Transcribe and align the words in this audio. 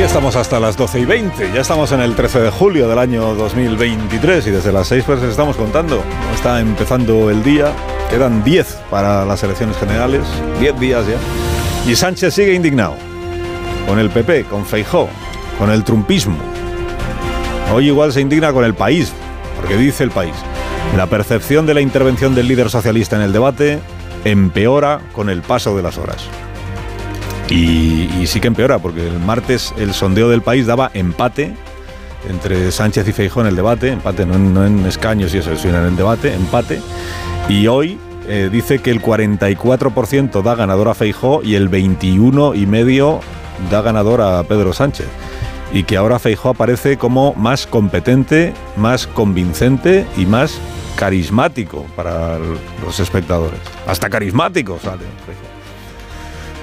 Aquí 0.00 0.06
estamos 0.06 0.34
hasta 0.34 0.58
las 0.58 0.78
12 0.78 1.00
y 1.00 1.04
20. 1.04 1.52
Ya 1.52 1.60
estamos 1.60 1.92
en 1.92 2.00
el 2.00 2.14
13 2.14 2.40
de 2.40 2.50
julio 2.50 2.88
del 2.88 2.98
año 2.98 3.34
2023 3.34 4.46
y 4.46 4.50
desde 4.50 4.72
las 4.72 4.88
6 4.88 5.04
pues 5.04 5.20
les 5.20 5.32
estamos 5.32 5.58
contando. 5.58 6.02
Está 6.34 6.58
empezando 6.58 7.28
el 7.28 7.42
día. 7.42 7.70
Quedan 8.08 8.42
10 8.42 8.78
para 8.88 9.26
las 9.26 9.42
elecciones 9.42 9.76
generales. 9.76 10.22
10 10.58 10.80
días 10.80 11.04
ya. 11.06 11.90
Y 11.90 11.94
Sánchez 11.94 12.32
sigue 12.32 12.54
indignado. 12.54 12.94
Con 13.86 13.98
el 13.98 14.08
PP, 14.08 14.44
con 14.44 14.64
Feijó, 14.64 15.06
con 15.58 15.70
el 15.70 15.84
trumpismo. 15.84 16.38
Hoy 17.70 17.88
igual 17.88 18.10
se 18.10 18.22
indigna 18.22 18.54
con 18.54 18.64
el 18.64 18.72
país, 18.72 19.12
porque 19.60 19.76
dice 19.76 20.02
el 20.02 20.10
país. 20.12 20.34
La 20.96 21.08
percepción 21.08 21.66
de 21.66 21.74
la 21.74 21.82
intervención 21.82 22.34
del 22.34 22.48
líder 22.48 22.70
socialista 22.70 23.16
en 23.16 23.22
el 23.22 23.34
debate 23.34 23.80
empeora 24.24 25.00
con 25.12 25.28
el 25.28 25.42
paso 25.42 25.76
de 25.76 25.82
las 25.82 25.98
horas. 25.98 26.26
Y, 27.50 28.26
sí 28.26 28.40
que 28.40 28.48
empeora, 28.48 28.78
porque 28.78 29.06
el 29.06 29.18
martes 29.18 29.74
el 29.76 29.92
sondeo 29.92 30.28
del 30.28 30.42
país 30.42 30.66
daba 30.66 30.90
empate 30.94 31.52
entre 32.28 32.70
Sánchez 32.70 33.08
y 33.08 33.12
Feijó 33.12 33.40
en 33.40 33.48
el 33.48 33.56
debate, 33.56 33.88
empate 33.88 34.26
no 34.26 34.64
en, 34.64 34.86
escaños 34.86 35.34
y 35.34 35.38
eso, 35.38 35.56
sino 35.56 35.78
en 35.78 35.86
el 35.86 35.96
debate, 35.96 36.32
empate. 36.34 36.80
Y 37.48 37.66
hoy 37.66 37.98
eh, 38.28 38.48
dice 38.52 38.78
que 38.78 38.90
el 38.90 39.02
44% 39.02 40.42
da 40.42 40.54
ganador 40.54 40.88
a 40.88 40.94
Feijó 40.94 41.42
y 41.42 41.54
el 41.54 41.70
21,5% 41.70 43.20
da 43.70 43.82
ganador 43.82 44.20
a 44.20 44.42
Pedro 44.44 44.72
Sánchez. 44.72 45.08
Y 45.72 45.84
que 45.84 45.96
ahora 45.96 46.18
Feijó 46.18 46.50
aparece 46.50 46.98
como 46.98 47.34
más 47.34 47.66
competente, 47.66 48.52
más 48.76 49.06
convincente 49.06 50.06
y 50.16 50.26
más 50.26 50.60
carismático 50.96 51.86
para 51.96 52.38
los 52.84 53.00
espectadores. 53.00 53.60
Hasta 53.86 54.10
carismático 54.10 54.78
sale. 54.80 55.04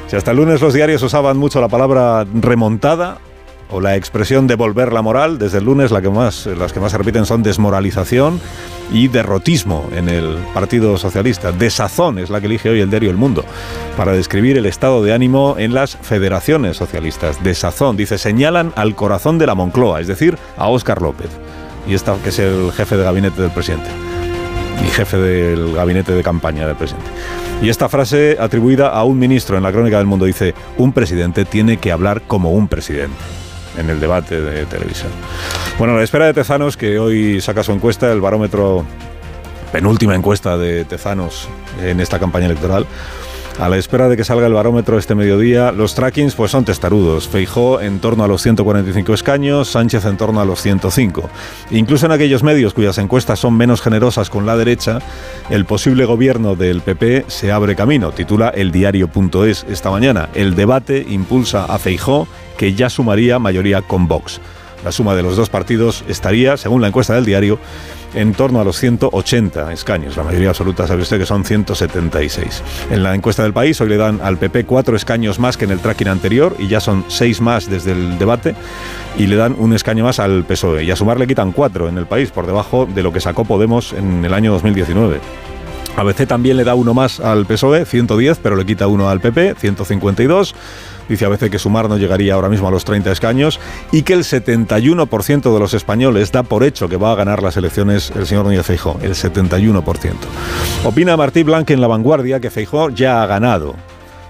Si 0.08 0.16
hasta 0.16 0.32
el 0.32 0.38
lunes 0.38 0.62
los 0.62 0.74
diarios 0.74 1.04
usaban 1.04 1.38
mucho 1.38 1.60
la 1.60 1.68
palabra 1.68 2.26
remontada 2.34 3.18
o 3.70 3.82
la 3.82 3.98
expresión 3.98 4.48
devolver 4.48 4.94
la 4.94 5.02
moral, 5.02 5.38
desde 5.38 5.58
el 5.58 5.66
lunes 5.66 5.92
la 5.92 6.02
que 6.02 6.10
más, 6.10 6.46
las 6.46 6.72
que 6.72 6.80
más 6.80 6.94
se 6.94 6.98
repiten 6.98 7.26
son 7.26 7.44
desmoralización 7.44 8.40
y 8.94 9.10
derrotismo 9.10 9.86
en 9.94 10.08
el 10.08 10.38
Partido 10.54 10.98
Socialista. 10.98 11.52
Desazón 11.52 12.20
es 12.20 12.30
la 12.30 12.40
que 12.40 12.46
elige 12.46 12.70
hoy 12.70 12.80
el 12.80 12.90
diario 12.90 13.10
El 13.10 13.18
Mundo 13.18 13.44
para 13.98 14.14
describir 14.14 14.58
el 14.58 14.66
estado 14.66 15.04
de 15.04 15.14
ánimo 15.14 15.56
en 15.58 15.74
las 15.74 15.98
federaciones 15.98 16.78
socialistas. 16.78 17.44
Desazón, 17.44 17.98
dice, 17.98 18.18
señalan 18.18 18.72
al 18.78 18.96
corazón 18.96 19.38
de 19.38 19.48
la 19.48 19.56
Moncloa, 19.56 20.00
es 20.00 20.08
decir, 20.08 20.38
a 20.56 20.70
Óscar 20.70 21.02
López, 21.02 21.32
y 21.86 21.96
esta 21.96 22.16
que 22.24 22.30
es 22.30 22.40
el 22.40 22.72
jefe 22.72 22.96
de 22.96 23.04
gabinete 23.04 23.42
del 23.42 23.52
presidente 23.52 23.90
y 24.83 24.88
jefe 24.89 25.17
del 25.17 25.73
gabinete 25.73 26.14
de 26.14 26.23
campaña 26.23 26.67
del 26.67 26.75
presidente. 26.75 27.09
Y 27.61 27.70
esta 27.70 27.89
frase 27.89 28.38
atribuida 28.39 28.89
a 28.89 29.03
un 29.03 29.17
ministro 29.17 29.58
en 29.58 29.64
la 29.64 29.72
Crónica 29.72 29.97
del 29.97 30.06
Mundo 30.06 30.25
dice, 30.25 30.53
un 30.78 30.94
presidente 30.94 31.45
tiene 31.45 31.78
que 31.78 31.92
hablar 31.92 32.22
como 32.22 32.52
un 32.52 32.67
presidente 32.67 33.16
en 33.78 33.89
el 33.89 34.00
debate 34.00 34.42
de 34.42 34.66
televisión. 34.66 35.11
Bueno, 35.78 35.95
la 35.95 36.03
espera 36.03 36.25
de 36.25 36.33
Tezanos, 36.33 36.78
que 36.78 37.00
hoy 37.00 37.42
saca 37.42 37.64
su 37.64 37.72
encuesta, 37.72 38.11
el 38.11 38.22
barómetro, 38.22 38.86
penúltima 39.71 40.16
encuesta 40.16 40.58
de 40.58 40.86
Tezanos 40.86 41.48
en 41.83 41.99
esta 41.99 42.20
campaña 42.20 42.48
electoral, 42.48 42.86
a 43.60 43.70
la 43.70 43.78
espera 43.78 44.08
de 44.08 44.18
que 44.18 44.23
salga 44.23 44.48
el 44.48 44.54
barómetro 44.54 44.98
este 44.98 45.16
mediodía, 45.16 45.72
los 45.72 45.95
trackings 45.95 46.36
pues 46.36 46.52
son 46.52 46.66
testarudos. 46.66 47.28
Feijó 47.28 47.82
en 47.82 48.00
torno 48.00 48.23
a 48.23 48.28
los 48.28 48.42
145 48.42 49.14
escaños, 49.14 49.70
Sánchez 49.70 50.06
en 50.06 50.18
torno 50.18 50.42
a 50.42 50.45
los 50.45 50.62
105. 50.62 51.30
Incluso 51.72 52.06
en 52.06 52.12
aquellos 52.12 52.44
medios 52.44 52.73
cuyas 52.73 52.98
encuestas 52.98 53.40
son 53.40 53.58
menos 53.58 53.82
generosas 53.82 54.30
con 54.30 54.46
la 54.46 54.58
derecha, 54.58 55.00
el 55.50 55.66
posible 55.66 56.06
gobierno 56.06 56.56
del 56.56 56.82
PP 56.82 57.26
se 57.28 57.52
abre 57.52 57.76
camino. 57.76 58.12
Titula 58.12 58.50
el 58.50 58.72
diario.es 58.72 59.66
esta 59.70 59.90
mañana. 59.90 60.30
El 60.34 60.56
debate 60.56 61.06
impulsa 61.08 61.66
a 61.66 61.80
Feijó, 61.80 62.28
que 62.58 62.73
ya 62.73 62.90
sumaría 62.90 63.40
mayoría 63.40 63.82
con 63.82 64.08
Vox. 64.08 64.40
La 64.83 64.92
suma 64.92 65.15
de 65.15 65.23
los 65.23 65.36
dos 65.36 65.49
partidos 65.49 66.04
estaría, 66.08 66.58
según 66.58 66.82
la 66.82 66.88
encuesta 66.88 67.15
del 67.15 67.26
diario, 67.26 67.60
en 68.14 68.33
torno 68.33 68.61
a 68.61 68.64
los 68.64 68.77
180 68.77 69.73
escaños. 69.73 70.17
La 70.17 70.23
mayoría 70.23 70.49
absoluta 70.49 70.88
sabe 70.88 71.02
usted 71.02 71.20
que 71.20 71.26
son 71.26 71.43
176. 71.43 72.64
En 72.92 73.04
la 73.04 73.14
encuesta 73.14 73.43
del 73.43 73.54
país 73.54 73.80
hoy 73.82 73.89
le 73.89 73.98
dan 73.98 74.20
al 74.23 74.37
PP 74.37 74.66
cuatro 74.66 74.95
escaños 74.95 75.39
más 75.39 75.58
que 75.58 75.66
en 75.66 75.71
el 75.71 75.80
tracking 75.80 76.08
anterior 76.08 76.55
y 76.58 76.67
ya 76.67 76.80
son 76.80 77.05
seis 77.08 77.42
más 77.42 77.70
desde 77.70 77.92
el 77.92 78.17
debate 78.17 78.55
y 79.17 79.27
le 79.27 79.36
dan 79.36 79.55
un 79.58 79.73
escaño 79.73 80.04
más 80.04 80.20
al 80.20 80.45
PSOE. 80.45 80.83
Y 80.83 80.92
a 80.92 80.95
sumar 80.95 81.20
le 81.20 81.27
quitan 81.27 81.52
cuatro 81.52 81.89
en 81.89 81.98
el 81.98 82.05
país 82.05 82.32
por 82.32 82.45
debajo 82.45 82.86
de 82.86 83.04
lo 83.04 83.11
que 83.11 83.20
sacó 83.20 83.45
Podemos 83.45 83.93
en 83.93 84.23
el 84.26 84.33
año 84.33 84.52
2019. 84.52 85.20
ABC 85.98 86.27
también 86.27 86.58
le 86.58 86.64
da 86.64 86.76
uno 86.76 86.93
más 86.93 87.20
al 87.20 87.48
PSOE, 87.48 87.86
110, 87.86 88.37
pero 88.37 88.55
le 88.55 88.66
quita 88.66 88.87
uno 88.87 89.10
al 89.10 89.20
PP, 89.20 89.55
152. 89.55 90.54
Dice 91.10 91.26
a 91.26 91.30
veces 91.30 91.50
que 91.50 91.60
sumar 91.60 91.90
no 91.90 91.98
llegaría 91.98 92.34
ahora 92.34 92.50
mismo 92.50 92.68
a 92.68 92.72
los 92.72 92.86
30 92.86 93.12
escaños 93.12 93.60
y 93.92 94.04
que 94.04 94.14
el 94.14 94.23
71% 94.23 95.54
de 95.54 95.60
los 95.60 95.73
españoles 95.73 96.32
da 96.32 96.44
por 96.44 96.64
hecho 96.64 96.90
que 96.90 96.98
va 96.98 97.12
a 97.12 97.16
ganar 97.16 97.42
las 97.44 97.58
elecciones 97.58 98.12
el 98.16 98.28
señor 98.28 98.45
Núñez 98.45 98.66
Feijó, 98.66 99.00
el 99.02 99.12
71%. 99.12 100.14
Opina 100.84 101.17
Martí 101.17 101.44
Blanque 101.44 101.73
en 101.73 101.82
La 101.82 101.88
Vanguardia 101.88 102.40
que 102.40 102.50
Feijó 102.50 102.90
ya 102.90 103.23
ha 103.23 103.28
ganado. 103.28 103.76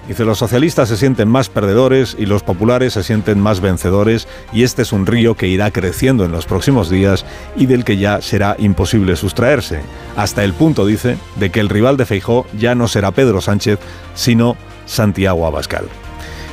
Dice, 0.07 0.23
los 0.23 0.37
socialistas 0.37 0.87
se 0.87 0.95
sienten 0.95 1.27
más 1.27 1.49
perdedores 1.49 2.15
y 2.17 2.25
los 2.27 2.41
populares 2.41 2.93
se 2.93 3.03
sienten 3.03 3.41
más 3.41 3.59
vencedores 3.59 4.27
y 4.53 4.63
este 4.63 4.83
es 4.83 4.93
un 4.93 5.05
río 5.05 5.35
que 5.35 5.47
irá 5.47 5.69
creciendo 5.71 6.23
en 6.23 6.31
los 6.31 6.45
próximos 6.45 6.89
días 6.89 7.25
y 7.57 7.65
del 7.65 7.83
que 7.83 7.97
ya 7.97 8.21
será 8.21 8.55
imposible 8.57 9.17
sustraerse. 9.17 9.81
Hasta 10.15 10.45
el 10.45 10.53
punto, 10.53 10.85
dice, 10.85 11.17
de 11.35 11.49
que 11.49 11.59
el 11.59 11.67
rival 11.67 11.97
de 11.97 12.05
Feijó 12.05 12.45
ya 12.57 12.73
no 12.73 12.87
será 12.87 13.11
Pedro 13.11 13.41
Sánchez, 13.41 13.79
sino 14.15 14.55
Santiago 14.85 15.45
Abascal. 15.45 15.89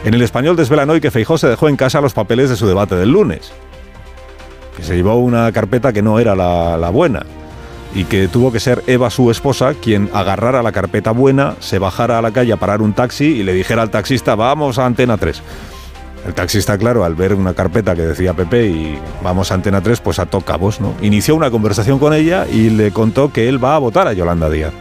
En 0.05 0.13
el 0.13 0.21
español 0.21 0.55
desvelan 0.55 0.91
hoy 0.91 1.01
que 1.01 1.11
Feijó 1.11 1.39
se 1.39 1.49
dejó 1.49 1.67
en 1.67 1.77
casa 1.77 2.03
los 2.03 2.13
papeles 2.13 2.51
de 2.51 2.57
su 2.57 2.67
debate 2.67 2.95
del 2.95 3.11
lunes, 3.11 3.53
que 4.77 4.83
se 4.83 4.97
llevó 4.97 5.17
una 5.17 5.51
carpeta 5.51 5.95
que 5.95 6.03
no 6.03 6.19
era 6.19 6.35
la, 6.35 6.91
buena 6.91 7.25
y 7.95 8.05
que 8.05 8.29
tuvo 8.29 8.53
que 8.53 8.61
ser 8.61 8.83
Eva, 8.87 9.09
su 9.09 9.31
esposa, 9.31 9.73
quien 9.73 10.11
agarrara 10.13 10.63
la 10.63 10.73
carpeta 10.73 11.13
buena, 11.13 11.55
se 11.61 11.79
bajara 11.79 12.19
a 12.19 12.23
la 12.23 12.33
calle 12.33 12.53
a 12.53 12.59
parar 12.59 12.83
un 12.83 12.93
taxi 12.93 13.25
y 13.25 13.43
le 13.45 13.55
dijera 13.55 13.81
al 13.81 13.91
taxista, 13.91 14.35
vamos 14.35 14.79
a 14.79 14.85
Antena 14.85 15.17
3. 15.17 15.41
El 16.27 16.35
taxista, 16.35 16.77
claro, 16.77 17.05
al 17.05 17.15
ver 17.15 17.33
una 17.33 17.55
carpeta 17.55 17.95
que 17.95 18.03
decía 18.03 18.35
Pepe 18.35 18.67
y 18.67 18.99
vamos 19.23 19.51
a 19.51 19.55
Antena 19.55 19.81
3, 19.81 20.01
pues 20.01 20.19
ató 20.19 20.43
cabos, 20.43 20.83
¿no? 20.83 20.93
Inició 21.01 21.35
una 21.35 21.51
conversación 21.51 21.99
con 21.99 22.13
ella 22.13 22.47
y 22.47 22.69
le 22.69 22.91
contó 22.91 23.33
que 23.33 23.49
él 23.49 23.63
va 23.63 23.75
a 23.75 23.79
votar 23.79 24.07
a 24.07 24.13
Yolanda 24.13 24.51
Díaz. 24.51 24.75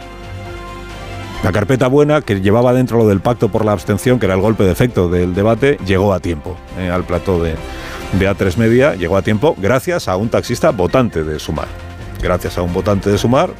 La 1.44 1.52
carpeta 1.52 1.88
buena, 1.88 2.22
que 2.22 2.40
llevaba 2.40 2.72
dentro 2.72 2.96
lo 2.96 3.06
del 3.06 3.20
pacto 3.20 3.50
por 3.50 3.66
la 3.66 3.72
abstención, 3.72 4.18
que 4.18 4.24
era 4.24 4.34
el 4.34 4.40
golpe 4.40 4.64
de 4.64 4.72
efecto 4.72 5.10
del 5.10 5.34
debate, 5.34 5.76
llegó 5.84 6.14
a 6.14 6.18
tiempo 6.18 6.56
eh, 6.78 6.88
al 6.88 7.04
plató 7.04 7.42
de, 7.42 7.54
de 8.18 8.30
A3 8.30 8.56
Media, 8.56 8.94
llegó 8.94 9.18
a 9.18 9.22
tiempo 9.22 9.54
gracias 9.58 10.08
a 10.08 10.16
un 10.16 10.30
taxista 10.30 10.70
votante 10.70 11.22
de 11.22 11.38
Sumar. 11.38 11.68
Gracias 12.22 12.56
a 12.56 12.62
un 12.62 12.72
votante 12.72 13.10
de 13.10 13.18
Sumar, 13.18 13.50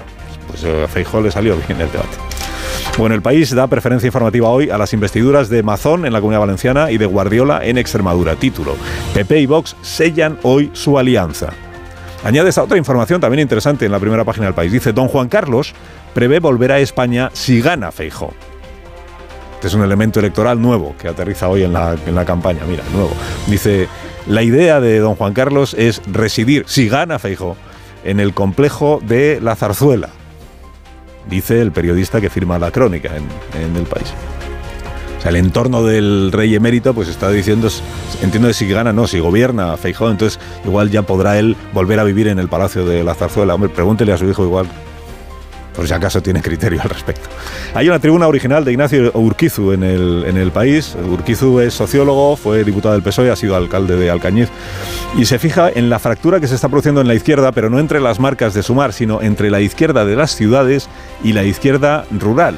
pues 0.48 0.64
a 0.64 0.88
Feijó 0.88 1.20
le 1.20 1.30
salió 1.30 1.56
bien 1.68 1.78
el 1.78 1.92
debate. 1.92 2.16
Bueno, 2.96 3.14
el 3.14 3.20
país 3.20 3.54
da 3.54 3.66
preferencia 3.66 4.06
informativa 4.06 4.48
hoy 4.48 4.70
a 4.70 4.78
las 4.78 4.94
investiduras 4.94 5.50
de 5.50 5.62
Mazón 5.62 6.06
en 6.06 6.14
la 6.14 6.20
Comunidad 6.20 6.40
Valenciana 6.40 6.90
y 6.90 6.96
de 6.96 7.04
Guardiola 7.04 7.66
en 7.66 7.76
Extremadura. 7.76 8.34
Título: 8.36 8.76
PP 9.12 9.40
y 9.40 9.46
Vox 9.46 9.76
sellan 9.82 10.38
hoy 10.42 10.70
su 10.72 10.98
alianza. 10.98 11.52
Añade 12.24 12.48
esta 12.48 12.62
otra 12.62 12.78
información 12.78 13.20
también 13.20 13.40
interesante 13.42 13.84
en 13.84 13.92
la 13.92 14.00
primera 14.00 14.24
página 14.24 14.46
del 14.46 14.54
país. 14.54 14.72
Dice: 14.72 14.92
Don 14.94 15.08
Juan 15.08 15.28
Carlos 15.28 15.74
prevé 16.14 16.40
volver 16.40 16.72
a 16.72 16.80
España 16.80 17.30
si 17.34 17.60
gana 17.60 17.92
Feijó. 17.92 18.32
Este 19.56 19.68
es 19.68 19.74
un 19.74 19.82
elemento 19.82 20.20
electoral 20.20 20.60
nuevo 20.60 20.94
que 20.98 21.08
aterriza 21.08 21.48
hoy 21.48 21.64
en 21.64 21.72
la, 21.74 22.24
campaña. 22.26 22.60
Mira, 22.66 22.82
nuevo. 22.94 23.12
Dice: 23.46 23.88
La 24.26 24.42
idea 24.42 24.80
de 24.80 25.00
don 25.00 25.16
Juan 25.16 25.34
Carlos 25.34 25.74
es 25.74 26.00
residir, 26.10 26.64
si 26.66 26.88
gana 26.88 27.18
Feijó, 27.18 27.56
en 28.04 28.20
el 28.20 28.32
complejo 28.32 29.00
de 29.02 29.38
la 29.42 29.54
Zarzuela, 29.54 30.08
dice 31.28 31.60
el 31.60 31.72
periodista 31.72 32.20
que 32.20 32.30
firma 32.30 32.58
la 32.58 32.70
crónica 32.70 33.10
en, 33.16 33.76
el 33.76 33.84
país. 33.84 34.12
El 35.24 35.36
entorno 35.36 35.82
del 35.82 36.30
rey 36.32 36.54
emérito, 36.54 36.92
pues 36.94 37.08
está 37.08 37.30
diciendo, 37.30 37.68
entiendo 38.22 38.48
que 38.48 38.54
si 38.54 38.68
gana, 38.68 38.92
no, 38.92 39.06
si 39.06 39.18
gobierna 39.20 39.76
Feijó, 39.76 40.10
entonces 40.10 40.38
igual 40.64 40.90
ya 40.90 41.02
podrá 41.02 41.38
él 41.38 41.56
volver 41.72 41.98
a 41.98 42.04
vivir 42.04 42.28
en 42.28 42.38
el 42.38 42.48
palacio 42.48 42.84
de 42.86 43.02
la 43.02 43.14
Zarzuela. 43.14 43.54
Hombre, 43.54 43.70
pregúntele 43.70 44.12
a 44.12 44.18
su 44.18 44.28
hijo 44.28 44.44
igual 44.44 44.66
por 45.74 45.88
si 45.88 45.92
acaso 45.92 46.22
tiene 46.22 46.40
criterio 46.40 46.80
al 46.82 46.88
respecto. 46.88 47.28
Hay 47.74 47.88
una 47.88 47.98
tribuna 47.98 48.28
original 48.28 48.64
de 48.64 48.72
Ignacio 48.72 49.10
Urquizu 49.12 49.72
en 49.72 49.82
el, 49.82 50.24
en 50.26 50.36
el 50.36 50.50
país. 50.52 50.96
Urquizu 51.10 51.60
es 51.60 51.74
sociólogo, 51.74 52.36
fue 52.36 52.64
diputado 52.64 52.94
del 52.94 53.02
PSOE, 53.02 53.30
ha 53.30 53.36
sido 53.36 53.56
alcalde 53.56 53.96
de 53.96 54.10
Alcañiz 54.10 54.50
y 55.16 55.26
se 55.26 55.38
fija 55.38 55.70
en 55.70 55.90
la 55.90 56.00
fractura 56.00 56.40
que 56.40 56.48
se 56.48 56.56
está 56.56 56.68
produciendo 56.68 57.00
en 57.00 57.06
la 57.06 57.14
izquierda, 57.14 57.52
pero 57.52 57.70
no 57.70 57.78
entre 57.78 58.00
las 58.00 58.18
marcas 58.18 58.52
de 58.52 58.64
Sumar, 58.64 58.92
sino 58.92 59.22
entre 59.22 59.48
la 59.48 59.60
izquierda 59.60 60.04
de 60.04 60.16
las 60.16 60.34
ciudades 60.34 60.88
y 61.22 61.32
la 61.32 61.44
izquierda 61.44 62.04
rural. 62.10 62.56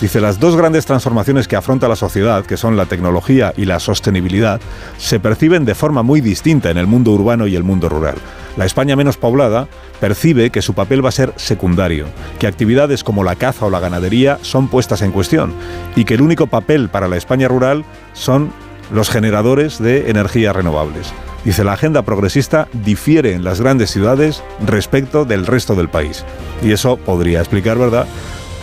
Dice, 0.00 0.18
las 0.22 0.40
dos 0.40 0.56
grandes 0.56 0.86
transformaciones 0.86 1.46
que 1.46 1.56
afronta 1.56 1.88
la 1.88 1.96
sociedad, 1.96 2.46
que 2.46 2.56
son 2.56 2.78
la 2.78 2.86
tecnología 2.86 3.52
y 3.54 3.66
la 3.66 3.80
sostenibilidad, 3.80 4.62
se 4.96 5.20
perciben 5.20 5.66
de 5.66 5.74
forma 5.74 6.02
muy 6.02 6.22
distinta 6.22 6.70
en 6.70 6.78
el 6.78 6.86
mundo 6.86 7.12
urbano 7.12 7.46
y 7.46 7.54
el 7.54 7.64
mundo 7.64 7.90
rural. 7.90 8.16
La 8.56 8.64
España 8.64 8.96
menos 8.96 9.18
poblada 9.18 9.68
percibe 10.00 10.48
que 10.48 10.62
su 10.62 10.72
papel 10.72 11.04
va 11.04 11.10
a 11.10 11.12
ser 11.12 11.34
secundario, 11.36 12.06
que 12.38 12.46
actividades 12.46 13.04
como 13.04 13.24
la 13.24 13.36
caza 13.36 13.66
o 13.66 13.70
la 13.70 13.78
ganadería 13.78 14.38
son 14.40 14.68
puestas 14.68 15.02
en 15.02 15.12
cuestión 15.12 15.52
y 15.96 16.04
que 16.04 16.14
el 16.14 16.22
único 16.22 16.46
papel 16.46 16.88
para 16.88 17.08
la 17.08 17.18
España 17.18 17.46
rural 17.46 17.84
son 18.14 18.50
los 18.90 19.10
generadores 19.10 19.78
de 19.78 20.10
energías 20.10 20.54
renovables. 20.54 21.12
Dice, 21.44 21.64
la 21.64 21.72
agenda 21.72 22.02
progresista 22.02 22.68
difiere 22.72 23.32
en 23.32 23.44
las 23.44 23.60
grandes 23.60 23.90
ciudades 23.90 24.42
respecto 24.66 25.24
del 25.24 25.46
resto 25.46 25.74
del 25.74 25.88
país. 25.88 26.24
Y 26.62 26.72
eso 26.72 26.96
podría 26.98 27.40
explicar, 27.40 27.78
¿verdad?, 27.78 28.06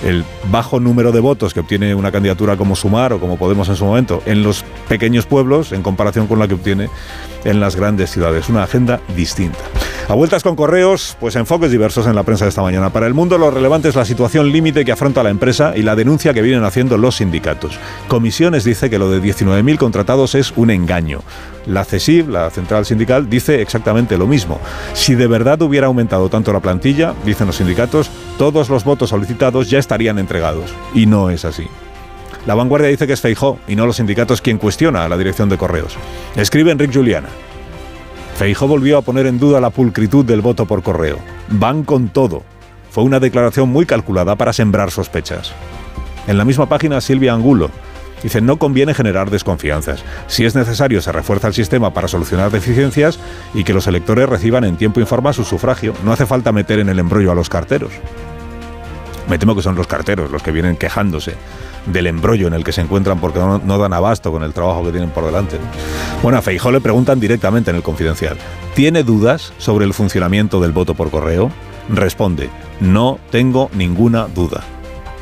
el 0.04 0.24
bajo 0.52 0.80
número 0.80 1.12
de 1.12 1.20
votos 1.20 1.54
que 1.56 1.60
obtiene 1.60 1.96
una 1.96 2.12
candidatura 2.12 2.56
como 2.56 2.76
Sumar 2.76 3.14
o 3.14 3.20
como 3.20 3.38
Podemos 3.38 3.68
en 3.70 3.76
su 3.76 3.86
momento 3.86 4.22
en 4.26 4.44
los 4.44 4.64
pequeños 4.88 5.26
pueblos 5.26 5.72
en 5.72 5.82
comparación 5.82 6.28
con 6.28 6.38
la 6.38 6.48
que 6.48 6.54
obtiene 6.54 6.90
en 7.48 7.60
las 7.60 7.76
grandes 7.76 8.12
ciudades. 8.12 8.50
Una 8.50 8.64
agenda 8.64 9.00
distinta. 9.16 9.60
A 10.10 10.14
vueltas 10.14 10.44
con 10.44 10.56
correos, 10.56 11.18
pues 11.20 11.36
enfoques 11.36 11.72
diversos 11.72 12.08
en 12.08 12.16
la 12.16 12.24
prensa 12.24 12.46
de 12.46 12.50
esta 12.50 12.62
mañana. 12.62 12.92
Para 12.92 13.08
el 13.08 13.14
mundo 13.14 13.38
lo 13.38 13.52
relevante 13.52 13.90
es 13.90 13.96
la 13.96 14.06
situación 14.06 14.52
límite 14.52 14.86
que 14.86 14.92
afronta 14.92 15.24
la 15.24 15.30
empresa 15.30 15.74
y 15.76 15.82
la 15.82 15.96
denuncia 15.96 16.34
que 16.34 16.42
vienen 16.42 16.64
haciendo 16.64 16.98
los 16.98 17.18
sindicatos. 17.18 17.78
Comisiones 18.08 18.64
dice 18.64 18.90
que 18.90 19.00
lo 19.00 19.10
de 19.10 19.22
19.000 19.22 19.78
contratados 19.78 20.36
es 20.36 20.54
un 20.56 20.70
engaño. 20.70 21.22
La 21.66 21.84
CESIV, 21.84 22.30
la 22.30 22.50
central 22.50 22.86
sindical, 22.86 23.30
dice 23.30 23.62
exactamente 23.62 24.18
lo 24.18 24.28
mismo. 24.28 24.62
Si 24.94 25.16
de 25.16 25.28
verdad 25.28 25.62
hubiera 25.62 25.88
aumentado 25.88 26.30
tanto 26.30 26.54
la 26.54 26.62
plantilla, 26.62 27.14
dicen 27.26 27.48
los 27.48 27.58
sindicatos, 27.58 28.10
todos 28.38 28.70
los 28.70 28.84
votos 28.84 29.10
solicitados 29.10 29.70
ya 29.70 29.80
estarían 29.80 30.20
entregados. 30.20 30.74
Y 30.94 31.06
no 31.06 31.30
es 31.30 31.44
así. 31.44 31.68
La 32.48 32.56
vanguardia 32.56 32.88
dice 32.88 33.06
que 33.06 33.12
es 33.12 33.20
Feijó 33.20 33.60
y 33.68 33.76
no 33.76 33.86
los 33.86 33.98
sindicatos 33.98 34.42
quien 34.42 34.58
cuestiona 34.58 35.04
a 35.04 35.10
la 35.10 35.18
dirección 35.18 35.50
de 35.50 35.58
correos. 35.58 35.98
Escribe 36.38 36.72
Enrique 36.72 36.94
Juliana. 36.94 37.28
Feijó 38.38 38.68
volvió 38.70 38.98
a 38.98 39.02
poner 39.02 39.26
en 39.26 39.38
duda 39.38 39.60
la 39.60 39.70
pulcritud 39.70 40.24
del 40.24 40.40
voto 40.40 40.66
por 40.66 40.82
correo. 40.82 41.20
Van 41.50 41.84
con 41.84 42.08
todo. 42.08 42.44
Fue 42.90 43.04
una 43.04 43.20
declaración 43.20 43.68
muy 43.68 43.86
calculada 43.86 44.38
para 44.38 44.54
sembrar 44.54 44.92
sospechas. 44.92 45.52
En 46.26 46.38
la 46.38 46.46
misma 46.46 46.70
página, 46.70 47.02
Silvia 47.02 47.34
Angulo 47.34 47.70
dice, 48.24 48.40
no 48.40 48.58
conviene 48.58 48.94
generar 48.94 49.30
desconfianzas. 49.30 50.06
Si 50.28 50.46
es 50.46 50.56
necesario, 50.56 51.02
se 51.02 51.12
refuerza 51.12 51.50
el 51.50 51.54
sistema 51.54 51.94
para 51.94 52.08
solucionar 52.08 52.50
deficiencias 52.50 53.20
y 53.54 53.66
que 53.66 53.74
los 53.74 53.88
electores 53.88 54.30
reciban 54.30 54.64
en 54.64 54.78
tiempo 54.78 55.02
y 55.02 55.06
forma 55.06 55.34
su 55.34 55.44
sufragio. 55.44 55.94
No 56.06 56.14
hace 56.14 56.26
falta 56.26 56.54
meter 56.54 56.80
en 56.80 56.88
el 56.88 57.00
embrollo 57.00 57.30
a 57.30 57.36
los 57.36 57.50
carteros. 57.50 57.92
Me 59.28 59.38
temo 59.38 59.54
que 59.54 59.62
son 59.62 59.76
los 59.76 59.88
carteros 59.88 60.32
los 60.32 60.42
que 60.42 60.52
vienen 60.52 60.78
quejándose 60.78 61.36
del 61.92 62.08
embrollo 62.08 62.48
en 62.48 62.54
el 62.54 62.64
que 62.64 62.72
se 62.72 62.82
encuentran 62.82 63.20
porque 63.20 63.40
no, 63.40 63.78
dan 63.78 63.94
abasto 63.94 64.32
con 64.32 64.44
el 64.44 64.54
trabajo 64.54 64.84
que 64.84 64.92
tienen 64.92 65.10
por 65.10 65.26
delante. 65.26 65.58
Bueno, 66.22 66.38
a 66.38 66.42
Feijó 66.42 66.72
le 66.72 66.82
preguntan 66.82 67.20
directamente 67.20 67.70
en 67.70 67.78
el 67.78 67.84
confidencial, 67.84 68.38
¿tiene 68.76 69.04
dudas 69.04 69.54
sobre 69.58 69.86
el 69.86 69.94
funcionamiento 69.94 70.60
del 70.60 70.72
voto 70.72 70.94
por 70.94 71.10
correo? 71.10 71.52
Responde, 71.90 72.50
no 72.80 73.20
tengo 73.32 73.70
ninguna 73.74 74.28
duda. 74.28 74.64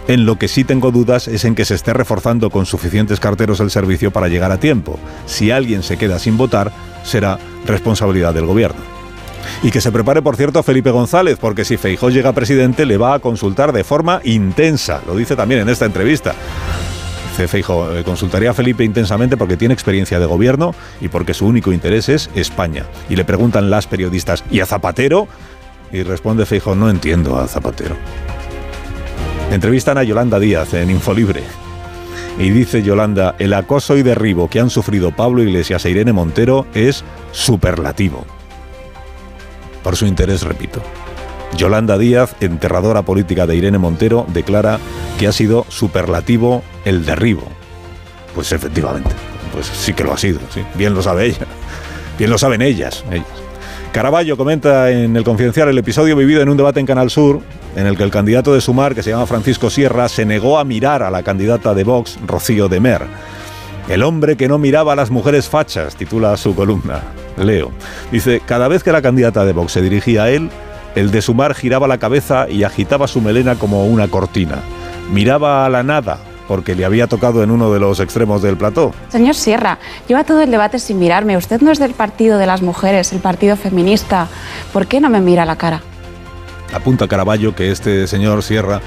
En 0.07 0.25
lo 0.25 0.37
que 0.37 0.47
sí 0.47 0.63
tengo 0.63 0.91
dudas 0.91 1.27
es 1.27 1.45
en 1.45 1.55
que 1.55 1.65
se 1.65 1.73
esté 1.73 1.93
reforzando 1.93 2.51
con 2.51 2.67
suficientes 2.67 3.19
carteros 3.19 3.59
el 3.59 3.71
servicio 3.71 4.11
para 4.11 4.27
llegar 4.27 4.51
a 4.51 4.59
tiempo. 4.59 4.99
Si 5.25 5.49
alguien 5.49 5.81
se 5.81 5.97
queda 5.97 6.19
sin 6.19 6.37
votar, 6.37 6.71
será 7.03 7.39
responsabilidad 7.65 8.33
del 8.33 8.45
gobierno. 8.45 8.94
Y 9.63 9.71
que 9.71 9.81
se 9.81 9.91
prepare, 9.91 10.21
por 10.21 10.35
cierto, 10.35 10.63
Felipe 10.63 10.91
González, 10.91 11.37
porque 11.39 11.65
si 11.65 11.77
Feijó 11.77 12.09
llega 12.09 12.33
presidente 12.33 12.85
le 12.85 12.97
va 12.97 13.15
a 13.15 13.19
consultar 13.19 13.71
de 13.71 13.83
forma 13.83 14.21
intensa. 14.23 15.01
Lo 15.07 15.15
dice 15.15 15.35
también 15.35 15.61
en 15.61 15.69
esta 15.69 15.85
entrevista. 15.85 16.33
Feijó, 17.47 17.93
eh, 17.93 18.03
consultaría 18.03 18.51
a 18.51 18.53
Felipe 18.53 18.83
intensamente 18.83 19.35
porque 19.35 19.57
tiene 19.57 19.73
experiencia 19.73 20.19
de 20.19 20.25
gobierno 20.25 20.73
y 21.01 21.09
porque 21.09 21.33
su 21.33 21.45
único 21.45 21.73
interés 21.73 22.07
es 22.07 22.29
España. 22.33 22.85
Y 23.09 23.15
le 23.15 23.25
preguntan 23.25 23.69
las 23.69 23.87
periodistas, 23.87 24.43
¿y 24.49 24.61
a 24.61 24.65
Zapatero? 24.65 25.27
Y 25.91 26.03
responde 26.03 26.45
Feijó, 26.45 26.75
no 26.75 26.89
entiendo 26.89 27.37
a 27.37 27.47
Zapatero. 27.47 27.95
Entrevistan 29.51 29.97
a 29.97 30.03
Yolanda 30.03 30.39
Díaz 30.39 30.73
en 30.73 30.89
Infolibre. 30.89 31.43
Y 32.39 32.49
dice 32.49 32.83
Yolanda, 32.83 33.35
el 33.39 33.53
acoso 33.53 33.95
y 33.95 34.03
derribo 34.03 34.49
que 34.49 34.59
han 34.59 34.69
sufrido 34.69 35.11
Pablo 35.11 35.43
Iglesias 35.43 35.85
e 35.85 35.91
Irene 35.91 36.13
Montero 36.13 36.65
es 36.73 37.03
superlativo 37.31 38.25
por 39.85 39.95
su 39.95 40.07
interés, 40.07 40.41
repito. 40.41 40.81
Yolanda 41.55 41.99
Díaz, 41.99 42.35
enterradora 42.39 43.03
política 43.03 43.45
de 43.45 43.55
Irene 43.55 43.77
Montero, 43.77 44.25
declara 44.29 44.79
que 45.19 45.27
ha 45.27 45.31
sido 45.31 45.63
superlativo 45.69 46.63
el 46.85 47.05
derribo. 47.05 47.43
Pues 48.33 48.51
efectivamente, 48.51 49.11
pues 49.53 49.67
sí 49.67 49.93
que 49.93 50.03
lo 50.03 50.11
ha 50.11 50.17
sido, 50.17 50.39
sí. 50.51 50.63
bien 50.73 50.95
lo 50.95 51.03
sabe 51.03 51.27
ella, 51.27 51.45
bien 52.17 52.31
lo 52.31 52.39
saben 52.39 52.63
ellas. 52.63 53.05
ellas. 53.11 53.27
Caraballo 53.91 54.37
comenta 54.37 54.89
en 54.89 55.15
el 55.15 55.23
Confidencial 55.23 55.69
el 55.69 55.77
episodio 55.77 56.15
vivido 56.15 56.41
en 56.41 56.49
un 56.49 56.57
debate 56.57 56.79
en 56.79 56.87
Canal 56.87 57.11
Sur, 57.11 57.41
en 57.75 57.85
el 57.85 57.95
que 57.95 58.01
el 58.01 58.09
candidato 58.09 58.55
de 58.55 58.61
Sumar, 58.61 58.95
que 58.95 59.03
se 59.03 59.11
llama 59.11 59.27
Francisco 59.27 59.69
Sierra, 59.69 60.09
se 60.09 60.25
negó 60.25 60.57
a 60.57 60.63
mirar 60.63 61.03
a 61.03 61.11
la 61.11 61.21
candidata 61.21 61.75
de 61.75 61.83
Vox, 61.83 62.17
Rocío 62.25 62.69
de 62.69 62.79
Mer. 62.79 63.03
El 63.87 64.01
hombre 64.01 64.35
que 64.35 64.47
no 64.47 64.57
miraba 64.57 64.93
a 64.93 64.95
las 64.95 65.11
mujeres 65.11 65.47
fachas, 65.47 65.95
titula 65.95 66.35
su 66.37 66.55
columna. 66.55 67.03
Leo. 67.37 67.71
Dice, 68.11 68.41
cada 68.45 68.67
vez 68.67 68.83
que 68.83 68.91
la 68.91 69.01
candidata 69.01 69.45
de 69.45 69.53
Vox 69.53 69.73
se 69.73 69.81
dirigía 69.81 70.23
a 70.23 70.29
él, 70.29 70.49
el 70.95 71.11
de 71.11 71.21
Sumar 71.21 71.53
giraba 71.53 71.87
la 71.87 71.97
cabeza 71.97 72.49
y 72.49 72.63
agitaba 72.63 73.07
su 73.07 73.21
melena 73.21 73.55
como 73.55 73.85
una 73.85 74.07
cortina. 74.07 74.59
Miraba 75.11 75.65
a 75.65 75.69
la 75.69 75.83
nada, 75.83 76.17
porque 76.47 76.75
le 76.75 76.85
había 76.85 77.07
tocado 77.07 77.43
en 77.43 77.51
uno 77.51 77.71
de 77.71 77.79
los 77.79 77.99
extremos 77.99 78.41
del 78.41 78.57
plató. 78.57 78.93
Señor 79.09 79.35
Sierra, 79.35 79.77
lleva 80.07 80.23
todo 80.23 80.41
el 80.41 80.51
debate 80.51 80.79
sin 80.79 80.99
mirarme. 80.99 81.37
Usted 81.37 81.61
no 81.61 81.71
es 81.71 81.79
del 81.79 81.93
partido 81.93 82.37
de 82.37 82.45
las 82.45 82.61
mujeres, 82.61 83.11
el 83.13 83.19
partido 83.19 83.57
feminista. 83.57 84.27
¿Por 84.71 84.87
qué 84.87 85.01
no 85.01 85.09
me 85.09 85.21
mira 85.21 85.45
la 85.45 85.57
cara? 85.57 85.81
Apunta 86.73 87.07
Caraballo 87.07 87.55
que 87.55 87.71
este 87.71 88.07
señor 88.07 88.41
Sierra 88.41 88.81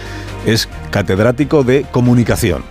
es 0.46 0.68
catedrático 0.90 1.62
de 1.62 1.86
comunicación 1.90 2.62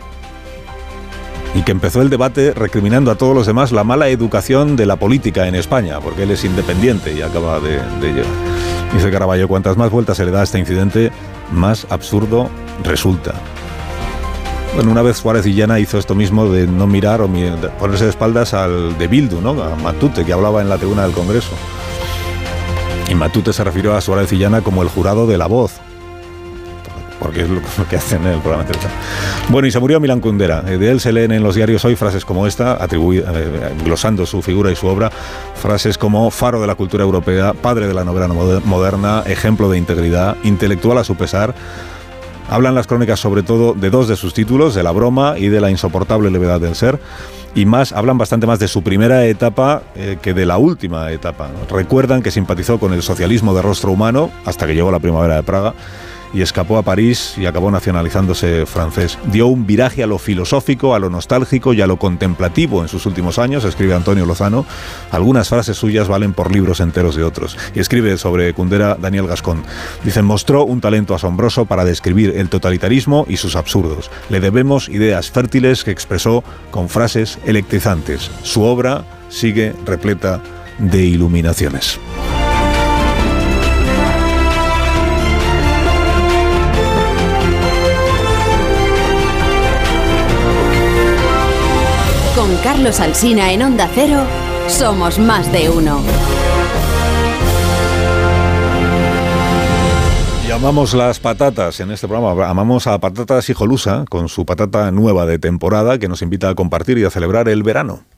y 1.57 1.63
que 1.63 1.71
empezó 1.71 2.04
el 2.04 2.12
debate 2.12 2.54
recriminando 2.54 3.09
a 3.09 3.15
todos 3.15 3.33
los 3.33 3.48
demás 3.48 3.71
la 3.71 3.83
mala 3.83 4.09
educación 4.09 4.75
de 4.75 4.86
la 4.86 4.95
política 4.98 5.48
en 5.48 5.55
España, 5.55 6.00
porque 6.00 6.24
él 6.24 6.29
es 6.29 6.46
independiente 6.46 7.13
y 7.13 7.24
acaba 7.24 7.60
de, 7.60 7.77
de 8.00 8.24
Dice 8.93 9.10
Caraballo, 9.10 9.48
cuantas 9.48 9.75
más 9.75 9.89
vueltas 9.89 10.17
se 10.17 10.25
le 10.25 10.29
da 10.29 10.41
a 10.41 10.43
este 10.43 10.60
incidente, 10.60 11.12
más 11.51 11.88
absurdo 11.89 12.48
resulta. 12.84 13.34
Bueno, 14.75 14.91
una 14.91 15.01
vez 15.01 15.17
Suárez 15.17 15.48
y 15.48 15.55
Llana 15.55 15.79
hizo 15.79 15.98
esto 15.98 16.13
mismo 16.13 16.48
de 16.48 16.67
no 16.67 16.86
mirar 16.86 17.22
o 17.22 17.29
ponerse 17.79 18.03
de 18.03 18.12
espaldas 18.12 18.53
al 18.53 18.96
de 19.00 19.08
Bildu, 19.08 19.41
¿no? 19.41 19.60
a 19.63 19.75
Matute, 19.77 20.25
que 20.25 20.34
hablaba 20.34 20.62
en 20.62 20.70
la 20.70 20.77
tribuna 20.77 21.03
del 21.03 21.13
Congreso. 21.13 21.55
Y 23.10 23.15
Matute 23.15 23.51
se 23.51 23.63
refirió 23.63 23.96
a 23.96 24.01
Suárez 24.01 24.32
y 24.32 24.38
Llana 24.38 24.62
como 24.62 24.84
el 24.84 24.89
jurado 24.89 25.25
de 25.25 25.39
la 25.39 25.48
voz, 25.48 25.79
porque 27.19 27.41
es 27.41 27.50
lo 27.50 27.62
que 27.89 27.95
hacen 27.95 28.21
en 28.24 28.33
el 28.33 28.39
programa 28.39 28.63
de 28.63 28.74
Bueno, 29.50 29.67
y 29.67 29.71
se 29.71 29.79
murió 29.79 30.00
Milan 30.00 30.19
Kundera. 30.19 30.63
Eh, 30.67 30.77
de 30.77 30.91
él 30.91 31.00
se 31.00 31.12
leen 31.12 31.31
en 31.31 31.43
los 31.43 31.55
diarios 31.55 31.83
hoy 31.86 31.95
frases 31.95 32.25
como 32.25 32.47
esta, 32.47 32.77
eh, 32.89 33.75
glosando 33.83 34.25
su 34.25 34.41
figura 34.41 34.71
y 34.71 34.75
su 34.75 34.88
obra, 34.88 35.12
frases 35.55 35.97
como 35.97 36.29
faro 36.31 36.62
de 36.62 36.67
la 36.67 36.75
cultura 36.75 37.03
europea, 37.03 37.53
padre 37.53 37.88
de 37.88 37.93
la 37.93 38.03
novela 38.03 38.27
moderna, 38.27 39.24
ejemplo 39.25 39.69
de 39.69 39.77
integridad, 39.77 40.38
intelectual 40.43 40.97
a 40.97 41.03
su 41.03 41.15
pesar. 41.15 41.53
Hablan 42.50 42.75
las 42.75 42.88
crónicas 42.88 43.19
sobre 43.19 43.43
todo 43.43 43.74
de 43.74 43.89
dos 43.89 44.07
de 44.07 44.15
sus 44.15 44.33
títulos, 44.33 44.74
de 44.74 44.81
la 44.81 44.91
broma 44.91 45.38
y 45.38 45.50
de 45.50 45.59
la 45.59 45.69
insoportable 45.69 46.31
levedad 46.31 46.62
del 46.62 46.75
ser 46.75 46.97
y 47.55 47.65
más 47.65 47.91
hablan 47.91 48.17
bastante 48.17 48.45
más 48.45 48.59
de 48.59 48.67
su 48.67 48.83
primera 48.83 49.25
etapa 49.25 49.81
eh, 49.95 50.17
que 50.21 50.33
de 50.33 50.45
la 50.45 50.57
última 50.57 51.12
etapa. 51.12 51.50
Recuerdan 51.69 52.21
que 52.21 52.29
simpatizó 52.29 52.79
con 52.79 52.93
el 52.93 53.01
socialismo 53.01 53.55
de 53.55 53.63
rostro 53.63 53.91
humano 53.91 54.29
hasta 54.45 54.67
que 54.67 54.75
llegó 54.75 54.91
la 54.91 55.00
primavera 55.00 55.36
de 55.36 55.43
Praga 55.43 55.74
y 56.34 56.41
escapó 56.41 56.77
a 56.77 56.84
París 56.84 57.34
y 57.38 57.46
acabó 57.46 57.72
nacionalizándose 57.72 58.65
francés. 58.65 59.17
Dio 59.25 59.48
un 59.48 59.65
viraje 59.65 60.03
a 60.03 60.07
lo 60.07 60.17
filosófico, 60.17 60.96
a 60.96 61.00
lo 61.00 61.10
nostálgico 61.10 61.74
y 61.74 61.81
a 61.81 61.88
lo 61.88 61.98
contemplativo 61.98 62.81
en 62.81 62.88
sus 62.88 63.05
últimos 63.05 63.39
años, 63.39 63.63
escribe 63.65 63.93
Antonio 63.93 64.25
Lozano. 64.25 64.65
Algunas 65.12 65.50
frases 65.50 65.77
suyas 65.77 66.07
valen 66.07 66.34
por 66.34 66.51
libros 66.51 66.79
enteros 66.79 67.15
de 67.15 67.24
otros. 67.24 67.57
Y 67.75 67.79
escribe 67.79 68.17
sobre 68.17 68.53
Kundera 68.53 68.96
Daniel 68.96 69.27
Gascón. 69.27 69.63
Dice, 70.03 70.22
mostró 70.22 70.63
un 70.63 70.81
talento 70.81 71.15
asombroso 71.15 71.65
para 71.65 71.86
describir 71.86 72.34
el 72.36 72.50
totalitarismo 72.50 73.25
y 73.27 73.38
sus 73.38 73.55
absurdos. 73.55 74.12
Le 74.29 74.39
debemos 74.39 74.89
ideas 74.89 75.31
fértiles 75.31 75.84
que 75.84 75.91
expresó 75.91 76.43
con 76.72 76.89
frases 76.89 77.39
electrizantes. 77.46 78.31
Su 78.43 78.63
obra 78.63 79.03
sigue 79.29 79.74
repleta 79.86 80.41
de 80.79 81.03
iluminaciones. 81.05 82.00
Carlos 92.77 93.00
Alsina 93.00 93.51
en 93.51 93.63
Onda 93.63 93.89
Cero, 93.91 94.24
somos 94.67 95.17
más 95.17 95.51
de 95.51 95.67
uno. 95.67 96.00
Amamos 100.53 100.93
las 100.93 101.19
patatas 101.19 101.79
en 101.79 101.89
este 101.89 102.07
programa. 102.07 102.48
Amamos 102.48 102.86
a 102.86 103.00
Patatas 103.00 103.50
Hijolusa 103.50 104.05
con 104.07 104.29
su 104.29 104.46
patata 104.46 104.91
nueva 104.91 105.25
de 105.25 105.39
temporada 105.39 105.98
que 105.98 106.07
nos 106.07 106.22
invita 106.22 106.50
a 106.50 106.55
compartir 106.55 107.00
y 107.00 107.03
a 107.03 107.10
celebrar 107.10 107.50
el 107.50 107.63
verano. 107.63 108.03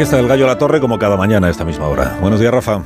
Aquí 0.00 0.04
está 0.04 0.18
el 0.18 0.28
gallo 0.28 0.46
a 0.46 0.48
la 0.48 0.56
torre 0.56 0.80
como 0.80 0.98
cada 0.98 1.18
mañana 1.18 1.48
a 1.48 1.50
esta 1.50 1.62
misma 1.62 1.86
hora. 1.86 2.16
Buenos 2.22 2.40
días, 2.40 2.50
Rafa. 2.50 2.82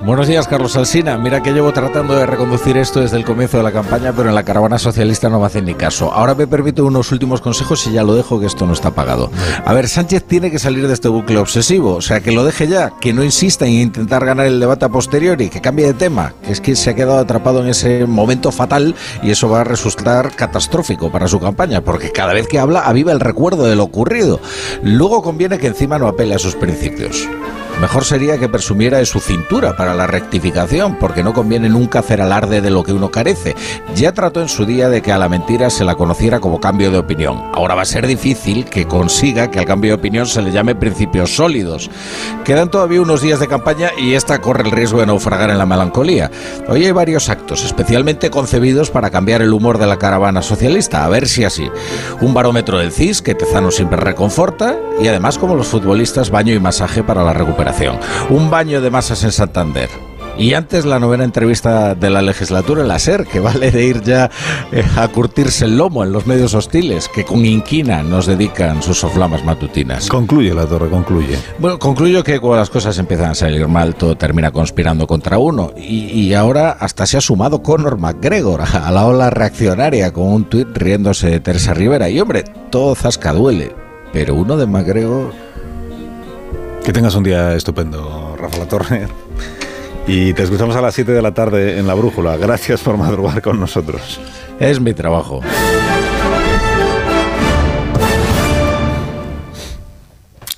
Buenos 0.00 0.28
días, 0.28 0.46
Carlos 0.46 0.76
Alsina. 0.76 1.18
Mira 1.18 1.42
que 1.42 1.52
llevo 1.52 1.72
tratando 1.72 2.14
de 2.14 2.24
reconducir 2.24 2.76
esto 2.76 3.00
desde 3.00 3.16
el 3.16 3.24
comienzo 3.24 3.56
de 3.56 3.64
la 3.64 3.72
campaña, 3.72 4.12
pero 4.12 4.28
en 4.28 4.34
la 4.36 4.44
caravana 4.44 4.78
socialista 4.78 5.28
no 5.28 5.40
me 5.40 5.46
hacen 5.46 5.64
ni 5.64 5.74
caso. 5.74 6.12
Ahora 6.12 6.36
me 6.36 6.46
permito 6.46 6.86
unos 6.86 7.10
últimos 7.10 7.40
consejos 7.40 7.84
y 7.88 7.92
ya 7.92 8.04
lo 8.04 8.14
dejo, 8.14 8.38
que 8.38 8.46
esto 8.46 8.64
no 8.64 8.74
está 8.74 8.92
pagado. 8.92 9.28
A 9.64 9.74
ver, 9.74 9.88
Sánchez 9.88 10.24
tiene 10.24 10.52
que 10.52 10.60
salir 10.60 10.86
de 10.86 10.94
este 10.94 11.08
bucle 11.08 11.38
obsesivo, 11.38 11.96
o 11.96 12.00
sea, 12.00 12.20
que 12.20 12.30
lo 12.30 12.44
deje 12.44 12.68
ya, 12.68 12.92
que 13.00 13.12
no 13.12 13.24
insista 13.24 13.66
en 13.66 13.72
intentar 13.72 14.24
ganar 14.24 14.46
el 14.46 14.60
debate 14.60 14.84
a 14.84 14.88
posteriori, 14.88 15.50
que 15.50 15.60
cambie 15.60 15.86
de 15.86 15.94
tema, 15.94 16.32
que 16.44 16.52
es 16.52 16.60
que 16.60 16.76
se 16.76 16.90
ha 16.90 16.94
quedado 16.94 17.18
atrapado 17.18 17.60
en 17.60 17.68
ese 17.68 18.06
momento 18.06 18.52
fatal 18.52 18.94
y 19.24 19.32
eso 19.32 19.48
va 19.48 19.62
a 19.62 19.64
resultar 19.64 20.30
catastrófico 20.36 21.10
para 21.10 21.26
su 21.26 21.40
campaña, 21.40 21.80
porque 21.80 22.12
cada 22.12 22.34
vez 22.34 22.46
que 22.46 22.60
habla 22.60 22.82
aviva 22.82 23.10
el 23.10 23.20
recuerdo 23.20 23.64
de 23.64 23.74
lo 23.74 23.82
ocurrido. 23.82 24.40
Luego 24.82 25.22
conviene 25.22 25.58
que 25.58 25.66
encima 25.66 25.98
no 25.98 26.06
apele 26.06 26.36
a 26.36 26.38
sus 26.38 26.54
principios. 26.54 27.28
Mejor 27.80 28.04
sería 28.04 28.38
que 28.38 28.48
presumiera 28.48 28.98
de 28.98 29.06
su 29.06 29.20
cintura 29.20 29.76
para 29.76 29.94
la 29.94 30.08
rectificación, 30.08 30.96
porque 30.98 31.22
no 31.22 31.32
conviene 31.32 31.68
nunca 31.68 32.00
hacer 32.00 32.20
alarde 32.20 32.60
de 32.60 32.70
lo 32.70 32.82
que 32.82 32.92
uno 32.92 33.12
carece. 33.12 33.54
Ya 33.94 34.12
trató 34.12 34.40
en 34.40 34.48
su 34.48 34.66
día 34.66 34.88
de 34.88 35.00
que 35.00 35.12
a 35.12 35.18
la 35.18 35.28
mentira 35.28 35.70
se 35.70 35.84
la 35.84 35.94
conociera 35.94 36.40
como 36.40 36.58
cambio 36.58 36.90
de 36.90 36.98
opinión. 36.98 37.40
Ahora 37.54 37.76
va 37.76 37.82
a 37.82 37.84
ser 37.86 38.08
difícil 38.08 38.64
que 38.64 38.86
consiga 38.86 39.48
que 39.52 39.60
al 39.60 39.64
cambio 39.64 39.92
de 39.92 39.94
opinión 39.94 40.26
se 40.26 40.42
le 40.42 40.50
llame 40.50 40.74
principios 40.74 41.36
sólidos. 41.36 41.88
Quedan 42.44 42.68
todavía 42.68 43.00
unos 43.00 43.22
días 43.22 43.38
de 43.38 43.46
campaña 43.46 43.92
y 43.96 44.14
esta 44.14 44.40
corre 44.40 44.64
el 44.64 44.72
riesgo 44.72 44.98
de 44.98 45.06
naufragar 45.06 45.50
en 45.50 45.58
la 45.58 45.66
melancolía. 45.66 46.32
Hoy 46.66 46.84
hay 46.84 46.92
varios 46.92 47.28
actos, 47.28 47.64
especialmente 47.64 48.28
concebidos 48.28 48.90
para 48.90 49.10
cambiar 49.10 49.40
el 49.40 49.52
humor 49.52 49.78
de 49.78 49.86
la 49.86 49.98
caravana 49.98 50.42
socialista, 50.42 51.04
a 51.04 51.08
ver 51.08 51.28
si 51.28 51.44
así. 51.44 51.70
Un 52.20 52.34
barómetro 52.34 52.78
del 52.78 52.90
CIS 52.90 53.22
que 53.22 53.36
Tezano 53.36 53.70
siempre 53.70 54.00
reconforta 54.00 54.76
y 55.00 55.06
además 55.06 55.38
como 55.38 55.54
los 55.54 55.68
futbolistas 55.68 56.30
baño 56.30 56.54
y 56.54 56.58
masaje 56.58 57.04
para 57.04 57.22
la 57.22 57.32
recuperación. 57.32 57.67
Un 58.30 58.50
baño 58.50 58.80
de 58.80 58.90
masas 58.90 59.24
en 59.24 59.32
Santander. 59.32 59.88
Y 60.38 60.54
antes 60.54 60.84
la 60.84 61.00
novena 61.00 61.24
entrevista 61.24 61.96
de 61.96 62.10
la 62.10 62.22
legislatura 62.22 62.82
en 62.82 62.88
la 62.88 63.00
SER, 63.00 63.26
que 63.26 63.40
vale 63.40 63.72
de 63.72 63.84
ir 63.84 64.02
ya 64.02 64.30
eh, 64.70 64.84
a 64.96 65.08
curtirse 65.08 65.64
el 65.64 65.76
lomo 65.76 66.04
en 66.04 66.12
los 66.12 66.28
medios 66.28 66.54
hostiles, 66.54 67.08
que 67.08 67.24
con 67.24 67.44
inquina 67.44 68.04
nos 68.04 68.26
dedican 68.26 68.80
sus 68.80 69.00
soflamas 69.00 69.44
matutinas. 69.44 70.08
Concluye 70.08 70.54
la 70.54 70.64
torre, 70.64 70.88
concluye. 70.88 71.36
Bueno, 71.58 71.80
concluyo 71.80 72.22
que 72.22 72.38
cuando 72.38 72.58
las 72.58 72.70
cosas 72.70 72.96
empiezan 72.98 73.32
a 73.32 73.34
salir 73.34 73.66
mal, 73.66 73.96
todo 73.96 74.16
termina 74.16 74.52
conspirando 74.52 75.08
contra 75.08 75.38
uno. 75.38 75.72
Y, 75.76 76.04
y 76.04 76.34
ahora 76.34 76.70
hasta 76.70 77.04
se 77.04 77.16
ha 77.16 77.20
sumado 77.20 77.60
Conor 77.60 77.98
McGregor 77.98 78.62
a 78.62 78.92
la 78.92 79.06
ola 79.06 79.30
reaccionaria 79.30 80.12
con 80.12 80.28
un 80.28 80.44
tuit 80.44 80.68
riéndose 80.72 81.30
de 81.30 81.40
Teresa 81.40 81.74
Rivera. 81.74 82.08
Y 82.08 82.20
hombre, 82.20 82.44
todo 82.70 82.94
zasca 82.94 83.32
duele. 83.32 83.74
Pero 84.12 84.36
uno 84.36 84.56
de 84.56 84.66
McGregor 84.66 85.47
que 86.88 86.92
tengas 86.94 87.14
un 87.16 87.22
día 87.22 87.54
estupendo, 87.54 88.34
Rafa 88.40 88.56
La 88.56 88.66
Torre. 88.66 89.08
Y 90.06 90.32
te 90.32 90.44
escuchamos 90.44 90.74
a 90.74 90.80
las 90.80 90.94
7 90.94 91.12
de 91.12 91.20
la 91.20 91.34
tarde 91.34 91.78
en 91.78 91.86
La 91.86 91.92
Brújula. 91.92 92.38
Gracias 92.38 92.80
por 92.80 92.96
madrugar 92.96 93.42
con 93.42 93.60
nosotros. 93.60 94.18
Es 94.58 94.80
mi 94.80 94.94
trabajo. 94.94 95.42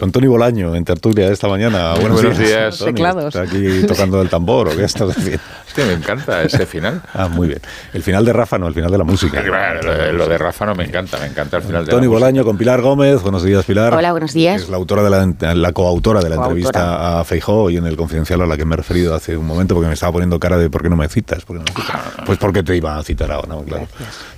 Con 0.01 0.13
Tony 0.13 0.29
Bolaño 0.29 0.75
en 0.75 0.83
tertulia 0.83 1.29
esta 1.31 1.47
mañana. 1.47 1.93
Buenos, 1.93 2.23
Buenos 2.23 2.39
días. 2.39 2.79
Tony, 2.79 3.03
¿Está 3.27 3.43
aquí 3.43 3.83
tocando 3.87 4.23
el 4.23 4.31
tambor 4.31 4.69
o 4.69 4.75
qué 4.75 4.85
estás 4.85 5.11
haciendo? 5.17 5.43
Hostia, 5.67 5.85
me 5.85 5.93
encanta 5.93 6.43
ese 6.43 6.65
final. 6.65 7.03
Ah, 7.13 7.29
muy 7.29 7.49
bien. 7.49 7.61
El 7.93 8.03
final 8.03 8.25
de 8.25 8.33
Rafa, 8.33 8.59
no, 8.59 8.67
el 8.67 8.73
final 8.73 8.91
de 8.91 8.97
la 8.97 9.05
música. 9.05 9.45
Claro, 9.51 9.83
lo, 9.83 10.13
lo, 10.13 10.29
de 10.29 10.39
Rafa 10.39 10.65
no 10.65 10.75
me 10.75 10.85
encanta, 10.85 11.19
me 11.19 11.27
encanta 11.27 11.59
el 11.59 11.63
final 11.65 11.85
de 11.85 11.91
Tony 11.91 12.07
la 12.07 12.13
Bolaño 12.13 12.45
con 12.45 12.57
Pilar 12.57 12.81
Gómez. 12.81 13.21
Buenos 13.21 13.43
días, 13.43 13.65
Pilar. 13.65 13.93
Hola, 13.95 14.13
buenos 14.13 14.33
días. 14.33 14.63
Es 14.63 14.69
la 14.69 14.77
autora 14.77 15.03
de 15.03 15.11
la, 15.11 15.55
la 15.55 15.73
coautora 15.73 16.21
de 16.21 16.31
la 16.31 16.37
coautora. 16.37 16.55
entrevista 16.55 17.21
a 17.21 17.25
Feijó 17.25 17.69
y 17.69 17.77
en 17.77 17.87
el 17.87 17.97
confidencial 17.97 18.41
a 18.43 18.47
la 18.47 18.57
que 18.57 18.65
me 18.65 18.75
he 18.75 18.77
referido 18.77 19.15
hace 19.15 19.37
un 19.37 19.47
momento 19.47 19.75
porque 19.75 19.89
me 19.89 19.95
estaba 19.95 20.13
poniendo 20.13 20.39
cara 20.39 20.57
de 20.57 20.71
¿por 20.71 20.83
qué 20.83 20.89
no 20.89 20.97
me 20.97 21.09
citas? 21.09 21.45
¿Por 21.45 21.59
qué 21.59 21.65
no 21.65 21.73
me 21.75 21.83
citas? 21.85 22.01
Pues 22.25 22.39
porque 22.39 22.63
te 22.63 22.77
iba 22.77 22.97
a 22.97 23.03
citar 23.03 23.31
ahora, 23.33 23.49
¿no? 23.49 23.63
Claro. 23.63 23.89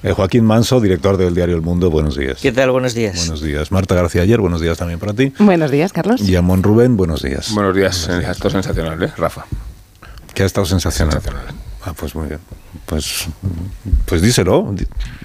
Eh, 0.03 0.13
Joaquín 0.13 0.45
Manso, 0.45 0.81
director 0.81 1.17
del 1.17 1.35
diario 1.35 1.55
El 1.55 1.63
Mundo. 1.63 1.91
Buenos 1.91 2.17
días. 2.17 2.41
¿Qué 2.41 2.53
tal? 2.53 2.71
Buenos 2.71 2.95
días. 2.95 3.17
Buenos 3.17 3.43
días. 3.43 3.71
Marta 3.71 3.95
García 3.95 4.23
Ayer, 4.23 4.41
buenos 4.41 4.61
días 4.61 4.79
también 4.79 4.99
para 4.99 5.13
ti. 5.13 5.33
Buenos 5.53 5.71
días, 5.71 5.93
Carlos. 5.93 6.23
Y 6.23 6.35
Rubén, 6.35 6.97
buenos 6.97 7.21
días. 7.21 7.53
Buenos 7.53 7.77
días. 7.77 8.07
Buenos 8.07 8.23
días. 8.23 8.37
Esto 8.37 8.49
es 8.49 8.53
sensacional, 8.55 9.03
¿eh, 9.03 9.13
Rafa? 9.19 9.45
Que 10.33 10.45
ha 10.45 10.47
estado 10.47 10.65
sensacional. 10.65 11.13
sensacional. 11.13 11.55
Ah, 11.85 11.93
pues 11.95 12.15
muy 12.15 12.29
bien. 12.29 12.41
Pues, 12.87 13.27
pues 14.07 14.23
díselo. 14.23 14.75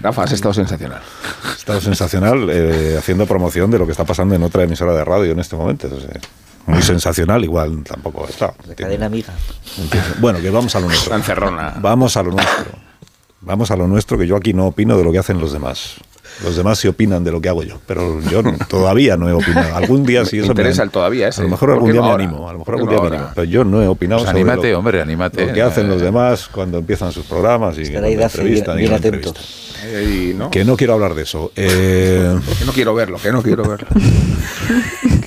Rafa, 0.01 0.23
has 0.23 0.33
estado 0.33 0.53
sensacional. 0.53 1.01
Has 1.45 1.59
estado 1.59 1.79
sensacional 1.79 2.49
eh, 2.49 2.97
haciendo 2.99 3.25
promoción 3.25 3.71
de 3.71 3.79
lo 3.79 3.85
que 3.85 3.93
está 3.93 4.03
pasando 4.03 4.35
en 4.35 4.43
otra 4.43 4.63
emisora 4.63 4.91
de 4.91 5.05
radio 5.05 5.31
en 5.31 5.39
este 5.39 5.55
momento. 5.55 5.87
O 5.87 5.97
sea, 5.97 6.19
muy 6.65 6.81
sensacional, 6.81 7.45
igual 7.45 7.85
tampoco 7.85 8.27
está. 8.27 8.53
La 8.67 8.75
cadena 8.75 9.05
amiga. 9.05 9.31
Bueno, 10.19 10.41
que 10.41 10.49
vamos 10.49 10.75
a 10.75 10.81
lo 10.81 10.89
nuestro. 10.89 11.17
Vamos 11.79 12.17
a 12.17 12.23
lo 12.23 12.31
nuestro. 12.31 12.65
Vamos 13.39 13.71
a 13.71 13.77
lo 13.77 13.87
nuestro, 13.87 14.17
que 14.17 14.27
yo 14.27 14.35
aquí 14.35 14.53
no 14.53 14.65
opino 14.65 14.97
de 14.97 15.05
lo 15.05 15.11
que 15.13 15.19
hacen 15.19 15.39
los 15.39 15.53
demás. 15.53 16.01
Los 16.43 16.55
demás 16.55 16.77
sí 16.79 16.87
opinan 16.87 17.23
de 17.23 17.31
lo 17.31 17.41
que 17.41 17.49
hago 17.49 17.63
yo, 17.63 17.79
pero 17.87 18.21
yo 18.21 18.43
no, 18.43 18.55
todavía 18.69 19.17
no 19.17 19.27
he 19.27 19.33
opinado. 19.33 19.75
Algún 19.75 20.03
día 20.05 20.23
sí 20.25 20.37
eso 20.39 20.47
me 20.47 20.51
interesa 20.51 20.81
me, 20.81 20.85
el 20.85 20.91
todavía 20.91 21.27
ese. 21.29 21.41
A 21.41 21.43
lo 21.45 21.49
mejor 21.49 21.71
algún 21.71 21.91
día 21.91 22.01
me 22.01 22.11
animo, 22.11 22.47
a 22.49 22.53
lo 22.53 22.59
mejor 22.59 22.75
algún 22.75 22.89
día 22.89 23.01
me 23.01 23.07
animo, 23.07 23.29
pero 23.33 23.45
yo 23.45 23.63
no 23.63 23.81
he 23.81 23.87
opinado 23.87 24.21
pues 24.21 24.29
sobre 24.29 24.41
anímate, 24.41 24.71
lo, 24.71 24.79
hombre, 24.79 25.01
anímate. 25.01 25.45
lo 25.47 25.53
que 25.53 25.61
hacen 25.61 25.87
los 25.89 26.01
demás 26.01 26.47
cuando 26.51 26.77
empiezan 26.77 27.11
sus 27.11 27.25
programas 27.25 27.77
y 27.77 27.81
Estará 27.83 28.07
cuando 28.07 28.23
entrevistan 28.23 28.75
bien, 28.75 28.77
y 28.77 28.79
bien 28.81 28.91
no 28.91 28.97
atento. 28.97 29.29
entrevistan. 29.29 29.67
Y 30.03 30.33
no, 30.33 30.49
Que 30.49 30.65
no 30.65 30.75
quiero 30.75 30.93
hablar 30.93 31.13
de 31.15 31.23
eso. 31.23 31.51
Eh, 31.55 32.35
que 32.59 32.65
no 32.65 32.71
quiero 32.71 32.93
verlo, 32.95 33.17
que 33.17 33.31
no 33.31 33.41
quiero 33.41 33.63
verlo. 33.63 33.87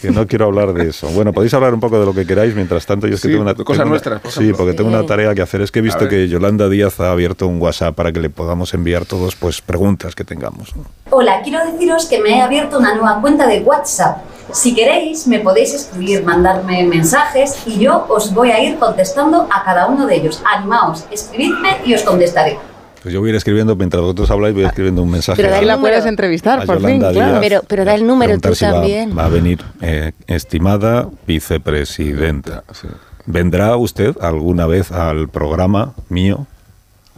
que 0.00 0.11
no 0.11 0.26
quiero 0.26 0.47
hablar 0.47 0.73
de 0.73 0.88
eso. 0.88 1.09
Bueno, 1.09 1.33
podéis 1.33 1.52
hablar 1.54 1.75
un 1.75 1.80
poco 1.80 1.99
de 2.00 2.07
lo 2.07 2.14
que 2.14 2.26
queráis. 2.26 2.54
Mientras 2.54 2.87
tanto, 2.87 3.07
yo 3.07 3.14
es 3.14 3.21
que 3.21 3.28
Sí, 3.28 3.33
tengo 3.35 3.42
una. 3.42 3.54
cosas 3.54 3.85
tengo 3.85 3.97
una- 3.97 4.19
por 4.21 4.33
sí, 4.33 4.52
porque 4.57 4.73
tengo 4.73 4.88
una 4.90 5.04
tarea 5.07 5.35
que 5.35 5.42
hacer. 5.42 5.61
Es 5.61 5.71
que 5.71 5.80
he 5.80 5.83
visto 5.83 6.09
que 6.09 6.28
Yolanda 6.28 6.69
Díaz 6.69 6.99
ha 7.00 7.11
abierto 7.12 7.47
un 7.47 7.61
WhatsApp 7.61 7.95
para 7.95 8.12
que 8.12 8.21
le 8.21 8.30
podamos 8.30 8.73
enviar 8.75 9.04
todos 9.04 9.37
pues 9.37 9.61
preguntas 9.61 10.14
que 10.14 10.25
tengamos. 10.25 10.75
¿no? 10.76 10.85
Hola, 11.11 11.40
quiero 11.42 11.64
deciros 11.71 12.07
que 12.07 12.21
me 12.21 12.38
he 12.38 12.40
abierto 12.40 12.78
una 12.78 12.95
nueva 12.95 13.21
cuenta 13.21 13.47
de 13.47 13.61
WhatsApp. 13.61 14.19
Si 14.52 14.75
queréis, 14.75 15.28
me 15.28 15.38
podéis 15.38 15.75
escribir, 15.75 16.25
mandarme 16.25 16.83
mensajes 16.85 17.62
y 17.66 17.78
yo 17.78 18.07
os 18.09 18.35
voy 18.35 18.50
a 18.50 18.61
ir 18.61 18.78
contestando 18.78 19.47
a 19.52 19.62
cada 19.64 19.87
uno 19.87 20.07
de 20.07 20.16
ellos. 20.16 20.42
Animaos, 20.45 21.04
escribidme 21.12 21.76
y 21.85 21.95
os 21.95 22.02
contestaré. 22.02 22.59
Pues 23.02 23.14
yo 23.14 23.21
voy 23.21 23.28
a 23.28 23.30
ir 23.30 23.37
escribiendo, 23.37 23.75
mientras 23.76 24.02
vosotros 24.02 24.30
habláis, 24.30 24.54
voy 24.54 24.64
escribiendo 24.64 25.02
un 25.02 25.11
mensaje. 25.11 25.40
Pero 25.42 25.54
a- 25.54 25.59
ahí 25.59 25.64
la 25.64 25.78
puedes 25.78 26.04
a 26.04 26.09
entrevistar, 26.09 26.66
por 26.66 26.76
fin, 26.78 26.85
Yolanda 27.00 27.12
claro. 27.12 27.28
Díaz, 27.30 27.40
Pero, 27.40 27.62
pero 27.66 27.85
da 27.87 27.95
el 27.95 28.07
número 28.07 28.38
tú 28.38 28.54
si 28.54 28.64
también. 28.64 29.16
Va, 29.16 29.25
a 29.25 29.28
venir, 29.28 29.61
eh, 29.80 30.12
estimada 30.26 31.09
vicepresidenta. 31.26 32.64
Sí. 32.73 32.88
¿Vendrá 33.26 33.76
usted 33.76 34.16
alguna 34.21 34.66
vez 34.66 34.90
al 34.92 35.28
programa 35.28 35.95
mío? 36.09 36.47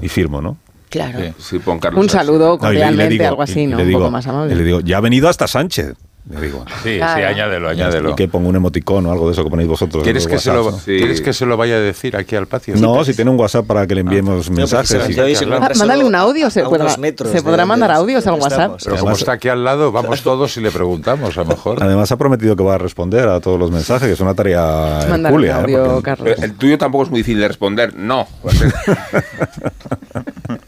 Y 0.01 0.09
firmo, 0.09 0.41
¿no? 0.41 0.57
Claro. 0.91 1.19
Sí, 1.21 1.33
sí, 1.39 1.59
pon 1.59 1.79
Carlos 1.79 2.03
Un 2.03 2.11
saludo 2.11 2.59
cordialmente, 2.59 3.25
algo 3.25 3.43
así, 3.43 3.67
¿no? 3.67 3.79
Un 3.79 3.93
poco 3.93 4.11
más 4.11 4.27
amable. 4.27 4.53
y 4.55 4.57
le 4.59 4.65
digo, 4.65 4.81
ya 4.81 4.99
ha 4.99 5.01
venido 5.01 5.29
hasta 5.29 5.47
Sánchez. 5.47 5.95
Digo. 6.25 6.65
Sí, 6.85 6.91
sí, 6.91 6.97
Claro. 6.99 7.27
añádelo, 7.29 7.69
añádelo. 7.69 8.11
Y 8.11 8.15
que 8.15 8.29
pongo 8.29 8.49
un 8.49 8.55
emoticón 8.55 9.05
o 9.07 9.13
algo 9.13 9.27
de 9.27 9.33
eso 9.33 9.43
que 9.43 9.51
ponéis 9.51 9.69
vosotros. 9.69 10.05
¿Quieres 10.05 10.29
que, 10.29 10.39
se 10.39 10.53
lo, 10.53 10.71
Sí. 10.71 10.99
¿Quieres 10.99 11.21
que 11.21 11.33
se 11.33 11.45
lo 11.47 11.57
vaya 11.57 11.75
a 11.75 11.81
decir 11.81 12.17
aquí 12.17 12.37
al 12.37 12.47
patio? 12.47 12.77
No, 12.77 13.05
si 13.05 13.13
tiene 13.13 13.33
un 13.33 13.41
WhatsApp 13.41 13.67
para 13.67 13.89
que 13.89 13.97
le 13.97 14.03
enviemos 14.03 14.49
mensajes. 14.49 14.93
y- 15.11 15.19
Ah, 15.21 15.27
mándale 15.75 15.75
solo 15.75 16.07
un 16.07 16.15
audio, 16.15 16.49
se 16.49 16.63
podrá, 16.63 16.97
metros 16.97 17.29
se 17.31 17.43
podrá 17.43 17.67
mandar 17.67 17.91
audios 17.91 18.25
al 18.29 18.35
WhatsApp. 18.35 18.53
estamos. 18.53 18.83
Pero 18.85 18.97
como 18.97 19.09
Además- 19.09 19.19
está 19.19 19.33
aquí 19.33 19.49
al 19.49 19.65
lado, 19.65 19.91
vamos 19.91 20.23
todos 20.23 20.57
y 20.57 20.61
le 20.61 20.71
preguntamos, 20.71 21.37
a 21.37 21.41
lo 21.41 21.47
mejor. 21.47 21.83
Además 21.83 22.13
ha 22.13 22.17
prometido 22.17 22.55
que 22.55 22.63
va 22.63 22.77
a 22.77 22.79
responder 22.79 23.29
a 23.29 23.41
todos 23.41 23.59
los 23.59 23.73
mensajes, 23.73 24.07
que 24.07 24.15
es 24.15 24.21
una 24.21 24.35
tarea 24.35 25.01
hercúlea, 25.13 25.65
¿eh? 25.67 26.01
Carlos. 26.05 26.39
El 26.41 26.55
tuyo 26.55 26.79
tampoco 26.79 27.03
es 27.05 27.11
muy 27.11 27.19
difícil 27.21 27.41
de 27.41 27.49
responder, 27.49 27.97
no. 27.97 28.29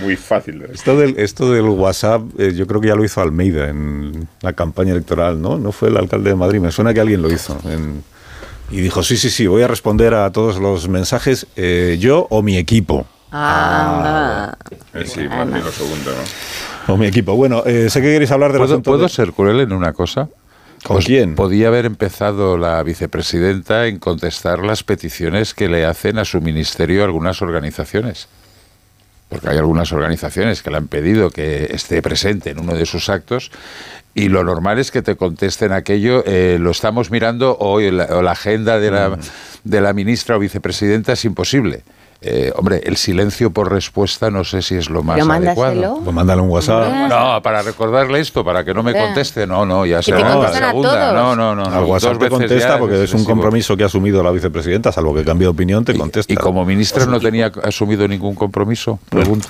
muy 0.00 0.16
fácil. 0.16 0.62
Esto 0.72 0.96
del, 0.96 1.18
esto 1.18 1.52
del 1.52 1.64
WhatsApp, 1.66 2.22
eh, 2.38 2.52
yo 2.54 2.66
creo 2.66 2.80
que 2.80 2.88
ya 2.88 2.94
lo 2.94 3.04
hizo 3.04 3.20
Almeida 3.20 3.68
en 3.68 4.28
la 4.42 4.52
campaña 4.52 4.92
electoral, 4.92 5.40
¿no? 5.40 5.58
No 5.58 5.72
fue 5.72 5.88
el 5.88 5.96
alcalde 5.96 6.30
de 6.30 6.36
Madrid, 6.36 6.60
me 6.60 6.70
suena 6.72 6.92
que 6.94 7.00
alguien 7.00 7.22
lo 7.22 7.30
hizo. 7.32 7.58
en- 7.64 8.02
y 8.72 8.80
dijo, 8.80 9.02
sí, 9.02 9.16
sí, 9.16 9.30
sí, 9.30 9.46
voy 9.48 9.62
a 9.62 9.68
responder 9.68 10.14
a 10.14 10.30
todos 10.30 10.58
los 10.60 10.88
mensajes, 10.88 11.46
eh, 11.56 11.96
yo 12.00 12.26
o 12.30 12.40
mi 12.42 12.56
equipo. 12.56 13.04
Ah, 13.32 14.56
Eh, 14.94 15.04
sí, 15.06 15.20
más 15.28 15.46
bien 15.46 15.64
lo 15.64 15.72
segundo, 15.72 16.10
¿no? 16.86 16.94
O 16.94 16.96
mi 16.96 17.06
equipo. 17.06 17.34
Bueno, 17.34 17.62
eh, 17.66 17.88
sé 17.90 18.00
que 18.00 18.12
queréis 18.12 18.30
hablar 18.30 18.52
del 18.52 18.60
¿Puedo, 18.60 18.82
puedo 18.82 19.02
de- 19.04 19.08
ser 19.08 19.32
cruel 19.32 19.60
en 19.60 19.72
una 19.72 19.92
cosa? 19.92 20.28
¿Con 20.84 20.96
Pues 20.96 21.04
quién? 21.06 21.34
Podía 21.34 21.68
haber 21.68 21.84
empezado 21.84 22.56
la 22.56 22.82
vicepresidenta 22.82 23.86
en 23.86 23.98
contestar 23.98 24.60
las 24.60 24.82
peticiones 24.82 25.52
que 25.52 25.68
le 25.68 25.84
hacen 25.84 26.18
a 26.18 26.24
su 26.24 26.40
ministerio 26.40 27.04
algunas 27.04 27.42
organizaciones. 27.42 28.28
Porque 29.30 29.48
hay 29.48 29.56
algunas 29.56 29.92
organizaciones 29.92 30.62
que 30.62 30.70
le 30.70 30.76
han 30.76 30.88
pedido 30.88 31.30
que 31.30 31.70
esté 31.72 32.02
presente 32.02 32.50
en 32.50 32.58
uno 32.58 32.74
de 32.74 32.84
sus 32.84 33.08
actos 33.08 33.50
y 34.12 34.28
lo 34.28 34.42
normal 34.44 34.78
es 34.78 34.90
que 34.90 35.02
te 35.02 35.14
contesten 35.16 35.72
aquello, 35.72 36.24
eh, 36.26 36.58
lo 36.60 36.72
estamos 36.72 37.10
mirando 37.10 37.56
hoy, 37.58 37.90
la, 37.92 38.06
o 38.06 38.22
la 38.22 38.32
agenda 38.32 38.78
de 38.78 38.90
Mm. 38.90 38.94
la, 38.94 39.18
de 39.62 39.80
la 39.80 39.92
ministra 39.92 40.36
o 40.36 40.38
vicepresidenta 40.40 41.12
es 41.12 41.24
imposible. 41.24 41.84
Eh, 42.22 42.52
hombre, 42.56 42.82
el 42.84 42.96
silencio 42.96 43.50
por 43.50 43.72
respuesta 43.72 44.30
no 44.30 44.44
sé 44.44 44.60
si 44.60 44.74
es 44.74 44.90
lo 44.90 45.02
más 45.02 45.18
Pero 45.18 45.32
adecuado. 45.32 46.00
Pues 46.04 46.14
mándale 46.14 46.42
un 46.42 46.50
WhatsApp. 46.50 47.08
No, 47.08 47.40
para 47.42 47.62
recordarle 47.62 48.20
esto, 48.20 48.44
para 48.44 48.62
que 48.64 48.74
no 48.74 48.82
me 48.82 48.90
Hombre. 48.90 49.04
conteste. 49.06 49.46
No, 49.46 49.64
no, 49.64 49.86
ya 49.86 50.02
será 50.02 50.18
te 50.18 50.24
la 50.24 50.52
segunda. 50.52 50.90
todos. 50.90 51.14
No, 51.14 51.36
no, 51.36 51.54
no. 51.54 51.64
Al 51.64 51.80
no. 51.82 51.86
WhatsApp 51.86 52.18
te 52.18 52.28
contesta 52.28 52.78
porque 52.78 53.04
es 53.04 53.14
un 53.14 53.24
compromiso 53.24 53.76
que 53.76 53.84
ha 53.84 53.86
asumido 53.86 54.22
la 54.22 54.30
vicepresidenta, 54.30 54.92
salvo 54.92 55.14
que 55.14 55.24
cambie 55.24 55.46
de 55.46 55.50
opinión, 55.50 55.84
te 55.84 55.94
contesta. 55.94 56.32
Y 56.32 56.36
como 56.36 56.64
ministra 56.64 57.06
no 57.06 57.20
tenía 57.20 57.50
asumido 57.62 58.06
ningún 58.06 58.34
compromiso, 58.34 58.98
pregunto. 59.08 59.48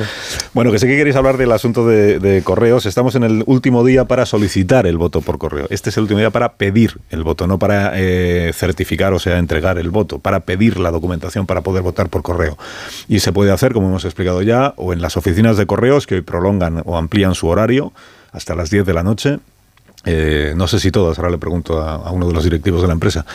Bueno, 0.54 0.70
que 0.70 0.78
sé 0.78 0.86
que 0.86 0.96
queréis 0.96 1.16
hablar 1.16 1.36
del 1.36 1.52
asunto 1.52 1.86
de, 1.86 2.18
de 2.20 2.42
correos. 2.42 2.86
Estamos 2.86 3.14
en 3.14 3.24
el 3.24 3.42
último 3.46 3.84
día 3.84 4.04
para 4.04 4.26
solicitar 4.26 4.86
el 4.86 4.96
voto 4.96 5.20
por 5.20 5.38
correo. 5.38 5.66
Este 5.70 5.90
es 5.90 5.96
el 5.96 6.02
último 6.04 6.20
día 6.20 6.30
para 6.30 6.52
pedir 6.52 6.98
el 7.10 7.24
voto, 7.24 7.46
no 7.46 7.58
para 7.58 7.92
eh, 7.94 8.52
certificar, 8.54 9.12
o 9.12 9.18
sea, 9.18 9.38
entregar 9.38 9.78
el 9.78 9.90
voto, 9.90 10.18
para 10.18 10.40
pedir 10.40 10.78
la 10.78 10.90
documentación 10.90 11.46
para 11.46 11.62
poder 11.62 11.82
votar 11.82 12.08
por 12.08 12.22
correo. 12.22 12.56
Y 13.08 13.20
se 13.20 13.32
puede 13.32 13.52
hacer, 13.52 13.72
como 13.72 13.88
hemos 13.88 14.04
explicado 14.04 14.42
ya, 14.42 14.74
o 14.76 14.92
en 14.92 15.00
las 15.00 15.16
oficinas 15.16 15.56
de 15.56 15.66
correos 15.66 16.06
que 16.06 16.16
hoy 16.16 16.22
prolongan 16.22 16.82
o 16.84 16.96
amplían 16.96 17.34
su 17.34 17.48
horario 17.48 17.92
hasta 18.32 18.54
las 18.54 18.70
10 18.70 18.86
de 18.86 18.94
la 18.94 19.02
noche. 19.02 19.38
Eh, 20.04 20.54
no 20.56 20.66
sé 20.66 20.80
si 20.80 20.90
todas, 20.90 21.18
ahora 21.18 21.30
le 21.30 21.38
pregunto 21.38 21.82
a, 21.82 21.96
a 21.96 22.10
uno 22.10 22.26
de 22.26 22.32
los 22.32 22.44
directivos 22.44 22.80
de 22.82 22.88
la 22.88 22.94
empresa. 22.94 23.26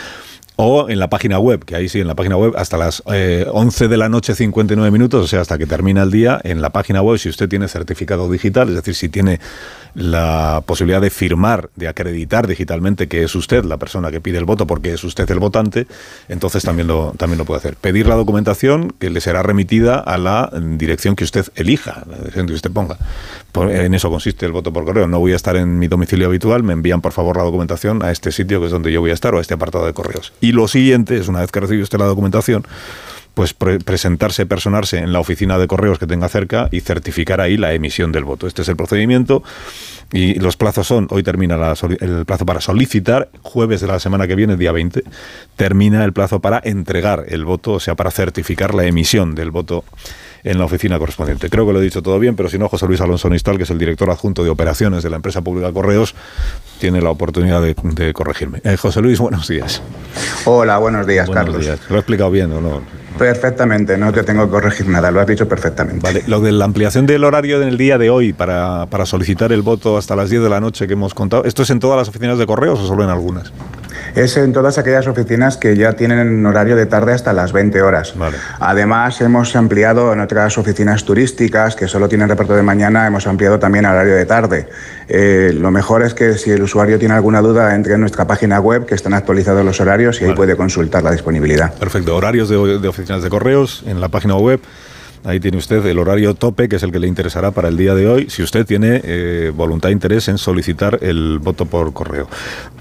O 0.57 0.89
en 0.89 0.99
la 0.99 1.09
página 1.09 1.37
web, 1.37 1.65
que 1.65 1.75
ahí 1.75 1.89
sí, 1.89 1.99
en 1.99 2.07
la 2.07 2.15
página 2.15 2.37
web, 2.37 2.53
hasta 2.55 2.77
las 2.77 3.03
eh, 3.11 3.45
11 3.51 3.89
de 3.89 3.97
la 3.97 4.07
noche, 4.07 4.35
59 4.35 4.89
minutos, 4.89 5.25
o 5.25 5.27
sea, 5.27 5.41
hasta 5.41 5.57
que 5.57 5.65
termina 5.65 6.03
el 6.03 6.11
día, 6.11 6.39
en 6.43 6.61
la 6.61 6.69
página 6.69 7.01
web, 7.01 7.19
si 7.19 7.27
usted 7.27 7.49
tiene 7.49 7.67
certificado 7.67 8.31
digital, 8.31 8.69
es 8.69 8.75
decir, 8.75 8.95
si 8.95 9.09
tiene 9.09 9.41
la 9.95 10.61
posibilidad 10.65 11.01
de 11.01 11.09
firmar, 11.09 11.69
de 11.75 11.87
acreditar 11.87 12.47
digitalmente 12.47 13.07
que 13.07 13.23
es 13.23 13.33
usted 13.33 13.63
la 13.63 13.77
persona 13.77 14.11
que 14.11 14.21
pide 14.21 14.37
el 14.37 14.45
voto 14.45 14.67
porque 14.67 14.93
es 14.93 15.03
usted 15.03 15.29
el 15.31 15.39
votante, 15.39 15.87
entonces 16.27 16.63
también 16.63 16.87
lo, 16.87 17.13
también 17.17 17.37
lo 17.37 17.45
puede 17.45 17.59
hacer. 17.59 17.75
Pedir 17.75 18.07
la 18.07 18.15
documentación 18.15 18.93
que 18.99 19.09
le 19.09 19.21
será 19.21 19.41
remitida 19.41 19.99
a 19.99 20.17
la 20.17 20.51
dirección 20.53 21.15
que 21.15 21.23
usted 21.23 21.45
elija, 21.55 22.03
la 22.09 22.17
dirección 22.17 22.47
que 22.47 22.53
usted 22.53 22.71
ponga. 22.71 22.97
En 23.53 23.93
eso 23.93 24.09
consiste 24.09 24.45
el 24.45 24.51
voto 24.51 24.73
por 24.73 24.83
correo. 24.83 25.07
No 25.07 25.19
voy 25.19 25.31
a 25.31 25.37
estar 25.37 25.55
en 25.55 25.79
mi 25.79 25.87
domicilio 25.87 26.27
habitual, 26.27 26.63
me 26.63 26.73
envían 26.73 27.01
por 27.01 27.13
favor 27.13 27.37
la 27.37 27.43
documentación 27.43 28.03
a 28.03 28.11
este 28.11 28.31
sitio 28.31 28.59
que 28.59 28.65
es 28.65 28.71
donde 28.71 28.91
yo 28.91 28.99
voy 28.99 29.11
a 29.11 29.13
estar 29.13 29.33
o 29.33 29.37
a 29.37 29.41
este 29.41 29.53
apartado 29.53 29.85
de 29.85 29.93
correos. 29.93 30.33
Y 30.41 30.51
lo 30.51 30.67
siguiente 30.67 31.17
es, 31.17 31.29
una 31.29 31.39
vez 31.39 31.51
que 31.51 31.61
recibe 31.61 31.81
usted 31.81 31.99
la 31.99 32.05
documentación, 32.05 32.65
pues 33.35 33.53
pre- 33.53 33.79
presentarse, 33.79 34.45
personarse 34.47 34.97
en 34.97 35.13
la 35.13 35.19
oficina 35.19 35.59
de 35.59 35.67
correos 35.67 35.99
que 35.99 36.07
tenga 36.07 36.27
cerca 36.29 36.67
y 36.71 36.79
certificar 36.79 37.39
ahí 37.41 37.57
la 37.57 37.73
emisión 37.73 38.11
del 38.11 38.23
voto. 38.23 38.47
Este 38.47 38.63
es 38.63 38.69
el 38.69 38.75
procedimiento 38.75 39.43
y 40.11 40.35
los 40.39 40.55
plazos 40.57 40.87
son, 40.87 41.07
hoy 41.11 41.21
termina 41.21 41.57
la 41.57 41.75
el 41.99 42.25
plazo 42.25 42.45
para 42.45 42.61
solicitar, 42.61 43.29
jueves 43.41 43.81
de 43.81 43.87
la 43.87 43.99
semana 43.99 44.27
que 44.27 44.35
viene, 44.35 44.55
día 44.55 44.71
20, 44.71 45.03
termina 45.55 46.03
el 46.05 46.13
plazo 46.13 46.39
para 46.39 46.61
entregar 46.63 47.25
el 47.27 47.43
voto, 47.45 47.73
o 47.73 47.79
sea, 47.79 47.95
para 47.95 48.09
certificar 48.09 48.73
la 48.73 48.85
emisión 48.85 49.35
del 49.35 49.51
voto 49.51 49.83
en 50.43 50.59
la 50.59 50.65
oficina 50.65 50.99
correspondiente. 50.99 51.49
Creo 51.49 51.65
que 51.65 51.73
lo 51.73 51.81
he 51.81 51.83
dicho 51.83 52.03
todo 52.03 52.19
bien, 52.19 52.35
pero 52.35 52.49
si 52.49 52.59
no, 52.59 52.69
José 52.69 52.85
Luis 52.85 53.01
Alonso 53.01 53.29
Nistal, 53.29 53.57
que 53.57 53.63
es 53.63 53.69
el 53.71 53.79
director 53.79 54.09
adjunto 54.11 54.43
de 54.43 54.51
operaciones 54.51 55.01
de 55.03 55.09
la 55.09 55.15
empresa 55.15 55.41
pública 55.41 55.73
Correos, 55.73 56.13
tiene 56.79 57.01
la 57.01 57.09
oportunidad 57.09 57.61
de, 57.63 57.75
de 57.83 58.13
corregirme. 58.13 58.61
Eh, 58.63 58.77
José 58.77 59.01
Luis, 59.01 59.17
buenos 59.19 59.47
días. 59.47 59.81
Hola, 60.45 60.77
buenos 60.77 61.07
días, 61.07 61.25
Buenos 61.27 61.45
Carlos. 61.45 61.65
días. 61.65 61.79
¿Lo 61.89 61.95
he 61.95 61.99
explicado 61.99 62.29
bien 62.29 62.51
o 62.51 62.61
no? 62.61 63.04
Perfectamente, 63.17 63.97
no 63.97 64.11
te 64.11 64.23
tengo 64.23 64.45
que 64.45 64.51
corregir 64.51 64.87
nada, 64.87 65.09
lo 65.09 65.21
has 65.21 65.27
dicho 65.27 65.47
perfectamente. 65.47 66.01
Vale, 66.01 66.23
lo 66.27 66.41
de 66.41 66.51
la 66.51 66.65
ampliación 66.65 67.05
del 67.05 67.23
horario 67.23 67.61
en 67.61 67.69
el 67.69 67.77
día 67.77 67.97
de 67.97 68.09
hoy 68.09 68.33
para, 68.33 68.87
para 68.87 69.05
solicitar 69.05 69.51
el 69.53 69.61
voto 69.61 69.97
hasta 69.97 70.15
las 70.15 70.29
10 70.29 70.43
de 70.43 70.49
la 70.49 70.59
noche 70.59 70.85
que 70.87 70.93
hemos 70.93 71.13
contado, 71.13 71.45
¿esto 71.45 71.63
es 71.63 71.69
en 71.69 71.79
todas 71.79 71.97
las 71.97 72.09
oficinas 72.09 72.37
de 72.37 72.45
correos 72.45 72.79
o 72.79 72.87
solo 72.87 73.03
en 73.03 73.09
algunas? 73.09 73.53
Es 74.15 74.37
en 74.37 74.53
todas 74.53 74.77
aquellas 74.77 75.07
oficinas 75.07 75.57
que 75.57 75.75
ya 75.75 75.91
tienen 75.93 76.45
horario 76.45 76.77
de 76.77 76.85
tarde 76.85 77.11
hasta 77.11 77.33
las 77.33 77.51
20 77.51 77.81
horas. 77.81 78.13
Además, 78.59 79.19
hemos 79.19 79.53
ampliado 79.57 80.13
en 80.13 80.21
otras 80.21 80.57
oficinas 80.57 81.03
turísticas 81.03 81.75
que 81.75 81.89
solo 81.89 82.07
tienen 82.07 82.29
reparto 82.29 82.55
de 82.55 82.63
mañana, 82.63 83.05
hemos 83.05 83.27
ampliado 83.27 83.59
también 83.59 83.83
el 83.83 83.91
horario 83.91 84.15
de 84.15 84.25
tarde. 84.25 84.69
Eh, 85.09 85.51
lo 85.53 85.69
mejor 85.69 86.01
es 86.01 86.13
que 86.13 86.35
si 86.35 86.49
el 86.51 86.63
usuario 86.63 86.97
tiene 86.97 87.13
alguna 87.13 87.41
duda, 87.41 87.75
entre 87.75 87.95
en 87.95 87.99
nuestra 87.99 88.25
página 88.25 88.61
web, 88.61 88.85
que 88.85 88.95
están 88.95 89.13
actualizados 89.13 89.65
los 89.65 89.81
horarios 89.81 90.21
y 90.21 90.25
ahí 90.25 90.33
puede 90.33 90.55
consultar 90.55 91.03
la 91.03 91.11
disponibilidad. 91.11 91.73
Perfecto, 91.73 92.15
horarios 92.15 92.47
de, 92.47 92.79
de 92.79 92.87
oficinas 92.87 93.21
de 93.21 93.29
correos 93.29 93.83
en 93.85 93.99
la 93.99 94.07
página 94.07 94.37
web. 94.37 94.61
Ahí 95.25 95.39
tiene 95.39 95.57
usted 95.57 95.83
el 95.87 95.97
horario 95.97 96.35
tope, 96.35 96.69
que 96.69 96.75
es 96.75 96.83
el 96.83 96.91
que 96.91 96.99
le 96.99 97.07
interesará 97.07 97.49
para 97.49 97.67
el 97.67 97.77
día 97.77 97.95
de 97.95 98.07
hoy, 98.07 98.29
si 98.29 98.43
usted 98.43 98.63
tiene 98.65 99.01
eh, 99.03 99.51
voluntad 99.55 99.89
e 99.89 99.93
interés 99.93 100.27
en 100.27 100.37
solicitar 100.37 100.99
el 101.01 101.39
voto 101.39 101.65
por 101.65 101.93
correo. 101.93 102.29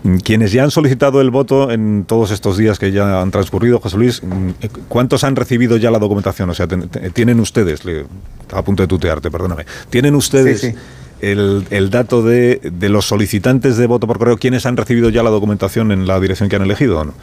Mm, 0.02 0.16
Quienes 0.18 0.52
ya 0.52 0.62
han 0.62 0.70
solicitado 0.70 1.22
el 1.22 1.30
voto 1.30 1.70
en 1.70 2.04
todos 2.06 2.30
estos 2.30 2.58
días 2.58 2.78
que 2.78 2.92
ya 2.92 3.22
han 3.22 3.30
transcurrido, 3.30 3.80
José 3.80 3.96
Luis, 3.96 4.22
mm, 4.22 4.50
¿cuántos 4.88 5.24
han 5.24 5.36
recibido 5.36 5.78
ya 5.78 5.90
la 5.90 5.98
documentación? 5.98 6.50
O 6.50 6.54
sea, 6.54 6.68
tienen 7.14 7.40
ustedes, 7.40 7.86
le, 7.86 8.04
a 8.52 8.62
punto 8.62 8.82
de 8.82 8.88
tutearte, 8.88 9.30
perdóname, 9.30 9.64
¿tienen 9.88 10.14
ustedes 10.14 10.60
Sí, 10.60 10.72
sí. 10.72 10.76
El, 11.20 11.64
el 11.70 11.88
dato 11.88 12.22
de, 12.22 12.60
de 12.62 12.88
los 12.90 13.06
solicitantes 13.06 13.78
de 13.78 13.86
voto 13.86 14.06
por 14.06 14.18
correo, 14.18 14.36
¿quiénes 14.36 14.66
han 14.66 14.76
recibido 14.76 15.08
ya 15.08 15.22
la 15.22 15.30
documentación 15.30 15.90
en 15.92 16.06
la 16.06 16.20
dirección 16.20 16.50
que 16.50 16.56
han 16.56 16.62
elegido 16.62 16.98
o 16.98 17.04
no? 17.04 17.14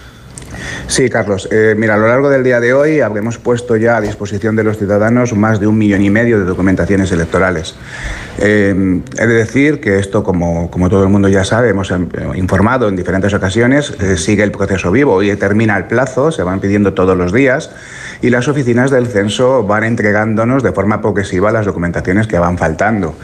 Sí, 0.87 1.09
Carlos. 1.09 1.47
Eh, 1.51 1.75
mira, 1.77 1.95
a 1.95 1.97
lo 1.97 2.07
largo 2.07 2.29
del 2.29 2.43
día 2.43 2.59
de 2.59 2.73
hoy 2.73 2.99
habremos 2.99 3.37
puesto 3.37 3.77
ya 3.77 3.97
a 3.97 4.01
disposición 4.01 4.55
de 4.55 4.63
los 4.63 4.77
ciudadanos 4.77 5.33
más 5.33 5.59
de 5.59 5.67
un 5.67 5.77
millón 5.77 6.01
y 6.01 6.09
medio 6.09 6.39
de 6.39 6.45
documentaciones 6.45 7.11
electorales. 7.11 7.75
Eh, 8.39 9.01
he 9.17 9.27
de 9.27 9.33
decir 9.33 9.79
que 9.79 9.99
esto, 9.99 10.23
como, 10.23 10.71
como 10.71 10.89
todo 10.89 11.03
el 11.03 11.09
mundo 11.09 11.27
ya 11.27 11.43
sabe, 11.43 11.69
hemos 11.69 11.91
eh, 11.91 11.97
informado 12.35 12.87
en 12.87 12.95
diferentes 12.95 13.33
ocasiones, 13.33 13.93
eh, 13.99 14.17
sigue 14.17 14.43
el 14.43 14.51
proceso 14.51 14.91
vivo. 14.91 15.13
Hoy 15.13 15.35
termina 15.35 15.77
el 15.77 15.85
plazo, 15.85 16.31
se 16.31 16.43
van 16.43 16.59
pidiendo 16.59 16.93
todos 16.93 17.17
los 17.17 17.31
días 17.33 17.71
y 18.21 18.29
las 18.29 18.47
oficinas 18.47 18.91
del 18.91 19.07
censo 19.07 19.63
van 19.63 19.83
entregándonos 19.83 20.63
de 20.63 20.71
forma 20.71 21.01
progresiva 21.01 21.51
las 21.51 21.65
documentaciones 21.65 22.27
que 22.27 22.37
van 22.37 22.57
faltando. 22.57 23.15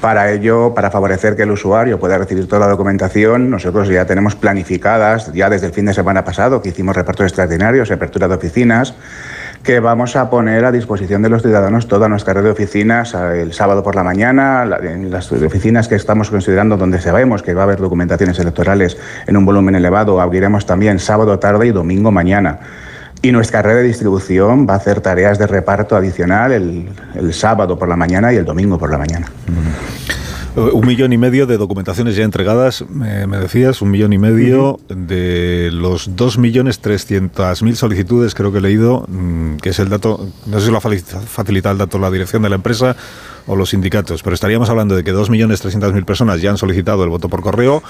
Para 0.00 0.32
ello, 0.32 0.72
para 0.74 0.90
favorecer 0.90 1.36
que 1.36 1.42
el 1.42 1.50
usuario 1.50 1.98
pueda 1.98 2.16
recibir 2.16 2.48
toda 2.48 2.60
la 2.60 2.68
documentación, 2.68 3.50
nosotros 3.50 3.88
ya 3.88 4.06
tenemos 4.06 4.34
planificadas, 4.34 5.32
ya 5.32 5.50
desde 5.50 5.66
el 5.66 5.72
fin 5.72 5.86
de 5.86 5.94
semana 5.94 6.24
pasado, 6.24 6.62
que 6.62 6.70
hicimos 6.70 6.96
repartos 6.96 7.26
extraordinarios, 7.26 7.90
apertura 7.90 8.28
de 8.28 8.34
oficinas, 8.34 8.94
que 9.62 9.80
vamos 9.80 10.16
a 10.16 10.30
poner 10.30 10.64
a 10.64 10.72
disposición 10.72 11.22
de 11.22 11.28
los 11.28 11.42
ciudadanos 11.42 11.88
toda 11.88 12.08
nuestra 12.08 12.34
red 12.34 12.44
de 12.44 12.50
oficinas 12.50 13.14
eh, 13.14 13.42
el 13.42 13.52
sábado 13.52 13.82
por 13.82 13.96
la 13.96 14.04
mañana, 14.04 14.68
en 14.82 15.10
las 15.10 15.30
oficinas 15.32 15.88
que 15.88 15.96
estamos 15.96 16.30
considerando 16.30 16.76
donde 16.76 17.00
sabemos 17.00 17.42
que 17.42 17.52
va 17.52 17.62
a 17.62 17.64
haber 17.64 17.78
documentaciones 17.78 18.38
electorales 18.38 18.96
en 19.26 19.36
un 19.36 19.44
volumen 19.44 19.74
elevado, 19.74 20.20
abriremos 20.20 20.66
también 20.66 20.98
sábado 20.98 21.38
tarde 21.38 21.66
y 21.66 21.72
domingo 21.72 22.10
mañana. 22.10 22.60
Y 23.26 23.32
nuestra 23.32 23.60
red 23.60 23.74
de 23.74 23.82
distribución 23.82 24.68
va 24.68 24.74
a 24.74 24.76
hacer 24.76 25.00
tareas 25.00 25.36
de 25.36 25.48
reparto 25.48 25.96
adicional 25.96 26.52
el, 26.52 26.88
el 27.16 27.34
sábado 27.34 27.76
por 27.76 27.88
la 27.88 27.96
mañana 27.96 28.32
y 28.32 28.36
el 28.36 28.44
domingo 28.44 28.78
por 28.78 28.88
la 28.88 28.98
mañana. 28.98 29.28
Eh, 30.56 30.60
Un 30.72 30.86
millón 30.86 31.12
y 31.12 31.18
medio 31.18 31.44
de 31.44 31.56
documentaciones 31.56 32.14
ya 32.14 32.22
entregadas, 32.22 32.84
me, 32.88 33.26
me 33.26 33.38
decías, 33.38 33.82
un 33.82 33.90
millón 33.90 34.12
y 34.12 34.18
medio 34.18 34.78
de 34.88 35.70
los 35.72 36.14
dos 36.14 36.38
millones 36.38 36.78
trescientas 36.78 37.64
mil 37.64 37.74
solicitudes, 37.74 38.32
creo 38.36 38.52
que 38.52 38.58
he 38.58 38.60
leído, 38.60 39.04
mm, 39.08 39.56
que 39.56 39.70
es 39.70 39.80
el 39.80 39.88
dato, 39.88 40.28
no 40.46 40.60
sé 40.60 40.66
si 40.66 40.70
lo 40.70 40.78
ha 40.78 40.80
facilitado 40.80 41.72
el 41.72 41.78
dato 41.78 41.98
la 41.98 42.12
dirección 42.12 42.42
de 42.42 42.48
la 42.50 42.54
empresa 42.54 42.94
o 43.48 43.56
los 43.56 43.70
sindicatos, 43.70 44.22
pero 44.22 44.34
estaríamos 44.34 44.70
hablando 44.70 44.94
de 44.94 45.02
que 45.02 45.10
dos 45.10 45.30
millones 45.30 45.60
trescientas 45.60 45.92
mil 45.92 46.04
personas 46.04 46.40
ya 46.40 46.50
han 46.50 46.58
solicitado 46.58 47.02
el 47.02 47.10
voto 47.10 47.28
por 47.28 47.42
correo 47.42 47.82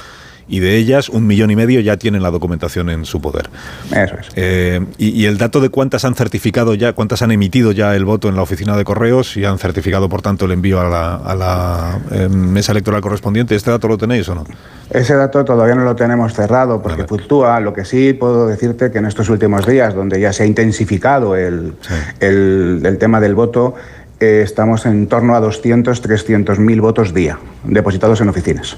y 0.48 0.60
de 0.60 0.76
ellas 0.76 1.08
un 1.08 1.26
millón 1.26 1.50
y 1.50 1.56
medio 1.56 1.80
ya 1.80 1.96
tienen 1.96 2.22
la 2.22 2.30
documentación 2.30 2.88
en 2.90 3.04
su 3.04 3.20
poder. 3.20 3.50
Eso 3.90 4.14
es. 4.20 4.28
Eh, 4.36 4.80
y, 4.98 5.08
y 5.10 5.26
el 5.26 5.38
dato 5.38 5.60
de 5.60 5.68
cuántas 5.70 6.04
han 6.04 6.14
certificado 6.14 6.74
ya, 6.74 6.92
cuántas 6.92 7.22
han 7.22 7.32
emitido 7.32 7.72
ya 7.72 7.94
el 7.96 8.04
voto 8.04 8.28
en 8.28 8.36
la 8.36 8.42
oficina 8.42 8.76
de 8.76 8.84
correos 8.84 9.36
y 9.36 9.44
han 9.44 9.58
certificado, 9.58 10.08
por 10.08 10.22
tanto, 10.22 10.44
el 10.44 10.52
envío 10.52 10.80
a 10.80 10.88
la, 10.88 11.16
a 11.16 11.34
la, 11.34 11.98
eh, 12.12 12.28
mesa 12.28 12.72
electoral 12.72 13.00
correspondiente, 13.00 13.54
¿este 13.54 13.70
dato 13.70 13.88
lo 13.88 13.98
tenéis 13.98 14.28
o 14.28 14.34
no? 14.34 14.44
Ese 14.90 15.14
dato 15.14 15.44
todavía 15.44 15.74
no 15.74 15.84
lo 15.84 15.96
tenemos 15.96 16.32
cerrado 16.34 16.80
porque 16.80 17.04
fluctúa. 17.04 17.58
Lo 17.60 17.72
que 17.72 17.84
sí 17.84 18.12
puedo 18.12 18.46
decirte 18.46 18.90
que 18.92 18.98
en 18.98 19.06
estos 19.06 19.28
últimos 19.28 19.66
días, 19.66 19.94
donde 19.94 20.20
ya 20.20 20.32
se 20.32 20.44
ha 20.44 20.46
intensificado 20.46 21.34
el, 21.36 21.74
el- 22.20 22.80
el 22.84 22.98
tema 22.98 23.20
del 23.20 23.34
voto, 23.34 23.74
eh, 24.20 24.42
estamos 24.44 24.86
en 24.86 25.08
torno 25.08 25.34
a 25.34 25.40
200, 25.40 26.00
300 26.00 26.58
mil 26.58 26.80
votos 26.80 27.12
día 27.12 27.38
depositados 27.64 28.20
en 28.20 28.28
oficinas. 28.28 28.76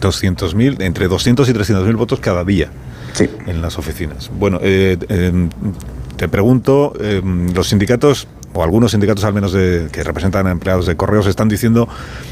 200.000, 0.00 0.82
entre 0.82 1.08
200 1.08 1.48
y 1.48 1.52
300.000 1.52 1.96
votos 1.96 2.20
cada 2.20 2.44
día 2.44 2.70
sí. 3.12 3.28
en 3.46 3.62
las 3.62 3.78
oficinas. 3.78 4.30
Bueno, 4.38 4.58
eh, 4.62 4.96
eh, 5.08 5.48
te 6.18 6.28
pregunto, 6.28 6.94
eh, 7.00 7.22
los 7.54 7.68
sindicatos, 7.68 8.26
o 8.52 8.64
algunos 8.64 8.90
sindicatos 8.90 9.22
al 9.22 9.32
menos 9.32 9.52
de, 9.52 9.88
que 9.92 10.02
representan 10.02 10.48
a 10.48 10.50
empleados 10.50 10.84
de 10.84 10.96
correos, 10.96 11.28
están 11.28 11.48
diciendo 11.48 11.88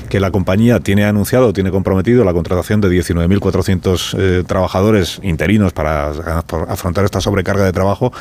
que 0.08 0.18
la 0.18 0.32
compañía 0.32 0.80
tiene 0.80 1.04
anunciado, 1.04 1.52
tiene 1.52 1.70
comprometido 1.70 2.24
la 2.24 2.32
contratación 2.32 2.80
de 2.80 2.88
19.400 2.88 4.16
eh, 4.18 4.44
trabajadores 4.44 5.20
interinos 5.22 5.72
para 5.72 6.10
afrontar 6.68 7.04
esta 7.04 7.20
sobrecarga 7.20 7.64
de 7.64 7.72
trabajo 7.72 8.12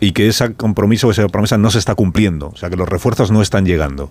y 0.00 0.10
que 0.10 0.26
ese 0.26 0.54
compromiso 0.54 1.08
esa 1.10 1.28
promesa 1.28 1.56
no 1.56 1.70
se 1.70 1.78
está 1.78 1.94
cumpliendo, 1.94 2.48
o 2.48 2.56
sea 2.56 2.68
que 2.68 2.76
los 2.76 2.88
refuerzos 2.88 3.30
no 3.30 3.42
están 3.42 3.64
llegando. 3.64 4.10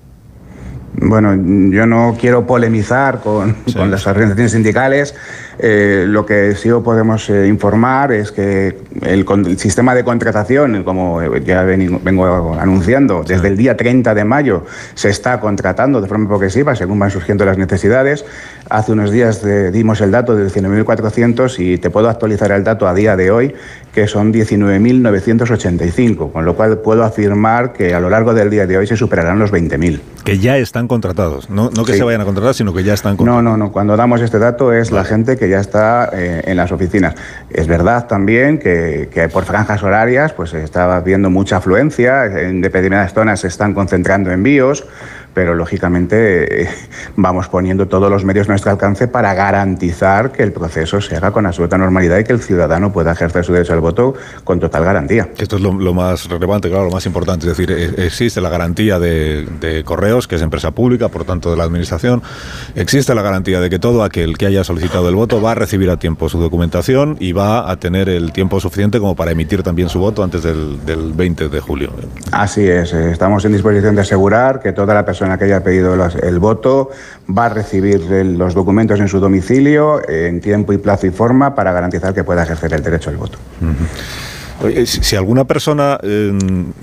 Bueno, 0.97 1.35
yo 1.71 1.85
no 1.85 2.15
quiero 2.19 2.45
polemizar 2.47 3.19
con, 3.21 3.55
sí. 3.65 3.73
con 3.73 3.91
las 3.91 4.07
organizaciones 4.07 4.51
sindicales. 4.53 5.15
Eh, 5.59 6.05
lo 6.07 6.25
que 6.25 6.55
sí 6.55 6.69
podemos 6.83 7.29
eh, 7.29 7.47
informar 7.47 8.11
es 8.11 8.31
que 8.31 8.77
el, 9.01 9.25
el, 9.27 9.59
sistema 9.59 9.95
de 9.95 10.03
contratación, 10.03 10.83
como 10.83 11.23
ya 11.37 11.63
vengo, 11.63 11.99
vengo 12.03 12.55
anunciando, 12.59 13.23
sí. 13.23 13.33
desde 13.33 13.49
el 13.49 13.57
día 13.57 13.75
30 13.75 14.13
de 14.13 14.23
mayo 14.25 14.65
se 14.93 15.09
está 15.09 15.39
contratando 15.39 16.01
de 16.01 16.07
forma 16.07 16.27
progresiva 16.27 16.75
según 16.75 16.99
van 16.99 17.11
surgiendo 17.11 17.45
las 17.45 17.57
necesidades. 17.57 18.25
Hace 18.69 18.93
unos 18.93 19.11
días 19.11 19.43
dimos 19.71 20.01
el 20.01 20.09
dato 20.09 20.35
de 20.35 20.47
19.400 20.47 21.59
y 21.59 21.77
te 21.77 21.91
puedo 21.91 22.09
actualizar 22.09 22.51
el 22.51 22.63
dato 22.63 22.87
a 22.87 22.95
día 22.95 23.15
de 23.15 23.29
hoy, 23.29 23.53
que 23.93 24.07
son 24.07 24.33
19.985, 24.33 26.31
con 26.31 26.45
lo 26.45 26.55
cual 26.55 26.79
puedo 26.79 27.03
afirmar 27.03 27.73
que 27.73 27.93
a 27.93 27.99
lo 27.99 28.09
largo 28.09 28.33
del 28.33 28.49
día 28.49 28.65
de 28.65 28.77
hoy 28.77 28.87
se 28.87 28.97
superarán 28.97 29.37
los 29.37 29.51
20.000. 29.51 29.99
Que 30.23 30.39
ya 30.39 30.57
están 30.57 30.87
contratados, 30.87 31.51
no, 31.51 31.69
no 31.69 31.85
que 31.85 31.91
sí. 31.91 31.99
se 31.99 32.03
vayan 32.03 32.21
a 32.21 32.25
contratar, 32.25 32.55
sino 32.55 32.73
que 32.73 32.83
ya 32.83 32.95
están 32.95 33.15
contratados. 33.15 33.43
No, 33.43 33.51
no, 33.51 33.57
no. 33.57 33.71
Cuando 33.71 33.95
damos 33.95 34.21
este 34.21 34.39
dato 34.39 34.73
es 34.73 34.89
vale. 34.89 35.03
la 35.03 35.07
gente 35.07 35.37
que 35.37 35.47
ya 35.47 35.59
está 35.59 36.09
eh, 36.11 36.41
en 36.45 36.57
las 36.57 36.71
oficinas. 36.71 37.13
Es 37.51 37.67
verdad 37.67 38.07
también 38.07 38.57
que, 38.57 39.09
que, 39.13 39.29
por 39.29 39.45
franjas 39.45 39.83
horarias 39.83 40.33
pues 40.33 40.55
está 40.55 40.99
viendo 41.01 41.29
mucha 41.29 41.57
afluencia, 41.57 42.25
en 42.25 42.61
determinadas 42.61 43.13
zonas 43.13 43.41
se 43.41 43.47
están 43.47 43.75
concentrando 43.75 44.31
envíos, 44.31 44.85
pero 45.35 45.53
lógicamente 45.53 46.67
vamos 47.15 47.47
poniendo 47.49 47.87
todos 47.87 48.09
los 48.09 48.25
medios 48.25 48.47
a 48.47 48.53
nuestro 48.53 48.71
alcance 48.71 49.07
para 49.07 49.35
garantizar 49.35 50.31
que 50.31 50.41
el 50.41 50.51
proceso 50.51 51.01
se 51.01 51.17
haga 51.17 51.31
con 51.31 51.45
absoluta 51.45 51.77
normalidad 51.77 52.17
y 52.17 52.23
que 52.23 52.33
el 52.33 52.41
ciudadano 52.41 52.91
pueda 52.91 53.11
ejercer 53.11 53.45
su 53.45 53.53
derecho 53.53 53.73
al 53.73 53.81
voto 53.81 54.15
con 54.43 54.59
total 54.59 54.85
garantía. 54.85 55.29
Esto 55.37 55.57
es 55.57 55.61
lo, 55.61 55.73
lo 55.73 55.93
más 55.93 56.27
relevante, 56.29 56.69
claro, 56.69 56.85
lo 56.85 56.91
más 56.91 57.05
importante. 57.05 57.47
Es 57.47 57.57
decir, 57.57 57.93
existe 57.97 58.39
la 58.39 58.49
garantía 58.49 58.97
de, 58.97 59.45
de, 59.59 59.83
correos, 59.83 60.27
que 60.27 60.35
es 60.35 60.41
empresa 60.41 60.71
pública, 60.71 61.09
por 61.09 61.25
tanto 61.25 61.51
de 61.51 61.57
la 61.57 61.65
administración. 61.65 62.23
Existe 62.73 63.13
la 63.13 63.21
garantía 63.21 63.59
de 63.59 63.69
que 63.69 63.77
todo 63.77 64.03
aquel 64.03 64.37
que 64.37 64.45
haya 64.45 64.63
solicitado 64.63 65.09
el 65.09 65.15
voto 65.15 65.41
va 65.41 65.51
a 65.51 65.55
recibir 65.55 65.89
a 65.89 65.97
tiempo 65.97 66.29
su 66.29 66.39
documentación 66.39 67.17
y 67.19 67.33
va 67.33 67.69
a 67.69 67.75
tener 67.75 68.07
el 68.07 68.31
tiempo 68.31 68.61
suficiente 68.61 68.99
como 68.99 69.15
para 69.15 69.31
emitir 69.31 69.63
también 69.63 69.89
su 69.89 69.99
voto 69.99 70.23
antes 70.23 70.43
del, 70.43 70.85
del 70.85 71.11
20 71.11 71.49
de 71.49 71.59
julio. 71.59 71.91
Así 72.31 72.65
es, 72.65 72.93
eh, 72.93 73.11
estamos 73.11 73.43
en 73.43 73.51
disposición 73.51 73.95
de 73.95 74.01
asegurar 74.01 74.61
que 74.61 74.71
toda 74.71 74.93
la 74.93 75.05
persona 75.05 75.24
persona 75.25 75.37
que 75.37 75.45
haya 75.45 75.63
pedido 75.63 75.95
el 75.95 76.39
voto 76.39 76.91
va 77.27 77.45
a 77.45 77.49
recibir 77.49 78.01
los 78.01 78.53
documentos 78.53 78.99
en 78.99 79.07
su 79.07 79.19
domicilio 79.19 80.07
en 80.07 80.39
tiempo 80.39 80.71
y 80.73 80.77
plazo 80.77 81.07
y 81.07 81.11
forma 81.11 81.55
para 81.55 81.71
garantizar 81.71 82.13
que 82.13 82.23
pueda 82.23 82.43
ejercer 82.43 82.73
el 82.73 82.83
derecho 82.83 83.09
al 83.09 83.17
voto. 83.17 83.39
Si 84.85 85.15
alguna 85.15 85.43
persona 85.45 85.97
eh, 86.01 86.31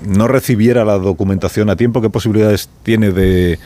no 0.05 0.27
recibiera 0.27 0.85
la 0.85 0.97
documentación 0.97 1.69
a 1.69 1.75
tiempo, 1.75 2.01
¿qué 2.01 2.09
posibilidades 2.09 2.69
tiene 2.83 3.11
de, 3.11 3.57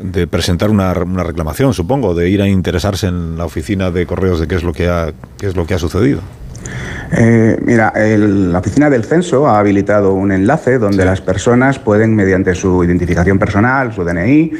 de 0.00 0.26
presentar 0.26 0.70
una, 0.70 0.92
una, 0.92 1.24
reclamación, 1.24 1.74
supongo, 1.74 2.14
de 2.14 2.30
ir 2.30 2.40
a 2.40 2.48
interesarse 2.48 3.08
en 3.08 3.36
la 3.36 3.44
oficina 3.44 3.90
de 3.90 4.06
correos 4.06 4.40
de 4.40 4.48
qué 4.48 4.54
es 4.54 4.62
lo 4.62 4.72
que 4.72 4.88
ha, 4.88 5.12
qué 5.38 5.46
es 5.46 5.56
lo 5.56 5.66
que 5.66 5.74
ha 5.74 5.78
sucedido? 5.78 6.20
Eh, 7.12 7.58
mira, 7.62 7.92
el, 7.94 8.52
la 8.52 8.58
oficina 8.58 8.90
del 8.90 9.04
censo 9.04 9.46
ha 9.46 9.58
habilitado 9.58 10.14
un 10.14 10.32
enlace 10.32 10.78
donde 10.78 11.02
sí. 11.02 11.04
las 11.04 11.20
personas 11.20 11.78
pueden, 11.78 12.14
mediante 12.14 12.54
su 12.54 12.82
identificación 12.84 13.38
personal, 13.38 13.92
su 13.92 14.04
DNI, 14.04 14.52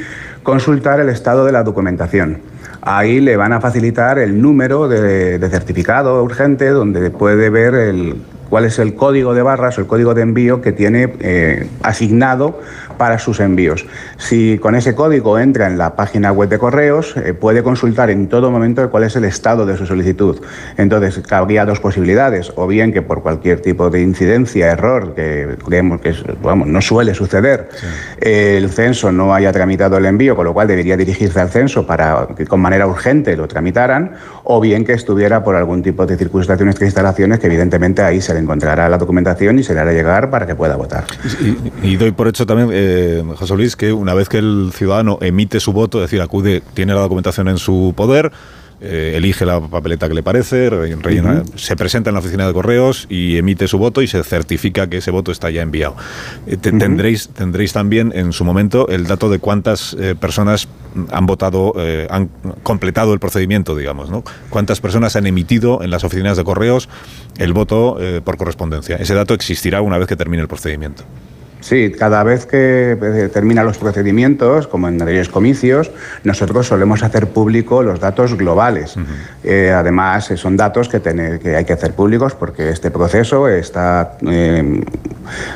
consultar 0.43 0.99
el 0.99 1.09
estado 1.09 1.45
de 1.45 1.51
la 1.51 1.63
documentación. 1.63 2.39
Ahí 2.81 3.19
le 3.19 3.35
van 3.35 3.51
a 3.51 3.61
facilitar 3.61 4.19
el 4.19 4.41
número 4.41 4.87
de, 4.87 5.39
de 5.39 5.49
certificado 5.49 6.23
urgente 6.23 6.69
donde 6.69 7.09
puede 7.09 7.49
ver 7.49 7.73
el, 7.73 8.15
cuál 8.49 8.65
es 8.65 8.79
el 8.79 8.95
código 8.95 9.33
de 9.33 9.41
barras 9.41 9.77
o 9.77 9.81
el 9.81 9.87
código 9.87 10.13
de 10.13 10.21
envío 10.21 10.61
que 10.61 10.71
tiene 10.71 11.13
eh, 11.19 11.67
asignado 11.83 12.59
para 12.97 13.19
sus 13.19 13.39
envíos. 13.39 13.85
Si 14.17 14.57
con 14.59 14.75
ese 14.75 14.95
código 14.95 15.39
entra 15.39 15.67
en 15.67 15.77
la 15.77 15.95
página 15.95 16.31
web 16.31 16.49
de 16.49 16.57
correos, 16.57 17.15
eh, 17.17 17.33
puede 17.33 17.63
consultar 17.63 18.09
en 18.09 18.27
todo 18.27 18.51
momento 18.51 18.89
cuál 18.89 19.03
es 19.03 19.15
el 19.15 19.25
estado 19.25 19.65
de 19.65 19.77
su 19.77 19.85
solicitud. 19.85 20.41
Entonces, 20.77 21.21
habría 21.31 21.65
dos 21.65 21.79
posibilidades, 21.79 22.51
o 22.55 22.67
bien 22.67 22.93
que 22.93 23.01
por 23.01 23.21
cualquier 23.21 23.61
tipo 23.61 23.89
de 23.89 24.01
incidencia, 24.01 24.71
error, 24.71 25.13
que 25.15 25.55
creemos 25.65 26.01
que 26.01 26.13
vamos, 26.41 26.67
no 26.67 26.81
suele 26.81 27.13
suceder, 27.13 27.69
sí. 27.73 27.85
eh, 28.21 28.57
el 28.57 28.69
censo 28.69 29.11
no 29.11 29.33
haya 29.33 29.51
tramitado 29.51 29.97
el 29.97 30.05
envío, 30.05 30.35
con 30.35 30.45
lo 30.45 30.53
cual 30.53 30.67
debería 30.67 30.97
dirigirse 30.97 31.39
al 31.39 31.49
censo 31.49 31.85
para 31.85 32.27
que 32.35 32.45
con 32.45 32.59
manera 32.59 32.87
urgente 32.87 33.35
lo 33.35 33.47
tramitaran, 33.47 34.13
o 34.43 34.59
bien 34.61 34.85
que 34.85 34.93
estuviera 34.93 35.43
por 35.43 35.55
algún 35.55 35.81
tipo 35.81 36.05
de 36.05 36.17
circunstancias 36.17 36.75
o 36.79 36.85
instalaciones 36.85 37.39
que 37.39 37.47
evidentemente 37.47 38.01
ahí 38.01 38.21
se 38.21 38.33
le 38.33 38.39
encontrará 38.39 38.89
la 38.89 38.97
documentación 38.97 39.59
y 39.59 39.63
se 39.63 39.73
le 39.73 39.79
hará 39.79 39.91
llegar 39.91 40.29
para 40.29 40.45
que 40.45 40.55
pueda 40.55 40.75
votar. 40.75 41.05
Y, 41.41 41.91
y 41.91 41.97
doy 41.97 42.11
por 42.11 42.27
hecho 42.27 42.45
también, 42.45 42.69
eh, 42.71 42.84
José 43.35 43.55
Luis, 43.55 43.75
que 43.75 43.93
una 43.93 44.13
vez 44.13 44.29
que 44.29 44.37
el 44.37 44.71
ciudadano 44.73 45.17
emite 45.21 45.59
su 45.59 45.73
voto, 45.73 45.99
es 45.99 46.09
decir, 46.09 46.21
acude, 46.21 46.61
tiene 46.73 46.93
la 46.93 47.01
documentación 47.01 47.47
en 47.47 47.57
su 47.57 47.93
poder, 47.95 48.31
eh, 48.81 49.13
elige 49.15 49.45
la 49.45 49.61
papeleta 49.61 50.07
que 50.09 50.13
le 50.13 50.21
parece, 50.21 50.69
rellena, 50.69 51.31
uh 51.31 51.49
-huh. 51.49 51.57
se 51.57 51.75
presenta 51.75 52.09
en 52.09 52.13
la 52.13 52.19
oficina 52.19 52.45
de 52.45 52.53
correos 52.53 53.07
y 53.09 53.37
emite 53.37 53.67
su 53.67 53.77
voto 53.77 54.01
y 54.01 54.07
se 54.07 54.21
certifica 54.23 54.87
que 54.89 54.97
ese 54.97 55.11
voto 55.11 55.31
está 55.31 55.49
ya 55.49 55.61
enviado. 55.61 55.95
Eh, 56.45 56.57
te, 56.57 56.69
uh 56.69 56.73
-huh. 56.73 56.79
tendréis, 56.79 57.29
tendréis 57.29 57.71
también 57.71 58.11
en 58.13 58.33
su 58.33 58.43
momento 58.43 58.87
el 58.89 59.07
dato 59.07 59.29
de 59.29 59.39
cuántas 59.39 59.95
eh, 59.97 60.13
personas 60.19 60.67
han 61.11 61.25
votado, 61.25 61.73
eh, 61.77 62.07
han 62.09 62.29
completado 62.63 63.13
el 63.13 63.19
procedimiento, 63.19 63.75
digamos, 63.75 64.09
¿no? 64.09 64.23
Cuántas 64.49 64.79
personas 64.79 65.15
han 65.15 65.25
emitido 65.25 65.81
en 65.81 65.89
las 65.89 66.03
oficinas 66.03 66.37
de 66.37 66.43
correos 66.43 66.89
el 67.37 67.53
voto 67.53 67.97
eh, 67.99 68.21
por 68.23 68.37
correspondencia. 68.37 68.97
Ese 68.97 69.13
dato 69.13 69.33
existirá 69.33 69.81
una 69.81 69.97
vez 69.97 70.07
que 70.07 70.15
termine 70.15 70.41
el 70.41 70.47
procedimiento. 70.47 71.03
Sí, 71.61 71.91
cada 71.97 72.23
vez 72.23 72.45
que 72.45 72.91
eh, 73.01 73.29
terminan 73.33 73.65
los 73.65 73.77
procedimientos, 73.79 74.67
como 74.67 74.87
en 74.87 74.95
anteriores 74.95 75.29
comicios, 75.29 75.89
nosotros 76.23 76.67
solemos 76.67 77.01
hacer 77.01 77.27
público 77.29 77.81
los 77.81 77.99
datos 77.99 78.35
globales. 78.37 78.95
Uh 78.97 78.99
-huh. 78.99 79.05
eh, 79.43 79.71
además, 79.71 80.31
son 80.35 80.57
datos 80.57 80.89
que, 80.89 80.99
tener, 80.99 81.39
que, 81.39 81.55
hay 81.55 81.65
que 81.65 81.73
hacer 81.73 81.93
públicos 81.93 82.35
porque 82.35 82.69
este 82.69 82.91
proceso 82.91 83.47
está 83.47 84.17
eh, 84.27 84.83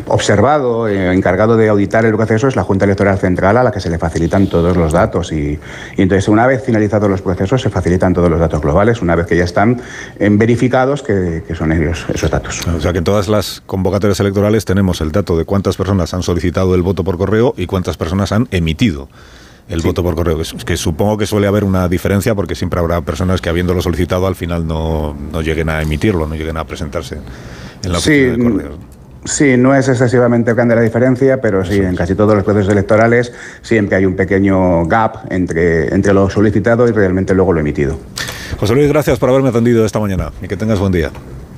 observado, 0.07 0.87
eh, 0.87 1.13
encargado 1.13 1.57
de 1.57 1.69
auditar 1.69 2.05
el 2.05 2.15
proceso 2.15 2.47
es 2.47 2.55
la 2.55 2.63
Junta 2.63 2.85
Electoral 2.85 3.17
Central 3.19 3.57
a 3.57 3.63
la 3.63 3.71
que 3.71 3.79
se 3.79 3.89
le 3.89 3.99
facilitan 3.99 4.47
todos 4.47 4.75
los 4.75 4.91
datos. 4.91 5.31
Y, 5.31 5.59
y 5.95 6.01
entonces, 6.01 6.27
una 6.27 6.47
vez 6.47 6.63
finalizados 6.63 7.09
los 7.09 7.21
procesos, 7.21 7.61
se 7.61 7.69
facilitan 7.69 8.13
todos 8.13 8.29
los 8.29 8.39
datos 8.39 8.61
globales, 8.61 9.01
una 9.01 9.15
vez 9.15 9.27
que 9.27 9.37
ya 9.37 9.43
están 9.43 9.81
verificados 10.17 11.03
que, 11.03 11.43
que 11.47 11.55
son 11.55 11.71
ellos 11.71 12.05
esos 12.13 12.31
datos. 12.31 12.65
O 12.67 12.81
sea 12.81 12.91
que 12.91 12.99
en 12.99 13.03
todas 13.03 13.27
las 13.27 13.61
convocatorias 13.65 14.19
electorales 14.19 14.65
tenemos 14.65 15.01
el 15.01 15.11
dato 15.11 15.37
de 15.37 15.45
cuántas 15.45 15.77
personas 15.77 15.98
personas 15.99 16.13
han 16.13 16.23
solicitado 16.23 16.75
el 16.75 16.81
voto 16.81 17.03
por 17.03 17.17
correo 17.17 17.53
y 17.57 17.65
cuántas 17.65 17.97
personas 17.97 18.31
han 18.31 18.47
emitido 18.51 19.09
el 19.67 19.81
sí. 19.81 19.87
voto 19.87 20.03
por 20.03 20.15
correo. 20.15 20.41
Es 20.41 20.53
que 20.65 20.77
supongo 20.77 21.17
que 21.17 21.25
suele 21.25 21.47
haber 21.47 21.63
una 21.63 21.87
diferencia 21.87 22.33
porque 22.35 22.55
siempre 22.55 22.79
habrá 22.79 23.01
personas 23.01 23.41
que 23.41 23.49
habiéndolo 23.49 23.81
solicitado 23.81 24.25
al 24.27 24.35
final 24.35 24.65
no, 24.65 25.15
no 25.31 25.41
lleguen 25.41 25.69
a 25.69 25.81
emitirlo, 25.81 26.25
no 26.25 26.35
lleguen 26.35 26.57
a 26.57 26.63
presentarse 26.65 27.17
en 27.83 27.91
la 27.91 27.97
oficina 27.97 28.35
sí. 28.35 28.41
de 28.41 28.49
correos. 28.51 28.79
Sí, 29.25 29.57
no 29.57 29.75
es 29.75 29.89
excesivamente 29.89 30.53
grande 30.53 30.75
la 30.75 30.81
diferencia, 30.81 31.41
pero 31.41 31.65
sí, 31.65 31.77
en 31.77 31.93
casi 31.93 32.15
todos 32.15 32.35
los 32.35 32.43
procesos 32.45 32.71
electorales 32.71 33.33
siempre 33.61 33.97
hay 33.97 34.05
un 34.05 34.15
pequeño 34.15 34.85
gap 34.85 35.29
entre, 35.29 35.93
entre 35.93 36.13
lo 36.13 36.29
solicitado 36.29 36.87
y 36.87 36.93
realmente 36.93 37.33
luego 37.33 37.51
lo 37.51 37.59
emitido. 37.59 37.99
José 38.57 38.73
Luis, 38.73 38.87
gracias 38.87 39.19
por 39.19 39.29
haberme 39.29 39.49
atendido 39.49 39.85
esta 39.85 39.99
mañana 39.99 40.31
y 40.41 40.47
que 40.47 40.55
tengas 40.55 40.79
buen 40.79 40.93
día. 40.93 41.11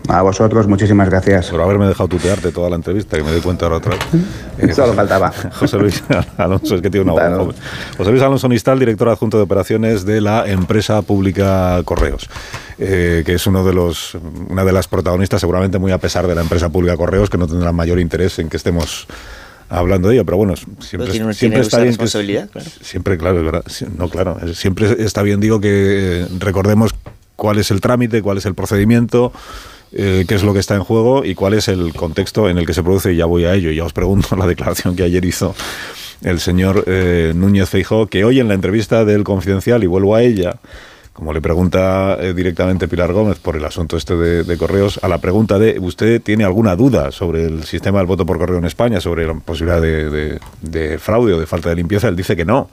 A 0.08 0.22
vosotros, 0.24 0.68
muchísimas 0.68 1.10
gracias. 1.10 1.50
Por 1.50 1.62
haberme 1.62 1.88
dejado 1.88 2.10
tutearte 2.10 2.52
toda 2.52 2.70
la 2.70 2.76
entrevista, 2.76 3.18
que 3.18 3.24
me 3.24 3.32
doy 3.32 3.42
cuenta 3.42 3.66
ahora 3.66 3.78
otra 3.78 3.92
vez. 3.92 4.02
Eh, 4.58 4.74
Solo 4.74 4.94
faltaba. 4.94 5.32
José 5.54 5.78
Luis 5.80 6.04
Alonso, 6.38 6.76
es 6.76 6.82
que 6.82 6.92
tiene 6.92 7.10
una 7.12 7.38
voz 7.38 7.56
José 7.98 8.12
Luis 8.12 8.22
Alonso 8.22 8.48
Nistal, 8.48 8.78
director 8.78 9.10
adjunto 9.10 9.38
de 9.38 9.44
operaciones 9.44 10.06
de 10.06 10.22
la 10.22 10.48
empresa 10.48 11.02
pública 11.02 11.82
Correos, 11.84 12.30
eh, 12.78 13.24
que 13.26 13.34
es 13.34 13.48
uno 13.48 13.64
de 13.64 13.74
los, 13.74 14.16
una 14.50 14.64
de 14.64 14.72
las 14.72 14.88
protagonistas, 14.88 15.42
seguramente 15.42 15.80
muy 15.80 15.92
a 15.92 15.98
pesar 15.98 16.28
de 16.28 16.36
la 16.36 16.42
empresa 16.42 16.70
pública 16.70 16.96
Correos, 16.96 17.30
que 17.32 17.40
no 17.40 17.48
tendrá 17.48 17.72
mayor 17.72 18.00
interés 18.00 18.38
en 18.38 18.50
que 18.50 18.58
estemos 18.58 19.08
hablando 19.70 20.10
de 20.10 20.16
ello, 20.16 20.26
pero 20.26 20.38
bueno, 20.38 20.56
siempre, 20.56 20.78
pero 20.92 21.12
tiene, 21.12 21.34
siempre 21.34 21.36
tiene 21.36 21.60
está 21.62 21.78
bien. 21.78 21.88
responsabilidad, 21.88 22.46
que, 22.48 22.52
claro. 22.52 22.70
Siempre, 22.82 23.18
claro, 23.18 23.40
es 23.40 23.46
verdad. 23.46 23.64
No, 23.98 24.10
claro. 24.10 24.38
Siempre 24.54 25.04
está 25.04 25.24
bien, 25.24 25.40
digo, 25.40 25.60
que 25.60 26.28
recordemos 26.38 26.94
cuál 27.36 27.58
es 27.58 27.72
el 27.72 27.82
trámite, 27.82 28.22
cuál 28.22 28.38
es 28.38 28.46
el 28.46 28.54
procedimiento 28.54 29.32
eh, 29.94 30.26
qué 30.28 30.36
es 30.36 30.44
lo 30.44 30.54
que 30.54 30.60
está 30.60 30.76
en 30.76 30.84
juego 30.84 31.26
y 31.26 31.36
cuál 31.36 31.54
es 31.54 31.68
el 31.68 31.94
contexto 31.94 32.50
en 32.50 32.58
el 32.58 32.66
que 32.66 32.74
se 32.74 32.84
produce, 32.84 33.14
y 33.14 33.18
ya 33.18 33.26
voy 33.26 33.46
a 33.46 33.54
ello, 33.54 33.72
ya 33.72 33.84
os 33.84 33.94
pregunto 33.94 34.36
la 34.38 34.48
declaración 34.48 34.96
que 34.96 35.04
ayer 35.04 35.24
hizo 35.26 35.54
el 36.22 36.40
señor 36.40 36.84
eh, 36.88 37.34
Núñez 37.36 37.70
Feijó, 37.70 38.08
que 38.08 38.24
hoy 38.24 38.40
en 38.40 38.48
la 38.48 38.54
entrevista 38.54 39.06
del 39.06 39.24
Confidencial, 39.24 39.84
y 39.84 39.88
vuelvo 39.88 40.16
a 40.16 40.22
ella, 40.22 40.58
como 41.14 41.34
le 41.34 41.42
pregunta 41.42 42.18
eh, 42.20 42.34
directamente 42.34 42.88
Pilar 42.88 43.12
Gómez 43.12 43.40
por 43.40 43.58
el 43.58 43.66
asunto 43.66 43.98
este 43.98 44.16
de, 44.16 44.58
correos, 44.58 45.00
a 45.04 45.08
la 45.08 45.18
pregunta 45.18 45.60
de 45.60 45.78
¿usted 45.80 46.22
tiene 46.22 46.46
alguna 46.46 46.76
duda 46.76 47.12
sobre 47.12 47.46
el 47.46 47.64
sistema 47.66 47.98
del 47.98 48.08
voto 48.08 48.26
por 48.26 48.38
correo 48.38 48.60
en 48.60 48.66
España, 48.66 49.02
sobre 49.02 49.28
la 49.28 49.34
posibilidad 49.34 49.82
de 49.82 51.00
fraude 51.00 51.34
o 51.34 51.40
de 51.40 51.46
falta 51.48 51.70
de 51.70 51.76
limpieza? 51.76 52.08
Él 52.08 52.16
dice 52.16 52.36
que 52.36 52.46
no 52.46 52.70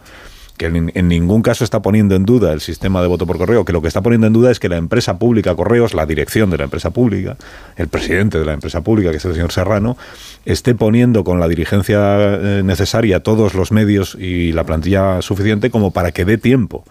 que 0.59 0.67
en, 0.67 1.09
ningún 1.09 1.41
caso 1.41 1.65
está 1.65 1.81
poniendo 1.81 2.15
en 2.15 2.27
duda 2.27 2.53
el 2.53 2.61
sistema 2.61 3.01
de 3.01 3.09
voto 3.09 3.27
por 3.27 3.39
correo, 3.39 3.65
que 3.65 3.73
lo 3.73 3.81
que 3.81 3.89
está 3.89 4.03
poniendo 4.03 4.27
en 4.27 4.35
duda 4.35 4.51
es 4.51 4.61
que 4.61 4.69
la 4.69 4.77
empresa 4.77 5.19
pública 5.19 5.55
Correos, 5.55 5.95
la 5.95 6.05
dirección 6.05 6.51
de 6.51 6.59
la 6.59 6.65
empresa 6.65 6.91
pública, 6.91 7.37
el 7.77 7.89
presidente 7.89 8.39
de 8.39 8.45
la 8.45 8.53
empresa 8.53 8.83
pública, 8.83 9.11
que 9.11 9.17
es 9.17 9.25
el 9.25 9.33
señor 9.33 9.53
Serrano, 9.53 9.97
esté 10.45 10.75
poniendo 10.75 11.25
con 11.25 11.41
la 11.41 11.49
dirigencia 11.49 11.99
eh, 12.35 12.63
necesaria 12.65 13.21
todos 13.21 13.55
los 13.55 13.73
medios 13.73 14.17
y 14.21 14.53
la 14.53 14.65
plantilla 14.65 15.23
suficiente 15.23 15.71
como 15.71 15.93
para 15.93 16.13
que 16.13 16.25
dé 16.25 16.37
tiempo 16.37 16.85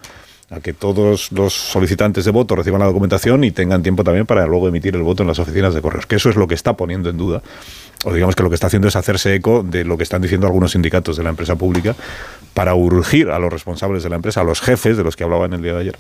a 0.50 0.62
que 0.62 0.74
todos 0.74 1.32
los 1.34 1.54
solicitantes 1.54 2.24
de 2.24 2.32
voto 2.32 2.56
reciban 2.56 2.80
la 2.80 2.86
documentación 2.86 3.44
y 3.44 3.52
tengan 3.52 3.84
tiempo 3.84 4.04
también 4.04 4.26
para 4.26 4.46
luego 4.48 4.70
emitir 4.70 4.96
el 4.96 5.04
voto 5.04 5.24
en 5.24 5.28
las 5.28 5.40
oficinas 5.40 5.74
de 5.74 5.82
correos, 5.82 6.06
que 6.06 6.16
eso 6.16 6.30
es 6.30 6.38
lo 6.38 6.48
que 6.48 6.56
está 6.56 6.78
poniendo 6.78 7.10
en 7.10 7.18
duda, 7.18 7.42
o 8.06 8.14
digamos 8.14 8.36
que 8.36 8.44
lo 8.44 8.50
que 8.50 8.56
está 8.56 8.68
haciendo 8.68 8.88
es 8.88 8.96
hacerse 8.96 9.36
eco 9.36 9.64
de 9.64 9.84
lo 9.84 9.98
que 9.98 10.04
están 10.04 10.22
diciendo 10.22 10.48
algunos 10.48 10.72
sindicatos 10.72 11.18
de 11.18 11.24
la 11.24 11.32
empresa 11.32 11.56
pública 11.56 11.96
para 12.58 12.74
urgir 12.74 13.30
a 13.30 13.38
los 13.38 13.54
responsables 13.54 14.02
de 14.02 14.10
la 14.10 14.16
empresa, 14.16 14.42
a 14.42 14.44
los 14.44 14.62
jefes 14.62 14.98
de 14.98 15.04
los 15.04 15.16
que 15.16 15.24
hablaba 15.24 15.46
en 15.46 15.54
el 15.54 15.62
día 15.62 15.74
de 15.74 15.82
ayer, 15.82 15.98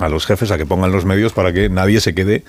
a 0.00 0.08
los 0.08 0.26
jefes 0.26 0.50
a 0.50 0.58
que 0.58 0.66
pongan 0.66 0.90
los 0.90 1.04
medios 1.04 1.32
para 1.32 1.52
que 1.52 1.68
nadie 1.68 2.00
se 2.00 2.16
quede 2.16 2.42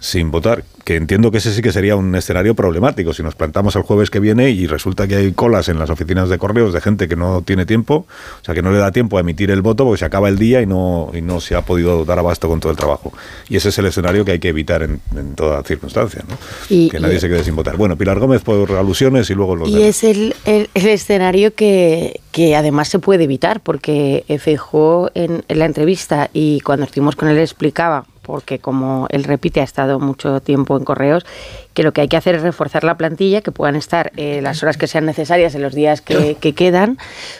sin 0.00 0.30
votar, 0.30 0.64
que 0.84 0.94
entiendo 0.94 1.30
que 1.30 1.38
ese 1.38 1.52
sí 1.52 1.60
que 1.60 1.72
sería 1.72 1.96
un 1.96 2.14
escenario 2.14 2.54
problemático 2.54 3.12
si 3.12 3.22
nos 3.22 3.34
plantamos 3.34 3.74
el 3.74 3.82
jueves 3.82 4.10
que 4.10 4.20
viene 4.20 4.50
y 4.50 4.66
resulta 4.66 5.08
que 5.08 5.16
hay 5.16 5.32
colas 5.32 5.68
en 5.68 5.78
las 5.78 5.90
oficinas 5.90 6.28
de 6.28 6.38
correos 6.38 6.72
de 6.72 6.80
gente 6.80 7.08
que 7.08 7.16
no 7.16 7.42
tiene 7.42 7.66
tiempo, 7.66 8.06
o 8.40 8.44
sea 8.44 8.54
que 8.54 8.62
no 8.62 8.70
le 8.70 8.78
da 8.78 8.92
tiempo 8.92 9.18
a 9.18 9.20
emitir 9.20 9.50
el 9.50 9.60
voto 9.60 9.84
porque 9.84 9.98
se 9.98 10.04
acaba 10.04 10.28
el 10.28 10.38
día 10.38 10.62
y 10.62 10.66
no, 10.66 11.10
y 11.12 11.20
no 11.20 11.40
se 11.40 11.56
ha 11.56 11.62
podido 11.62 12.04
dar 12.04 12.18
abasto 12.20 12.48
con 12.48 12.60
todo 12.60 12.70
el 12.70 12.78
trabajo. 12.78 13.12
Y 13.48 13.56
ese 13.56 13.70
es 13.70 13.78
el 13.78 13.86
escenario 13.86 14.24
que 14.24 14.32
hay 14.32 14.38
que 14.38 14.48
evitar 14.48 14.82
en, 14.84 15.00
en 15.16 15.34
toda 15.34 15.62
circunstancia, 15.64 16.22
¿no? 16.28 16.36
Y, 16.68 16.88
que 16.90 17.00
nadie 17.00 17.16
y, 17.16 17.20
se 17.20 17.28
quede 17.28 17.42
sin 17.42 17.56
votar. 17.56 17.76
Bueno, 17.76 17.96
Pilar 17.96 18.20
Gómez 18.20 18.42
por 18.42 18.70
alusiones 18.72 19.28
y 19.30 19.34
luego 19.34 19.56
los 19.56 19.68
Y 19.68 19.74
demás. 19.74 19.88
es 19.88 20.04
el, 20.04 20.34
el, 20.44 20.70
el, 20.74 20.86
escenario 20.86 21.54
que, 21.54 22.20
que 22.30 22.54
además 22.54 22.88
se 22.88 23.00
puede 23.00 23.24
evitar 23.24 23.60
porque 23.60 24.24
Feijó 24.38 25.10
en, 25.14 25.44
en 25.48 25.58
la 25.58 25.64
entrevista 25.64 26.30
y 26.32 26.60
cuando 26.60 26.86
estuvimos 26.86 27.16
con 27.16 27.28
él 27.28 27.38
explicaba 27.38 28.04
porque 28.28 28.58
como 28.58 29.06
él 29.08 29.24
repite, 29.24 29.62
ha 29.62 29.64
estado 29.64 29.98
mucho 29.98 30.40
tiempo 30.42 30.76
en 30.76 30.84
correos, 30.84 31.24
que 31.72 31.82
lo 31.82 31.94
que 31.94 32.02
hay 32.02 32.08
que 32.08 32.18
hacer 32.18 32.34
es 32.34 32.42
reforzar 32.42 32.84
la 32.84 32.98
plantilla, 32.98 33.40
que 33.40 33.52
puedan 33.52 33.74
estar 33.74 34.12
eh, 34.16 34.40
las 34.42 34.62
horas 34.62 34.76
que 34.76 34.86
sean 34.86 35.06
necesarias 35.06 35.54
en 35.54 35.62
los 35.62 35.74
días 35.74 36.02
que, 36.02 36.36
que 36.38 36.52
quedan, 36.52 36.98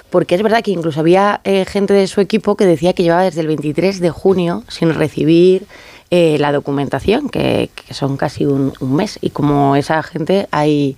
porque 0.08 0.34
es 0.34 0.42
verdad 0.42 0.62
que 0.62 0.70
incluso 0.70 1.00
había 1.00 1.42
eh, 1.44 1.66
gente 1.66 1.92
de 1.92 2.06
su 2.06 2.22
equipo 2.22 2.56
que 2.56 2.64
decía 2.64 2.94
que 2.94 3.02
llevaba 3.02 3.24
desde 3.24 3.42
el 3.42 3.48
23 3.48 4.00
de 4.00 4.08
junio 4.08 4.64
sin 4.68 4.94
recibir 4.94 5.66
eh, 6.10 6.38
la 6.38 6.52
documentación, 6.52 7.28
que, 7.28 7.68
que 7.74 7.92
son 7.92 8.16
casi 8.16 8.46
un, 8.46 8.72
un, 8.80 8.96
mes, 8.96 9.18
y 9.20 9.28
como 9.28 9.76
esa 9.76 10.02
gente 10.02 10.48
hay 10.52 10.96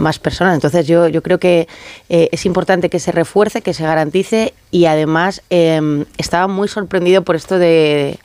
más 0.00 0.18
personas. 0.18 0.54
Entonces 0.54 0.88
yo, 0.88 1.06
yo 1.06 1.22
creo 1.22 1.38
que 1.38 1.68
eh, 2.08 2.28
es 2.32 2.46
importante 2.46 2.90
que 2.90 2.98
se 2.98 3.12
refuerce, 3.12 3.62
que 3.62 3.74
se 3.74 3.84
garantice 3.84 4.54
y 4.72 4.86
además 4.86 5.42
eh, 5.50 6.04
estaba 6.18 6.48
muy 6.48 6.66
sorprendido 6.66 7.22
por 7.22 7.36
esto 7.36 7.58
de, 7.58 7.68
de 7.68 8.18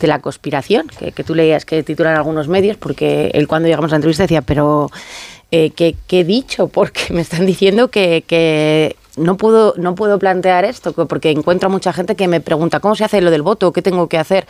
la 0.00 0.20
conspiración, 0.20 0.86
que, 0.98 1.12
que, 1.12 1.24
tú 1.24 1.34
leías 1.34 1.64
que 1.64 1.82
titulan 1.82 2.16
algunos 2.16 2.48
medios, 2.48 2.76
porque 2.76 3.30
él 3.34 3.48
cuando 3.48 3.68
llegamos 3.68 3.90
a 3.90 3.94
la 3.94 3.96
entrevista 3.96 4.24
decía, 4.24 4.42
pero 4.42 4.90
eh, 5.50 5.70
¿qué, 5.70 5.94
¿qué, 6.06 6.20
he 6.20 6.24
dicho? 6.24 6.68
Porque 6.68 7.12
me 7.12 7.20
están 7.20 7.46
diciendo 7.46 7.88
que, 7.88 8.24
que 8.26 8.96
no 9.16 9.36
puedo, 9.36 9.74
no 9.76 9.94
puedo 9.94 10.18
plantear 10.18 10.64
esto, 10.64 10.92
porque 11.06 11.30
encuentro 11.30 11.68
a 11.68 11.70
mucha 11.70 11.92
gente 11.92 12.16
que 12.16 12.28
me 12.28 12.40
pregunta 12.40 12.80
cómo 12.80 12.96
se 12.96 13.04
hace 13.04 13.20
lo 13.20 13.30
del 13.30 13.42
voto, 13.42 13.72
qué 13.72 13.82
tengo 13.82 14.08
que 14.08 14.18
hacer. 14.18 14.46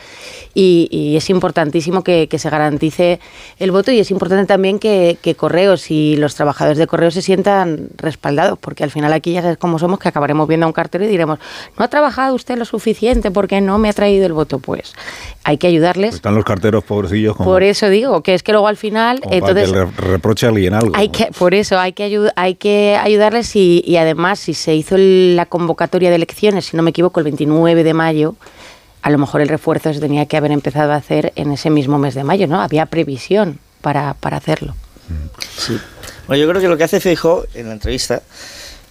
Y, 0.57 0.87
y 0.89 1.17
es 1.17 1.29
importantísimo 1.29 2.01
que, 2.01 2.29
que, 2.29 2.39
se 2.39 2.49
garantice 2.49 3.19
el 3.59 3.71
voto 3.71 3.91
y 3.91 3.99
es 3.99 4.09
importante 4.09 4.45
también 4.45 4.79
que, 4.79 5.17
que, 5.21 5.35
Correos 5.35 5.91
y 5.91 6.15
los 6.15 6.33
trabajadores 6.33 6.77
de 6.77 6.87
Correos 6.87 7.13
se 7.13 7.21
sientan 7.21 7.89
respaldados, 7.97 8.57
porque 8.57 8.85
al 8.85 8.89
final 8.89 9.11
aquí 9.11 9.33
ya 9.33 9.41
sabes 9.41 9.57
cómo 9.57 9.79
somos, 9.79 9.99
que 9.99 10.07
acabaremos 10.07 10.47
viendo 10.47 10.65
a 10.65 10.67
un 10.67 10.73
cartel 10.73 11.03
y 11.03 11.07
diremos, 11.07 11.39
no 11.77 11.83
ha 11.83 11.89
trabajado 11.89 12.33
usted 12.33 12.57
lo 12.57 12.63
suficiente 12.63 13.31
porque 13.31 13.59
no 13.59 13.77
me 13.79 13.89
ha 13.89 13.93
traído 13.93 14.25
el 14.25 14.31
voto. 14.31 14.59
Pues 14.59 14.93
hay 15.43 15.57
que 15.57 15.67
ayudarles. 15.67 16.11
Pues 16.11 16.15
están 16.15 16.35
los 16.35 16.45
carteros 16.45 16.85
pobrecillos. 16.85 17.35
Como, 17.35 17.49
por 17.49 17.61
eso 17.61 17.89
digo, 17.89 18.23
que 18.23 18.33
es 18.33 18.41
que 18.41 18.53
luego 18.53 18.69
al 18.69 18.77
final... 18.77 19.19
entonces, 19.29 19.69
para 19.71 19.85
que 19.87 19.91
le 20.01 20.09
reproche 20.09 20.45
a 20.45 20.49
alguien 20.49 20.73
algo. 20.73 20.93
Hay 20.95 21.09
que, 21.09 21.31
por 21.37 21.53
eso 21.53 21.77
hay 21.77 21.91
que, 21.91 22.03
ayud 22.03 22.29
hay 22.37 22.55
que 22.55 22.95
ayudarles 22.95 23.55
y, 23.57 23.83
y 23.85 23.97
además 23.97 24.39
si 24.39 24.53
se 24.53 24.73
hizo 24.73 24.95
la 24.97 25.45
convocatoria 25.47 26.09
de 26.09 26.15
elecciones, 26.15 26.67
si 26.67 26.77
no 26.77 26.83
me 26.83 26.91
equivoco, 26.91 27.19
el 27.19 27.25
29 27.25 27.83
de 27.83 27.93
mayo, 27.93 28.35
a 29.05 29.11
lo 29.11 29.19
mejor 29.19 29.41
el 29.41 29.49
refuerzo 29.49 29.93
se 29.93 29.99
tenía 29.99 30.25
que 30.25 30.35
haber 30.35 30.51
empezado 30.51 30.91
a 30.91 30.95
hacer 30.95 31.31
en 31.35 31.51
ese 31.51 31.69
mismo 31.69 31.99
mes 31.99 32.15
de 32.15 32.23
mayo, 32.23 32.47
¿no? 32.47 32.59
Había 32.59 32.87
previsión 32.87 33.59
para, 33.81 34.15
para 34.15 34.37
hacerlo. 34.37 34.73
Sí. 35.59 35.77
Bueno, 36.25 36.41
yo 36.41 36.49
creo 36.49 36.59
que 36.59 36.67
lo 36.67 36.75
que 36.75 36.85
hace 36.85 36.99
Feijóo 36.99 37.45
en 37.53 37.67
la 37.67 37.73
entrevista 37.73 38.23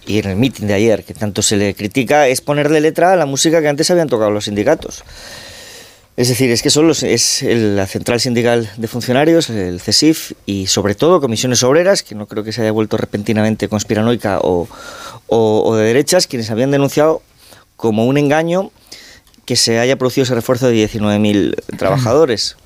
y 0.07 0.19
en 0.19 0.29
el 0.29 0.37
meeting 0.37 0.67
de 0.67 0.73
ayer, 0.73 1.03
que 1.03 1.13
tanto 1.13 1.41
se 1.41 1.57
le 1.57 1.75
critica, 1.75 2.29
es 2.29 2.39
ponerle 2.39 2.79
letra 2.79 3.11
a 3.11 3.17
la 3.17 3.25
música 3.25 3.59
que 3.59 3.67
antes 3.67 3.91
habían 3.91 4.07
tocado 4.07 4.31
los 4.31 4.45
sindicatos. 4.45 5.03
Es 6.15 6.29
decir, 6.29 6.49
es 6.49 6.61
que 6.61 6.69
son 6.69 6.89
es 6.91 7.43
el, 7.43 7.75
la 7.75 7.85
Central 7.85 8.21
Sindical 8.21 8.69
de 8.77 8.87
Funcionarios, 8.87 9.49
el 9.49 9.81
CESIF 9.81 10.31
y 10.45 10.67
sobre 10.67 10.95
todo 10.95 11.19
comisiones 11.19 11.61
obreras, 11.63 12.03
que 12.03 12.15
no 12.15 12.25
creo 12.25 12.45
que 12.45 12.53
se 12.53 12.61
haya 12.61 12.71
vuelto 12.71 12.95
repentinamente 12.95 13.67
conspiranoica 13.67 14.39
o, 14.39 14.69
o, 15.27 15.63
o, 15.65 15.75
de 15.75 15.87
derechas, 15.87 16.25
quienes 16.25 16.49
habían 16.51 16.71
denunciado 16.71 17.21
como 17.75 18.05
un 18.05 18.17
engaño 18.17 18.71
que 19.45 19.55
se 19.55 19.79
haya 19.79 19.95
producido 19.97 20.23
ese 20.23 20.35
refuerzo 20.35 20.67
de 20.67 20.87
19.000 20.87 21.77
trabajadores. 21.77 22.57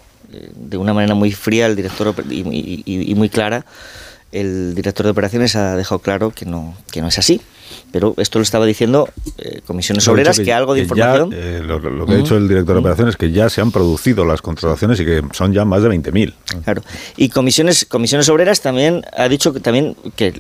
De 0.55 0.77
una 0.77 0.93
manera 0.93 1.15
muy 1.15 1.31
fría 1.31 1.65
el 1.65 1.75
director 1.75 2.13
y, 2.29 2.41
y, 2.41 2.83
y, 2.85 3.15
muy 3.15 3.29
clara, 3.29 3.65
el 4.31 4.75
director 4.75 5.03
de 5.05 5.11
operaciones 5.11 5.55
ha 5.55 5.75
dejado 5.75 5.99
claro 5.99 6.29
que 6.29 6.45
no, 6.45 6.75
que 6.91 7.01
no 7.01 7.07
es 7.07 7.17
así. 7.17 7.41
Pero 7.91 8.13
esto 8.17 8.37
lo 8.37 8.43
estaba 8.43 8.65
diciendo 8.65 9.09
eh, 9.37 9.61
Comisiones 9.65 10.07
Obreras, 10.07 10.37
que, 10.37 10.45
que, 10.45 10.53
algo 10.53 10.73
de 10.75 10.81
que 10.81 10.83
información... 10.83 11.31
Ya, 11.31 11.37
eh, 11.37 11.61
lo, 11.63 11.79
lo, 11.79 12.05
que 12.05 12.13
ha 12.13 12.17
dicho 12.17 12.37
el 12.37 12.47
director 12.47 12.75
de 12.75 12.79
operaciones 12.79 13.13
es 13.13 13.17
que 13.17 13.31
ya 13.31 13.49
se 13.49 13.61
han 13.61 13.71
producido 13.71 14.25
las 14.25 14.41
contrataciones 14.41 14.99
y 14.99 15.05
que 15.05 15.23
son 15.33 15.53
ya 15.53 15.65
más 15.65 15.81
de 15.81 15.89
20.000. 15.89 16.33
Claro. 16.63 16.83
Y 17.17 17.29
Comisiones, 17.29 17.85
Comisiones 17.85 18.29
Obreras 18.29 18.61
también 18.61 19.03
ha 19.15 19.27
dicho 19.27 19.53
que, 19.53 19.59
también 19.59 19.95
que, 20.15 20.39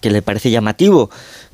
que 0.00 0.10
le 0.10 0.22
parece 0.22 0.50
llamativo 0.50 1.10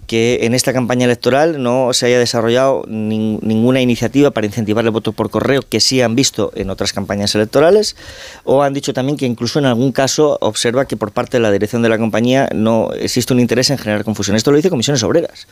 que 0.07 0.41
en 0.43 0.55
esta 0.55 0.73
campaña 0.73 1.05
electoral 1.05 1.63
no 1.63 1.93
se 1.93 2.07
haya 2.07 2.19
desarrollado 2.19 2.85
nin, 2.87 3.39
ninguna 3.43 3.81
iniciativa 3.81 4.31
para 4.31 4.47
incentivar 4.47 4.85
el 4.85 4.91
voto 4.91 5.13
por 5.13 5.31
correo 5.31 5.63
que 5.63 5.81
sí 5.81 6.01
han 6.03 6.15
visto 6.15 6.53
en 6.55 6.71
otras 6.71 6.93
campañas 6.93 7.35
electorales 7.35 7.97
o 8.45 8.63
han 8.63 8.75
dicho 8.75 8.93
también 8.93 9.17
que 9.17 9.27
incluso 9.27 9.59
en 9.59 9.67
algún 9.67 9.93
caso 9.93 10.39
observa 10.41 10.87
que 10.87 10.97
por 10.97 11.13
parte 11.13 11.39
de 11.39 11.43
la 11.43 11.51
dirección 11.51 11.83
de 11.83 11.89
la 11.89 11.99
compañía 11.99 12.49
no 12.55 12.93
existe 12.93 13.33
un 13.33 13.41
interés 13.41 13.71
en 13.71 13.79
generar 13.79 14.05
confusión. 14.05 14.37
Esto 14.37 14.51
lo 14.51 14.57
dice 14.57 14.71
Comisiones 14.71 15.03
Obreras 15.03 15.47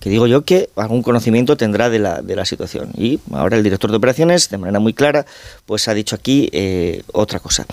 que 0.00 0.10
digo 0.10 0.26
yo 0.26 0.44
que 0.44 0.70
algún 0.76 1.02
conocimiento 1.02 1.56
tendrá 1.56 1.90
de 1.90 1.98
la, 1.98 2.22
de 2.22 2.36
la 2.36 2.44
situación. 2.44 2.90
Y 2.96 3.18
ahora 3.32 3.56
el 3.56 3.64
director 3.64 3.90
de 3.90 3.96
operaciones, 3.96 4.48
de 4.48 4.58
manera 4.58 4.78
muy 4.78 4.94
clara, 4.94 5.26
pues 5.66 5.88
ha 5.88 5.94
dicho 5.94 6.14
aquí 6.14 6.48
eh, 6.52 7.02
otra 7.12 7.40
cosa. 7.40 7.66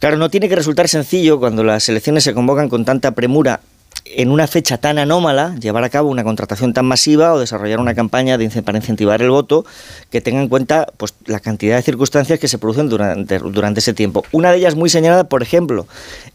Claro, 0.00 0.16
no 0.16 0.28
tiene 0.28 0.48
que 0.48 0.56
resultar 0.56 0.88
sencillo 0.88 1.38
cuando 1.38 1.62
las 1.62 1.88
elecciones 1.88 2.24
se 2.24 2.34
convocan 2.34 2.68
con 2.68 2.84
tanta 2.84 3.12
premura 3.12 3.60
en 4.04 4.30
una 4.30 4.46
fecha 4.46 4.78
tan 4.78 4.98
anómala 4.98 5.54
llevar 5.56 5.84
a 5.84 5.88
cabo 5.88 6.10
una 6.10 6.24
contratación 6.24 6.74
tan 6.74 6.84
masiva 6.86 7.32
o 7.32 7.38
desarrollar 7.38 7.80
una 7.80 7.94
campaña 7.94 8.36
de, 8.36 8.48
para 8.62 8.78
incentivar 8.78 9.22
el 9.22 9.30
voto 9.30 9.64
que 10.10 10.20
tenga 10.20 10.40
en 10.40 10.48
cuenta 10.48 10.86
pues, 10.96 11.14
la 11.26 11.40
cantidad 11.40 11.76
de 11.76 11.82
circunstancias 11.82 12.38
que 12.38 12.48
se 12.48 12.58
producen 12.58 12.88
durante, 12.88 13.38
durante 13.38 13.80
ese 13.80 13.94
tiempo. 13.94 14.24
Una 14.32 14.50
de 14.50 14.58
ellas 14.58 14.74
muy 14.74 14.90
señalada, 14.90 15.24
por 15.24 15.42
ejemplo, 15.42 15.86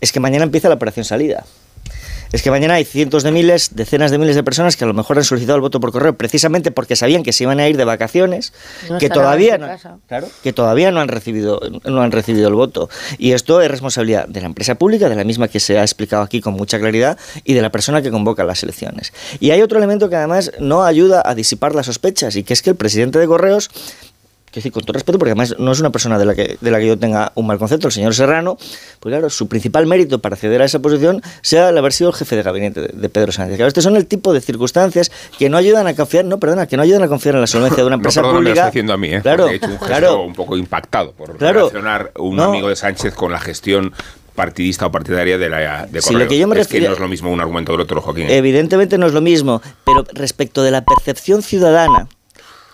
es 0.01 0.12
que 0.12 0.19
mañana 0.19 0.43
empieza 0.43 0.67
la 0.67 0.75
operación 0.75 1.05
salida 1.05 1.45
es 2.31 2.41
que 2.41 2.51
mañana 2.51 2.75
hay 2.75 2.85
cientos 2.85 3.23
de 3.23 3.31
miles, 3.31 3.75
decenas 3.75 4.11
de 4.11 4.17
miles 4.17 4.35
de 4.35 4.43
personas 4.43 4.77
que 4.77 4.83
a 4.83 4.87
lo 4.87 4.93
mejor 4.93 5.17
han 5.17 5.23
solicitado 5.23 5.55
el 5.55 5.61
voto 5.61 5.79
por 5.79 5.91
correo 5.91 6.15
precisamente 6.15 6.71
porque 6.71 6.95
sabían 6.95 7.23
que 7.23 7.33
se 7.33 7.43
iban 7.43 7.59
a 7.59 7.67
ir 7.67 7.77
de 7.77 7.85
vacaciones, 7.85 8.53
no 8.89 8.97
que 8.97 9.09
todavía 9.09 9.57
no, 9.57 9.67
claro, 10.07 10.27
que 10.43 10.53
todavía 10.53 10.91
no 10.91 10.99
han 10.99 11.07
recibido 11.07 11.59
no 11.85 12.01
han 12.01 12.11
recibido 12.11 12.47
el 12.47 12.53
voto. 12.53 12.89
Y 13.17 13.31
esto 13.31 13.61
es 13.61 13.69
responsabilidad 13.69 14.27
de 14.27 14.41
la 14.41 14.47
empresa 14.47 14.75
pública, 14.75 15.09
de 15.09 15.15
la 15.15 15.23
misma 15.23 15.47
que 15.47 15.59
se 15.59 15.79
ha 15.79 15.81
explicado 15.81 16.23
aquí 16.23 16.41
con 16.41 16.53
mucha 16.53 16.79
claridad 16.79 17.17
y 17.43 17.53
de 17.53 17.61
la 17.61 17.71
persona 17.71 18.01
que 18.01 18.11
convoca 18.11 18.43
las 18.43 18.63
elecciones. 18.63 19.13
Y 19.39 19.51
hay 19.51 19.61
otro 19.61 19.77
elemento 19.77 20.09
que 20.09 20.15
además 20.15 20.51
no 20.59 20.83
ayuda 20.83 21.21
a 21.25 21.35
disipar 21.35 21.75
las 21.75 21.87
sospechas 21.87 22.35
y 22.35 22.43
que 22.43 22.53
es 22.53 22.61
que 22.61 22.69
el 22.69 22.75
presidente 22.75 23.19
de 23.19 23.27
Correos 23.27 23.69
que 24.51 24.59
decir, 24.59 24.71
con 24.71 24.83
todo 24.83 24.93
respeto, 24.93 25.19
porque 25.19 25.31
además 25.31 25.55
no 25.59 25.71
es 25.71 25.79
una 25.79 25.91
persona 25.91 26.17
de 26.17 26.25
la, 26.25 26.35
que, 26.35 26.57
de 26.59 26.71
la 26.71 26.79
que 26.79 26.88
yo 26.88 26.97
tenga 26.97 27.31
un 27.35 27.45
mal 27.47 27.57
concepto, 27.59 27.88
el 27.88 27.93
señor 27.93 28.13
Serrano, 28.15 28.57
pues 28.99 29.12
claro, 29.13 29.29
su 29.29 29.47
principal 29.47 29.85
mérito 29.85 30.19
para 30.19 30.33
acceder 30.35 30.62
a 30.62 30.65
esa 30.65 30.79
posición 30.79 31.21
sea 31.41 31.69
el 31.69 31.77
haber 31.77 31.93
sido 31.93 32.09
el 32.09 32.15
jefe 32.15 32.35
de 32.35 32.43
gabinete 32.43 32.81
de, 32.81 32.88
de 32.89 33.09
Pedro 33.09 33.31
Sánchez. 33.31 33.57
Claro, 33.57 33.67
estos 33.67 33.83
son 33.83 33.95
el 33.95 34.05
tipo 34.07 34.33
de 34.33 34.41
circunstancias 34.41 35.12
que 35.38 35.49
no 35.49 35.57
ayudan 35.57 35.88
a 35.88 35.95
confiar, 35.95 36.25
no, 36.25 36.39
perdona, 36.39 36.67
que 36.67 36.77
no 36.77 36.83
ayudan 36.83 37.03
a 37.03 37.07
confiar 37.07 37.35
en 37.35 37.41
la 37.41 37.47
solvencia 37.47 37.83
de 37.83 37.88
una 37.88 37.95
empresa 37.97 38.21
no, 38.21 38.31
pública. 38.31 38.55
Me 38.55 38.62
lo 38.62 38.67
haciendo 38.67 38.93
a 38.93 38.97
mí, 38.97 39.09
¿eh? 39.09 39.21
Claro, 39.21 39.47
he 39.49 39.55
hecho 39.55 39.67
un 39.67 39.71
gesto 39.73 39.85
claro, 39.85 40.21
un 40.23 40.33
poco 40.33 40.57
impactado 40.57 41.12
por 41.12 41.38
claro, 41.38 41.59
relacionar 41.69 42.12
un 42.17 42.35
no, 42.35 42.43
amigo 42.45 42.69
de 42.69 42.75
Sánchez 42.75 43.13
con 43.13 43.31
la 43.31 43.39
gestión 43.39 43.93
partidista 44.35 44.85
o 44.85 44.91
partidaria 44.91 45.38
de 45.38 45.49
la 45.49 45.85
de 45.85 46.01
Sí, 46.01 46.13
lo 46.13 46.25
que 46.27 46.38
yo 46.38 46.47
me 46.47 46.57
es 46.59 46.67
que 46.67 46.73
refiero- 46.75 46.88
no 46.91 46.93
es 46.95 46.99
lo 47.01 47.07
mismo 47.09 47.29
un 47.29 47.41
argumento 47.41 47.73
que 47.73 47.75
el 47.75 47.81
otro, 47.81 48.01
Joaquín. 48.01 48.27
Evidentemente 48.29 48.97
no 48.97 49.05
es 49.05 49.13
lo 49.13 49.19
mismo, 49.21 49.62
pero 49.85 50.05
respecto 50.13 50.63
de 50.63 50.71
la 50.71 50.85
percepción 50.85 51.41
ciudadana, 51.43 52.07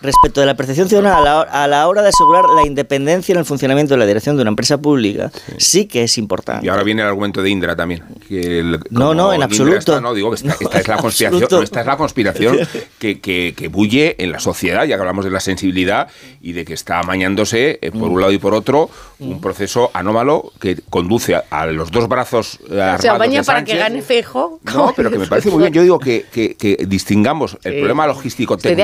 respecto 0.02 0.40
de 0.42 0.46
la 0.46 0.56
percepción 0.56 0.88
ciudadana 0.88 1.18
a 1.18 1.22
la, 1.22 1.40
hor- 1.42 1.48
a 1.52 1.68
la 1.68 1.88
hora 1.88 2.02
de 2.02 2.10
asegurar 2.10 2.46
la 2.50 2.66
independencia 2.66 3.34
en 3.34 3.40
el 3.40 3.46
funcionamiento 3.46 3.94
de 3.96 3.98
la 4.00 4.06
dirección 4.06 4.36
de 4.36 4.42
una 4.44 4.50
empresa 4.50 4.78
pública, 4.78 5.32
sí, 5.58 5.86
que 5.88 6.04
es 6.04 6.18
importante. 6.18 6.66
Y 6.66 6.70
ahora 6.70 6.84
viene 6.84 7.02
el 7.02 7.08
argumento 7.08 7.42
de 7.42 7.50
Indra 7.50 7.76
también. 7.76 8.04
que 8.28 8.60
el- 8.60 8.80
No, 8.90 9.14
no, 9.14 9.34
en 9.34 9.42
absoluto. 9.44 9.78
está- 9.78 10.02
no, 10.02 10.14
digo 10.14 10.30
que 10.32 10.36
esta, 10.36 10.56
esta 10.60 10.80
es 10.80 10.88
la 10.88 10.98
conspiración, 10.98 11.48
no, 11.50 11.62
esta 11.62 11.80
es 11.82 11.86
la 11.88 11.98
conspiración 11.98 12.60
que, 13.00 13.20
que, 13.20 13.54
que 13.56 13.68
bulle 13.68 14.16
en 14.20 14.32
la 14.32 14.40
sociedad, 14.40 14.84
ya 14.86 14.96
que 14.96 15.02
hablamos 15.02 15.26
de 15.26 15.32
la 15.32 15.40
sensibilidad 15.40 16.08
y 16.42 16.52
de 16.54 16.66
que 16.66 16.74
está 16.74 17.00
amañándose 17.00 17.80
eh, 17.82 17.92
por 17.92 18.10
un 18.10 18.20
lado 18.22 18.32
y 18.34 18.38
por 18.38 18.54
otro 18.54 18.90
un 19.20 19.40
proceso 19.42 19.90
anómalo 19.94 20.52
que 20.60 20.78
conduce 20.90 21.36
a, 21.36 21.46
a 21.50 21.66
los 21.68 21.90
dos 21.92 22.08
brazos 22.08 22.60
eh, 22.70 22.80
armados 22.82 23.02
Se 23.02 23.10
apaña 23.10 23.40
de 23.40 23.46
para 23.46 23.64
que 23.64 23.76
gane 23.78 24.02
Fejo. 24.02 24.60
No, 24.64 24.94
pero 24.96 25.10
que 25.10 25.18
me 25.18 25.26
parece 25.28 25.50
muy 25.50 25.60
bien. 25.62 25.74
Yo 25.74 25.82
digo 25.82 26.00
que, 26.00 26.26
que- 26.32 26.56
que 26.56 26.86
distingamos 26.88 27.58
el 27.64 27.74
Sí. 27.74 27.78
problema 27.80 28.06
logístico 28.08 28.56
Estoy 28.56 28.76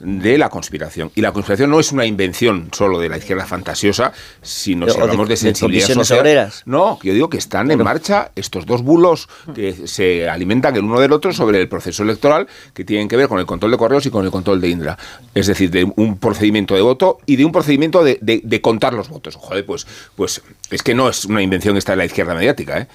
de 0.00 0.38
la 0.38 0.48
conspiración. 0.48 1.10
Y 1.14 1.20
la 1.22 1.32
conspiración 1.32 1.70
no 1.70 1.80
es 1.80 1.90
una 1.90 2.06
invención 2.06 2.68
solo 2.72 2.98
de 3.00 3.08
la 3.08 3.18
izquierda 3.18 3.46
fantasiosa, 3.46 4.12
sino 4.42 4.88
si 4.88 4.98
hablamos 5.00 5.26
de 5.28 5.32
de 5.32 5.36
sensibilidad 5.36 5.86
social. 5.88 6.20
obreras. 6.20 6.62
No, 6.66 6.98
yo 7.02 7.12
digo 7.12 7.28
que 7.28 7.38
están 7.38 7.70
en 7.70 7.82
marcha 7.82 8.30
estos 8.36 8.64
dos 8.64 8.82
bulos 8.82 9.28
que 9.54 9.86
se 9.88 10.28
alimentan 10.28 10.76
el 10.76 10.84
uno 10.84 11.00
del 11.00 11.12
otro 11.12 11.32
sobre 11.32 11.60
el 11.60 11.68
proceso 11.68 12.02
electoral 12.04 12.46
que 12.74 12.84
tienen 12.84 13.08
que 13.08 13.16
ver 13.16 13.28
con 13.28 13.38
el 13.40 13.46
control 13.46 13.72
de 13.72 13.78
correos 13.78 14.06
y 14.06 14.10
con 14.10 14.24
el 14.24 14.30
control 14.30 14.60
de 14.60 14.68
Indra. 14.68 14.98
Es 15.34 15.46
decir, 15.48 15.70
de 15.70 15.84
un 15.96 16.18
procedimiento 16.18 16.74
de 16.74 16.80
voto 16.82 17.18
y 17.26 17.36
de 17.36 17.44
un 17.44 17.52
procedimiento 17.52 18.04
de, 18.04 18.18
de- 18.22 18.40
de 18.44 18.60
contar 18.60 18.94
los 18.94 19.08
votos. 19.08 19.34
Joder, 19.36 19.66
pues, 19.66 19.86
pues 20.14 20.42
es 20.70 20.82
que 20.82 20.94
no 20.94 21.08
es 21.08 21.24
una 21.24 21.42
invención 21.42 21.76
esta 21.76 21.92
de 21.92 21.96
la 21.96 22.04
izquierda 22.04 22.34
mediática, 22.34 22.78
¿eh? 22.78 22.86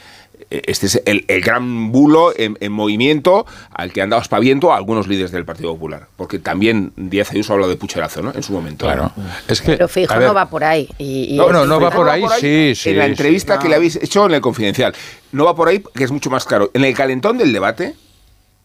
Este 0.50 0.86
es 0.86 1.02
el, 1.06 1.26
el 1.28 1.42
gran 1.42 1.92
bulo 1.92 2.32
en, 2.36 2.58
en 2.60 2.72
movimiento 2.72 3.46
al 3.72 3.92
que 3.92 4.02
han 4.02 4.10
dado 4.10 4.22
espaviento 4.22 4.72
a 4.72 4.78
algunos 4.78 5.08
líderes 5.08 5.32
del 5.32 5.46
Partido 5.46 5.74
Popular. 5.74 6.08
Porque 6.16 6.38
también 6.40 6.94
Díaz 6.96 7.32
Ayuso 7.32 7.54
ha 7.54 7.56
hablado 7.56 7.72
de 7.72 7.78
pucherazo, 7.78 8.22
¿no? 8.22 8.32
En 8.34 8.44
su 8.44 8.54
momento. 8.54 8.86
Claro. 8.86 9.12
Es 9.48 9.62
que, 9.62 9.78
Pero 9.78 9.88
ver, 9.96 10.22
no 10.22 10.34
va 10.34 10.50
por 10.50 10.64
ahí. 10.64 10.88
Y, 10.98 11.34
y 11.34 11.38
No, 11.38 11.52
no, 11.52 11.66
no 11.66 11.80
va 11.80 11.90
por 11.90 12.08
ahí, 12.10 12.24
sí, 12.40 12.74
sí. 12.76 12.90
En 12.92 12.98
la 12.98 13.06
sí. 13.06 13.12
entrevista 13.12 13.58
que 13.58 13.70
le 13.70 13.76
habéis 13.76 13.96
hecho 13.96 14.26
en 14.26 14.34
el 14.34 14.42
Confidencial. 14.42 14.94
No 15.32 15.46
va 15.46 15.56
por 15.56 15.68
ahí, 15.68 15.84
que 15.96 16.04
es 16.04 16.12
mucho 16.12 16.30
más 16.30 16.46
claro. 16.46 16.70
En 16.74 16.84
el 16.84 16.94
calentón 16.94 17.38
del 17.38 17.52
debate, 17.52 17.96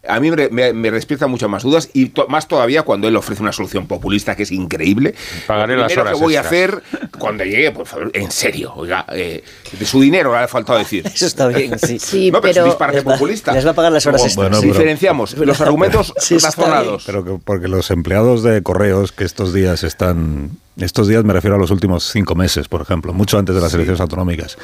a 0.07 0.21
mí 0.21 0.31
me, 0.31 0.49
me, 0.51 0.73
me 0.73 0.91
despierta 0.91 1.27
muchas 1.27 1.49
más 1.51 1.63
dudas 1.65 1.91
y 1.93 2.11
to- 2.11 2.29
más 2.29 2.47
todavía 2.47 2.83
cuando 2.83 3.09
él 3.09 3.17
ofrece 3.17 3.43
una 3.43 3.53
solución 3.53 3.87
populista 3.87 4.37
que 4.37 4.45
es 4.45 4.53
increíble. 4.53 5.15
Pagaré 5.47 5.77
las 5.77 5.95
horas 5.97 6.15
que 6.15 6.21
voy 6.21 6.37
a 6.37 6.41
hacer 6.41 6.83
cuando 7.19 7.45
llegue, 7.45 7.73
por 7.73 7.87
favor, 7.87 8.11
en 8.15 8.31
serio, 8.31 8.73
oiga, 8.77 9.05
eh, 9.13 9.43
de 9.79 9.85
su 9.87 10.01
dinero 10.01 10.31
le 10.33 10.39
ha 10.39 10.49
faltado 10.49 10.79
decir. 10.79 11.05
Eso 11.15 11.27
está 11.27 11.49
bien, 11.49 11.79
sí. 11.79 11.99
Sí, 12.09 12.31
no, 12.31 12.41
pero, 12.41 12.51
es 12.51 12.55
pero- 12.57 12.65
un 12.67 12.71
disparate 12.71 12.99
Les 12.99 13.07
va- 13.09 13.13
populista. 13.15 13.53
les 13.53 13.67
va 13.67 13.71
a 13.71 13.75
pagar 13.75 13.93
las 13.93 14.07
horas 14.07 14.23
extras. 14.25 14.37
Bueno, 14.37 14.57
si 14.57 14.63
pero- 14.63 14.73
diferenciamos 14.75 15.37
los 15.37 15.61
argumentos 15.61 16.15
Sí, 16.19 16.39
razonados. 16.39 17.03
Pero 17.05 17.25
que, 17.25 17.39
porque 17.45 17.69
los 17.69 17.91
empleados 17.91 18.43
de 18.43 18.63
correos 18.63 19.13
que 19.13 19.25
estos 19.25 19.53
días 19.53 19.83
están, 19.83 20.51
estos 20.77 21.09
días 21.09 21.25
me 21.25 21.33
refiero 21.33 21.57
a 21.57 21.59
los 21.59 21.71
últimos 21.73 22.11
cinco 22.13 22.35
meses, 22.37 22.69
por 22.69 22.81
ejemplo, 22.83 23.13
mucho 23.13 23.37
antes 23.39 23.55
de 23.55 23.61
las 23.61 23.75
elecciones 23.75 24.01
autonómicas, 24.01 24.57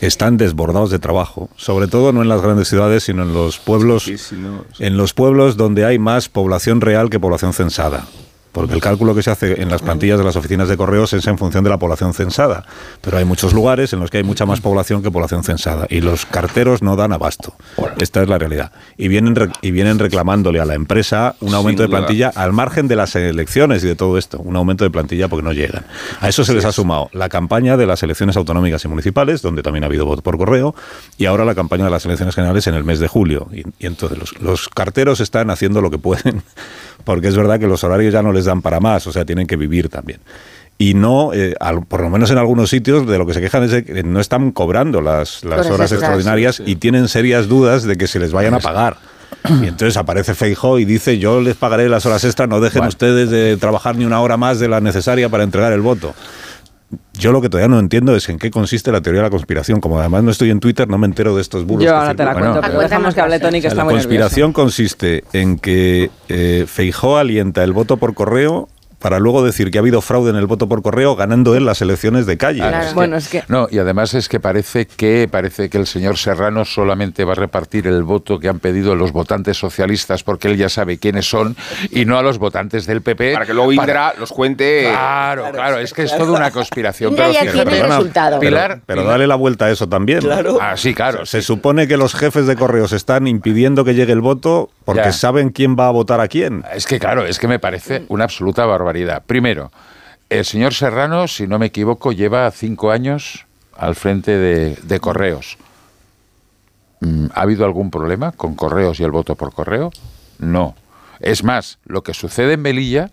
están 0.00 0.36
desbordados 0.36 0.90
de 0.90 0.98
trabajo, 0.98 1.48
sobre 1.56 1.86
todo 1.88 2.12
no 2.12 2.22
en 2.22 2.28
las 2.28 2.40
grandes 2.42 2.68
ciudades, 2.68 3.04
sino 3.04 3.22
en 3.22 3.32
los 3.34 3.58
pueblos, 3.58 4.04
Sí, 4.04 4.16
sí, 4.18 4.36
no, 4.36 4.64
sí. 4.76 4.84
en 4.84 4.96
los 4.96 5.12
pueblos 5.14 5.56
donde 5.56 5.84
hay 5.84 5.98
más 5.98 6.28
población 6.28 6.80
real 6.80 7.10
que 7.10 7.20
población 7.20 7.52
censada. 7.52 8.06
Porque 8.52 8.74
el 8.74 8.80
cálculo 8.80 9.14
que 9.14 9.22
se 9.22 9.30
hace 9.30 9.62
en 9.62 9.70
las 9.70 9.82
plantillas 9.82 10.18
de 10.18 10.24
las 10.24 10.36
oficinas 10.36 10.68
de 10.68 10.76
correos 10.76 11.12
es 11.12 11.26
en 11.26 11.38
función 11.38 11.62
de 11.64 11.70
la 11.70 11.78
población 11.78 12.14
censada. 12.14 12.64
Pero 13.00 13.18
hay 13.18 13.24
muchos 13.24 13.52
lugares 13.52 13.92
en 13.92 14.00
los 14.00 14.10
que 14.10 14.18
hay 14.18 14.24
mucha 14.24 14.46
más 14.46 14.60
población 14.60 15.02
que 15.02 15.10
población 15.10 15.44
censada. 15.44 15.86
Y 15.88 16.00
los 16.00 16.26
carteros 16.26 16.82
no 16.82 16.96
dan 16.96 17.12
abasto. 17.12 17.54
Esta 17.98 18.22
es 18.22 18.28
la 18.28 18.38
realidad. 18.38 18.72
Y 18.96 19.08
vienen, 19.08 19.34
y 19.62 19.70
vienen 19.70 19.98
reclamándole 19.98 20.60
a 20.60 20.64
la 20.64 20.74
empresa 20.74 21.36
un 21.40 21.54
aumento 21.54 21.82
de 21.82 21.88
plantilla 21.88 22.32
al 22.34 22.52
margen 22.52 22.88
de 22.88 22.96
las 22.96 23.14
elecciones 23.16 23.84
y 23.84 23.86
de 23.86 23.96
todo 23.96 24.18
esto. 24.18 24.38
Un 24.38 24.56
aumento 24.56 24.84
de 24.84 24.90
plantilla 24.90 25.28
porque 25.28 25.44
no 25.44 25.52
llegan. 25.52 25.84
A 26.20 26.28
eso 26.28 26.44
se 26.44 26.54
les 26.54 26.64
ha 26.64 26.72
sumado 26.72 27.08
la 27.12 27.28
campaña 27.28 27.76
de 27.76 27.86
las 27.86 28.02
elecciones 28.02 28.36
autonómicas 28.36 28.84
y 28.84 28.88
municipales, 28.88 29.42
donde 29.42 29.62
también 29.62 29.84
ha 29.84 29.86
habido 29.86 30.06
voto 30.06 30.22
por 30.22 30.38
correo, 30.38 30.74
y 31.18 31.26
ahora 31.26 31.44
la 31.44 31.54
campaña 31.54 31.84
de 31.84 31.90
las 31.90 32.04
elecciones 32.04 32.34
generales 32.34 32.66
en 32.66 32.74
el 32.74 32.84
mes 32.84 32.98
de 32.98 33.08
julio. 33.08 33.48
Y, 33.52 33.60
y 33.78 33.86
entonces 33.86 34.18
los, 34.18 34.40
los 34.40 34.68
carteros 34.68 35.20
están 35.20 35.50
haciendo 35.50 35.80
lo 35.80 35.90
que 35.90 35.98
pueden, 35.98 36.42
porque 37.04 37.28
es 37.28 37.36
verdad 37.36 37.58
que 37.60 37.66
los 37.66 37.84
horarios 37.84 38.12
ya 38.12 38.22
no 38.22 38.32
les 38.32 38.39
dan 38.44 38.62
para 38.62 38.80
más, 38.80 39.06
o 39.06 39.12
sea, 39.12 39.24
tienen 39.24 39.46
que 39.46 39.56
vivir 39.56 39.88
también. 39.88 40.20
Y 40.78 40.94
no, 40.94 41.32
eh, 41.34 41.54
al- 41.60 41.84
por 41.84 42.00
lo 42.00 42.08
menos 42.08 42.30
en 42.30 42.38
algunos 42.38 42.70
sitios, 42.70 43.06
de 43.06 43.18
lo 43.18 43.26
que 43.26 43.34
se 43.34 43.40
quejan 43.40 43.64
es 43.64 43.70
de 43.70 43.84
que 43.84 44.02
no 44.02 44.18
están 44.18 44.50
cobrando 44.50 45.00
las, 45.02 45.44
las 45.44 45.66
Horas 45.66 45.92
extras. 45.92 45.92
extraordinarias 45.92 46.62
y 46.64 46.76
tienen 46.76 47.08
serias 47.08 47.48
dudas 47.48 47.82
de 47.84 47.96
que 47.98 48.06
se 48.06 48.18
les 48.18 48.32
vayan 48.32 48.54
a 48.54 48.60
pagar. 48.60 48.96
Y 49.62 49.66
entonces 49.68 49.96
aparece 49.96 50.34
Feijó 50.34 50.78
y 50.78 50.84
dice, 50.84 51.18
yo 51.18 51.40
les 51.40 51.54
pagaré 51.56 51.88
las 51.88 52.04
horas 52.04 52.24
extras, 52.24 52.48
no 52.48 52.60
dejen 52.60 52.84
ustedes 52.84 53.30
de 53.30 53.56
trabajar 53.58 53.96
ni 53.96 54.04
una 54.04 54.20
hora 54.20 54.36
más 54.36 54.58
de 54.58 54.68
la 54.68 54.80
necesaria 54.80 55.28
para 55.28 55.44
entregar 55.44 55.72
el 55.72 55.80
voto. 55.82 56.14
Yo 57.20 57.32
lo 57.32 57.42
que 57.42 57.50
todavía 57.50 57.68
no 57.68 57.78
entiendo 57.78 58.16
es 58.16 58.30
en 58.30 58.38
qué 58.38 58.50
consiste 58.50 58.90
la 58.90 59.02
teoría 59.02 59.20
de 59.20 59.26
la 59.26 59.30
conspiración. 59.30 59.80
Como 59.80 60.00
además 60.00 60.24
no 60.24 60.30
estoy 60.30 60.48
en 60.50 60.58
Twitter, 60.58 60.88
no 60.88 60.96
me 60.96 61.06
entero 61.06 61.36
de 61.36 61.42
estos 61.42 61.66
bulos. 61.66 61.84
Yo 61.84 61.90
que 61.90 61.96
ahora 61.96 62.14
te 62.14 62.24
la 62.24 62.32
cuento, 62.32 62.60
pero 62.62 62.80
dejamos 62.80 63.14
que 63.14 63.20
hable 63.20 63.38
Tony, 63.38 63.60
que 63.60 63.68
O 63.68 63.70
sea, 63.70 63.70
está 63.70 63.76
la 63.76 63.84
muy 63.84 63.94
conspiración 63.94 64.54
consiste 64.54 65.24
en 65.34 65.58
que 65.58 66.10
eh, 66.30 66.64
Feijó 66.66 67.18
alienta 67.18 67.62
el 67.62 67.72
voto 67.72 67.98
por 67.98 68.14
correo 68.14 68.68
para 69.00 69.18
luego 69.18 69.42
decir 69.42 69.70
que 69.70 69.78
ha 69.78 69.80
habido 69.80 70.00
fraude 70.00 70.30
en 70.30 70.36
el 70.36 70.46
voto 70.46 70.68
por 70.68 70.82
correo 70.82 71.16
ganando 71.16 71.56
él 71.56 71.64
las 71.66 71.80
elecciones 71.82 72.26
de 72.26 72.36
calle. 72.36 72.60
Claro, 72.60 72.78
es 72.80 72.88
que- 72.88 72.94
Bueno, 72.94 73.16
es 73.16 73.28
que 73.28 73.42
No, 73.48 73.66
y 73.70 73.78
además 73.78 74.14
es 74.14 74.28
que 74.28 74.38
parece 74.40 74.86
que 74.86 75.26
parece 75.30 75.68
que 75.70 75.78
el 75.78 75.86
señor 75.86 76.16
Serrano 76.18 76.64
solamente 76.64 77.24
va 77.24 77.32
a 77.32 77.36
repartir 77.36 77.86
el 77.86 78.02
voto 78.04 78.38
que 78.38 78.48
han 78.48 78.58
pedido 78.60 78.94
los 78.94 79.12
votantes 79.12 79.56
socialistas 79.56 80.22
porque 80.22 80.48
él 80.48 80.56
ya 80.56 80.68
sabe 80.68 80.98
quiénes 80.98 81.28
son 81.28 81.56
y 81.90 82.04
no 82.04 82.18
a 82.18 82.22
los 82.22 82.38
votantes 82.38 82.86
del 82.86 83.00
PP. 83.02 83.32
Para 83.32 83.46
que 83.46 83.54
luego 83.54 83.72
Indra 83.72 84.12
los 84.18 84.30
cuente. 84.30 84.86
Claro, 84.90 85.46
claro, 85.52 85.78
es 85.78 85.92
que 85.94 86.02
es 86.02 86.16
toda 86.16 86.32
una 86.36 86.50
conspiración. 86.50 87.14
Pero 87.16 87.32
ya 87.32 87.40
tiene 87.50 87.62
el 87.78 87.82
resultado. 87.88 88.38
Pilar, 88.38 88.80
pero 88.86 89.04
dale 89.04 89.26
la 89.26 89.34
vuelta 89.36 89.64
a 89.66 89.70
eso 89.70 89.88
también. 89.88 90.20
Ah, 90.60 90.74
sí, 90.76 90.94
claro. 90.94 91.24
Se 91.24 91.40
supone 91.42 91.88
que 91.88 91.96
los 91.96 92.14
jefes 92.14 92.46
de 92.46 92.56
correos 92.56 92.92
están 92.92 93.26
impidiendo 93.26 93.84
que 93.84 93.94
llegue 93.94 94.12
el 94.12 94.20
voto 94.20 94.68
porque 94.84 95.02
Ya. 95.04 95.12
saben 95.12 95.50
quién 95.50 95.76
va 95.78 95.86
a 95.88 95.90
votar 95.90 96.20
a 96.20 96.28
quién. 96.28 96.64
Es 96.74 96.86
que 96.86 96.98
claro, 96.98 97.24
es 97.24 97.38
que 97.38 97.48
me 97.48 97.58
parece 97.58 98.04
una 98.08 98.24
absoluta 98.24 98.66
barbaridad. 98.66 98.89
Primero, 99.26 99.70
el 100.28 100.44
señor 100.44 100.74
Serrano, 100.74 101.28
si 101.28 101.46
no 101.46 101.58
me 101.58 101.66
equivoco, 101.66 102.12
lleva 102.12 102.50
cinco 102.50 102.90
años 102.90 103.46
al 103.76 103.94
frente 103.94 104.36
de, 104.36 105.00
correos. 105.00 105.58
Mm, 107.00 107.26
¿Ha 107.34 107.42
habido 107.42 107.64
algún 107.64 107.90
problema 107.90 108.32
con 108.32 108.54
correos 108.54 109.00
y 109.00 109.04
el 109.04 109.10
voto 109.10 109.34
por 109.34 109.52
correo? 109.52 109.90
No. 110.38 110.74
Es 111.18 111.44
más, 111.44 111.78
lo 111.84 112.02
que 112.02 112.14
sucede 112.14 112.54
en 112.54 112.62
Melilla, 112.62 113.10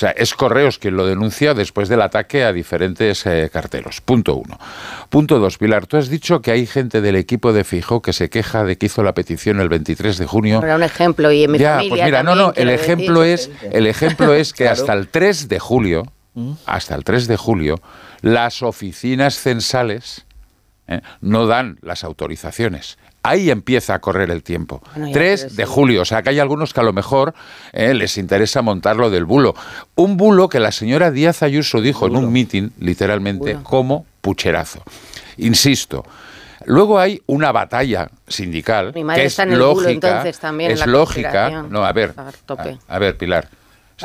sea, 0.00 0.10
es 0.10 0.34
Correos 0.34 0.78
quien 0.78 0.96
lo 0.96 1.06
denuncia 1.06 1.52
después 1.54 1.88
del 1.88 2.00
ataque 2.00 2.44
a 2.44 2.52
diferentes 2.52 3.26
eh, 3.26 3.50
carteros. 3.52 4.00
Punto 4.00 4.34
uno. 4.34 4.58
Punto 5.10 5.38
dos, 5.38 5.58
Pilar, 5.58 5.86
tú 5.86 5.96
has 5.96 6.08
dicho 6.08 6.40
que 6.40 6.50
hay 6.50 6.66
gente 6.66 7.00
del 7.00 7.16
equipo 7.16 7.52
de 7.52 7.64
Fijo 7.64 8.00
que 8.02 8.12
se 8.12 8.30
queja 8.30 8.64
de 8.64 8.78
que 8.78 8.86
hizo 8.86 9.02
la 9.02 9.12
petición 9.14 9.60
el 9.60 9.68
23 9.68 10.16
de 10.18 10.26
junio 10.26 10.62
Era 10.62 10.76
un 10.76 10.82
ejemplo 10.82 11.30
y 11.30 11.44
en 11.44 11.52
mi 11.52 11.58
ya, 11.58 11.74
familia 11.76 11.90
pues 11.90 12.04
mira, 12.04 12.22
no, 12.22 12.30
también, 12.30 12.46
no, 12.48 12.52
el 12.56 12.70
ejemplo 12.70 13.20
decir. 13.20 13.50
es, 13.62 13.72
el 13.72 13.86
ejemplo 13.86 14.34
es 14.34 14.52
que 14.52 14.64
Claro. 14.70 14.80
hasta 14.80 14.92
el 14.92 15.08
3 15.08 15.48
de 15.48 15.58
julio, 15.58 16.02
hasta 16.66 16.94
el 16.94 17.04
3 17.04 17.26
de 17.26 17.36
julio, 17.36 17.80
las 18.22 18.62
oficinas 18.62 19.34
censales 19.38 20.26
¿eh? 20.88 21.00
no 21.20 21.46
dan 21.46 21.78
las 21.82 22.04
autorizaciones. 22.04 22.98
Ahí 23.22 23.50
empieza 23.50 23.94
a 23.94 23.98
correr 24.00 24.30
el 24.30 24.42
tiempo. 24.42 24.82
Bueno, 24.94 25.08
ya, 25.08 25.12
3 25.12 25.42
pero 25.42 25.54
de 25.54 25.64
julio. 25.66 26.02
O 26.02 26.04
sea, 26.04 26.22
que 26.22 26.30
hay 26.30 26.38
algunos 26.38 26.72
que 26.72 26.80
a 26.80 26.82
lo 26.82 26.92
mejor 26.92 27.34
eh, 27.72 27.92
les 27.92 28.16
interesa 28.16 28.62
montar 28.62 28.96
lo 28.96 29.10
del 29.10 29.24
bulo. 29.24 29.54
Un 29.94 30.16
bulo 30.16 30.48
que 30.48 30.58
la 30.58 30.72
señora 30.72 31.10
Díaz 31.10 31.42
Ayuso 31.42 31.80
dijo 31.80 32.06
en 32.06 32.16
un 32.16 32.32
mitin, 32.32 32.72
literalmente, 32.78 33.54
Bulo. 33.54 33.64
como 33.64 34.06
pucherazo. 34.22 34.82
Insisto. 35.36 36.04
Luego 36.66 36.98
hay 36.98 37.22
una 37.26 37.52
batalla 37.52 38.10
sindical 38.28 38.92
Mi 38.94 39.02
madre 39.02 39.22
que 39.22 39.26
está 39.26 39.44
es 39.44 39.48
en 39.48 39.54
el 39.54 39.62
bulo, 39.62 39.88
entonces, 39.88 40.38
también, 40.38 40.70
es 40.70 40.80
la 40.80 40.86
lógica. 40.86 41.62
No, 41.68 41.84
a 41.84 41.92
ver, 41.92 42.14
a 42.88 42.98
ver, 42.98 43.16
Pilar. 43.16 43.48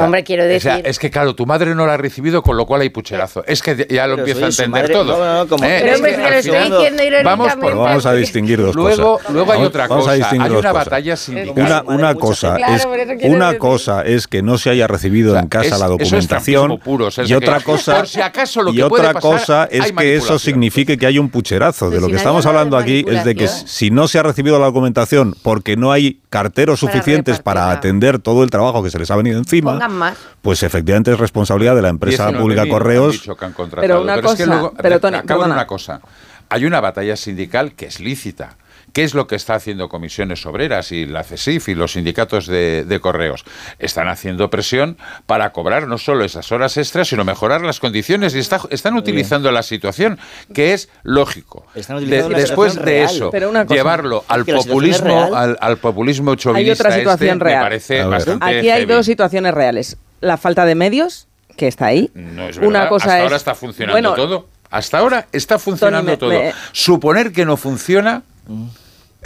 Hombre, 0.04 0.24
quiero 0.24 0.44
o 0.44 0.60
sea, 0.60 0.76
decir- 0.78 0.88
es 0.88 1.00
que 1.00 1.10
claro, 1.10 1.36
tu 1.36 1.46
madre 1.46 1.74
no 1.76 1.86
la 1.86 1.94
ha 1.94 1.98
recibido, 1.98 2.42
con 2.42 2.58
lo 2.58 2.66
cual 2.66 2.82
hay 2.82 2.90
pucherazo. 2.90 3.44
Es 3.46 3.62
que 3.62 3.88
ya 3.90 4.08
lo 4.08 4.18
empiezo 4.18 4.46
a 4.46 4.50
entender 4.50 4.92
todo. 4.92 5.18
No, 5.18 5.26
no, 5.26 5.38
no, 5.44 5.48
como- 5.48 5.64
¿Eh? 5.64 5.80
Pero 5.84 6.04
que 6.04 6.18
lo 6.18 6.28
estoy 6.28 6.58
diciendo. 6.60 6.80
Vamos 7.24 7.54
por 7.54 7.60
Pero 7.64 7.80
vamos 7.82 8.06
a 8.06 8.14
distinguir 8.14 8.62
dos 8.62 8.76
Luego, 8.76 9.18
cosas. 9.18 9.32
luego 9.32 9.52
hay 9.54 9.62
otra 9.64 9.88
vamos 9.88 10.06
a 10.06 10.10
cosa. 10.12 10.14
distinguir 10.18 10.52
Hay 10.52 10.58
una 10.58 10.70
cosas. 10.72 10.86
batalla 10.86 11.16
sindical. 11.18 11.66
Una, 11.66 11.84
una 11.84 12.16
cosa 12.16 12.56
Claro, 12.56 12.74
es 12.76 12.86
una 13.26 13.46
decir. 13.48 13.60
cosa 13.60 14.02
es 14.04 14.28
que 14.28 14.42
no 14.42 14.58
se 14.58 14.70
haya 14.70 14.88
recibido 14.88 15.32
O 15.32 15.34
sea, 15.36 15.42
en 15.42 15.48
casa 15.48 15.66
es- 15.66 15.72
la 15.72 15.78
eso 15.78 15.86
es 15.86 16.00
documentación 16.02 16.68
trampismo 16.68 16.84
puro, 16.84 17.06
o 17.08 17.12
sea, 17.12 17.24
es 17.24 17.30
y 17.30 17.34
otra 17.34 17.60
cosa 17.62 17.96
por 17.98 18.08
si 18.08 18.22
acaso 18.22 18.62
lo 18.64 18.72
y 18.72 18.76
que 18.78 18.86
puede 18.88 19.02
otra 19.08 19.14
pasar, 19.14 19.32
cosa 19.40 19.68
es 19.72 19.92
que 19.92 20.16
eso 20.16 20.40
signifique 20.40 20.98
que 20.98 21.06
hay 21.06 21.18
un 21.20 21.30
pucherazo. 21.30 21.86
De 21.90 21.96
Pero 21.98 22.02
lo 22.02 22.08
que 22.12 22.18
estamos 22.18 22.46
hablando 22.46 22.78
aquí 22.78 23.06
es 23.08 23.24
de 23.26 23.36
que 23.36 23.48
si 23.48 23.92
no 23.92 24.08
se 24.08 24.20
ha 24.20 24.24
recibido 24.24 24.60
la 24.60 24.66
documentación 24.66 25.36
porque 25.42 25.76
no 25.78 25.92
hay 25.92 26.20
carteros 26.30 26.80
suficientes 26.80 27.40
para 27.40 27.72
atender 27.72 28.20
todo 28.20 28.44
el 28.44 28.50
trabajo 28.50 28.84
que 28.84 28.90
se 28.90 29.00
les 29.00 29.10
ha 29.12 29.16
venido 29.16 29.38
encima, 29.40 29.85
Más. 29.88 30.18
pues 30.42 30.64
efectivamente 30.64 31.12
es 31.12 31.20
responsabilidad 31.20 31.76
de 31.76 31.82
la 31.82 31.90
empresa 31.90 32.30
19.000 32.32 32.40
pública 32.40 32.68
Correos 32.68 33.22
que 33.22 33.46
han 33.46 33.54
contratado. 33.54 33.82
Pero 33.82 34.02
una 34.02 34.16
es 34.16 34.36
que 34.36 34.46
luego- 34.46 34.74
pero, 34.82 35.00
Tony, 35.00 35.16
acabo 35.18 35.42
en 35.44 35.50
perdona. 35.50 35.56
una 35.56 35.68
cosa. 35.68 36.02
hay 36.50 36.66
una 36.66 36.80
batalla 36.82 37.16
sindical 37.16 37.74
que 37.74 37.86
es 37.88 38.00
lícita. 38.00 38.56
¿Qué 38.96 39.04
es 39.04 39.14
lo 39.14 39.28
que 39.28 39.36
está 39.36 39.56
haciendo 39.56 39.90
comisiones 39.90 40.46
obreras 40.46 40.94
y 40.94 41.06
la 41.06 41.26
CESIF 41.26 41.68
y 41.68 41.76
los 41.76 41.92
sindicatos 41.92 42.48
de, 42.48 42.86
de 42.86 43.00
correos? 43.02 43.44
Están 43.78 44.08
haciendo 44.08 44.50
presión 44.50 44.98
para 45.26 45.52
cobrar 45.52 45.86
no 45.86 45.98
solo 45.98 46.24
esas 46.24 46.50
horas 46.54 46.78
extras, 46.78 47.10
sino 47.10 47.26
mejorar 47.26 47.60
las 47.60 47.82
condiciones 47.82 48.34
y 48.36 48.40
está- 48.40 48.62
están 48.70 48.96
utilizando 48.96 49.52
la 49.52 49.64
situación, 49.64 50.18
que 50.54 50.72
es 50.74 50.88
lógico. 51.04 51.66
Están 51.76 51.98
De- 51.98 52.04
utilizando 52.04 52.30
la 52.30 52.38
después 52.40 52.72
situación 52.72 52.86
de 52.86 53.00
real. 53.02 53.16
eso, 53.16 53.30
Pero 53.32 53.50
una 53.50 53.66
cosa, 53.66 53.76
llevarlo 53.76 54.20
es 54.24 54.30
al 54.32 54.46
situación 54.46 54.68
populismo, 54.74 55.08
real. 55.08 55.36
al, 55.36 55.58
al 55.60 55.78
populismo 55.78 56.32
Hay 56.32 56.38
chauvinista 56.38 56.84
otra 56.88 56.96
situación 56.98 57.32
este, 57.34 57.44
real. 57.44 57.58
me 57.60 57.66
parece 57.66 58.04
bastante 58.06 58.46
Aquí 58.46 58.56
hay 58.70 58.80
heavy. 58.80 58.94
dos 58.94 59.06
situaciones 59.06 59.54
reales. 59.54 59.98
La 60.22 60.38
falta 60.38 60.64
de 60.64 60.76
medios, 60.76 61.28
que 61.58 61.68
está 61.68 61.88
ahí. 61.88 62.12
No 62.14 62.48
es 62.48 62.56
Una 62.60 62.68
verdad. 62.80 62.88
cosa 62.90 63.06
Hasta 63.08 63.18
es- 63.18 63.24
ahora 63.24 63.36
está 63.36 63.56
funcionando 63.56 63.94
bueno, 63.94 64.14
todo. 64.16 64.48
Hasta 64.72 65.00
ahora 65.00 65.28
está 65.34 65.60
funcionando 65.60 66.12
me- 66.12 66.18
todo. 66.18 66.30
me- 66.30 66.54
Suponer 66.72 67.34
que 67.34 67.44
no 67.44 67.58
funciona 67.58 68.24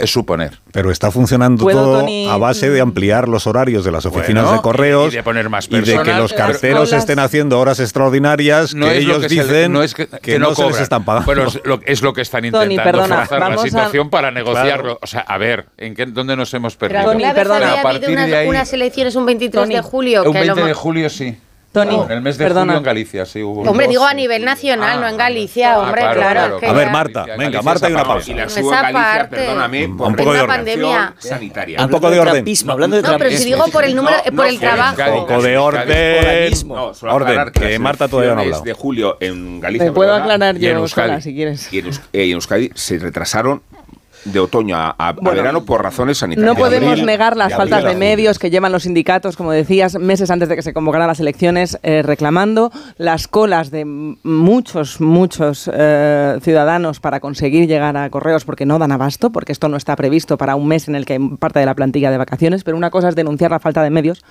es 0.00 0.10
suponer. 0.10 0.58
Pero 0.72 0.90
está 0.90 1.10
funcionando 1.10 1.64
¿Puedo, 1.64 1.82
todo 1.82 2.00
Tony? 2.00 2.28
a 2.28 2.36
base 2.36 2.70
de 2.70 2.80
ampliar 2.80 3.28
los 3.28 3.46
horarios 3.46 3.84
de 3.84 3.92
las 3.92 4.06
oficinas 4.06 4.44
Bueno, 4.44 4.58
de 4.58 4.62
correos 4.62 5.12
y 5.12 5.16
de 5.16 5.22
poner 5.22 5.48
más 5.48 5.66
y 5.70 5.80
de 5.80 5.82
que 6.02 6.12
los 6.14 6.30
Las 6.30 6.32
carteros 6.32 6.92
estén 6.92 7.18
haciendo 7.18 7.58
horas 7.58 7.80
extraordinarias 7.80 8.74
No 8.74 8.86
que 8.86 8.98
ellos 8.98 9.18
que 9.22 9.28
se 9.28 9.34
dicen 9.42 9.72
no 9.72 9.82
es 9.82 9.94
que, 9.94 10.06
que 10.08 10.38
no, 10.38 10.50
no 10.50 10.54
se 10.54 10.66
les 10.66 10.80
están 10.80 11.04
pagando. 11.04 11.26
Bueno, 11.26 11.44
es 11.48 11.60
lo, 11.64 11.80
es 11.84 12.02
lo 12.02 12.12
que 12.12 12.22
están 12.22 12.40
Tony, 12.50 12.74
intentando 12.74 12.98
perdona, 13.00 13.16
forzar 13.18 13.38
la 13.40 13.44
vamos 13.48 13.60
a- 13.60 13.64
situación 13.68 14.10
para 14.10 14.30
negociarlo. 14.30 14.82
Claro. 14.82 14.98
O 15.02 15.06
sea, 15.06 15.20
a 15.20 15.38
ver, 15.38 15.66
¿en 15.76 15.94
qué, 15.94 16.06
dónde 16.06 16.36
nos 16.36 16.52
hemos 16.54 16.76
Pero 16.76 16.92
perdido? 16.94 17.12
Tony, 17.12 17.24
perdona. 17.34 17.56
había 17.56 17.68
A 17.68 17.72
habido 17.72 17.82
partir 18.00 18.10
unas, 18.10 18.26
de 18.28 18.36
ahí- 18.36 18.48
unas 18.48 18.72
elecciones 18.72 19.16
un 19.16 19.26
23 19.26 19.62
Tony, 19.64 19.74
de 19.74 19.82
julio. 19.82 20.22
Un 20.24 20.32
que 20.32 20.44
lo 20.44 20.54
20 20.54 20.68
de 20.68 20.74
julio 20.74 21.10
sí. 21.10 21.36
Tony, 21.72 21.94
En 21.94 22.10
el 22.10 22.20
mes 22.20 22.36
de 22.36 22.44
perdona. 22.44 22.64
julio 22.72 22.78
en 22.78 22.82
Galicia 22.82 23.24
sí 23.26 23.42
hubo. 23.44 23.62
Hombre, 23.62 23.86
dos. 23.86 23.90
digo 23.90 24.04
a 24.04 24.12
nivel 24.12 24.44
nacional, 24.44 24.98
Ah, 24.98 25.00
no 25.02 25.06
en 25.08 25.16
Galicia, 25.16 25.74
ah, 25.74 25.78
hombre, 25.78 26.00
claro, 26.00 26.20
claro. 26.20 26.40
claro, 26.40 26.58
que 26.58 26.66
A 26.66 26.72
ver, 26.72 26.90
Marta, 26.90 27.20
Galicia 27.20 27.36
venga, 27.36 27.62
Marta, 27.62 27.86
hay 27.86 27.92
una 27.92 28.04
pausa. 28.04 28.30
Y 28.30 28.34
la 28.34 28.44
Esa 28.44 28.60
subo 28.60 28.74
en 28.74 28.82
Galicia, 28.82 29.02
parte. 29.18 29.36
perdóname, 29.36 29.86
Un 29.86 29.96
por 29.96 30.16
poco 30.16 30.30
de 30.32 30.36
la 30.38 30.44
orden. 30.44 30.56
pandemia. 30.56 31.14
sanitaria. 31.18 31.84
Un 31.84 31.90
poco 31.90 32.10
de 32.10 32.18
orden. 32.18 32.32
trampismo, 32.34 32.72
hablando 32.72 32.96
de 32.96 33.02
No, 33.02 33.08
pero 33.18 33.30
si 33.30 33.36
trampismo. 33.36 33.56
digo 33.64 33.72
por 33.72 33.84
el 33.84 33.94
número, 33.94 34.16
No, 34.16 34.22
por 34.24 34.34
no 34.34 34.44
el 34.44 34.58
trabajo. 34.58 35.02
Un 35.12 35.20
poco 35.26 35.42
de 35.42 35.58
orden. 35.58 36.52
No, 36.66 36.92
orden, 37.14 37.52
que 37.52 37.78
Marta 37.78 38.08
todavía 38.08 38.34
no 38.34 38.40
ha 38.40 38.42
hablado. 38.44 38.62
de 38.64 38.72
julio 38.72 39.16
en 39.20 39.60
Galicia. 39.60 39.86
Me 39.86 39.92
puedo 39.92 40.10
perdona, 40.10 40.24
aclarar 40.34 40.56
y 40.56 40.66
en 40.66 40.72
yo 40.72 40.78
si 41.20 41.32
quieres. 41.34 41.68
Y 41.70 41.78
y 42.12 42.30
en 42.30 42.30
Euskadi 42.32 42.70
se 42.74 42.98
retrasaron 42.98 43.62
de 44.24 44.40
otoño 44.40 44.76
a, 44.76 45.12
Bueno, 45.20 45.38
verano 45.38 45.64
por 45.64 45.82
razones 45.82 46.18
sanitarias. 46.18 46.54
No 46.54 46.58
podemos 46.58 46.90
abril, 46.90 47.06
negar 47.06 47.36
las 47.36 47.50
de 47.50 47.56
faltas 47.56 47.84
de 47.84 47.94
medios 47.94 48.38
que 48.38 48.50
llevan 48.50 48.72
los 48.72 48.82
sindicatos, 48.82 49.36
como 49.36 49.52
decías, 49.52 49.98
meses 49.98 50.30
antes 50.30 50.48
de 50.48 50.56
que 50.56 50.62
se 50.62 50.72
convocaran 50.72 51.08
las 51.08 51.20
elecciones, 51.20 51.78
eh, 51.82 52.02
reclamando 52.02 52.70
las 52.98 53.28
colas 53.28 53.70
de 53.70 53.84
muchos, 53.84 55.00
muchos 55.00 55.70
eh, 55.72 56.38
ciudadanos 56.42 57.00
para 57.00 57.20
conseguir 57.20 57.66
llegar 57.66 57.96
a 57.96 58.10
correos 58.10 58.44
porque 58.44 58.66
no 58.66 58.78
dan 58.78 58.92
abasto, 58.92 59.30
porque 59.30 59.52
esto 59.52 59.68
no 59.68 59.76
está 59.76 59.96
previsto 59.96 60.36
para 60.36 60.56
un 60.56 60.68
mes 60.68 60.88
en 60.88 60.94
el 60.94 61.06
que 61.06 61.14
hay 61.14 61.28
parte 61.38 61.58
de 61.58 61.66
la 61.66 61.74
plantilla 61.74 62.10
de 62.10 62.18
vacaciones, 62.18 62.64
pero 62.64 62.76
una 62.76 62.90
cosa 62.90 63.08
es 63.08 63.16
denunciar 63.16 63.50
la 63.50 63.60
falta 63.60 63.82
de 63.82 63.90
medios 63.90 64.22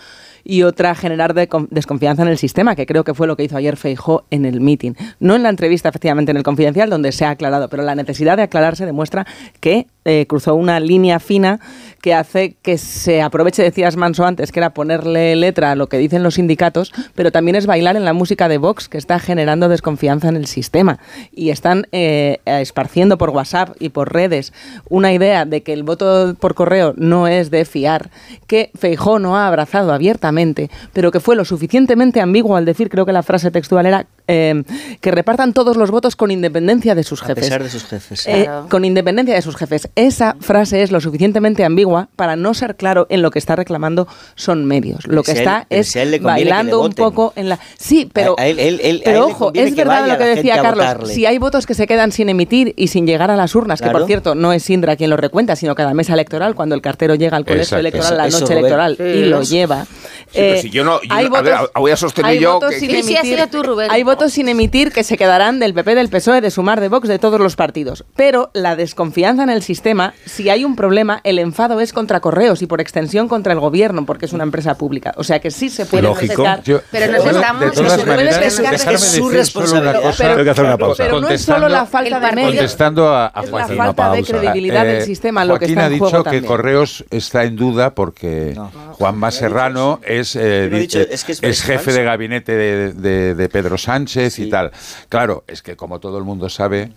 y 0.44 0.64
otra 0.64 0.96
generar 0.96 1.34
de- 1.34 1.50
desconfianza 1.70 2.22
en 2.24 2.30
el 2.30 2.38
sistema, 2.38 2.76
que 2.76 2.86
creo 2.86 3.04
que 3.04 3.14
fue 3.14 3.28
lo 3.28 3.36
que 3.36 3.44
hizo 3.44 3.58
ayer 3.58 3.78
Feijó 3.78 4.26
en 4.32 4.46
el 4.46 4.62
meeting. 4.62 4.94
No 5.20 5.36
en 5.36 5.44
la 5.44 5.50
entrevista, 5.50 5.90
efectivamente, 5.90 6.32
en 6.32 6.38
el 6.38 6.44
confidencial, 6.44 6.90
donde 6.90 7.12
se 7.12 7.26
ha 7.26 7.32
aclarado, 7.32 7.70
pero 7.70 7.84
la 7.84 7.96
necesidad 7.96 8.38
de 8.38 8.44
aclararse 8.44 8.86
demuestra 8.86 9.26
que 9.60 9.88
eh, 10.06 10.26
cruzó 10.28 10.56
una 10.56 10.80
línea 10.80 11.20
fina 11.20 11.60
que 12.02 12.14
hace 12.14 12.56
que 12.62 12.78
se 12.78 13.22
aproveche, 13.22 13.64
decías 13.64 13.96
Manso 13.96 14.26
antes, 14.26 14.52
que 14.52 14.60
era 14.60 14.74
ponerle 14.74 15.36
letra 15.36 15.72
a 15.72 15.76
lo 15.76 15.88
que 15.88 15.98
dicen 15.98 16.24
los 16.24 16.36
sindicatos, 16.36 16.92
pero 17.16 17.32
también 17.32 17.56
es 17.56 17.66
bailar 17.66 17.96
en 17.96 18.06
la 18.06 18.14
música 18.14 18.48
de 18.48 18.58
Vox, 18.58 18.90
que 18.90 18.98
está 18.98 19.20
generando 19.20 19.70
desconfianza 19.70 20.30
en 20.30 20.36
el 20.36 20.48
sistema. 20.48 21.00
Y 21.32 21.50
están 21.50 21.88
eh, 21.92 22.40
esparciendo 22.46 23.18
por 23.18 23.30
WhatsApp 23.30 23.76
y 23.80 23.90
por 23.90 24.14
redes 24.14 24.54
una 24.90 25.14
idea 25.14 25.46
de 25.46 25.62
que 25.62 25.74
el 25.74 25.84
voto 25.84 26.36
por 26.40 26.56
correo 26.56 26.94
no 26.98 27.28
es 27.28 27.52
de 27.52 27.66
fiar, 27.66 28.10
que 28.48 28.72
Feijó 28.78 29.20
no 29.20 29.38
ha 29.38 29.48
abrazado 29.48 29.94
abiertamente, 29.94 30.70
pero 30.94 31.12
que 31.12 31.20
fue 31.20 31.36
lo 31.36 31.46
suficientemente 31.46 32.22
ambiguo 32.22 32.56
al 32.56 32.66
decir, 32.66 32.90
creo 32.90 33.06
que 33.06 33.14
la 33.14 33.24
frase 33.24 33.52
textual 33.52 33.86
era 33.86 34.06
eh, 34.32 34.64
que 35.02 35.12
repartan 35.12 35.54
todos 35.54 35.76
los 35.76 35.90
votos 35.92 36.16
con 36.16 36.30
independencia 36.30 36.94
de 36.94 37.04
sus 37.04 37.24
A 37.24 37.26
jefes. 37.28 37.44
pesar 37.46 37.64
de 37.64 37.70
sus 37.70 37.84
jefes. 37.86 38.28
Eh, 38.28 38.44
Claro. 38.44 38.68
con 38.70 38.86
independencia 38.86 39.34
de 39.36 39.42
sus 39.42 39.56
jefes. 39.56 39.90
Esa 39.96 40.36
frase 40.40 40.84
es 40.84 40.92
lo 40.92 41.02
suficientemente 41.02 41.64
ambigua 41.66 42.10
para 42.16 42.36
no 42.36 42.54
ser 42.54 42.76
claro 42.76 43.08
en 43.10 43.22
lo 43.24 43.32
que 43.32 43.40
está 43.40 43.56
reclamando 43.56 44.08
son 44.36 44.66
medios. 44.66 45.08
Lo 45.08 45.24
que 45.24 45.32
Si 45.32 45.38
a 45.40 45.42
él- 45.42 45.48
está 45.48 45.68
es 45.70 45.88
si 45.88 46.00
a 46.00 46.20
bailando 46.22 46.82
un 46.82 46.94
poco 46.94 47.34
en 47.36 47.50
la... 47.50 47.60
Sí, 47.78 48.10
pero, 48.14 48.36
A- 48.38 48.44
a 48.44 48.48
él- 48.48 48.60
él- 48.60 48.80
él- 48.84 49.02
a 49.02 49.06
pero 49.06 49.26
ojo, 49.28 49.52
es 49.54 49.76
verdad 49.76 50.08
lo 50.08 50.18
que 50.18 50.26
decía 50.26 50.60
a 50.60 50.62
Carlos. 50.62 51.10
Si 51.10 51.26
hay 51.26 51.38
votos 51.40 51.66
que 51.66 51.74
se 51.74 51.88
quedan 51.88 52.12
sin 52.12 52.30
emitir 52.30 52.74
y 52.78 52.88
sin 52.90 53.08
llegar 53.08 53.32
a 53.32 53.36
las 53.36 53.56
urnas, 53.56 53.82
que 53.82 53.90
por 53.90 54.06
cierto 54.06 54.36
no 54.36 54.54
es 54.54 54.70
Indra 54.70 54.96
quien 54.96 55.10
lo 55.10 55.18
recuenta, 55.18 55.56
sino 55.56 55.74
cada 55.74 55.94
mesa 55.96 56.14
electoral, 56.14 56.54
cuando 56.54 56.76
el 56.76 56.82
cartero 56.82 57.16
llega 57.16 57.36
al 57.38 57.44
colegio 57.46 57.78
Exacto. 57.78 57.80
electoral 57.80 58.18
la 58.18 58.28
noche 58.30 58.54
electoral 58.54 58.96
Sí. 58.98 59.04
y 59.04 59.26
lo 59.26 59.42
lleva. 59.42 59.86
pero 60.32 60.54
eh, 60.56 60.62
si 60.62 60.70
yo 60.70 60.84
no- 60.84 61.02
yo 61.02 61.08
hay 61.10 61.28
no- 61.28 61.36
a 61.38 61.42
ver, 61.42 61.56
voy 61.76 61.92
a 61.92 61.96
sostener 61.98 62.38
yo 62.40 62.60
que- 62.60 62.80
Sí, 62.80 63.02
sí, 63.02 63.16
ha 63.18 63.22
sido 63.24 63.48
tú, 63.48 63.64
Rubén. 63.64 63.90
Hay 63.90 64.04
votos 64.04 64.19
sin 64.28 64.50
emitir 64.50 64.92
que 64.92 65.04
se 65.04 65.18
quedarán 65.18 65.60
del 65.60 65.74
PP, 65.74 65.96
del 65.96 66.10
PSOE, 66.10 66.42
de 66.42 66.52
Sumar, 66.52 66.82
de 66.82 66.90
Vox, 66.90 67.08
de 67.08 67.20
todos 67.20 67.40
los 67.40 67.56
partidos. 67.56 68.04
Pero 68.18 68.50
la 68.54 68.76
desconfianza 68.76 69.44
en 69.44 69.50
el 69.50 69.62
sistema, 69.64 70.14
si 70.26 70.50
hay 70.50 70.66
un 70.66 70.76
problema, 70.76 71.22
el 71.24 71.40
enfado 71.40 71.80
es 71.80 71.94
contra 71.94 72.20
Correos 72.20 72.62
y 72.62 72.66
por 72.68 72.82
extensión 72.82 73.28
contra 73.30 73.54
el 73.54 73.60
gobierno, 73.60 74.06
porque 74.06 74.26
es 74.26 74.34
una 74.34 74.44
empresa 74.44 74.76
pública. 74.78 75.14
O 75.16 75.24
sea 75.24 75.40
que 75.40 75.52
sí 75.52 75.70
se 75.70 75.86
puede 75.86 76.04
Lógico. 76.04 76.44
Yo- 76.66 76.82
Pero 76.92 77.12
nos 77.14 77.24
Bueno, 77.24 77.40
estamos- 77.40 77.62
de 77.62 77.72
todas 77.72 78.06
maneras, 78.06 78.38
es 78.42 79.02
su 79.12 79.30
responsabilidad. 79.30 80.02
cosa. 80.02 80.28
Tengo 80.30 80.44
que 80.44 80.50
hacer 80.50 80.66
una 80.66 80.78
pausa. 80.78 81.04
Pero 81.04 81.22
no 81.22 81.30
es 81.30 81.42
solo 81.42 81.70
la 81.70 81.86
falta 81.86 82.20
de 82.20 82.32
medios. 82.34 82.52
Contestando 82.56 83.10
a, 83.10 83.28
a 83.28 83.44
Es 83.44 83.52
la 83.52 83.68
falta 83.68 83.84
de 83.86 83.94
pausa. 83.94 84.22
credibilidad 84.40 84.84
del 84.86 84.98
Eh, 84.98 85.06
sistema 85.06 85.46
lo 85.46 85.54
que 85.60 85.66
Joaquín 85.68 85.80
ha 85.80 85.90
dicho 85.90 86.06
juego 86.10 86.24
que 86.24 86.30
también. 86.32 86.46
Correos 86.46 87.06
está 87.12 87.44
en 87.44 87.56
duda 87.56 87.94
porque 87.96 88.56
Juanma 88.94 89.32
Serrano 89.32 90.00
es, 90.04 90.36
eh, 90.36 90.68
no 90.72 90.78
dicho- 90.78 91.00
di- 91.00 91.06
es 91.12 91.24
que 91.24 91.32
es- 91.34 91.44
es 91.44 91.50
es 91.60 91.62
jefe 91.64 91.84
falso. 91.86 92.00
de 92.00 92.04
gabinete 92.06 92.52
de, 92.56 92.94
de- 92.94 93.36
de 93.36 93.50
Pedro 93.50 93.78
Sánchez 93.78 93.99
y 94.38 94.50
tal. 94.50 94.72
Claro, 95.10 95.44
es 95.48 95.62
que 95.62 95.76
como 95.76 96.00
todo 96.00 96.18
el 96.18 96.24
mundo 96.24 96.50
sabe, 96.50 96.92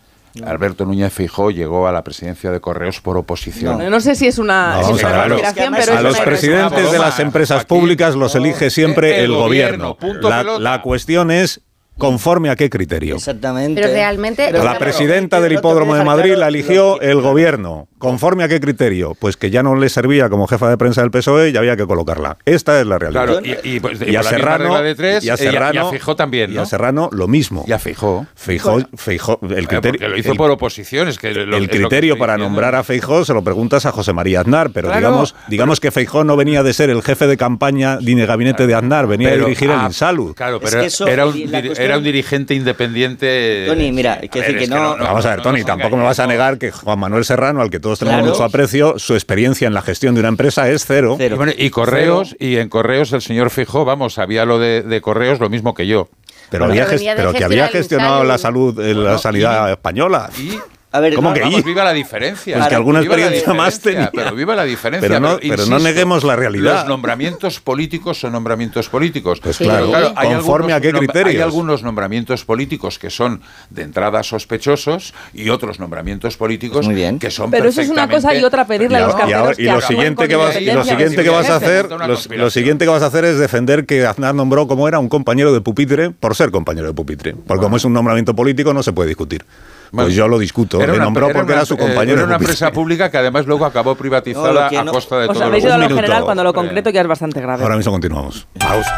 Alberto 0.44 0.86
Núñez 0.86 1.12
Fijó 1.12 1.50
llegó 1.50 1.86
a 1.86 1.92
la 1.92 2.02
presidencia 2.02 2.50
de 2.50 2.60
Correos 2.60 3.00
por 3.00 3.16
oposición. 3.16 3.78
No, 3.78 3.90
no 3.90 4.00
sé 4.00 4.14
si 4.14 4.26
es 4.26 4.38
una, 4.38 4.80
No, 4.80 4.80
es 4.80 5.02
una 5.02 5.26
Es 5.26 5.54
pero 5.54 5.92
a 5.92 5.96
es 5.96 6.02
los 6.02 6.16
una 6.16 6.24
presidentes 6.24 6.92
de 6.92 6.98
las 6.98 7.18
empresas 7.20 7.64
públicas 7.64 8.14
los 8.14 8.34
elige 8.34 8.70
siempre 8.70 9.18
El 9.18 9.26
el 9.26 9.32
gobierno. 9.34 9.96
La, 10.22 10.42
la 10.42 10.82
cuestión 10.82 11.30
es 11.30 11.60
conforme 11.98 12.50
a 12.50 12.56
qué 12.56 12.70
criterio. 12.70 13.16
Exactamente. 13.16 13.80
Pero 13.80 13.92
realmente. 13.92 14.46
A 14.46 14.64
la 14.64 14.78
presidenta 14.78 15.40
del 15.40 15.52
hipódromo 15.52 15.94
de 15.94 16.04
Madrid 16.04 16.34
la 16.34 16.48
eligió 16.48 17.00
el 17.00 17.20
gobierno. 17.20 17.88
¿Conforme 18.02 18.42
a 18.42 18.48
qué 18.48 18.58
criterio? 18.60 19.14
Pues 19.18 19.36
que 19.36 19.48
ya 19.50 19.62
no 19.62 19.76
le 19.76 19.88
servía 19.88 20.28
como 20.28 20.48
jefa 20.48 20.68
de 20.68 20.76
prensa 20.76 21.02
del 21.02 21.12
PSOE 21.12 21.50
y 21.50 21.56
había 21.56 21.76
que 21.76 21.86
colocarla. 21.86 22.36
Esta 22.44 22.80
es 22.80 22.86
la 22.86 22.98
realidad. 22.98 23.26
Claro, 23.26 23.40
y, 23.44 23.76
y, 23.76 23.80
pues, 23.80 24.00
Y 24.04 24.16
a 24.16 24.24
Serrano, 24.24 24.82
de 24.82 24.94
tres, 24.96 25.24
y 25.24 25.30
a 25.30 25.34
eh, 25.34 25.36
y 25.38 25.40
a- 25.40 25.44
y 25.44 25.46
a 25.46 25.52
Serrano, 25.52 25.90
Fijó 25.92 26.16
también, 26.16 26.50
y 26.50 26.54
¿no? 26.56 26.62
a 26.62 26.66
Serrano 26.66 27.08
lo 27.12 27.28
mismo. 27.28 27.64
Y 27.66 27.70
a 27.72 27.78
Fijó. 27.78 28.26
Feijó, 28.34 28.80
Feijó, 28.96 29.38
el 29.42 29.68
criterio, 29.68 29.92
porque 30.00 30.08
lo 30.08 30.18
hizo 30.18 30.32
el- 30.32 30.36
por 30.36 30.50
oposición. 30.50 31.06
Es 31.06 31.18
que 31.18 31.32
lo- 31.32 31.42
el 31.42 31.54
es 31.54 31.60
lo 31.62 31.68
que 31.68 31.78
criterio 31.78 32.18
para 32.18 32.32
diciendo. 32.34 32.48
nombrar 32.50 32.74
a 32.74 32.82
Feijó 32.82 33.24
se 33.24 33.32
lo 33.34 33.44
preguntas 33.44 33.86
a 33.86 33.92
José 33.92 34.12
María 34.12 34.40
Aznar, 34.40 34.70
pero 34.72 34.88
Claro, 34.88 34.98
digamos, 35.00 35.34
digamos 35.46 35.78
que 35.78 35.92
Feijó 35.92 36.24
no 36.24 36.36
venía 36.36 36.64
de 36.64 36.72
ser 36.72 36.90
el 36.90 37.02
jefe 37.02 37.28
de 37.28 37.36
campaña 37.36 37.98
ni 38.00 38.16
de 38.16 38.26
gabinete 38.26 38.66
de 38.66 38.74
Aznar, 38.74 39.06
venía 39.06 39.30
Pero, 39.30 39.44
a 39.44 39.48
dirigir 39.48 39.70
ah, 39.70 39.80
el 39.82 39.86
Insalud. 39.86 40.34
Claro, 40.34 40.56
Es 40.56 40.62
pero 40.70 40.80
que 40.80 40.86
eso- 40.88 41.06
era, 41.06 41.24
un, 41.26 41.32
cuestión- 41.32 41.76
era 41.78 41.98
un 41.98 42.04
dirigente 42.04 42.54
independiente. 42.54 43.64
Tony, 43.68 43.92
mira, 43.92 44.18
hay 44.20 44.28
que 44.28 44.40
ver, 44.40 44.58
que 44.58 44.66
no- 44.66 44.96
Vamos 44.96 45.24
a 45.24 45.28
ver, 45.30 45.38
no 45.38 45.42
Tony, 45.44 45.62
tampoco 45.64 45.96
me 45.96 46.02
vas 46.02 46.18
a 46.18 46.26
negar 46.26 46.58
que 46.58 46.70
Juan 46.72 46.98
Manuel 46.98 47.24
Serrano, 47.24 47.60
al 47.60 47.70
que 47.70 47.80
todos 47.92 47.98
tenemos 48.00 48.20
Claro. 48.22 48.32
mucho 48.34 48.44
aprecio, 48.44 48.98
su 48.98 49.14
experiencia 49.14 49.66
en 49.66 49.74
la 49.74 49.82
gestión 49.82 50.14
de 50.14 50.20
una 50.20 50.28
empresa 50.28 50.68
es 50.70 50.84
cero. 50.86 51.16
Cero. 51.18 51.34
Y, 51.34 51.36
bueno, 51.36 51.52
y 51.56 51.70
correos, 51.70 52.34
y 52.38 52.56
en 52.56 52.68
correos 52.68 53.12
el 53.12 53.22
señor 53.22 53.50
Fijó, 53.50 53.84
vamos, 53.84 54.14
sabía 54.14 54.44
lo 54.44 54.58
de, 54.58 54.82
de 54.82 55.00
correos 55.00 55.38
lo 55.40 55.48
mismo 55.50 55.74
que 55.74 55.86
yo. 55.86 56.08
Pero, 56.50 56.66
Bueno, 56.66 56.82
había 56.82 57.14
pero 57.16 57.32
que 57.32 57.44
había 57.44 57.68
gestionado 57.68 58.24
la 58.24 58.36
salud, 58.38 58.78
eh, 58.80 58.94
la 58.94 59.18
sanidad 59.18 59.68
y- 59.68 59.72
española. 59.72 60.30
Y 60.38 60.58
A 60.94 61.00
ver, 61.00 61.14
¿Cómo 61.14 61.30
no, 61.30 61.34
que 61.34 61.40
vamos, 61.40 61.64
viva 61.64 61.84
la 61.84 61.92
diferencia. 61.94 62.56
Pues 62.56 62.68
que 62.68 62.74
alguna 62.74 63.00
experiencia 63.00 63.54
más 63.54 63.80
tenía. 63.80 64.10
Pero 64.12 64.34
viva 64.34 64.54
la 64.54 64.64
diferencia. 64.64 65.08
Pero 65.08 65.20
no- 65.20 65.38
pero 65.40 65.64
no 65.66 65.78
neguemos 65.78 66.22
la 66.22 66.36
realidad. 66.36 66.74
Los 66.80 66.86
nombramientos 66.88 67.60
políticos 67.60 68.20
son 68.20 68.32
nombramientos 68.32 68.90
políticos. 68.90 69.40
Pues 69.40 69.56
Sí. 69.56 69.64
claro, 69.64 69.90
hay 70.14 70.28
conforme 70.34 70.72
algunos 70.72 70.76
a 70.76 70.80
qué 70.80 70.92
criterios. 70.92 71.34
Hay 71.36 71.40
algunos 71.40 71.82
nombramientos 71.82 72.44
políticos 72.44 72.98
que 72.98 73.08
son 73.08 73.40
de 73.70 73.82
entrada 73.82 74.22
sospechosos 74.22 75.14
y 75.32 75.48
otros 75.48 75.80
nombramientos 75.80 76.36
políticos 76.36 76.84
Muy 76.84 76.94
bien. 76.94 77.18
que 77.18 77.30
son 77.30 77.50
Pero 77.50 77.68
eso 77.68 77.80
es 77.80 77.88
una 77.88 78.08
cosa 78.08 78.34
y 78.34 78.44
otra 78.44 78.66
pedirle 78.66 78.98
a 78.98 79.06
los 79.06 79.16
Y 79.28 79.32
ahora- 79.32 79.54
que 79.54 79.62
y 79.62 79.66
lo 79.66 79.80
siguiente 79.80 80.28
que 80.28 80.36
vas, 80.36 80.60
y 80.60 80.66
lo 80.66 80.84
siguiente 80.84 81.22
que 81.24 81.30
vas 81.30 81.48
a 81.48 81.56
hacer, 81.56 81.88
los- 82.06 82.28
lo 82.28 82.50
siguiente 82.50 82.84
que 82.84 82.90
vas 82.90 83.02
a 83.02 83.06
hacer 83.06 83.24
es 83.24 83.38
defender 83.38 83.86
que 83.86 84.04
Aznar 84.06 84.34
nombró 84.34 84.66
como 84.68 84.86
era 84.88 84.98
un 84.98 85.08
compañero 85.08 85.52
de 85.54 85.60
pupitre 85.62 86.10
por 86.10 86.34
ser 86.36 86.50
compañero 86.50 86.86
de 86.88 86.92
pupitre. 86.92 87.34
Porque 87.34 87.62
como 87.62 87.76
es 87.78 87.84
un 87.84 87.94
nombramiento 87.94 88.34
político 88.36 88.74
no 88.74 88.82
se 88.82 88.92
puede 88.92 89.08
discutir. 89.08 89.44
Bueno, 89.92 90.06
pues 90.06 90.14
yo 90.16 90.26
lo 90.26 90.38
discuto. 90.38 90.78
Era 90.78 90.86
Le 90.92 90.92
una- 90.94 91.04
nombró 91.04 91.26
porque 91.28 91.42
una- 91.42 91.52
era 91.54 91.66
su 91.66 91.74
eh, 91.74 91.78
compañero 91.78 92.16
Era 92.18 92.24
una 92.24 92.36
empresa 92.36 92.72
pública 92.72 93.10
que 93.10 93.18
además 93.18 93.46
luego 93.46 93.66
acabó 93.66 93.94
privatizada 93.94 94.70
No, 94.70 94.90
a 94.90 94.92
costa 94.92 95.18
de 95.18 95.26
Os 95.28 95.34
todos 95.34 95.42
habéis 95.46 95.64
ido 95.64 95.74
a 95.74 95.76
lo 95.76 95.82
minuto. 95.84 95.96
general 95.96 96.24
cuando 96.24 96.42
lo 96.44 96.54
concreto 96.54 96.88
ya 96.90 97.02
es 97.02 97.06
bastante 97.06 97.40
grave. 97.42 97.62
Ahora 97.62 97.76
mismo 97.76 97.92
continuamos. 97.92 98.46
Pausa. 98.58 98.90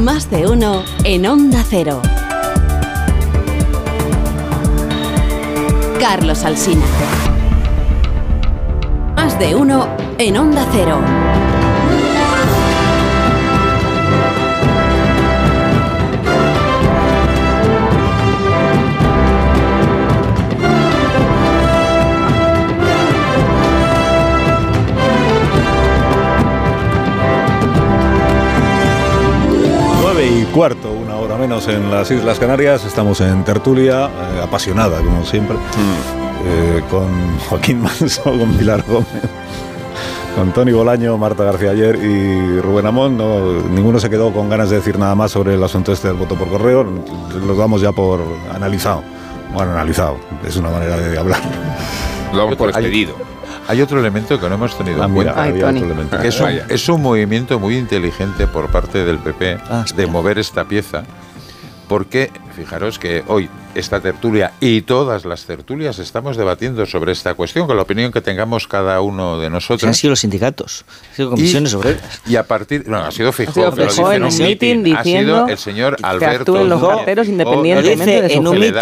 Más 0.00 0.30
de 0.30 0.46
uno 0.46 0.84
en 1.04 1.26
Onda 1.26 1.64
Cero. 1.68 2.00
Carlos 6.00 6.44
Alsina. 6.44 6.84
Más 9.16 9.38
de 9.38 9.54
uno 9.54 9.88
en 10.18 10.36
Onda 10.36 10.64
Cero. 10.72 10.98
Cuarto, 30.52 30.90
una 30.90 31.16
hora 31.16 31.36
menos 31.36 31.68
en 31.68 31.90
las 31.90 32.10
Islas 32.10 32.38
Canarias. 32.38 32.84
Estamos 32.84 33.20
en 33.20 33.44
tertulia, 33.44 34.06
eh, 34.06 34.40
apasionada 34.42 34.98
como 34.98 35.24
siempre, 35.24 35.56
eh, 36.44 36.82
con 36.90 37.38
Joaquín 37.48 37.82
Manso, 37.82 38.22
con 38.24 38.52
Pilar 38.56 38.84
Gómez, 38.86 39.08
con 40.36 40.52
Tony 40.52 40.72
Bolaño, 40.72 41.16
Marta 41.18 41.44
García 41.44 41.70
ayer 41.70 41.96
y 41.96 42.60
Rubén 42.60 42.86
Amón. 42.86 43.16
No, 43.16 43.62
ninguno 43.62 44.00
se 44.00 44.10
quedó 44.10 44.32
con 44.32 44.48
ganas 44.48 44.70
de 44.70 44.76
decir 44.76 44.98
nada 44.98 45.14
más 45.14 45.32
sobre 45.32 45.54
el 45.54 45.62
asunto 45.62 45.92
este 45.92 46.08
del 46.08 46.16
voto 46.16 46.34
por 46.34 46.48
correo. 46.48 46.84
Lo 47.46 47.54
damos 47.54 47.80
ya 47.80 47.92
por 47.92 48.20
analizado. 48.54 49.02
Bueno, 49.52 49.72
analizado, 49.72 50.18
es 50.46 50.56
una 50.56 50.70
manera 50.70 50.96
de 50.96 51.18
hablar. 51.18 51.40
Lo 52.32 52.38
damos 52.38 52.56
por 52.56 52.70
expedido. 52.70 53.14
Hay 53.68 53.82
otro 53.82 54.00
elemento 54.00 54.40
que 54.40 54.48
no 54.48 54.54
hemos 54.54 54.76
tenido 54.76 55.02
Ah, 55.02 55.06
en 55.06 55.14
cuenta. 55.14 55.32
había 55.42 55.54
Ay, 55.54 55.60
Tony. 55.60 55.78
otro 55.80 55.86
elemento. 55.92 56.18
Que 56.18 56.28
es, 56.28 56.38
un, 56.40 56.46
Vaya. 56.46 56.66
es 56.68 56.88
un 56.88 57.02
movimiento 57.02 57.58
muy 57.60 57.76
inteligente 57.76 58.46
por 58.46 58.68
parte 58.70 59.04
del 59.04 59.18
PP 59.18 59.58
de 59.94 60.06
mover 60.06 60.38
esta 60.38 60.64
pieza, 60.64 61.04
porque 61.86 62.30
fijaros 62.58 62.98
que 62.98 63.22
hoy 63.28 63.48
esta 63.74 64.00
tertulia 64.00 64.52
y 64.60 64.82
todas 64.82 65.24
las 65.24 65.44
tertulias 65.44 65.98
estamos 65.98 66.36
debatiendo 66.36 66.84
sobre 66.86 67.12
esta 67.12 67.34
cuestión, 67.34 67.66
con 67.66 67.76
la 67.76 67.82
opinión 67.82 68.10
que 68.12 68.20
tengamos 68.20 68.66
cada 68.66 69.00
uno 69.00 69.38
de 69.38 69.48
nosotros. 69.50 69.84
han 69.86 69.94
sido 69.94 70.10
los 70.10 70.20
sindicatos, 70.20 70.84
han 71.10 71.16
sido 71.16 71.30
comisiones 71.30 71.72
y, 71.72 71.76
obreras. 71.76 72.20
Y 72.26 72.36
a 72.36 72.42
partir. 72.42 72.88
No, 72.88 72.98
ha 72.98 73.10
sido 73.12 73.32
Fijó, 73.32 73.52
sido 73.52 73.72
que 73.74 73.86
lo 73.86 74.12
en 74.12 74.24
un 74.24 74.36
mitin 74.38 74.82
mitin. 74.82 74.96
Ha 74.96 75.02
diciendo 75.02 75.34
sido 75.36 75.48
el 75.48 75.58
señor 75.58 75.96
que 75.96 76.04
Alberto. 76.06 76.38
actúen 76.52 76.68
los 76.68 76.84
carteros 76.84 77.28
independientemente 77.28 78.22
de 78.22 78.28
su 78.30 78.38
en 78.38 78.46
un 78.48 78.54
que 78.60 78.72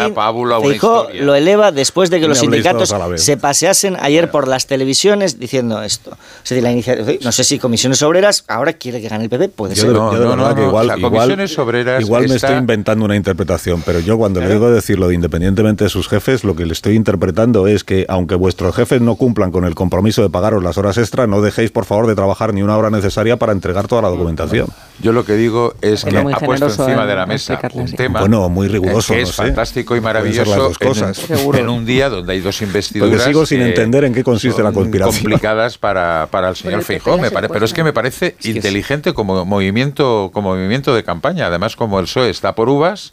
Feijóo 0.68 1.02
historia. 1.02 1.22
lo 1.22 1.34
eleva 1.34 1.72
después 1.72 2.10
de 2.10 2.20
que 2.20 2.28
los 2.28 2.38
sindicatos 2.38 2.94
se 3.16 3.36
paseasen 3.36 3.96
ayer 4.00 4.30
por 4.30 4.48
las 4.48 4.66
televisiones 4.66 5.38
diciendo 5.38 5.82
esto. 5.82 6.16
Es 6.42 6.50
decir, 6.50 6.62
la 6.62 6.72
iniciativa, 6.72 7.06
no 7.22 7.32
sé 7.32 7.44
si 7.44 7.58
comisiones 7.58 8.02
obreras 8.02 8.44
ahora 8.48 8.72
quiere 8.72 9.00
que 9.00 9.08
gane 9.08 9.24
el 9.24 9.30
PP, 9.30 9.48
puede 9.50 9.74
Yo 9.74 9.82
ser. 9.82 9.90
de, 9.90 9.96
yo 9.96 10.10
de 10.12 10.18
no, 10.24 10.30
verdad 10.30 10.48
no, 10.50 10.54
que 10.54 10.60
no. 10.62 10.66
igual, 10.68 10.86
O 10.86 10.88
sea, 10.88 10.96
igual, 10.98 11.12
comisiones 11.12 11.58
obreras 11.58 12.00
igual 12.00 12.28
me 12.28 12.34
está- 12.36 12.46
estoy 12.48 12.58
inventando 12.60 13.04
una 13.04 13.16
interpretación, 13.16 13.65
pero 13.84 14.00
yo 14.00 14.16
cuando 14.18 14.40
le 14.40 14.48
digo 14.52 14.70
decirlo 14.70 15.08
de 15.08 15.14
independientemente 15.14 15.84
de 15.84 15.90
sus 15.90 16.08
jefes, 16.08 16.44
lo 16.44 16.54
que 16.54 16.64
le 16.66 16.72
estoy 16.72 16.94
interpretando 16.94 17.66
es 17.66 17.84
que 17.84 18.06
aunque 18.08 18.34
vuestros 18.34 18.74
jefes 18.74 19.00
no 19.00 19.16
cumplan 19.16 19.50
con 19.50 19.64
el 19.64 19.74
compromiso 19.74 20.22
de 20.22 20.30
pagaros 20.30 20.62
las 20.62 20.78
horas 20.78 20.96
extra, 20.98 21.26
no 21.26 21.40
dejéis 21.40 21.70
por 21.70 21.84
favor 21.84 22.06
de 22.06 22.14
trabajar 22.14 22.54
ni 22.54 22.62
una 22.62 22.76
hora 22.76 22.90
necesaria 22.90 23.36
para 23.36 23.52
entregar 23.52 23.88
toda 23.88 24.02
la 24.02 24.08
documentación. 24.08 24.68
Yo 25.02 25.12
lo 25.12 25.24
que 25.24 25.34
digo 25.34 25.74
es 25.82 26.04
que 26.04 26.16
ha 26.16 26.22
puesto 26.38 26.66
encima 26.66 27.02
en 27.02 27.08
de 27.08 27.14
la 27.16 27.26
mesa 27.26 27.60
un 27.74 27.86
tema 27.92 28.20
Bueno, 28.20 28.48
muy 28.48 28.68
riguroso, 28.68 29.12
que 29.12 29.20
no 29.20 29.24
es 29.28 29.34
sé. 29.34 29.42
fantástico 29.42 29.96
y 29.96 30.00
maravilloso 30.00 30.50
las 30.50 30.58
dos 30.58 30.76
en- 30.80 30.88
cosas. 30.88 31.18
en, 31.30 31.36
Seguro. 31.36 31.72
un 31.72 31.84
día 31.84 32.08
donde 32.08 32.32
hay 32.32 32.40
dos 32.40 32.62
investiduras 32.62 33.10
Porque 33.10 33.24
sigo 33.24 33.46
sin 33.46 33.60
entender 33.62 34.04
en 34.04 34.14
qué 34.14 34.22
consiste 34.24 34.62
la 34.62 34.72
conspiración. 34.72 35.22
complicadas 35.22 35.76
para, 35.78 36.28
para 36.30 36.48
el 36.50 36.56
señor 36.56 36.82
Feijóo, 36.82 37.18
me 37.18 37.28
se 37.28 37.34
pare- 37.34 37.48
pero 37.48 37.64
es 37.64 37.72
que 37.74 37.84
me 37.84 37.92
parece 37.92 38.36
inteligente 38.44 39.12
como 39.12 39.44
movimiento 39.44 40.30
como 40.32 40.50
movimiento 40.50 40.94
de 40.94 41.02
campaña, 41.04 41.46
además 41.46 41.76
como 41.76 41.98
el 41.98 42.06
PSOE 42.06 42.30
está 42.30 42.54
por 42.54 42.68
uvas, 42.68 43.12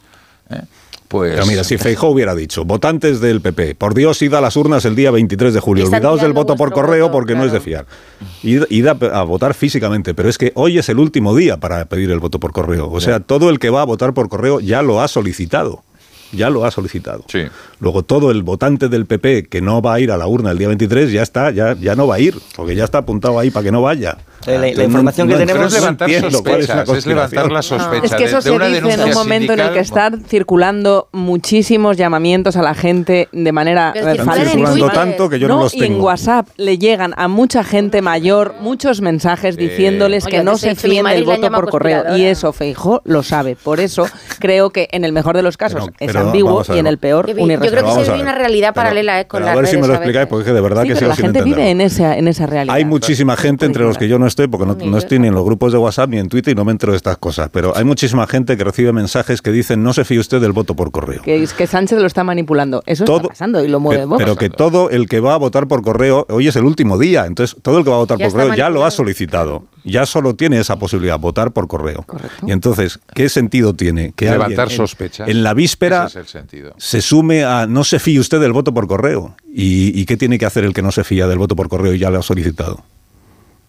¿eh? 0.50 0.62
pues 1.08 1.32
Pero 1.34 1.46
mira, 1.46 1.64
si 1.64 1.78
Feijóo 1.78 2.10
hubiera 2.10 2.34
dicho, 2.34 2.64
votantes 2.64 3.20
del 3.20 3.40
PP, 3.40 3.74
por 3.74 3.94
Dios, 3.94 4.20
id 4.22 4.34
a 4.34 4.40
las 4.40 4.56
urnas 4.56 4.84
el 4.84 4.96
día 4.96 5.10
23 5.10 5.54
de 5.54 5.60
julio, 5.60 5.86
olvidaos 5.86 6.20
del 6.20 6.32
voto 6.32 6.56
por 6.56 6.72
correo 6.72 7.06
voto, 7.06 7.12
porque 7.12 7.34
no 7.34 7.44
es 7.44 7.52
de 7.52 7.60
fiar. 7.60 7.86
Id, 8.42 8.64
id 8.68 8.86
a, 8.86 8.90
a 8.90 9.22
votar 9.22 9.54
físicamente, 9.54 10.14
pero 10.14 10.28
es 10.28 10.38
que 10.38 10.52
hoy 10.54 10.78
es 10.78 10.88
el 10.88 10.98
último 10.98 11.34
día 11.34 11.58
para 11.58 11.84
pedir 11.86 12.10
el 12.10 12.18
voto 12.18 12.40
por 12.40 12.52
correo. 12.52 12.90
O 12.90 13.00
sea, 13.00 13.20
todo 13.20 13.50
el 13.50 13.58
que 13.58 13.70
va 13.70 13.82
a 13.82 13.84
votar 13.84 14.14
por 14.14 14.28
correo 14.28 14.60
ya 14.60 14.82
lo 14.82 15.00
ha 15.00 15.08
solicitado. 15.08 15.84
Ya 16.32 16.50
lo 16.50 16.64
ha 16.64 16.70
solicitado. 16.70 17.24
Sí. 17.28 17.42
Luego 17.80 18.02
todo 18.02 18.30
el 18.30 18.42
votante 18.42 18.88
del 18.88 19.06
PP 19.06 19.46
que 19.48 19.60
no 19.60 19.80
va 19.80 19.94
a 19.94 20.00
ir 20.00 20.10
a 20.10 20.16
la 20.16 20.26
urna 20.26 20.50
el 20.50 20.58
día 20.58 20.68
23 20.68 21.12
ya 21.12 21.22
está, 21.22 21.50
ya, 21.50 21.74
ya 21.74 21.94
no 21.94 22.06
va 22.06 22.16
a 22.16 22.20
ir, 22.20 22.34
porque 22.56 22.74
ya 22.74 22.84
está 22.84 22.98
apuntado 22.98 23.38
ahí 23.38 23.50
para 23.50 23.64
que 23.64 23.72
no 23.72 23.82
vaya. 23.82 24.18
La- 24.46 24.52
la- 24.52 24.58
la 24.60 24.66
Entonces, 24.68 24.84
información 24.86 25.28
que 25.28 25.34
tenemos- 25.36 25.66
es 25.66 25.72
levantar 25.80 26.10
entiendo 26.10 26.42
cuál 26.42 26.60
es 26.60 26.68
la 26.68 26.74
sospechas, 26.76 26.98
es 26.98 27.06
levantar 27.06 27.44
la 27.44 27.48
conspiración. 27.60 27.80
sospecha 27.80 28.04
Es 28.04 28.14
que 28.14 28.24
eso 28.24 28.36
de, 28.36 28.36
de 28.36 28.42
se 28.42 28.50
una 28.50 28.66
dice 28.66 28.92
en 28.94 29.00
un 29.08 29.14
momento 29.14 29.52
en 29.52 29.60
el 29.60 29.68
que 29.72 29.84
sindical. 29.84 30.14
están 30.14 30.24
circulando 30.28 31.08
muchísimos 31.12 31.96
llamamientos 31.96 32.56
a 32.56 32.62
la 32.62 32.74
gente 32.74 33.28
de 33.32 33.52
manera 33.52 33.92
eh, 33.94 34.00
Están 34.18 34.34
circulando 34.46 34.90
tanto 34.90 35.28
que 35.28 35.38
yo 35.38 35.48
no, 35.48 35.56
no, 35.56 35.62
los 35.64 35.74
y 35.74 35.78
en 35.78 35.84
tengo. 35.94 36.04
WhatsApp 36.04 36.48
le 36.56 36.78
llegan 36.78 37.14
a 37.16 37.28
mucha 37.28 37.64
gente 37.64 38.02
mayor 38.02 38.54
muchos 38.60 39.00
mensajes 39.00 39.56
diciéndoles 39.56 40.26
Oye, 40.26 40.36
que 40.38 40.44
no 40.44 40.56
se 40.56 40.74
fíen 40.74 41.06
del 41.06 41.26
la 41.26 41.34
voto 41.36 41.50
por 41.50 41.70
correo. 41.70 41.98
Y 41.98 42.02
conspiradora. 42.02 42.30
eso 42.30 42.52
Feijó 42.52 43.02
lo 43.04 43.22
sabe. 43.22 43.56
Por 43.56 43.80
eso 43.80 44.06
creo 44.38 44.70
que 44.70 44.88
en 44.92 45.04
el 45.04 45.12
mejor 45.12 45.36
de 45.36 45.42
los 45.42 45.56
casos 45.56 45.84
Pero- 45.84 45.94
es 45.98 46.06
pero 46.08 46.20
ambiguo 46.26 46.62
y 46.74 46.78
en 46.78 46.86
el 46.86 46.98
peor 46.98 47.26
un 47.36 47.50
yo 47.50 47.58
creo 47.58 47.84
que 47.84 48.04
se 48.04 48.10
vive 48.12 48.22
una 48.22 48.34
realidad 48.34 48.74
paralela 48.74 49.20
eh, 49.20 49.26
con 49.26 49.42
las 49.44 49.52
a 49.52 49.56
ver 49.56 49.66
si 49.66 49.76
me 49.76 49.86
lo 49.86 49.94
explicáis, 49.94 50.26
porque 50.26 50.52
de 50.52 50.60
verdad 50.60 50.82
que 50.84 50.94
la 50.94 51.16
gente 51.16 51.42
vive 51.42 51.70
en 51.70 51.80
esa, 51.80 52.16
en 52.16 52.28
esa 52.28 52.46
realidad. 52.46 52.74
Hay 52.74 52.84
muchísima 52.84 53.36
gente 53.36 53.66
entre 53.66 53.84
los 53.84 53.98
que 53.98 54.08
yo 54.08 54.18
no 54.18 54.26
estoy, 54.34 54.48
porque 54.48 54.66
no, 54.66 54.74
no 54.90 54.98
estoy 54.98 55.18
ni 55.18 55.28
en 55.28 55.34
los 55.34 55.44
grupos 55.44 55.72
de 55.72 55.78
WhatsApp 55.78 56.10
ni 56.10 56.18
en 56.18 56.28
Twitter 56.28 56.52
y 56.52 56.54
no 56.56 56.64
me 56.64 56.72
entero 56.72 56.92
de 56.92 56.96
estas 56.96 57.16
cosas, 57.18 57.48
pero 57.52 57.76
hay 57.76 57.84
muchísima 57.84 58.26
gente 58.26 58.56
que 58.56 58.64
recibe 58.64 58.92
mensajes 58.92 59.40
que 59.40 59.50
dicen 59.52 59.82
no 59.82 59.92
se 59.92 60.04
fíe 60.04 60.18
usted 60.18 60.40
del 60.40 60.52
voto 60.52 60.74
por 60.74 60.90
correo. 60.90 61.22
Que, 61.22 61.42
es 61.42 61.52
que 61.54 61.66
Sánchez 61.66 61.98
lo 62.00 62.06
está 62.06 62.24
manipulando. 62.24 62.82
Eso 62.86 63.04
Todo- 63.04 63.16
está 63.18 63.28
pasando 63.28 63.64
y 63.64 63.68
lo 63.68 63.80
mueve. 63.80 64.06
Pero 64.18 64.36
que 64.36 64.50
todo 64.50 64.90
el 64.90 65.08
que 65.08 65.20
va 65.20 65.34
a 65.34 65.36
votar 65.36 65.68
por 65.68 65.82
correo, 65.82 66.26
hoy 66.28 66.48
es 66.48 66.56
el 66.56 66.64
último 66.64 66.98
día, 66.98 67.26
entonces 67.26 67.56
todo 67.62 67.78
el 67.78 67.84
que 67.84 67.90
va 67.90 67.96
a 67.96 68.00
votar 68.00 68.18
Ya 68.18 68.26
por 68.26 68.32
correo 68.40 68.54
ya 68.54 68.68
lo 68.70 68.84
ha 68.84 68.90
solicitado. 68.90 69.64
Ya 69.84 70.06
solo 70.06 70.34
tiene 70.34 70.58
esa 70.58 70.78
posibilidad, 70.78 71.18
votar 71.18 71.52
por 71.52 71.68
correo. 71.68 72.06
Y 72.46 72.52
entonces, 72.52 72.98
¿qué 73.14 73.28
sentido 73.28 73.74
tiene 73.74 74.12
que 74.16 74.30
Levantar 74.30 74.70
en- 74.70 74.76
sospechas. 74.76 75.28
en, 75.28 75.42
la 75.42 75.52
víspera 75.54 76.06
Ese 76.06 76.20
es 76.20 76.24
el 76.26 76.40
sentido. 76.40 76.74
se 76.78 77.02
sume 77.02 77.44
a 77.44 77.66
no 77.66 77.84
se 77.84 77.98
fíe 77.98 78.18
usted 78.18 78.40
del 78.40 78.52
voto 78.52 78.72
por 78.72 78.86
correo? 78.88 79.36
¿Y, 79.52 79.98
y 79.98 80.06
qué 80.06 80.16
tiene 80.16 80.38
que 80.38 80.46
hacer 80.46 80.64
el 80.64 80.72
que 80.72 80.80
no 80.82 80.90
se 80.90 81.04
fía 81.04 81.26
del 81.26 81.38
voto 81.38 81.54
por 81.54 81.68
correo 81.68 81.92
y 81.94 81.98
ya 81.98 82.10
lo 82.10 82.18
ha 82.18 82.22
solicitado? 82.22 82.82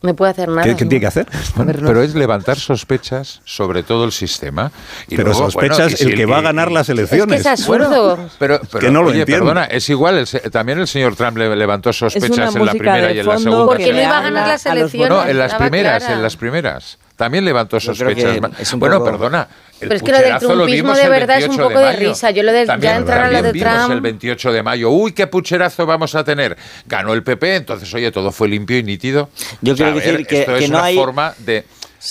No 0.01 0.15
puede 0.15 0.31
hacer 0.31 0.49
nada. 0.49 0.63
¿Qué, 0.63 0.75
qué 0.75 0.85
tiene 0.85 0.99
que 0.99 1.07
hacer? 1.07 1.27
Bueno, 1.55 1.73
pero 1.85 2.01
es 2.01 2.15
levantar 2.15 2.57
sospechas 2.57 3.41
sobre 3.45 3.83
todo 3.83 4.05
el 4.05 4.11
sistema. 4.11 4.71
Y 5.07 5.15
Pero 5.15 5.29
luego, 5.29 5.45
sospechas 5.45 5.77
bueno, 5.77 5.91
y 5.93 5.97
si 5.97 6.03
el 6.05 6.15
que 6.15 6.25
va 6.25 6.39
a 6.39 6.41
ganar 6.41 6.71
las 6.71 6.89
elecciones. 6.89 7.39
Es 7.39 7.43
que 7.43 7.53
es 7.53 7.59
absurdo. 7.59 8.29
Pero, 8.37 8.59
pero, 8.71 8.79
que 8.79 8.91
no 8.91 9.01
lo 9.01 9.09
oye, 9.09 9.21
entiendo. 9.21 9.45
perdona, 9.45 9.65
es 9.65 9.89
igual, 9.89 10.17
el 10.17 10.51
también 10.51 10.79
el 10.79 10.87
señor 10.87 11.15
Trump 11.15 11.37
le 11.37 11.55
levantó 11.55 11.93
sospechas 11.93 12.55
en 12.55 12.65
la 12.65 12.71
primera 12.73 13.11
y 13.13 13.19
en 13.19 13.25
la 13.25 13.37
segunda. 13.37 13.65
Porque 13.65 13.93
no 13.93 14.01
iba 14.01 14.17
a 14.17 14.21
ganar 14.21 14.47
las 14.47 14.65
elecciones. 14.65 15.09
No, 15.09 15.25
en 15.25 15.37
las 15.37 15.53
primeras, 15.55 15.99
clara. 15.99 16.15
en 16.15 16.21
las 16.21 16.35
primeras. 16.35 16.97
También 17.15 17.45
levantó 17.45 17.79
sospechas. 17.79 18.39
bueno, 18.77 18.99
poco- 18.99 19.11
perdona. 19.11 19.47
el 19.79 19.89
Pero 19.89 19.95
es 19.95 20.03
que 20.03 20.11
lo 20.11 20.17
del 20.17 20.23
pucherazo 20.25 20.47
lo 20.47 20.53
trumpismo 20.63 20.83
vimos 20.93 20.97
de 20.97 21.09
verdad 21.09 21.37
es 21.37 21.43
un 21.43 21.49
28 21.57 21.67
poco 21.69 21.79
de 21.79 21.85
mayo. 21.93 22.09
risa. 22.09 22.31
Yo 22.31 22.43
lo 22.43 22.51
de- 22.53 22.59
ya 22.61 22.65
También, 22.65 22.95
entrar 22.95 23.19
a 23.25 23.31
lo 23.31 23.41
de 23.41 23.51
vimos 23.51 23.73
Trump. 23.73 23.91
el 23.91 24.01
28 24.01 24.51
de 24.53 24.63
mayo. 24.63 24.89
Uy, 24.89 25.11
qué 25.13 25.27
pucherazo 25.27 25.85
vamos 25.85 26.15
a 26.15 26.23
tener. 26.23 26.57
Ganó 26.85 27.13
el 27.13 27.23
PP, 27.23 27.55
entonces, 27.57 27.93
oye, 27.93 28.11
todo 28.11 28.31
fue 28.31 28.47
limpio 28.47 28.77
y 28.77 28.83
nítido. 28.83 29.29
Yo 29.61 29.73
O 29.73 29.75
sea, 29.77 29.85
quiero 29.87 29.91
a 29.91 29.93
ver, 29.95 30.03
decir 30.17 30.27
que- 30.27 30.39
esto 30.41 30.53
que 30.57 30.63
es 30.65 30.69
no 30.69 30.77
una 30.77 30.85
hay- 30.85 30.95
forma 30.95 31.33
de 31.39 31.65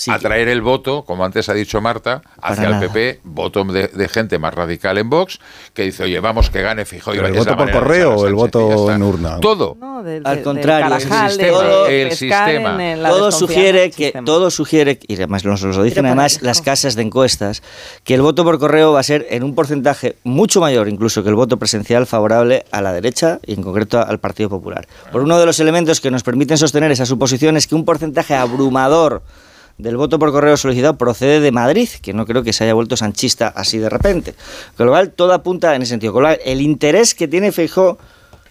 atraer 0.09 0.47
el 0.49 0.61
voto, 0.61 1.03
como 1.03 1.25
antes 1.25 1.49
ha 1.49 1.53
dicho 1.53 1.81
Marta, 1.81 2.21
hacia 2.41 2.65
el 2.65 2.71
nada. 2.71 2.87
PP, 2.87 3.21
voto 3.23 3.63
de, 3.65 3.87
de 3.87 4.07
gente 4.09 4.39
más 4.39 4.53
radical 4.53 4.97
en 4.97 5.09
Vox, 5.09 5.39
que 5.73 5.83
dice, 5.83 6.03
oye, 6.03 6.19
vamos, 6.19 6.49
que 6.49 6.61
gane 6.61 6.85
fijo. 6.85 7.11
¿Pero 7.11 7.27
el 7.27 7.33
voto 7.33 7.55
por 7.57 7.71
correo 7.71 8.15
o 8.15 8.27
el 8.27 8.33
voto 8.35 8.91
en 8.91 9.03
urna? 9.03 9.39
Todo. 9.39 9.77
No, 9.79 10.03
Al 10.23 10.41
contrario, 10.43 10.95
el 11.87 12.11
sistema, 12.11 12.93
el 12.93 13.03
todo 13.03 13.31
sugiere 13.31 13.91
que 13.91 14.05
sistema. 14.05 14.25
todo 14.25 14.51
sugiere 14.51 14.99
y 15.07 15.15
además 15.15 15.45
nos 15.45 15.61
lo 15.63 15.83
dicen 15.83 16.05
además 16.05 16.33
eso. 16.37 16.45
las 16.45 16.61
casas 16.61 16.95
de 16.95 17.01
encuestas 17.03 17.61
que 18.03 18.13
el 18.15 18.21
voto 18.21 18.43
por 18.43 18.59
correo 18.59 18.93
va 18.93 18.99
a 18.99 19.03
ser 19.03 19.25
en 19.29 19.43
un 19.43 19.55
porcentaje 19.55 20.15
mucho 20.23 20.59
mayor 20.59 20.87
incluso 20.89 21.23
que 21.23 21.29
el 21.29 21.35
voto 21.35 21.57
presencial 21.57 22.05
favorable 22.05 22.65
a 22.71 22.81
la 22.81 22.93
derecha 22.93 23.39
y 23.45 23.53
en 23.53 23.63
concreto 23.63 23.99
al 23.99 24.19
Partido 24.19 24.49
Popular. 24.49 24.87
Por 25.11 25.21
uno 25.21 25.39
de 25.39 25.45
los 25.45 25.59
elementos 25.59 26.01
que 26.01 26.11
nos 26.11 26.23
permiten 26.23 26.57
sostener 26.57 26.91
esa 26.91 27.05
suposición 27.05 27.57
es 27.57 27.67
que 27.67 27.75
un 27.75 27.85
porcentaje 27.85 28.35
abrumador 28.35 29.21
del 29.77 29.97
voto 29.97 30.19
por 30.19 30.31
correo 30.31 30.57
solicitado 30.57 30.97
procede 30.97 31.39
de 31.39 31.51
Madrid, 31.51 31.89
que 32.01 32.13
no 32.13 32.25
creo 32.25 32.43
que 32.43 32.53
se 32.53 32.63
haya 32.63 32.73
vuelto 32.73 32.95
sanchista 32.95 33.47
así 33.47 33.77
de 33.77 33.89
repente. 33.89 34.33
Con 34.77 34.85
lo 34.85 34.93
cual 34.93 35.11
todo 35.11 35.33
apunta 35.33 35.75
en 35.75 35.81
ese 35.81 35.89
sentido. 35.89 36.13
Con 36.13 36.23
lo 36.23 36.29
cual, 36.29 36.39
el 36.45 36.61
interés 36.61 37.13
que 37.13 37.27
tiene 37.27 37.51
Feijóo 37.51 37.97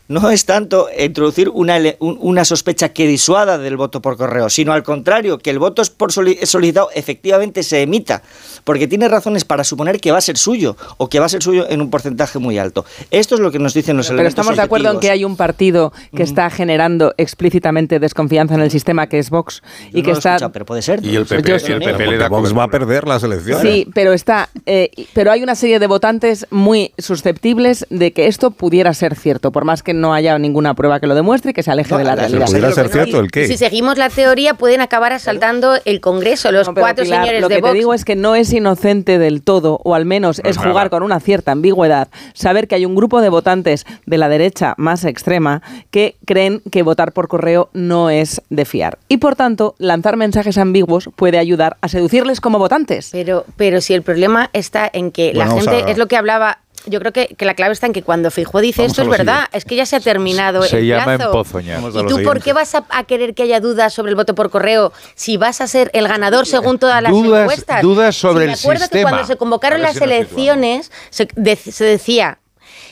no 0.08 0.28
es 0.30 0.44
tanto 0.44 0.88
introducir 0.98 1.48
una, 1.48 1.78
una 2.00 2.44
sospecha 2.44 2.90
que 2.90 3.06
disuada 3.06 3.56
del 3.58 3.76
voto 3.76 4.02
por 4.02 4.16
correo, 4.18 4.50
sino 4.50 4.72
al 4.74 4.82
contrario, 4.82 5.38
que 5.38 5.50
el 5.50 5.58
voto 5.58 5.80
es 5.80 5.88
por 5.90 6.12
soli- 6.12 6.38
solicitado 6.44 6.88
efectivamente 6.94 7.62
se 7.62 7.80
emita, 7.82 8.22
porque 8.64 8.86
tiene 8.86 9.08
razones 9.08 9.44
para 9.44 9.64
suponer 9.64 10.00
que 10.00 10.12
va 10.12 10.18
a 10.18 10.20
ser 10.20 10.36
suyo 10.36 10.76
o 10.98 11.08
que 11.08 11.20
va 11.20 11.26
a 11.26 11.28
ser 11.30 11.42
suyo 11.42 11.66
en 11.68 11.80
un 11.80 11.88
porcentaje 11.90 12.38
muy 12.38 12.58
alto. 12.58 12.84
Esto 13.10 13.34
es 13.36 13.40
lo 13.40 13.50
que 13.50 13.58
nos 13.58 13.72
dicen 13.72 13.96
los 13.96 14.06
Pero 14.08 14.16
elementos 14.20 14.40
estamos 14.40 14.56
de 14.56 14.62
acuerdo 14.62 14.90
en 14.92 15.00
que 15.00 15.10
hay 15.10 15.24
un 15.24 15.36
partido 15.36 15.92
que 16.14 16.22
está 16.22 16.50
generando 16.50 17.14
explícitamente 17.16 17.98
desconfianza 17.98 18.54
en 18.56 18.60
el 18.60 18.70
sistema, 18.70 19.06
que 19.06 19.18
es 19.18 19.30
Vox, 19.30 19.62
y 19.90 19.98
no 19.98 20.02
que 20.02 20.10
lo 20.12 20.18
está... 20.18 20.50
pero 20.50 20.66
puede 20.66 20.82
ser. 20.82 21.02
Y 21.04 21.16
el 21.16 21.24
PP, 21.24 21.48
Yo- 21.60 21.66
y 21.68 21.72
el 21.72 21.78
PP 21.82 22.06
le 22.06 22.18
da 22.18 22.28
Vox 22.28 22.54
va 22.56 22.64
a 22.64 22.68
perder 22.68 23.08
las 23.08 23.22
elecciones. 23.22 23.62
Sí, 23.62 23.88
pero 23.94 24.12
está, 24.12 24.50
eh, 24.66 24.90
pero 25.14 25.32
hay 25.32 25.42
una 25.42 25.54
serie 25.54 25.78
de 25.78 25.86
votantes 25.86 26.46
muy 26.50 26.92
susceptibles 26.98 27.86
de 27.88 28.12
que 28.12 28.26
esto 28.26 28.50
pudiera 28.50 28.92
ser 28.92 29.14
cierto, 29.16 29.50
por 29.50 29.64
más 29.64 29.82
que 29.82 29.93
no 29.94 30.14
haya 30.14 30.38
ninguna 30.38 30.74
prueba 30.74 31.00
que 31.00 31.06
lo 31.06 31.14
demuestre 31.14 31.52
y 31.52 31.54
que 31.54 31.62
se 31.62 31.70
aleje 31.70 31.96
de 31.96 32.04
la 32.04 32.14
realidad. 32.14 32.46
pudiera 32.46 32.72
ser 32.72 32.88
cierto 32.88 33.20
el 33.20 33.30
qué. 33.30 33.46
Si 33.46 33.56
seguimos 33.56 33.98
la 33.98 34.10
teoría, 34.10 34.54
pueden 34.54 34.80
acabar 34.80 35.12
asaltando 35.12 35.76
el 35.84 36.00
Congreso, 36.00 36.52
los 36.52 36.68
cuatro 36.68 37.04
Pilar, 37.04 37.22
señores 37.22 37.40
lo 37.40 37.48
de 37.48 37.56
que 37.56 37.60
Vox. 37.60 37.72
te 37.72 37.78
digo 37.78 37.94
es 37.94 38.04
que 38.04 38.16
no 38.16 38.34
es 38.34 38.52
inocente 38.52 39.18
del 39.18 39.42
todo, 39.42 39.80
o 39.84 39.94
al 39.94 40.04
menos 40.04 40.40
No 40.42 40.50
es 40.50 40.56
jugar 40.56 40.90
con 40.90 41.02
una 41.02 41.20
cierta 41.20 41.52
ambigüedad, 41.52 42.08
saber 42.34 42.68
que 42.68 42.74
hay 42.74 42.86
un 42.86 42.94
grupo 42.94 43.20
de 43.20 43.28
votantes 43.28 43.86
de 44.06 44.18
la 44.18 44.28
derecha 44.28 44.74
más 44.76 45.04
extrema 45.04 45.62
que 45.90 46.16
creen 46.24 46.60
que 46.70 46.82
votar 46.82 47.12
por 47.12 47.28
correo 47.28 47.70
no 47.72 48.10
es 48.10 48.42
de 48.50 48.64
fiar. 48.64 48.98
Y 49.08 49.18
por 49.18 49.36
tanto, 49.36 49.74
lanzar 49.78 50.16
mensajes 50.16 50.58
ambiguos 50.58 51.08
puede 51.16 51.38
ayudar 51.38 51.76
a 51.80 51.88
seducirles 51.88 52.40
como 52.40 52.58
votantes. 52.58 53.10
Pero, 53.12 53.44
pero 53.56 53.80
si 53.80 53.94
el 53.94 54.02
problema 54.02 54.50
está 54.52 54.90
en 54.92 55.10
que 55.10 55.32
la 55.34 55.46
Bueno, 55.46 55.70
gente, 55.72 55.90
es 55.90 55.98
lo 55.98 56.06
que 56.08 56.16
hablaba, 56.16 56.58
yo 56.86 57.00
creo 57.00 57.12
que, 57.12 57.28
que 57.36 57.44
la 57.44 57.54
clave 57.54 57.72
está 57.72 57.86
en 57.86 57.92
que 57.92 58.02
cuando 58.02 58.30
Feijóo 58.30 58.60
dice 58.60 58.82
Vamos 58.82 58.92
esto 58.92 59.02
es 59.02 59.08
verdad, 59.08 59.46
es 59.52 59.64
que 59.64 59.76
ya 59.76 59.86
se 59.86 59.96
ha 59.96 60.00
terminado 60.00 60.62
Se 60.64 60.78
el 60.78 60.86
llama 60.86 61.16
plazo. 61.16 61.24
empozoñar. 61.30 61.78
¿Y 61.80 61.82
tú 61.82 61.92
por 61.92 62.08
siguiente. 62.08 62.40
qué 62.40 62.52
vas 62.52 62.74
a, 62.74 62.84
a 62.90 63.04
querer 63.04 63.34
que 63.34 63.42
haya 63.44 63.60
dudas 63.60 63.92
sobre 63.92 64.10
el 64.10 64.16
voto 64.16 64.34
por 64.34 64.50
correo 64.50 64.92
si 65.14 65.36
vas 65.36 65.60
a 65.60 65.66
ser 65.66 65.90
el 65.94 66.06
ganador 66.08 66.46
según 66.46 66.78
todas 66.78 67.02
las 67.02 67.12
Dudas- 67.12 67.42
encuestas? 67.42 67.82
dudas 67.82 68.14
sobre 68.16 68.44
Si 68.44 68.46
me 68.46 68.52
el 68.52 68.58
acuerdo 68.58 68.78
que 68.80 68.84
sistema. 68.84 69.10
cuando 69.10 69.26
se 69.26 69.36
convocaron 69.36 69.82
las 69.82 69.96
si 69.96 70.04
elecciones 70.04 70.90
se, 71.10 71.28
de- 71.36 71.56
se 71.56 71.84
decía 71.84 72.38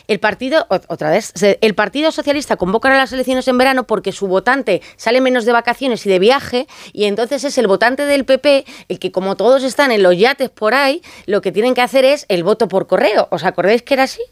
el 0.09 0.21
partido, 0.21 0.67
otra 0.69 1.11
vez, 1.11 1.33
el 1.61 1.75
Partido 1.75 2.13
Socialista 2.13 2.57
convoca 2.57 2.93
a 2.93 2.97
las 2.97 3.13
elecciones 3.13 3.49
en 3.49 3.59
verano 3.59 3.85
porque 3.85 4.13
su 4.13 4.27
votante 4.27 4.83
sale 4.97 5.21
menos 5.21 5.45
de 5.45 5.53
vacaciones 5.53 6.05
y 6.07 6.11
de 6.11 6.19
viaje, 6.19 6.67
y 6.93 7.05
entonces 7.05 7.45
es 7.45 7.57
el 7.59 7.67
votante 7.67 8.05
del 8.05 8.25
PP 8.25 8.65
el 8.89 8.99
que, 8.99 9.13
como 9.13 9.37
todos 9.37 9.63
están 9.65 9.93
en 9.93 10.03
los 10.03 10.17
yates 10.17 10.51
por 10.51 10.75
ahí, 10.75 11.03
lo 11.27 11.41
que 11.41 11.53
tienen 11.53 11.75
que 11.75 11.83
hacer 11.83 12.05
es 12.05 12.27
el 12.29 12.45
voto 12.45 12.69
por 12.69 12.87
correo. 12.87 13.29
¿Os 13.31 13.45
acordáis 13.45 13.83
que 13.83 13.95
era 13.95 14.05
así? 14.05 14.23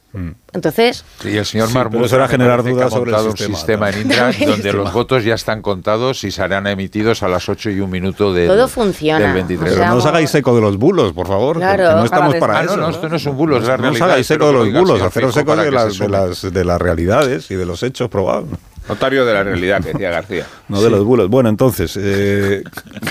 Entonces, 0.52 1.04
Y 1.24 1.36
el 1.36 1.46
señor 1.46 1.68
Sí, 1.68 2.14
era 2.16 2.24
me 2.24 2.28
generar 2.28 2.62
dudas 2.64 2.86
ha 2.86 2.90
sobre 2.90 3.12
el 3.12 3.16
sistema, 3.32 3.50
un 3.50 3.54
sistema 3.56 3.90
¿no? 3.90 3.96
en 3.96 4.02
Indra 4.02 4.32
donde 4.46 4.72
los 4.72 4.92
votos 4.92 5.24
ya 5.24 5.34
están 5.34 5.62
contados 5.62 6.24
y 6.24 6.30
serán 6.30 6.66
emitidos 6.66 7.22
a 7.22 7.28
las 7.28 7.48
8 7.48 7.70
y 7.70 7.80
un 7.80 7.90
minuto 7.90 8.32
del, 8.32 8.48
Todo 8.48 8.66
funciona. 8.68 9.24
del 9.24 9.34
23. 9.34 9.72
Pero 9.74 9.86
no 9.86 9.96
os 9.96 10.06
hagáis 10.06 10.34
eco 10.34 10.54
de 10.54 10.60
los 10.60 10.76
bulos, 10.76 11.12
por 11.12 11.28
favor. 11.28 11.58
Claro. 11.58 11.96
no 11.96 12.04
estamos 12.04 12.34
para 12.36 12.58
Ah, 12.58 12.62
no, 12.64 12.72
eso. 12.72 12.80
no, 12.80 12.90
esto 12.90 13.08
no 13.08 13.16
es 13.16 13.26
un 13.26 13.36
bulo, 13.36 13.56
es 13.58 13.62
la 13.64 13.68
No 13.68 13.74
os 13.74 13.80
realidad. 13.82 14.08
hagáis 14.10 14.30
Espero 14.30 14.50
eco 14.50 14.64
de 14.64 14.70
los 14.72 14.80
bulos, 14.82 15.02
haceros 15.02 15.36
eco 15.36 15.56
de 15.56 15.70
las, 15.70 15.98
de, 15.98 16.08
las, 16.08 16.42
de 16.52 16.64
las 16.64 16.80
realidades 16.80 17.50
y 17.50 17.54
de 17.54 17.66
los 17.66 17.82
hechos 17.82 18.08
probables. 18.08 18.58
Notario 18.90 19.24
de 19.24 19.32
la 19.34 19.42
realidad, 19.42 19.82
que 19.82 19.92
decía 19.92 20.10
García. 20.10 20.46
No 20.70 20.80
de 20.80 20.88
los 20.88 21.04
bulos. 21.04 21.28
Bueno, 21.28 21.48
entonces, 21.48 21.98
eh, 22.00 22.62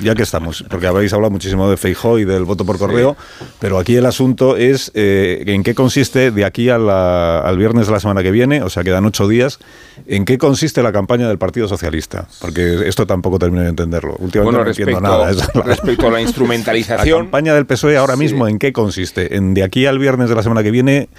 ya 0.01 0.15
que 0.15 0.23
estamos, 0.23 0.63
porque 0.69 0.87
habéis 0.87 1.11
hablado 1.11 1.29
muchísimo 1.29 1.69
de 1.69 1.75
Feijó 1.75 2.17
y 2.17 2.23
del 2.23 2.45
voto 2.45 2.63
por 2.65 2.77
correo, 2.77 3.17
pero 3.59 3.77
aquí 3.77 3.97
el 3.97 4.05
asunto 4.05 4.55
es 4.55 4.91
eh, 4.93 5.43
en 5.45 5.63
qué 5.63 5.75
consiste 5.75 6.31
de 6.31 6.45
aquí 6.45 6.69
a 6.69 6.77
la- 6.77 7.39
al 7.41 7.57
viernes 7.57 7.87
de 7.87 7.91
la 7.93 7.99
semana 7.99 8.23
que 8.23 8.31
viene, 8.31 8.61
o 8.63 8.69
sea, 8.69 8.83
quedan 8.85 9.05
ocho 9.05 9.27
días, 9.27 9.59
en 10.07 10.23
qué 10.23 10.37
consiste 10.37 10.81
la 10.81 10.93
campaña 10.93 11.27
del 11.27 11.37
Partido 11.37 11.67
Socialista, 11.67 12.29
porque 12.39 12.87
esto 12.87 13.05
tampoco 13.05 13.39
termino 13.39 13.63
de 13.63 13.69
entenderlo. 13.69 14.15
Últimamente 14.19 14.43
Bueno, 14.57 14.63
no 14.63 14.69
entiendo 14.69 14.93
respecto- 14.93 15.17
nada. 15.17 15.31
Es 15.31 15.55
la- 15.55 15.61
respecto 15.63 16.07
a 16.07 16.11
la 16.11 16.21
instrumentalización- 16.21 17.17
La 17.17 17.23
campaña 17.23 17.53
del 17.55 17.65
PSOE 17.65 17.97
ahora 17.97 18.13
Sí. 18.13 18.19
mismo, 18.19 18.47
¿en 18.47 18.57
qué 18.57 18.71
consiste? 18.71 19.35
En 19.35 19.53
de 19.53 19.63
aquí 19.63 19.85
al 19.85 19.99
viernes 19.99 20.29
de 20.29 20.35
la 20.35 20.43
semana 20.43 20.63
que 20.63 20.71
viene 20.71 21.09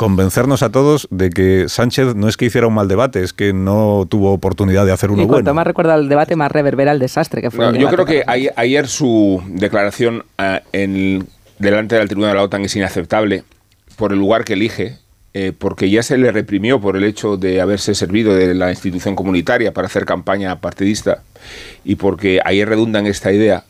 convencernos 0.00 0.62
a 0.62 0.70
todos 0.70 1.06
de 1.10 1.28
que 1.28 1.68
Sánchez 1.68 2.14
no 2.14 2.26
es 2.26 2.38
que 2.38 2.46
hiciera 2.46 2.66
un 2.66 2.72
mal 2.72 2.88
debate, 2.88 3.22
es 3.22 3.34
que 3.34 3.52
no 3.52 4.06
tuvo 4.08 4.32
oportunidad 4.32 4.86
de 4.86 4.92
hacer 4.92 5.10
uno 5.10 5.24
y 5.24 5.26
cuanto 5.26 5.42
bueno. 5.44 5.54
más 5.56 5.66
recuerda 5.66 5.94
el 5.94 6.08
debate, 6.08 6.36
más 6.36 6.50
reverbera 6.50 6.92
el 6.92 6.98
desastre 6.98 7.42
que 7.42 7.50
fue. 7.50 7.66
No, 7.66 7.70
el 7.72 7.76
yo 7.76 7.90
creo 7.90 8.06
que 8.06 8.24
ayer, 8.26 8.50
ayer 8.56 8.88
su 8.88 9.42
declaración 9.46 10.24
ah, 10.38 10.62
en, 10.72 11.26
delante 11.58 11.96
de 11.96 12.00
la 12.00 12.06
tribuna 12.06 12.28
de 12.28 12.34
la 12.34 12.42
OTAN 12.44 12.64
es 12.64 12.74
inaceptable 12.76 13.44
por 13.96 14.14
el 14.14 14.18
lugar 14.18 14.46
que 14.46 14.54
elige, 14.54 14.96
eh, 15.34 15.52
porque 15.58 15.90
ya 15.90 16.02
se 16.02 16.16
le 16.16 16.32
reprimió 16.32 16.80
por 16.80 16.96
el 16.96 17.04
hecho 17.04 17.36
de 17.36 17.60
haberse 17.60 17.94
servido 17.94 18.32
de 18.34 18.54
la 18.54 18.70
institución 18.70 19.14
comunitaria 19.14 19.74
para 19.74 19.86
hacer 19.86 20.06
campaña 20.06 20.62
partidista 20.62 21.24
y 21.84 21.96
porque 21.96 22.40
ayer 22.42 22.66
redunda 22.66 23.00
en 23.00 23.06
esta 23.06 23.32
idea 23.32 23.64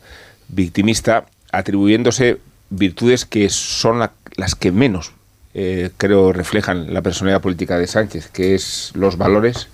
victimista 0.47 1.24
atribuyéndose 1.51 2.39
virtudes 2.70 3.24
que 3.24 3.49
son 3.49 3.99
la- 3.99 4.12
las 4.37 4.55
que 4.55 4.70
menos 4.70 5.12
eh, 5.55 5.90
creo 5.96 6.32
reflejan 6.32 6.92
la 6.94 7.03
personalidad 7.03 7.40
política 7.40 7.78
de 7.78 7.86
Sánchez, 7.86 8.28
que 8.30 8.55
es 8.55 8.92
los 8.94 9.16
valores 9.16 9.68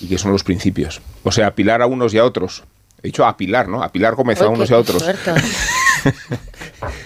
y 0.00 0.08
que 0.08 0.18
son 0.18 0.32
los 0.32 0.44
principios. 0.44 1.00
O 1.24 1.32
sea, 1.32 1.48
apilar 1.48 1.82
a 1.82 1.86
unos 1.86 2.14
y 2.14 2.18
a 2.18 2.24
otros. 2.24 2.64
He 3.02 3.08
dicho 3.08 3.24
apilar, 3.24 3.68
¿no? 3.68 3.82
Apilar 3.82 4.14
Gómez 4.14 4.40
a 4.40 4.48
unos 4.48 4.70
y 4.70 4.74
a 4.74 4.78
otros. 4.78 5.04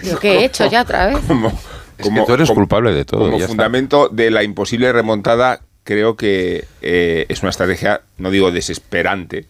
Yo 0.03 0.19
qué 0.21 0.39
he 0.39 0.45
hecho 0.45 0.65
ya 0.67 0.81
otra 0.81 1.07
vez. 1.07 1.17
Como, 1.27 1.51
Es 1.97 2.09
que 2.09 2.21
tú 2.25 2.33
eres 2.33 2.51
culpable 2.51 2.93
de 2.93 3.05
todo, 3.05 3.25
Como 3.25 3.31
ya 3.37 3.45
está. 3.45 3.49
fundamento 3.49 4.09
de 4.09 4.31
la 4.31 4.43
imposible 4.43 4.91
remontada, 4.91 5.61
creo 5.83 6.15
que 6.15 6.65
eh, 6.81 7.25
es 7.29 7.41
una 7.41 7.51
estrategia, 7.51 8.01
no 8.17 8.31
digo 8.31 8.51
desesperante, 8.51 9.47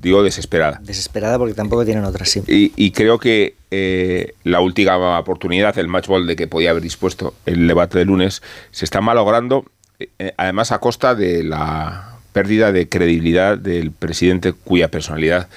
digo 0.00 0.22
desesperada. 0.22 0.80
Desesperada 0.82 1.38
porque 1.38 1.54
tampoco 1.54 1.84
tienen 1.84 2.04
otra, 2.04 2.24
sí. 2.24 2.42
Y, 2.46 2.72
y 2.76 2.92
creo 2.92 3.18
que 3.18 3.54
eh, 3.70 4.34
la 4.44 4.60
última 4.60 5.18
oportunidad, 5.18 5.78
el 5.78 5.88
match 5.88 6.08
ball 6.08 6.26
de 6.26 6.36
que 6.36 6.46
podía 6.46 6.70
haber 6.70 6.82
dispuesto 6.82 7.34
el 7.46 7.66
debate 7.68 7.98
de 7.98 8.04
lunes, 8.04 8.42
se 8.70 8.84
está 8.84 9.00
malogrando, 9.00 9.64
eh, 9.98 10.32
además 10.36 10.72
a 10.72 10.78
costa 10.78 11.14
de 11.14 11.44
la 11.44 12.18
pérdida 12.32 12.72
de 12.72 12.88
credibilidad 12.88 13.58
del 13.58 13.90
presidente 13.90 14.52
cuya 14.52 14.88
personalidad 14.88 15.48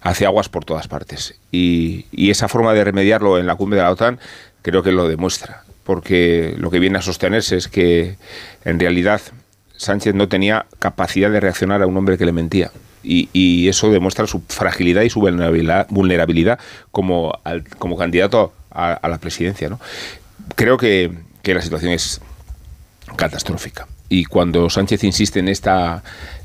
hace 0.00 0.24
aguas 0.26 0.48
por 0.48 0.64
todas 0.64 0.88
partes. 0.88 1.34
Y, 1.50 2.06
y 2.12 2.30
esa 2.30 2.48
forma 2.48 2.72
de 2.72 2.84
remediarlo 2.84 3.38
en 3.38 3.46
la 3.46 3.56
cumbre 3.56 3.78
de 3.78 3.84
la 3.84 3.90
OTAN 3.90 4.18
creo 4.62 4.82
que 4.82 4.92
lo 4.92 5.08
demuestra, 5.08 5.64
porque 5.84 6.54
lo 6.58 6.70
que 6.70 6.78
viene 6.78 6.98
a 6.98 7.02
sostenerse 7.02 7.56
es 7.56 7.68
que 7.68 8.16
en 8.64 8.78
realidad 8.78 9.20
Sánchez 9.76 10.14
no 10.14 10.28
tenía 10.28 10.66
capacidad 10.78 11.30
de 11.30 11.40
reaccionar 11.40 11.82
a 11.82 11.86
un 11.86 11.96
hombre 11.96 12.18
que 12.18 12.26
le 12.26 12.32
mentía. 12.32 12.70
Y, 13.02 13.28
y 13.32 13.68
eso 13.68 13.90
demuestra 13.90 14.26
su 14.26 14.42
fragilidad 14.48 15.02
y 15.02 15.10
su 15.10 15.20
vulnerabilidad, 15.20 15.86
vulnerabilidad 15.90 16.58
como, 16.90 17.32
candidato 17.98 18.52
a, 18.70 19.08
la 19.08 19.18
presidencia. 19.18 19.68
¿no? 19.68 19.80
Creo 20.54 20.76
que, 20.76 21.10
la 21.44 21.62
situación 21.62 21.92
es 21.92 22.20
catastrófica. 23.16 23.88
Y 24.08 24.24
cuando 24.24 24.68
Sánchez 24.68 25.04
insiste 25.04 25.38
en 25.38 25.48
esta, 25.48 26.02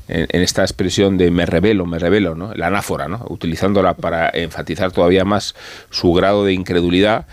en 0.08 0.40
esta 0.40 0.62
expresión 0.62 1.18
de 1.18 1.30
me 1.30 1.46
revelo, 1.46 1.84
me 1.84 1.98
revelo, 1.98 2.34
¿no? 2.34 2.54
la 2.54 2.68
anáfora, 2.68 3.08
¿no? 3.08 3.24
utilizándola 3.28 3.94
para 3.94 4.30
enfatizar 4.30 4.92
todavía 4.92 5.24
más 5.24 5.54
su 5.90 6.12
grado 6.12 6.44
de 6.44 6.52
incredulidad, 6.52 7.26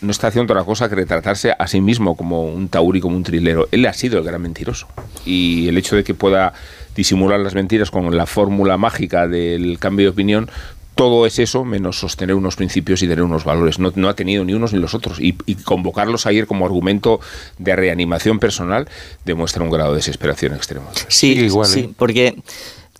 no 0.00 0.10
está 0.10 0.28
haciendo 0.28 0.52
otra 0.52 0.64
cosa 0.64 0.88
que 0.88 0.94
retratarse 0.94 1.54
a 1.58 1.66
sí 1.66 1.80
mismo 1.80 2.16
como 2.16 2.44
un 2.44 2.68
tauri, 2.68 3.00
como 3.00 3.16
un 3.16 3.24
trilero. 3.24 3.68
Él 3.72 3.84
ha 3.86 3.92
sido 3.92 4.18
el 4.18 4.24
gran 4.24 4.40
mentiroso. 4.40 4.86
Y 5.24 5.68
el 5.68 5.76
hecho 5.76 5.96
de 5.96 6.04
que 6.04 6.14
pueda 6.14 6.52
disimular 6.98 7.38
las 7.38 7.54
mentiras 7.54 7.90
con 7.92 8.14
la 8.16 8.26
fórmula 8.26 8.76
mágica 8.76 9.28
del 9.28 9.78
cambio 9.78 10.06
de 10.06 10.10
opinión, 10.10 10.50
todo 10.96 11.26
es 11.26 11.38
eso 11.38 11.64
menos 11.64 11.96
sostener 12.00 12.34
unos 12.34 12.56
principios 12.56 13.00
y 13.04 13.06
tener 13.06 13.22
unos 13.22 13.44
valores. 13.44 13.78
No, 13.78 13.92
no 13.94 14.08
ha 14.08 14.14
tenido 14.14 14.44
ni 14.44 14.52
unos 14.52 14.72
ni 14.72 14.80
los 14.80 14.94
otros. 14.94 15.20
Y, 15.20 15.36
y 15.46 15.54
convocarlos 15.54 16.26
ayer 16.26 16.48
como 16.48 16.66
argumento 16.66 17.20
de 17.58 17.76
reanimación 17.76 18.40
personal 18.40 18.88
demuestra 19.24 19.62
un 19.62 19.70
grado 19.70 19.92
de 19.92 19.98
desesperación 19.98 20.54
extremo. 20.54 20.90
Sí, 21.06 21.34
sí, 21.72 21.94
porque 21.96 22.34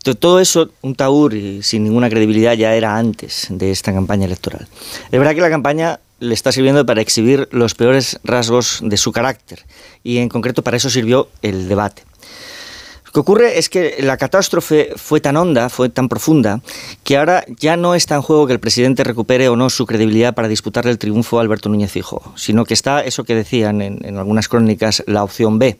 to- 0.04 0.14
todo 0.14 0.38
eso, 0.38 0.70
un 0.80 0.94
taur 0.94 1.34
y 1.34 1.64
sin 1.64 1.82
ninguna 1.82 2.08
credibilidad, 2.08 2.54
ya 2.54 2.72
era 2.76 2.96
antes 2.96 3.48
de 3.50 3.72
esta 3.72 3.92
campaña 3.92 4.26
electoral. 4.26 4.68
Es 5.10 5.18
verdad 5.18 5.34
que 5.34 5.40
la 5.40 5.50
campaña 5.50 5.98
le 6.20 6.34
está 6.34 6.52
sirviendo 6.52 6.86
para 6.86 7.00
exhibir 7.00 7.48
los 7.50 7.74
peores 7.74 8.20
rasgos 8.22 8.78
de 8.80 8.96
su 8.96 9.10
carácter 9.10 9.64
y 10.04 10.18
en 10.18 10.28
concreto 10.28 10.62
para 10.62 10.76
eso 10.76 10.88
sirvió 10.88 11.28
el 11.42 11.66
debate. 11.68 12.02
Que 13.18 13.22
ocurre 13.22 13.58
es 13.58 13.68
que 13.68 13.96
la 13.98 14.16
catástrofe 14.16 14.90
fue 14.94 15.20
tan 15.20 15.36
honda, 15.36 15.70
fue 15.70 15.88
tan 15.88 16.08
profunda, 16.08 16.60
que 17.02 17.16
ahora 17.16 17.44
ya 17.48 17.76
no 17.76 17.96
está 17.96 18.14
en 18.14 18.22
juego 18.22 18.46
que 18.46 18.52
el 18.52 18.60
presidente 18.60 19.02
recupere 19.02 19.48
o 19.48 19.56
no 19.56 19.70
su 19.70 19.86
credibilidad 19.86 20.36
para 20.36 20.46
disputarle 20.46 20.92
el 20.92 20.98
triunfo 20.98 21.36
a 21.36 21.40
Alberto 21.42 21.68
Núñez 21.68 21.90
Fijo, 21.90 22.32
sino 22.36 22.64
que 22.64 22.74
está 22.74 23.00
eso 23.02 23.24
que 23.24 23.34
decían 23.34 23.82
en, 23.82 23.98
en 24.04 24.18
algunas 24.18 24.46
crónicas, 24.46 25.02
la 25.08 25.24
opción 25.24 25.58
B. 25.58 25.76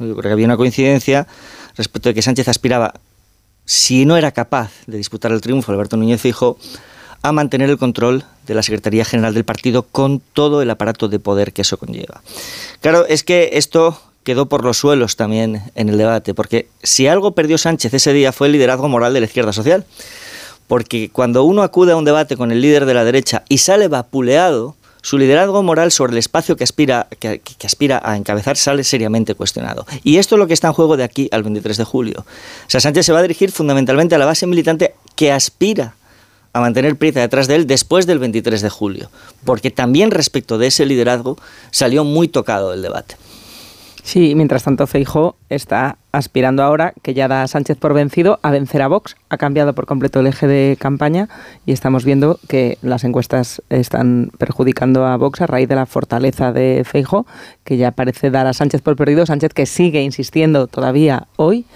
Yo 0.00 0.16
creo 0.16 0.22
que 0.22 0.32
había 0.32 0.46
una 0.46 0.56
coincidencia 0.56 1.28
respecto 1.76 2.08
de 2.08 2.14
que 2.16 2.22
Sánchez 2.22 2.48
aspiraba, 2.48 2.94
si 3.64 4.04
no 4.04 4.16
era 4.16 4.32
capaz 4.32 4.72
de 4.88 4.96
disputar 4.96 5.30
el 5.30 5.40
triunfo 5.40 5.70
a 5.70 5.76
Alberto 5.76 5.96
Núñez 5.96 6.20
Fijo, 6.20 6.58
a 7.22 7.30
mantener 7.30 7.70
el 7.70 7.78
control 7.78 8.24
de 8.48 8.54
la 8.54 8.64
Secretaría 8.64 9.04
General 9.04 9.32
del 9.32 9.44
partido 9.44 9.84
con 9.84 10.20
todo 10.32 10.60
el 10.60 10.68
aparato 10.70 11.06
de 11.06 11.20
poder 11.20 11.52
que 11.52 11.62
eso 11.62 11.76
conlleva. 11.76 12.20
Claro, 12.80 13.06
es 13.06 13.22
que 13.22 13.50
esto 13.52 13.96
quedó 14.30 14.46
por 14.46 14.62
los 14.62 14.78
suelos 14.78 15.16
también 15.16 15.60
en 15.74 15.88
el 15.88 15.98
debate, 15.98 16.34
porque 16.34 16.68
si 16.84 17.08
algo 17.08 17.32
perdió 17.32 17.58
Sánchez 17.58 17.94
ese 17.94 18.12
día 18.12 18.30
fue 18.30 18.46
el 18.46 18.52
liderazgo 18.52 18.88
moral 18.88 19.12
de 19.12 19.18
la 19.18 19.26
izquierda 19.26 19.52
social. 19.52 19.84
Porque 20.68 21.10
cuando 21.10 21.42
uno 21.42 21.64
acude 21.64 21.90
a 21.90 21.96
un 21.96 22.04
debate 22.04 22.36
con 22.36 22.52
el 22.52 22.60
líder 22.60 22.86
de 22.86 22.94
la 22.94 23.02
derecha 23.02 23.42
y 23.48 23.58
sale 23.58 23.88
vapuleado, 23.88 24.76
su 25.02 25.18
liderazgo 25.18 25.64
moral 25.64 25.90
sobre 25.90 26.12
el 26.12 26.18
espacio 26.18 26.54
que 26.54 26.62
aspira, 26.62 27.08
que, 27.18 27.40
aspira 27.64 28.00
a 28.04 28.16
encabezar 28.16 28.56
sale 28.56 28.84
seriamente 28.84 29.34
cuestionado. 29.34 29.84
Y 30.04 30.18
esto 30.18 30.36
es 30.36 30.38
lo 30.38 30.46
que 30.46 30.54
está 30.54 30.68
en 30.68 30.74
juego 30.74 30.96
de 30.96 31.02
aquí 31.02 31.28
al 31.32 31.42
23 31.42 31.76
de 31.76 31.82
julio. 31.82 32.20
O 32.20 32.70
sea, 32.70 32.78
Sánchez 32.78 33.04
se 33.04 33.12
va 33.12 33.18
a 33.18 33.22
dirigir 33.22 33.50
fundamentalmente 33.50 34.14
a 34.14 34.18
la 34.18 34.26
base 34.26 34.46
militante 34.46 34.94
que 35.16 35.32
aspira 35.32 35.96
a 36.52 36.60
mantener 36.60 36.94
Prieta 36.94 37.18
detrás 37.18 37.48
de 37.48 37.56
él 37.56 37.66
después 37.66 38.06
del 38.06 38.20
23 38.20 38.62
de 38.62 38.70
julio, 38.70 39.10
porque 39.44 39.72
también 39.72 40.12
respecto 40.12 40.56
de 40.56 40.68
ese 40.68 40.86
liderazgo 40.86 41.36
salió 41.72 42.04
muy 42.04 42.28
tocado 42.28 42.72
el 42.72 42.82
debate. 42.82 43.16
Sí, 44.02 44.34
mientras 44.34 44.64
tanto 44.64 44.86
Feijó 44.86 45.36
está 45.48 45.96
aspirando 46.12 46.62
ahora, 46.62 46.94
que 47.02 47.14
ya 47.14 47.28
da 47.28 47.42
a 47.42 47.48
Sánchez 47.48 47.76
por 47.78 47.94
vencido, 47.94 48.40
a 48.42 48.50
vencer 48.50 48.82
a 48.82 48.88
Vox. 48.88 49.16
Ha 49.28 49.36
cambiado 49.36 49.74
por 49.74 49.86
completo 49.86 50.20
el 50.20 50.26
eje 50.26 50.46
de 50.46 50.76
campaña 50.78 51.28
y 51.66 51.72
estamos 51.72 52.04
viendo 52.04 52.38
que 52.48 52.78
las 52.82 53.04
encuestas 53.04 53.62
están 53.68 54.30
perjudicando 54.38 55.06
a 55.06 55.16
Vox 55.16 55.40
a 55.40 55.46
raíz 55.46 55.68
de 55.68 55.76
la 55.76 55.86
fortaleza 55.86 56.52
de 56.52 56.82
Feijó, 56.84 57.26
que 57.64 57.76
ya 57.76 57.92
parece 57.92 58.30
dar 58.30 58.46
a 58.46 58.52
Sánchez 58.52 58.82
por 58.82 58.96
perdido. 58.96 59.26
Sánchez 59.26 59.52
que 59.52 59.66
sigue 59.66 60.02
insistiendo 60.02 60.66
todavía 60.66 61.26
hoy 61.36 61.66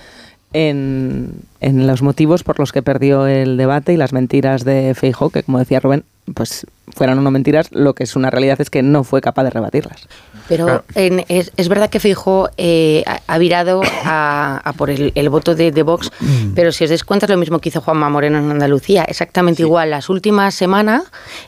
en, 0.52 1.32
en 1.60 1.86
los 1.86 2.02
motivos 2.02 2.42
por 2.42 2.58
los 2.58 2.72
que 2.72 2.82
perdió 2.82 3.26
el 3.26 3.56
debate 3.56 3.92
y 3.92 3.96
las 3.96 4.12
mentiras 4.12 4.64
de 4.64 4.94
Feijó, 4.94 5.30
que 5.30 5.42
como 5.42 5.58
decía 5.58 5.80
Rubén, 5.80 6.04
pues 6.32 6.66
fueran 6.88 7.18
o 7.18 7.22
no 7.22 7.30
mentiras, 7.30 7.70
lo 7.72 7.94
que 7.94 8.04
es 8.04 8.16
una 8.16 8.30
realidad 8.30 8.60
es 8.60 8.70
que 8.70 8.82
no 8.82 9.04
fue 9.04 9.20
capaz 9.20 9.44
de 9.44 9.50
rebatirlas. 9.50 10.08
Pero 10.48 10.84
en, 10.94 11.24
es, 11.28 11.52
es, 11.56 11.68
verdad 11.68 11.88
que 11.88 12.00
Feijó 12.00 12.50
eh, 12.56 13.02
ha, 13.06 13.20
ha 13.26 13.38
virado 13.38 13.82
a, 14.04 14.60
a 14.62 14.72
por 14.74 14.90
el, 14.90 15.12
el, 15.14 15.28
voto 15.30 15.54
de, 15.54 15.72
de 15.72 15.82
Vox, 15.82 16.10
pero 16.54 16.70
si 16.72 16.84
os 16.84 16.90
dais 16.90 17.04
cuenta 17.04 17.26
es 17.26 17.30
lo 17.30 17.38
mismo 17.38 17.58
que 17.58 17.70
hizo 17.70 17.80
Juanma 17.80 18.10
Moreno 18.10 18.38
en 18.38 18.50
Andalucía, 18.50 19.04
exactamente 19.04 19.58
sí. 19.58 19.62
igual. 19.62 19.90
Las 19.90 20.08
últimas 20.08 20.54
semanas 20.54 21.04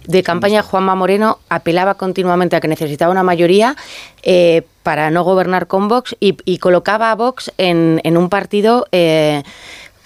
de 0.06 0.22
campaña 0.22 0.62
Juanma 0.62 0.94
Moreno 0.94 1.38
apelaba 1.48 1.94
continuamente 1.94 2.56
a 2.56 2.60
que 2.60 2.68
necesitaba 2.68 3.12
una 3.12 3.22
mayoría 3.22 3.76
eh, 4.22 4.62
para 4.82 5.10
no 5.10 5.24
gobernar 5.24 5.66
con 5.66 5.88
Vox 5.88 6.16
y, 6.20 6.36
y, 6.44 6.58
colocaba 6.58 7.10
a 7.10 7.14
Vox 7.14 7.52
en, 7.58 8.00
en 8.04 8.16
un 8.16 8.28
partido... 8.28 8.86
Eh, 8.92 9.42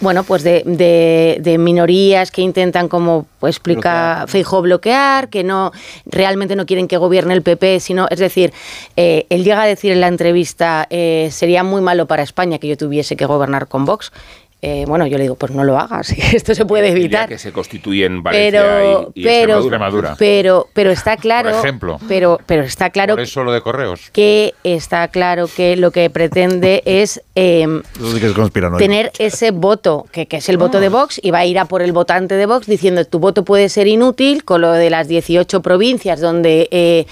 bueno, 0.00 0.24
pues 0.24 0.42
de, 0.42 0.62
de, 0.64 1.38
de, 1.40 1.58
minorías 1.58 2.30
que 2.30 2.42
intentan, 2.42 2.88
como 2.88 3.26
pues, 3.38 3.56
explica 3.56 4.24
Feijóo, 4.28 4.62
bloquear, 4.62 5.28
que 5.28 5.44
no 5.44 5.72
realmente 6.06 6.56
no 6.56 6.66
quieren 6.66 6.88
que 6.88 6.96
gobierne 6.96 7.34
el 7.34 7.42
PP, 7.42 7.80
sino, 7.80 8.06
es 8.10 8.18
decir, 8.18 8.52
eh, 8.96 9.26
él 9.28 9.44
llega 9.44 9.62
a 9.62 9.66
decir 9.66 9.92
en 9.92 10.00
la 10.00 10.08
entrevista, 10.08 10.86
eh, 10.90 11.28
sería 11.30 11.62
muy 11.62 11.82
malo 11.82 12.06
para 12.06 12.22
España 12.22 12.58
que 12.58 12.68
yo 12.68 12.76
tuviese 12.76 13.16
que 13.16 13.26
gobernar 13.26 13.68
con 13.68 13.84
Vox. 13.84 14.10
Eh, 14.62 14.84
bueno, 14.86 15.06
yo 15.06 15.16
le 15.16 15.22
digo, 15.22 15.36
pues 15.36 15.52
no 15.52 15.64
lo 15.64 15.78
hagas, 15.78 16.10
esto 16.34 16.54
se 16.54 16.66
puede 16.66 16.88
evitar. 16.88 17.28
que 17.28 17.38
se 17.38 17.52
constituyen 17.52 18.22
Valencia 18.22 18.62
pero, 18.62 19.12
y, 19.14 19.20
y 19.20 19.24
pero, 19.24 19.58
Extremadura. 19.58 20.16
Pero, 20.18 20.68
pero 20.74 20.90
está 20.90 21.16
claro. 21.16 21.50
Por 21.50 21.60
ejemplo. 21.60 21.98
Pero, 22.08 22.38
pero 22.46 22.62
está 22.62 22.90
claro. 22.90 23.14
Por 23.14 23.22
eso 23.22 23.42
lo 23.42 23.52
de 23.52 23.62
correos. 23.62 24.10
Que 24.12 24.54
está 24.64 25.08
claro 25.08 25.48
que 25.54 25.76
lo 25.76 25.90
que 25.90 26.10
pretende 26.10 26.82
es. 26.86 27.22
Eh, 27.34 27.66
sí 27.94 28.20
que 28.20 28.26
es 28.26 28.34
tener 28.78 29.12
ese 29.18 29.50
voto, 29.50 30.06
que, 30.12 30.26
que, 30.26 30.36
es 30.38 30.48
el 30.48 30.58
voto 30.58 30.80
de 30.80 30.90
Vox, 30.90 31.20
y 31.22 31.30
va 31.30 31.38
a 31.38 31.46
ir 31.46 31.58
a 31.58 31.64
por 31.64 31.80
el 31.80 31.92
votante 31.92 32.34
de 32.34 32.46
Vox 32.46 32.66
diciendo 32.66 33.04
tu 33.04 33.18
voto 33.18 33.44
puede 33.44 33.68
ser 33.68 33.86
inútil 33.86 34.44
con 34.44 34.60
lo 34.60 34.72
de 34.72 34.90
las 34.90 35.08
18 35.08 35.62
provincias 35.62 36.20
donde 36.20 36.68
eh, 36.70 37.06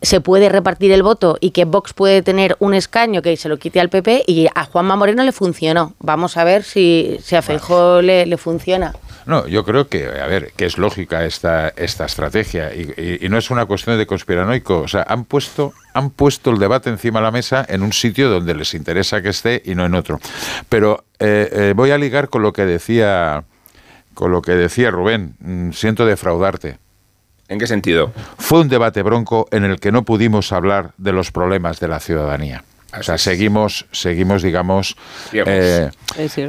se 0.00 0.20
puede 0.20 0.48
repartir 0.48 0.92
el 0.92 1.02
voto 1.02 1.38
y 1.40 1.50
que 1.50 1.64
Vox 1.64 1.92
puede 1.92 2.22
tener 2.22 2.56
un 2.60 2.74
escaño 2.74 3.20
que 3.20 3.36
se 3.36 3.48
lo 3.48 3.58
quite 3.58 3.80
al 3.80 3.88
PP 3.88 4.24
y 4.26 4.46
a 4.54 4.64
Juanma 4.64 4.96
Moreno 4.96 5.24
le 5.24 5.32
funcionó. 5.32 5.94
Vamos 5.98 6.36
a 6.36 6.44
ver 6.44 6.62
si, 6.62 7.18
si 7.22 7.34
a 7.34 7.42
Feijó 7.42 8.00
le, 8.00 8.24
le, 8.26 8.36
funciona. 8.36 8.94
No, 9.26 9.46
yo 9.48 9.64
creo 9.64 9.88
que, 9.88 10.06
a 10.06 10.26
ver, 10.26 10.52
que 10.56 10.66
es 10.66 10.78
lógica 10.78 11.24
esta, 11.24 11.68
esta 11.70 12.06
estrategia 12.06 12.72
y, 12.74 12.92
y, 12.96 13.26
y, 13.26 13.28
no 13.28 13.38
es 13.38 13.50
una 13.50 13.66
cuestión 13.66 13.98
de 13.98 14.06
conspiranoico. 14.06 14.78
O 14.80 14.88
sea, 14.88 15.04
han 15.08 15.24
puesto, 15.24 15.72
han 15.94 16.10
puesto 16.10 16.50
el 16.50 16.58
debate 16.58 16.90
encima 16.90 17.18
de 17.18 17.24
la 17.24 17.30
mesa 17.32 17.66
en 17.68 17.82
un 17.82 17.92
sitio 17.92 18.30
donde 18.30 18.54
les 18.54 18.74
interesa 18.74 19.20
que 19.20 19.30
esté 19.30 19.62
y 19.64 19.74
no 19.74 19.84
en 19.84 19.94
otro. 19.94 20.20
Pero 20.68 21.04
eh, 21.18 21.48
eh, 21.52 21.72
voy 21.74 21.90
a 21.90 21.98
ligar 21.98 22.28
con 22.28 22.42
lo 22.42 22.52
que 22.52 22.64
decía, 22.64 23.44
con 24.14 24.30
lo 24.30 24.42
que 24.42 24.52
decía 24.52 24.90
Rubén. 24.92 25.34
Mm, 25.40 25.72
siento 25.72 26.06
defraudarte. 26.06 26.78
¿En 27.48 27.58
qué 27.58 27.66
sentido? 27.66 28.12
Fue 28.36 28.60
un 28.60 28.68
debate 28.68 29.02
bronco 29.02 29.48
en 29.50 29.64
el 29.64 29.80
que 29.80 29.90
no 29.90 30.04
pudimos 30.04 30.52
hablar 30.52 30.92
de 30.98 31.12
los 31.12 31.32
problemas 31.32 31.80
de 31.80 31.88
la 31.88 31.98
ciudadanía. 31.98 32.62
O 32.96 33.02
sea, 33.02 33.18
seguimos, 33.18 33.84
seguimos, 33.92 34.42
digamos, 34.42 34.96
eh, 35.34 35.90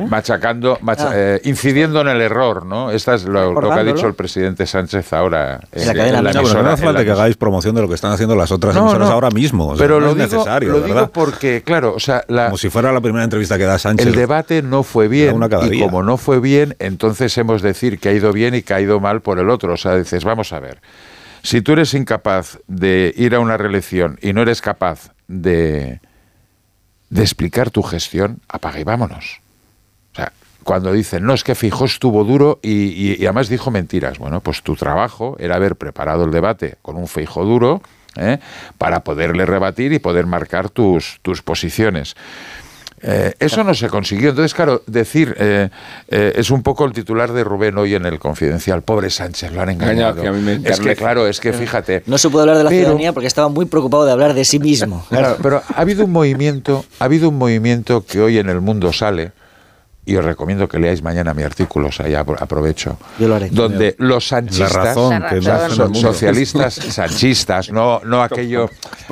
machacando, 0.08 0.78
macha, 0.82 1.10
ah. 1.10 1.14
eh, 1.14 1.42
incidiendo 1.44 2.00
en 2.00 2.08
el 2.08 2.22
error, 2.22 2.66
¿no? 2.66 2.92
Esta 2.92 3.16
es 3.16 3.26
lo, 3.26 3.52
lo, 3.60 3.70
que 3.70 3.80
ha 3.80 3.84
dicho 3.84 4.08
el 4.08 4.14
presidente 4.14 4.66
Sánchez 4.66 5.12
ahora 5.12 5.60
en 5.74 5.86
la, 5.86 5.94
cadena, 5.94 6.20
en 6.20 6.24
la 6.24 6.32
emisora. 6.32 6.62
No, 6.62 6.68
no 6.70 6.74
hace 6.74 6.84
falta 6.86 7.04
que 7.04 7.12
hagáis 7.12 7.36
promoción 7.36 7.76
de 7.76 7.82
lo 7.82 7.90
que 7.90 7.96
están 7.96 8.14
haciendo 8.14 8.38
las 8.38 8.54
otras 8.54 8.74
no, 8.74 8.84
emisoras 8.84 9.10
no, 9.10 9.14
ahora 9.14 9.32
mismo. 9.32 9.68
O 9.68 9.76
sea, 9.76 9.86
pero 9.86 10.00
no 10.00 10.06
lo 10.06 10.12
es 10.12 10.30
digo, 10.30 10.38
necesario, 10.38 10.70
lo 10.70 10.82
¿verdad? 10.82 10.96
digo 10.96 11.12
porque, 11.12 11.62
claro, 11.62 11.94
o 11.94 12.00
sea, 12.00 12.24
la, 12.30 12.46
como 12.46 12.58
si 12.58 12.70
fuera 12.70 12.94
la 12.94 13.02
primera 13.02 13.26
entrevista 13.26 13.58
que 13.58 13.66
da 13.66 13.78
Sánchez. 13.78 14.08
El 14.08 14.16
debate 14.16 14.62
no 14.62 14.84
fue 14.84 15.10
bien 15.10 15.36
una 15.36 15.50
cada 15.50 15.68
y 15.68 15.72
día. 15.72 15.86
como 15.86 16.04
no 16.04 16.16
fue 16.16 16.40
bien, 16.40 16.74
entonces 16.80 17.38
hemos 17.38 17.62
de 17.62 17.68
decir 17.70 18.00
que 18.00 18.08
ha 18.08 18.14
ido 18.14 18.32
bien 18.32 18.56
y 18.56 18.62
que 18.62 18.74
ha 18.74 18.80
ido 18.80 19.02
mal 19.02 19.20
por 19.20 19.40
el 19.40 19.50
otro. 19.50 19.74
O 19.74 19.78
sea, 19.78 19.98
dices, 19.98 20.24
vamos 20.24 20.54
a 20.54 20.62
ver. 20.62 20.80
Si 21.44 21.62
tú 21.62 21.74
eres 21.74 21.94
incapaz 21.94 22.60
de 22.68 23.14
ir 23.18 23.36
a 23.36 23.42
una 23.42 23.58
reelección 23.58 24.18
y 24.22 24.32
no 24.32 24.42
eres 24.42 24.62
capaz 24.62 25.12
de, 25.28 26.00
de 27.10 27.22
explicar 27.22 27.72
tu 27.72 27.82
gestión, 27.84 28.40
apaga 28.48 28.80
y 28.80 28.84
vámonos. 28.84 29.42
O 30.14 30.16
sea, 30.16 30.32
cuando 30.64 30.92
dicen, 30.92 31.26
no, 31.26 31.34
es 31.34 31.44
que 31.44 31.56
Fijó 31.56 31.86
estuvo 31.86 32.24
duro 32.24 32.60
y, 32.62 33.24
además 33.24 33.50
dijo 33.50 33.72
mentiras. 33.72 34.20
Bueno, 34.20 34.42
pues 34.42 34.62
tu 34.62 34.76
trabajo 34.76 35.36
era 35.40 35.56
haber 35.56 35.76
preparado 35.76 36.26
el 36.26 36.32
debate 36.32 36.76
con 36.82 36.98
un 36.98 37.08
Feijo 37.08 37.44
duro 37.44 37.82
¿eh? 38.16 38.40
para 38.78 39.04
poderle 39.04 39.46
rebatir 39.46 39.94
y 39.94 40.00
poder 40.00 40.26
marcar 40.26 40.70
tus, 40.70 41.20
tus 41.22 41.42
posiciones. 41.42 42.16
Eh, 43.02 43.34
eso 43.40 43.64
no 43.64 43.74
se 43.74 43.88
consiguió. 43.88 44.30
Entonces, 44.30 44.54
claro, 44.54 44.82
decir 44.88 45.36
eh, 45.40 45.70
eh, 46.10 46.34
es 46.36 46.50
un 46.50 46.64
poco 46.64 46.86
el 46.86 46.92
titular 46.92 47.32
de 47.32 47.44
Rubén 47.44 47.78
hoy 47.78 47.96
en 47.96 48.06
el 48.06 48.20
Confidencial. 48.20 48.82
Pobre 48.82 49.10
Sánchez, 49.10 49.52
lo 49.52 49.62
han 49.62 49.70
engañado. 49.70 50.24
Es 50.64 50.80
que, 50.80 50.96
claro, 50.96 51.28
es 51.28 51.40
que 51.40 51.54
fíjate. 51.54 52.04
No 52.06 52.18
se 52.18 52.30
puede 52.30 52.44
hablar 52.44 52.58
de 52.58 52.64
la 52.64 52.70
pero, 52.70 52.82
ciudadanía 52.82 53.14
porque 53.14 53.28
estaba 53.28 53.50
muy 53.50 53.66
preocupado 53.66 54.06
de 54.06 54.12
hablar 54.12 54.34
de 54.34 54.46
sí 54.46 54.60
mismo. 54.60 55.06
Claro, 55.10 55.38
pero 55.42 55.62
ha 55.68 55.82
habido 55.82 56.06
un 56.06 56.12
movimiento, 56.12 56.86
ha 57.00 57.06
habido 57.06 57.30
un 57.30 57.38
movimiento 57.38 58.06
que 58.06 58.22
hoy 58.22 58.38
en 58.38 58.50
el 58.50 58.62
mundo 58.62 58.92
sale. 58.94 59.32
Y 60.10 60.18
os 60.18 60.26
recomiendo 60.26 60.68
que 60.68 60.80
leáis 60.80 61.04
mañana 61.04 61.36
mi 61.36 61.44
artículo, 61.44 61.90
o 61.90 61.92
sea, 61.92 62.08
ya 62.08 62.22
aprovecho. 62.22 62.98
Yo 63.20 63.28
lo 63.28 63.36
haré. 63.36 63.50
Donde 63.52 63.96
los 64.00 64.28
sanchistas, 64.28 64.74
la 64.74 64.84
razón, 64.84 65.24
que 65.30 65.40
no 65.40 65.70
son 65.70 65.94
socialistas 65.94 66.74
sanchistas, 66.90 67.72
no, 67.72 68.02
no 68.04 68.24
aquello, 68.24 68.72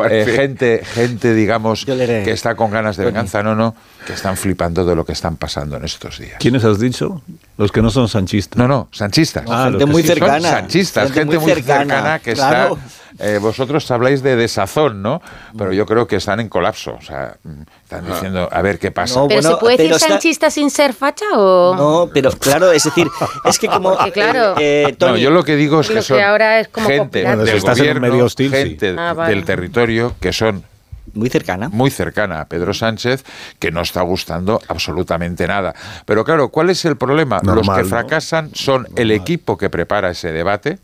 eh, 0.10 0.26
gente, 0.36 0.82
gente, 0.84 1.36
digamos, 1.36 1.86
que 1.86 2.32
está 2.32 2.56
con 2.56 2.72
ganas 2.72 2.98
de 2.98 3.06
venganza, 3.06 3.44
no, 3.44 3.54
no, 3.54 3.76
que 4.08 4.14
están 4.14 4.38
flipando 4.38 4.86
de 4.86 4.96
lo 4.96 5.06
que 5.06 5.12
están 5.12 5.36
pasando 5.36 5.76
en 5.76 5.84
estos 5.84 6.18
días. 6.18 6.38
¿Quiénes 6.40 6.64
has 6.64 6.80
dicho? 6.80 7.22
Los 7.58 7.74
que 7.74 7.82
no 7.82 7.90
son 7.90 8.08
sanchistas. 8.08 8.58
No, 8.58 8.66
no, 8.66 8.88
sanchistas. 8.94 9.44
Ah, 9.50 9.68
gente 9.70 9.86
muy 9.86 10.02
sí 10.02 10.08
cercana. 10.08 10.40
Son 10.40 10.60
sanchistas, 10.60 11.12
gente, 11.12 11.20
gente 11.20 11.40
muy, 11.40 11.54
cercana, 11.54 11.96
cercana 11.96 12.20
que 12.20 12.34
claro. 12.34 12.78
está. 12.78 13.08
Eh, 13.20 13.40
vosotros 13.40 13.90
habláis 13.92 14.24
de 14.24 14.36
desazón, 14.38 15.02
¿no? 15.02 15.22
Pero 15.58 15.74
yo 15.74 15.86
creo 15.86 16.08
que 16.08 16.16
están 16.18 16.40
en 16.40 16.48
colapso. 16.48 16.96
O 16.98 17.02
sea, 17.02 17.36
están 17.84 18.06
diciendo, 18.08 18.48
a 18.50 18.62
ver 18.62 18.80
qué 18.80 18.92
pasa. 18.92 19.20
No, 19.20 19.28
¿Pero 19.28 19.42
bueno, 19.42 19.56
se 19.56 19.60
puede 19.60 19.78
decir 19.78 19.92
está... 19.92 20.08
sanchista 20.08 20.52
sin 20.52 20.70
ser 20.70 20.94
facha 20.94 21.26
o.? 21.34 21.76
No, 21.76 22.10
pero 22.14 22.32
claro, 22.32 22.72
es 22.72 22.86
decir, 22.86 23.08
es 23.44 23.60
que 23.60 23.68
como. 23.68 23.94
Porque, 23.98 24.14
claro. 24.14 24.56
Eh, 24.58 24.96
Tony, 24.98 25.12
no, 25.14 25.18
yo 25.18 25.32
lo 25.32 25.44
que 25.44 25.58
digo 25.58 25.82
es 25.82 25.90
que, 25.90 25.96
que 25.96 26.02
son 26.02 26.22
ahora 26.22 26.62
es 26.62 26.70
como 26.70 26.88
gente 26.88 27.24
del 27.24 27.60
gobierno, 27.60 28.02
medio 28.02 28.26
hostil, 28.26 28.52
gente 28.52 28.92
sí. 28.92 28.96
ah, 28.98 29.14
vale. 29.14 29.36
del 29.36 29.44
territorio 29.44 30.16
que 30.22 30.32
son 30.32 30.64
muy 31.18 31.30
cercana. 31.30 31.70
Muy 31.70 31.90
cercana 31.92 32.42
a 32.42 32.46
Pedro 32.46 32.74
Sánchez, 32.74 33.24
que 33.60 33.72
no 33.72 33.82
está 33.82 34.02
gustando 34.02 34.62
absolutamente 34.68 35.48
nada. 35.48 35.74
Pero 36.06 36.24
claro, 36.24 36.50
¿cuál 36.50 36.70
es 36.70 36.86
el 36.86 36.98
problema? 36.98 37.40
Normal, 37.44 37.66
Los 37.66 37.78
que 37.78 37.84
fracasan 37.86 38.46
¿no? 38.46 38.52
son 38.54 38.82
Normal. 38.84 39.02
el 39.02 39.12
equipo 39.12 39.58
que 39.58 39.70
prepara 39.70 40.10
ese 40.12 40.32
debate. 40.32 40.80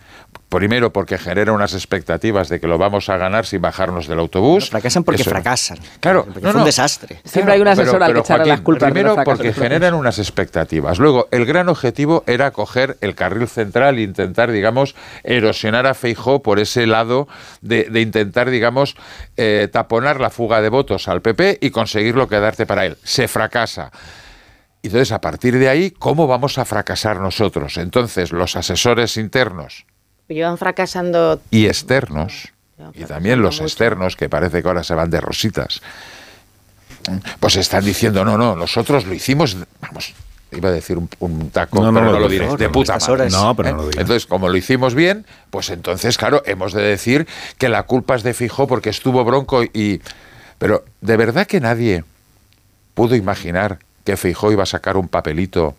Primero 0.53 0.93
porque 0.93 1.17
genera 1.17 1.51
unas 1.51 1.73
expectativas 1.73 2.47
de 2.47 2.59
que 2.59 2.67
lo 2.67 2.77
vamos 2.77 3.09
a 3.09 3.17
ganar 3.17 3.45
sin 3.47 3.59
bajarnos 3.59 4.07
del 4.07 4.19
autobús. 4.19 4.69
Fracasan 4.69 5.03
porque 5.03 5.21
Eso, 5.21 5.31
fracasan. 5.31 5.79
Claro, 5.99 6.25
porque 6.25 6.41
no, 6.41 6.51
fue 6.51 6.53
no. 6.53 6.59
un 6.59 6.65
desastre. 6.65 7.21
Siempre 7.25 7.55
hay 7.55 7.61
una 7.61 7.71
asesora 7.71 8.05
al 8.05 8.13
que 8.13 8.19
echarle 8.19 8.45
las 8.45 8.61
culpas. 8.61 8.91
Primero 8.91 9.15
de 9.15 9.23
porque 9.23 9.51
generan 9.51 9.95
unas 9.95 10.19
expectativas. 10.19 10.99
Luego, 10.99 11.27
el 11.31 11.45
gran 11.45 11.69
objetivo 11.69 12.23
era 12.27 12.51
coger 12.51 12.97
el 13.01 13.15
carril 13.15 13.47
central 13.47 13.97
e 13.97 14.03
intentar, 14.03 14.51
digamos, 14.51 14.95
erosionar 15.23 15.87
a 15.87 15.95
Feijó 15.95 16.43
por 16.43 16.59
ese 16.59 16.85
lado 16.85 17.27
de, 17.61 17.85
de 17.85 18.01
intentar, 18.01 18.51
digamos, 18.51 18.95
eh, 19.37 19.67
taponar 19.71 20.19
la 20.19 20.29
fuga 20.29 20.61
de 20.61 20.69
votos 20.69 21.07
al 21.07 21.21
PP 21.21 21.57
y 21.61 21.71
conseguirlo 21.71 22.27
quedarte 22.27 22.67
para 22.67 22.85
él. 22.85 22.97
Se 23.03 23.27
fracasa. 23.27 23.91
Y 24.83 24.87
entonces, 24.87 25.13
a 25.13 25.21
partir 25.21 25.57
de 25.57 25.69
ahí, 25.69 25.91
¿cómo 25.91 26.27
vamos 26.27 26.59
a 26.59 26.65
fracasar 26.65 27.19
nosotros? 27.19 27.77
Entonces, 27.77 28.31
los 28.31 28.55
asesores 28.55 29.17
internos 29.17 29.85
llevan 30.27 30.57
fracasando 30.57 31.41
y 31.51 31.67
externos 31.67 32.49
y 32.93 33.03
también 33.05 33.41
los 33.41 33.55
mucho. 33.55 33.63
externos 33.65 34.15
que 34.15 34.29
parece 34.29 34.61
que 34.61 34.67
ahora 34.67 34.83
se 34.83 34.93
van 34.95 35.09
de 35.09 35.21
rositas 35.21 35.81
pues 37.39 37.55
están 37.57 37.83
diciendo, 37.83 38.23
no, 38.23 38.37
no, 38.37 38.55
nosotros 38.55 39.05
lo 39.05 39.13
hicimos, 39.13 39.57
vamos, 39.81 40.13
iba 40.53 40.69
a 40.69 40.71
decir 40.71 40.97
un, 40.97 41.09
un 41.19 41.49
taco, 41.49 41.81
No, 41.81 41.91
no, 41.91 41.99
pero 41.99 42.05
no, 42.05 42.11
no, 42.13 42.19
lo 42.19 42.29
diré, 42.29 42.55
de 42.55 42.69
puta 42.69 42.93
madre. 42.97 43.11
horas. 43.11 43.33
No, 43.33 43.55
pero 43.55 43.71
no 43.71 43.77
lo 43.77 43.83
¿Eh? 43.83 43.85
digas. 43.87 44.01
Entonces, 44.01 44.25
como 44.25 44.47
lo 44.47 44.55
hicimos 44.55 44.95
bien, 44.95 45.25
pues 45.49 45.69
entonces, 45.69 46.17
claro, 46.17 46.43
hemos 46.45 46.71
de 46.73 46.81
decir 46.81 47.27
que 47.57 47.67
la 47.67 47.83
culpa 47.83 48.15
es 48.15 48.23
de 48.23 48.33
Fijó 48.33 48.67
porque 48.67 48.89
estuvo 48.89 49.23
bronco 49.25 49.63
y... 49.63 50.01
Pero, 50.59 50.85
¿de 51.01 51.17
verdad 51.17 51.45
que 51.45 51.59
nadie 51.59 52.05
pudo 52.93 53.15
imaginar 53.15 53.79
que 54.05 54.15
Fijó 54.15 54.51
iba 54.53 54.63
a 54.63 54.67
sacar 54.67 54.95
un 54.95 55.09
papelito 55.09 55.75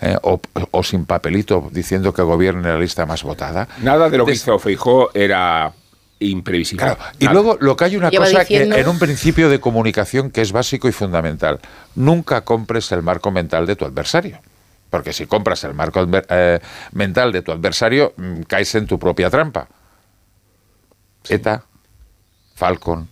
eh, 0.00 0.16
o, 0.22 0.40
o 0.70 0.82
sin 0.82 1.04
papelito 1.04 1.68
diciendo 1.72 2.12
que 2.12 2.22
gobierne 2.22 2.68
la 2.68 2.78
lista 2.78 3.06
más 3.06 3.22
votada? 3.22 3.68
Nada 3.82 4.08
de 4.10 4.18
lo 4.18 4.24
que 4.26 4.32
hizo 4.32 4.58
Feijó 4.58 5.10
era 5.14 5.72
imprevisible. 6.20 6.84
Y 7.18 7.26
Nada. 7.26 7.32
luego 7.34 7.56
lo 7.60 7.76
que 7.76 7.84
hay 7.84 7.96
una 7.96 8.10
Lleva 8.10 8.24
cosa 8.26 8.40
diciendo- 8.40 8.74
que 8.74 8.80
en 8.82 8.88
un 8.88 8.98
principio 8.98 9.48
de 9.48 9.60
comunicación 9.60 10.30
que 10.30 10.40
es 10.42 10.50
básico 10.52 10.88
y 10.88 10.92
fundamental. 10.92 11.60
Nunca 11.94 12.40
compres 12.42 12.90
el 12.92 13.02
marco 13.02 13.30
mental 13.30 13.66
de 13.66 13.76
tu 13.76 13.84
adversario. 13.84 14.40
Porque 14.90 15.12
si 15.12 15.26
compras 15.26 15.62
el 15.64 15.74
marco 15.74 16.00
adver- 16.00 16.26
eh, 16.30 16.60
mental 16.92 17.30
de 17.30 17.42
tu 17.42 17.52
adversario, 17.52 18.14
mm, 18.16 18.40
caes 18.48 18.74
en 18.74 18.86
tu 18.86 18.98
propia 18.98 19.28
trampa. 19.30 19.68
ETA, 21.28 21.62
Falcon. 22.54 23.08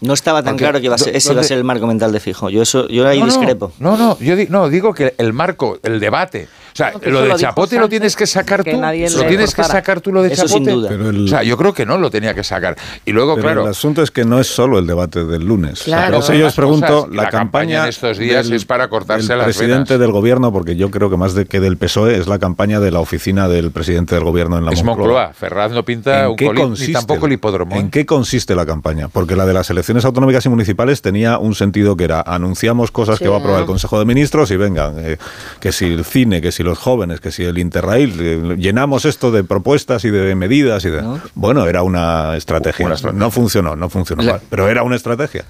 No 0.00 0.14
estaba 0.14 0.42
tan 0.42 0.54
Porque 0.54 0.64
claro 0.64 0.78
que 0.80 0.86
iba 0.86 0.94
a 0.94 0.98
ser- 0.98 1.16
ese 1.16 1.28
iba 1.28 1.32
a 1.32 1.34
¿dónde- 1.36 1.48
ser 1.48 1.58
el 1.58 1.64
marco 1.64 1.86
mental 1.86 2.12
de 2.12 2.20
Fijo. 2.20 2.50
Yo 2.50 2.62
eso, 2.62 2.86
yo 2.88 3.06
ahí 3.08 3.18
no, 3.18 3.26
discrepo. 3.26 3.72
No, 3.80 3.96
no, 3.96 4.16
yo 4.20 4.36
di- 4.36 4.46
no, 4.48 4.68
digo 4.68 4.94
que 4.94 5.14
el 5.18 5.32
marco, 5.32 5.78
el 5.82 5.98
debate. 5.98 6.48
O 6.78 6.80
sea, 6.80 6.92
No, 6.92 7.10
lo 7.10 7.22
de 7.22 7.34
Chapote 7.34 7.76
lo 7.78 7.88
tienes 7.88 8.14
que 8.14 8.24
sacar 8.26 8.62
que 8.62 8.70
tú. 8.72 8.80
nadie 8.80 9.10
Lo 9.10 9.24
tienes 9.24 9.52
que 9.52 9.64
sacar 9.64 10.00
tú 10.00 10.12
lo 10.12 10.22
de 10.22 10.32
Eso 10.32 10.46
sin 10.46 10.58
Chapote. 10.64 10.70
duda. 10.72 10.88
Pero 10.90 11.10
el- 11.10 11.24
O 11.24 11.28
sea, 11.28 11.42
yo 11.42 11.56
creo 11.56 11.72
que 11.72 11.84
no 11.84 11.98
lo 11.98 12.08
tenía 12.08 12.34
que 12.34 12.44
sacar. 12.44 12.76
Y 13.04 13.10
luego, 13.12 13.34
Pero 13.34 13.46
claro. 13.46 13.62
el 13.64 13.70
asunto 13.70 14.00
es 14.02 14.12
que 14.12 14.24
no 14.24 14.38
es 14.38 14.46
solo 14.46 14.78
el 14.78 14.86
debate 14.86 15.24
del 15.24 15.44
lunes. 15.44 15.82
Claro. 15.82 16.14
Por 16.14 16.22
eso 16.24 16.34
yo 16.34 16.46
os 16.46 16.54
pregunto, 16.54 16.86
cosas, 16.86 17.10
la, 17.16 17.22
la 17.24 17.30
campaña 17.30 17.38
campaña 17.48 17.82
en 17.84 17.88
estos 17.88 18.18
días 18.18 18.48
es 18.50 18.64
para 18.64 18.88
cortarse 18.88 19.28
del 19.28 19.38
las 19.38 19.46
presidente 19.46 19.94
venas. 19.94 20.00
del 20.00 20.12
gobierno, 20.12 20.52
porque 20.52 20.76
yo 20.76 20.90
creo 20.92 21.10
que 21.10 21.16
más 21.16 21.34
de 21.34 21.46
que 21.46 21.58
del 21.58 21.76
PSOE 21.78 22.16
es 22.16 22.28
la 22.28 22.38
campaña 22.38 22.78
de 22.78 22.90
la 22.92 23.00
oficina 23.00 23.48
del 23.48 23.70
presidente 23.72 24.14
del 24.14 24.22
gobierno 24.24 24.56
en 24.58 24.64
la 24.64 24.70
Es 24.72 24.84
Moncloa. 24.84 25.32
Ferraz 25.34 25.72
no 25.72 25.82
pinta 25.84 26.24
¿En 26.24 26.30
un 26.30 26.36
qué 26.36 26.46
colín, 26.46 26.62
ni 26.62 26.68
consiste 26.68 26.92
tampoco 26.92 27.26
el 27.26 27.32
hipódromo. 27.32 27.74
¿eh? 27.74 27.80
¿En 27.80 27.90
qué 27.90 28.06
consiste 28.06 28.54
la 28.54 28.66
campaña? 28.66 29.08
Porque 29.08 29.34
la 29.34 29.46
de 29.46 29.54
las 29.54 29.68
elecciones 29.70 30.04
autonómicas 30.04 30.46
y 30.46 30.48
municipales 30.48 31.02
tenía 31.02 31.38
un 31.38 31.54
sentido 31.56 31.96
que 31.96 32.04
era 32.04 32.20
anunciamos 32.20 32.90
cosas 32.92 33.18
Sí. 33.18 33.24
que 33.24 33.30
va 33.30 33.36
a 33.36 33.38
aprobar 33.40 33.60
el 33.62 33.66
Consejo 33.66 33.98
de 33.98 34.04
Ministros 34.04 34.50
y 34.50 34.56
venga, 34.56 34.92
eh, 34.96 35.16
que 35.60 35.72
si 35.72 35.86
el 35.86 36.04
cine, 36.04 36.40
que 36.40 36.52
si 36.52 36.62
los 36.68 36.78
jóvenes, 36.78 37.20
que 37.20 37.32
si 37.32 37.42
el 37.44 37.58
Interrail, 37.58 38.14
eh, 38.20 38.56
llenamos 38.58 39.04
esto 39.04 39.30
de 39.30 39.42
propuestas 39.44 40.04
y 40.04 40.10
de 40.10 40.34
medidas 40.34 40.84
y 40.84 40.90
de... 40.90 41.02
Bueno, 41.34 41.66
era 41.66 41.82
una 41.82 42.36
estrategia. 42.36 42.88
No 43.12 43.30
funcionó, 43.30 43.74
no 43.76 43.88
funcionó 43.90 44.22
La- 44.22 44.32
mal, 44.32 44.40
pero 44.50 44.68
era 44.68 44.82
una 44.82 44.96
estrategia. 44.96 45.44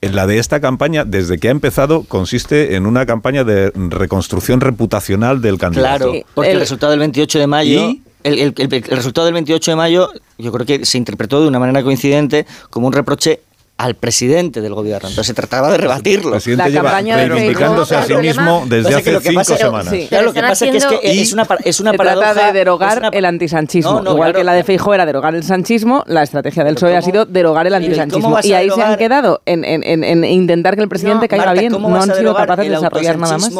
En 0.00 0.14
La 0.14 0.26
de 0.28 0.38
esta 0.38 0.60
campaña, 0.60 1.04
desde 1.04 1.38
que 1.38 1.48
ha 1.48 1.50
empezado, 1.50 2.04
consiste 2.04 2.76
en 2.76 2.86
una 2.86 3.04
campaña 3.04 3.42
de 3.44 3.72
reconstrucción 3.74 4.60
reputacional 4.60 5.40
del 5.42 5.58
candidato. 5.58 6.10
Claro, 6.12 6.24
porque 6.34 6.50
el, 6.50 6.56
El- 6.56 6.60
resultado 6.60 6.90
del 6.90 7.00
28 7.00 7.38
de 7.40 7.46
mayo, 7.48 7.80
¿Y? 7.90 8.02
el, 8.22 8.38
el- 8.38 8.54
el- 8.56 8.72
el 8.74 8.82
resultado 8.96 9.24
del 9.26 9.34
28 9.34 9.72
de 9.72 9.76
mayo, 9.76 10.08
yo 10.38 10.52
creo 10.52 10.64
que 10.66 10.86
se 10.86 10.98
interpretó 10.98 11.40
de 11.42 11.48
una 11.48 11.58
manera 11.58 11.82
coincidente 11.82 12.46
como 12.70 12.86
un 12.86 12.92
reproche 12.92 13.40
al 13.78 13.94
presidente 13.94 14.60
del 14.60 14.74
gobierno. 14.74 15.08
Entonces 15.08 15.28
se 15.28 15.34
trataba 15.34 15.70
de 15.70 15.78
rebatirlo. 15.78 16.28
El 16.30 16.32
presidente 16.32 16.64
La 16.64 16.68
lleva 16.68 16.82
campaña 16.90 17.16
de 17.16 17.28
reivindicándose 17.28 17.94
a 17.94 18.02
sí 18.04 18.14
mismo 18.16 18.64
desde 18.68 18.94
hace 18.94 19.12
lo 19.12 19.20
que 19.20 19.28
cinco 19.28 19.40
pasa- 19.40 19.56
semanas. 19.56 19.88
Sí. 19.90 20.06
Claro, 20.08 20.24
lo 20.26 20.32
que 20.32 20.40
pasa 20.40 20.66
es 20.66 20.84
que, 20.84 21.00
es, 21.20 21.32
una, 21.32 21.46
es 21.64 21.78
una 21.80 21.92
se 21.92 21.96
paradoja. 21.96 22.32
trata 22.32 22.46
de 22.48 22.52
derogar 22.58 22.98
una- 22.98 23.08
el 23.10 23.24
antisanchismo. 23.24 23.92
No, 23.92 24.02
no, 24.02 24.10
Igual 24.12 24.30
claro. 24.32 24.38
que 24.40 24.44
la 24.44 24.52
de 24.54 24.64
Feijóo 24.64 24.94
era 24.94 25.06
derogar 25.06 25.34
el 25.36 25.44
sanchismo, 25.44 26.02
la 26.08 26.24
estrategia 26.24 26.64
del 26.64 26.74
PSOE 26.74 26.96
ha 26.96 27.02
sido 27.02 27.24
derogar 27.24 27.66
el 27.68 27.72
Pero 27.72 27.84
¿y 27.84 27.88
cómo 27.88 28.02
antisanchismo. 28.02 28.38
Y 28.42 28.52
ahí 28.54 28.68
se 28.70 28.82
han 28.82 28.96
quedado 28.98 29.42
en, 29.46 29.64
en- 29.64 29.84
en- 29.84 30.02
en 30.04 30.24
intentar 30.24 30.74
que 30.74 30.82
el 30.82 30.88
presidente 30.88 31.26
No, 31.26 31.28
caiga 31.28 31.46
Marta, 31.46 31.60
bien. 31.60 31.72
¿cómo 31.72 31.88
No 31.88 32.02
han 32.02 32.14
sido 32.14 32.34
capaces 32.34 32.64
de 32.64 32.70
desarrollar 32.74 33.16
nada 33.18 33.38
más. 33.38 33.50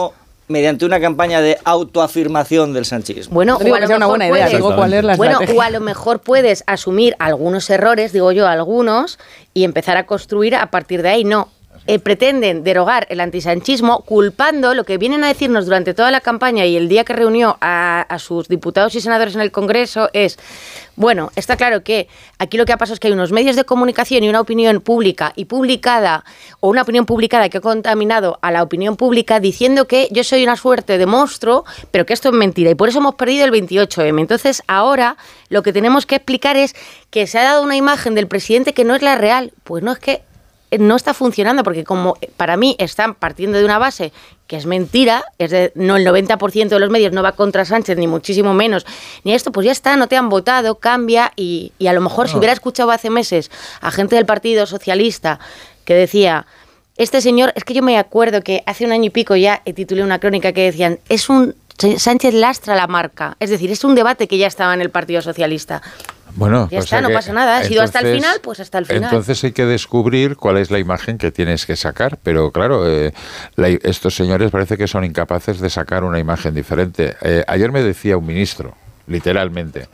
Mediante 0.49 0.85
una 0.87 0.99
campaña 1.01 1.41
de 1.41 1.59
autoafirmación 1.65 2.73
del 2.73 2.85
sanchismo. 2.87 3.35
Bueno, 3.35 3.59
No 3.59 3.65
digo 3.65 3.75
o 3.75 3.77
a 3.77 3.79
que 3.79 3.83
lo 3.83 3.87
sea 3.89 3.97
una 3.97 4.07
mejor 4.07 4.19
buena 4.19 4.25
idea, 4.27 4.47
puedes- 4.47 4.57
digo 4.57 4.77
cuál 4.77 4.93
es 4.95 5.05
la 5.05 5.17
bueno, 5.17 5.39
o 5.55 5.63
a 5.63 5.71
lo 5.71 5.81
mejor 5.81 6.21
puedes 6.21 6.65
asumir 6.67 7.15
algunos 7.19 7.69
errores, 7.71 8.13
digo 8.13 8.33
yo, 8.33 8.47
algunos, 8.47 9.19
y 9.55 9.65
empezar 9.65 9.97
a 9.99 10.07
construir 10.07 10.55
a 10.55 10.71
partir 10.71 11.03
de 11.03 11.09
ahí. 11.11 11.25
No. 11.25 11.49
Eh, 11.91 11.99
pretenden 11.99 12.65
derogar 12.65 13.07
el 13.09 13.19
antisanchismo 13.19 14.03
culpando 14.03 14.75
lo 14.75 14.85
que 14.85 14.99
vienen 14.99 15.25
a 15.25 15.29
decirnos 15.29 15.65
durante 15.65 15.95
toda 15.95 16.11
la 16.11 16.21
campaña 16.21 16.67
y 16.67 16.77
el 16.77 16.87
día 16.87 17.03
que 17.03 17.15
reunió 17.15 17.57
a, 17.63 18.03
a 18.03 18.19
sus 18.19 18.47
diputados 18.47 18.95
y 18.95 19.01
senadores 19.01 19.35
en 19.35 19.41
el 19.41 19.51
Congreso 19.51 20.11
es, 20.13 20.39
bueno, 20.97 21.31
está 21.35 21.57
claro 21.57 21.83
que 21.83 22.07
aquí 22.39 22.59
lo 22.59 22.67
que 22.67 22.75
ha 22.75 22.77
pasado 22.77 22.93
es 22.93 23.01
que 23.01 23.07
hay 23.07 23.15
unos 23.15 23.33
medios 23.33 23.57
de 23.57 23.65
comunicación 23.65 24.23
y 24.23 24.29
una 24.29 24.43
opinión 24.43 24.83
pública 24.83 25.33
y 25.35 25.47
publicada, 25.47 26.27
o 26.61 26.69
una 26.69 26.83
opinión 26.83 27.07
publicada 27.07 27.49
que 27.49 27.57
ha 27.57 27.63
contaminado 27.63 28.39
a 28.43 28.51
la 28.51 28.63
opinión 28.63 28.97
pública 28.97 29.41
diciendo 29.41 29.87
que 29.87 30.09
yo 30.11 30.25
soy 30.25 30.43
una 30.43 30.57
suerte 30.57 30.99
de 30.99 31.07
monstruo, 31.07 31.65
pero 31.91 32.05
que 32.05 32.13
esto 32.13 32.29
es 32.29 32.35
mentira 32.35 32.71
y 32.71 32.75
por 32.75 32.91
eso 32.91 32.99
hemos 32.99 33.15
perdido 33.15 33.47
el 33.47 33.51
28M. 33.51 34.21
Entonces 34.21 34.63
ahora 34.67 35.17
lo 35.49 35.63
que 35.63 35.73
tenemos 35.73 36.05
que 36.05 36.17
explicar 36.17 36.59
es 36.59 36.75
que 37.09 37.27
se 37.27 37.39
ha 37.39 37.45
dado 37.45 37.63
una 37.63 37.77
imagen 37.77 38.15
del 38.15 38.29
presidente 38.29 38.75
que 38.75 38.85
no 38.85 38.95
es 38.95 39.01
la 39.01 39.15
real. 39.15 39.55
Pues 39.65 39.83
no 39.83 39.93
es 39.93 39.99
que 39.99 40.28
no 40.79 40.97
está 40.97 41.15
funcionando 41.15 41.63
porque 41.63 41.85
como 41.85 42.17
para 42.37 42.57
mí 42.57 42.77
están 42.79 43.15
partiendo 43.15 43.59
de 43.59 43.65
una 43.65 43.79
base 43.79 44.13
que 44.47 44.57
es 44.57 44.67
mentira, 44.67 45.25
es 45.39 45.51
de, 45.51 45.73
no 45.75 45.97
el 45.97 46.07
90% 46.07 46.69
de 46.69 46.79
los 46.79 46.91
medios 46.91 47.13
no 47.13 47.23
va 47.23 47.33
contra 47.33 47.65
Sánchez 47.65 47.99
ni 47.99 48.07
muchísimo 48.07 48.55
menos, 48.55 48.87
ni 49.25 49.35
esto, 49.35 49.53
pues 49.53 49.67
ya 49.67 49.73
está, 49.73 49.97
no 49.97 50.09
te 50.09 50.17
han 50.17 50.29
votado, 50.29 50.77
cambia 50.77 51.33
y, 51.37 51.73
y 51.79 51.87
a 51.87 51.93
lo 51.93 52.01
mejor 52.01 52.29
si 52.29 52.37
hubiera 52.37 52.53
escuchado 52.53 52.91
hace 52.91 53.11
meses 53.11 53.51
a 53.81 53.91
gente 53.91 54.17
del 54.17 54.27
Partido 54.27 54.67
Socialista 54.67 55.39
que 55.85 55.95
decía, 55.95 56.47
este 56.97 57.21
señor, 57.21 57.53
es 57.55 57.65
que 57.65 57.75
yo 57.75 57.83
me 57.83 57.97
acuerdo 57.97 58.43
que 58.43 58.63
hace 58.67 58.85
un 58.85 58.93
año 58.93 59.05
y 59.05 59.11
pico 59.11 59.37
ya 59.37 59.63
eh, 59.65 59.73
titulé 59.73 60.03
una 60.03 60.19
crónica 60.19 60.53
que 60.53 60.65
decían, 60.65 60.99
es 61.09 61.29
un 61.29 61.55
Sánchez 61.79 62.35
lastra 62.35 62.75
la 62.75 62.89
marca, 62.89 63.37
es 63.39 63.51
decir, 63.51 63.71
es 63.71 63.85
un 63.85 63.95
debate 63.95 64.27
que 64.27 64.37
ya 64.37 64.49
estaba 64.49 64.75
en 64.75 64.81
el 64.81 64.91
Partido 64.91 65.23
Socialista. 65.23 65.81
Bueno, 66.37 66.69
Ya 66.71 66.79
o 66.79 66.83
está, 66.83 67.01
no 67.01 67.09
que 67.09 67.15
pasa 67.15 67.33
nada. 67.33 67.59
Ha 67.59 67.65
sido 67.65 67.83
hasta 67.83 68.01
el 68.01 68.15
final, 68.17 68.41
pues 68.43 68.61
hasta 68.61 68.79
el 68.79 68.87
final. 68.87 69.05
Entonces 69.05 69.43
hay 69.45 69.53
que 69.53 69.65
descubrir 69.65 70.37
cuál 70.37 70.59
es 70.59 70.71
la 70.71 70.79
imagen 70.79 71.19
que 71.19 71.31
tienes 71.33 71.67
que 71.67 71.75
sacar. 71.77 72.19
Pero 72.23 72.53
claro, 72.53 72.89
eh, 72.89 73.13
la- 73.57 73.69
estos 73.69 74.15
señores 74.15 74.51
parece 74.51 74.77
que 74.77 74.87
son 74.87 75.05
incapaces 75.05 75.59
de 75.61 75.71
sacar 75.71 76.05
una 76.05 76.19
imagen 76.19 76.55
diferente. 76.55 77.17
Eh, 77.23 77.45
ayer 77.49 77.73
me 77.73 77.83
decía 77.83 78.17
un 78.17 78.27
ministro, 78.27 78.75
literalmente, 79.07 79.89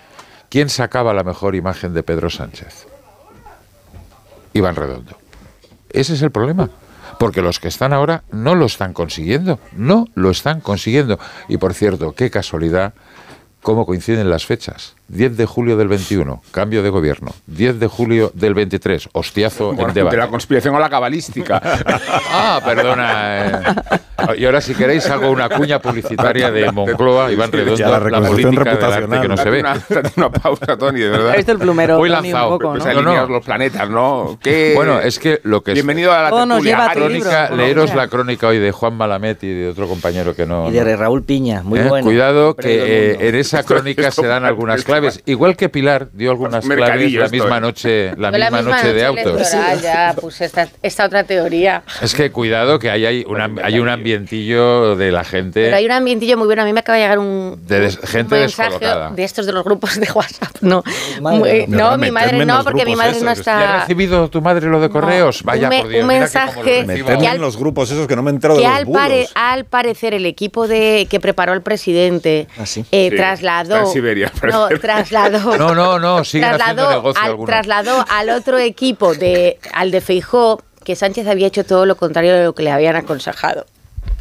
¿quién 0.50 0.68
sacaba 0.68 1.14
la 1.14 1.24
mejor 1.24 1.54
imagen 1.54 1.94
de 1.94 2.02
Pedro 2.02 2.28
Sánchez? 2.30 2.86
Iván 4.52 4.76
Redondo. 4.76 5.16
Ese 5.90 6.14
es 6.14 6.22
el 6.22 6.30
problema. 6.30 6.70
Porque 7.18 7.42
los 7.42 7.60
que 7.60 7.68
están 7.68 7.92
ahora 7.92 8.24
no 8.32 8.54
lo 8.56 8.66
están 8.66 8.92
consiguiendo. 8.92 9.60
No 9.72 10.08
lo 10.14 10.30
están 10.30 10.60
consiguiendo. 10.60 11.18
Y 11.48 11.58
por 11.58 11.72
cierto, 11.74 12.12
qué 12.12 12.28
casualidad 12.30 12.92
cómo 13.62 13.86
coinciden 13.86 14.28
las 14.28 14.44
fechas. 14.46 14.94
10 15.08 15.36
de 15.36 15.44
julio 15.46 15.76
del 15.76 15.88
21, 15.88 16.42
cambio 16.50 16.82
de 16.82 16.88
gobierno. 16.90 17.32
10 17.46 17.78
de 17.78 17.86
julio 17.88 18.30
del 18.34 18.54
23, 18.54 19.10
hostiazo 19.12 19.72
Bueno, 19.74 19.88
en 19.88 19.94
debate. 19.94 20.16
de 20.16 20.22
la 20.22 20.28
conspiración 20.28 20.74
a 20.74 20.78
la 20.78 20.88
cabalística. 20.90 21.60
Ah, 22.36 22.60
perdona. 22.64 23.46
eh. 23.46 23.52
Y 24.38 24.44
ahora, 24.44 24.60
si 24.60 24.74
queréis, 24.74 25.08
hago 25.08 25.30
una 25.30 25.48
cuña 25.48 25.78
publicitaria 25.80 26.50
de 26.50 26.70
Moncloa, 26.72 27.30
Iván 27.30 27.52
Redondo, 27.52 27.76
Ya, 27.76 27.88
la 27.90 27.98
la, 28.20 28.28
política 28.28 28.50
del 28.50 28.58
arte 28.58 28.70
reputacional. 28.70 29.22
que 29.22 29.28
no 29.28 29.36
se 29.36 29.50
ve. 29.50 29.60
Una, 29.60 29.76
una 30.16 30.30
pausa, 30.30 30.76
Tony, 30.76 31.00
de 31.00 31.08
verdad. 31.10 31.36
Visto 31.36 31.52
el 31.52 31.58
plumero, 31.58 31.98
Muy 31.98 32.08
Tony, 32.08 32.28
un 32.28 32.32
lanzado. 32.32 32.50
poco, 32.50 32.64
¿no? 32.64 32.70
Pues 32.80 32.84
No, 32.84 32.90
alineados 33.00 33.28
no. 33.28 33.34
los 33.36 33.44
planetas, 33.44 33.90
¿no? 33.90 34.38
¿Qué- 34.42 34.72
Bueno, 34.74 35.00
es 35.00 35.18
que 35.18 35.40
lo 35.44 35.62
que 35.62 35.72
es- 35.72 35.74
Bienvenido 35.76 36.12
a 36.12 36.22
la 36.22 36.30
tertulia. 36.30 36.58
lleva 36.72 36.86
a 36.86 36.92
tu 36.92 36.98
crónica, 37.00 37.42
libro. 37.50 37.56
leeros 37.56 37.94
la 37.94 38.08
crónica 38.08 38.48
hoy 38.48 38.58
de 38.58 38.72
Juan 38.72 38.94
Malamet 38.96 39.42
y 39.44 39.48
de 39.52 39.68
otro 39.68 39.86
compañero 39.88 40.34
que 40.34 40.46
no. 40.46 40.68
Y 40.70 40.72
de 40.72 40.96
Raúl 40.96 41.22
Piña, 41.22 41.62
muy 41.62 41.78
Eh, 41.80 41.84
bueno. 41.88 42.04
Cuidado 42.04 42.54
del 42.54 42.64
que 42.64 43.12
eh, 43.12 43.28
en 43.28 43.34
esa 43.36 43.62
crónica 43.62 44.10
se 44.10 44.26
dan 44.26 44.44
algunas 44.44 44.78
esto 44.80 44.92
claves. 45.00 45.22
Igual 45.26 45.56
que 45.56 45.68
Pilar 45.68 46.08
dio 46.12 46.30
algunas 46.30 46.64
claves 46.64 46.80
Mercadillo 46.80 47.20
la 47.20 47.28
misma 47.28 47.56
eh. 47.56 47.60
noche, 47.60 48.16
la 48.16 48.30
Fue 48.30 48.38
misma 48.40 48.62
noche 48.62 48.92
de 48.92 49.04
autos. 49.04 49.52
ya, 49.82 50.14
pues 50.20 50.40
esta, 50.40 50.68
esta 50.82 51.04
otra 51.06 51.24
teoría. 51.24 51.82
Es 52.02 52.14
que 52.14 52.30
cuidado 52.30 52.78
que 52.78 52.90
hay, 52.90 53.04
hay, 53.06 53.24
una- 53.26 53.50
hay 53.62 53.78
un 53.78 53.88
ambientillo 53.88 54.96
de 54.96 55.10
la 55.12 55.24
gente. 55.24 55.64
Pero 55.64 55.76
hay 55.76 55.84
un 55.86 55.92
ambientillo 55.92 56.36
muy 56.36 56.46
bueno. 56.46 56.62
A 56.62 56.64
mí 56.64 56.72
me 56.72 56.80
acaba 56.80 56.96
de 56.98 57.04
llegar 57.04 57.18
un, 57.18 57.60
De 57.66 57.80
des- 57.80 57.98
un 57.98 58.08
gente 58.08 58.34
mensaje 58.36 58.70
descolocada. 58.70 59.10
de 59.10 59.24
estos 59.24 59.46
de 59.46 59.52
los 59.52 59.64
grupos 59.64 59.98
de 60.00 60.08
WhatsApp. 60.12 60.56
No, 60.60 60.82
Madre, 61.20 61.66
no, 61.68 61.88
a 61.88 61.96
mi 61.96 62.10
madre 62.10 62.44
no, 62.44 62.62
porque 62.64 62.84
mi 62.84 62.96
madre 62.96 63.20
no 63.20 63.30
esos. 63.32 63.44
¿Ya 63.44 63.58
ha 63.58 63.64
está. 63.64 63.80
recibido 63.80 64.28
tu 64.28 64.40
madre 64.40 64.66
lo 64.68 64.80
de 64.80 64.88
correos? 64.88 65.42
Vaya 65.42 65.68
un 65.68 65.78
por 65.80 65.88
Dios. 65.88 66.02
un 66.02 66.08
que 66.08 66.18
mensaje 66.18 66.80
al- 67.28 67.36
en 67.36 67.40
los 67.40 67.56
grupos 67.56 67.90
esos 67.90 68.06
que 68.06 68.16
no 68.16 68.22
me 68.22 68.30
entero 68.30 68.54
de 68.56 68.62
que 68.62 68.68
los 68.68 68.76
al, 68.76 68.86
pare- 68.86 69.28
al 69.34 69.64
parecer 69.64 70.14
el 70.14 70.26
equipo 70.26 70.66
de 70.68 71.06
que 71.10 71.20
preparó 71.20 71.52
el 71.52 71.62
presidente 71.62 72.46
eh, 72.58 72.66
Sí, 72.66 72.84
está 72.92 73.16
trasladó 73.16 73.76
en 73.78 73.86
Siberia, 73.88 74.32
no. 74.50 74.68
Trasladó 74.84 75.56
No, 75.58 75.74
no, 75.74 75.98
no, 75.98 76.22
siguen 76.24 76.48
haciendo 76.50 76.64
trasladó 76.84 76.90
negocio 76.90 77.22
al, 77.22 77.30
algunos. 77.30 77.50
trasladó 77.50 78.04
al 78.08 78.30
otro 78.30 78.58
equipo 78.58 79.14
de 79.14 79.58
al 79.72 79.90
de 79.90 80.00
Feijó 80.00 80.62
que 80.84 80.94
Sánchez 80.96 81.26
había 81.26 81.46
hecho 81.46 81.64
todo 81.64 81.86
lo 81.86 81.96
contrario 81.96 82.34
de 82.34 82.44
lo 82.44 82.54
que 82.54 82.62
le 82.62 82.70
habían 82.70 82.94
aconsejado. 82.96 83.64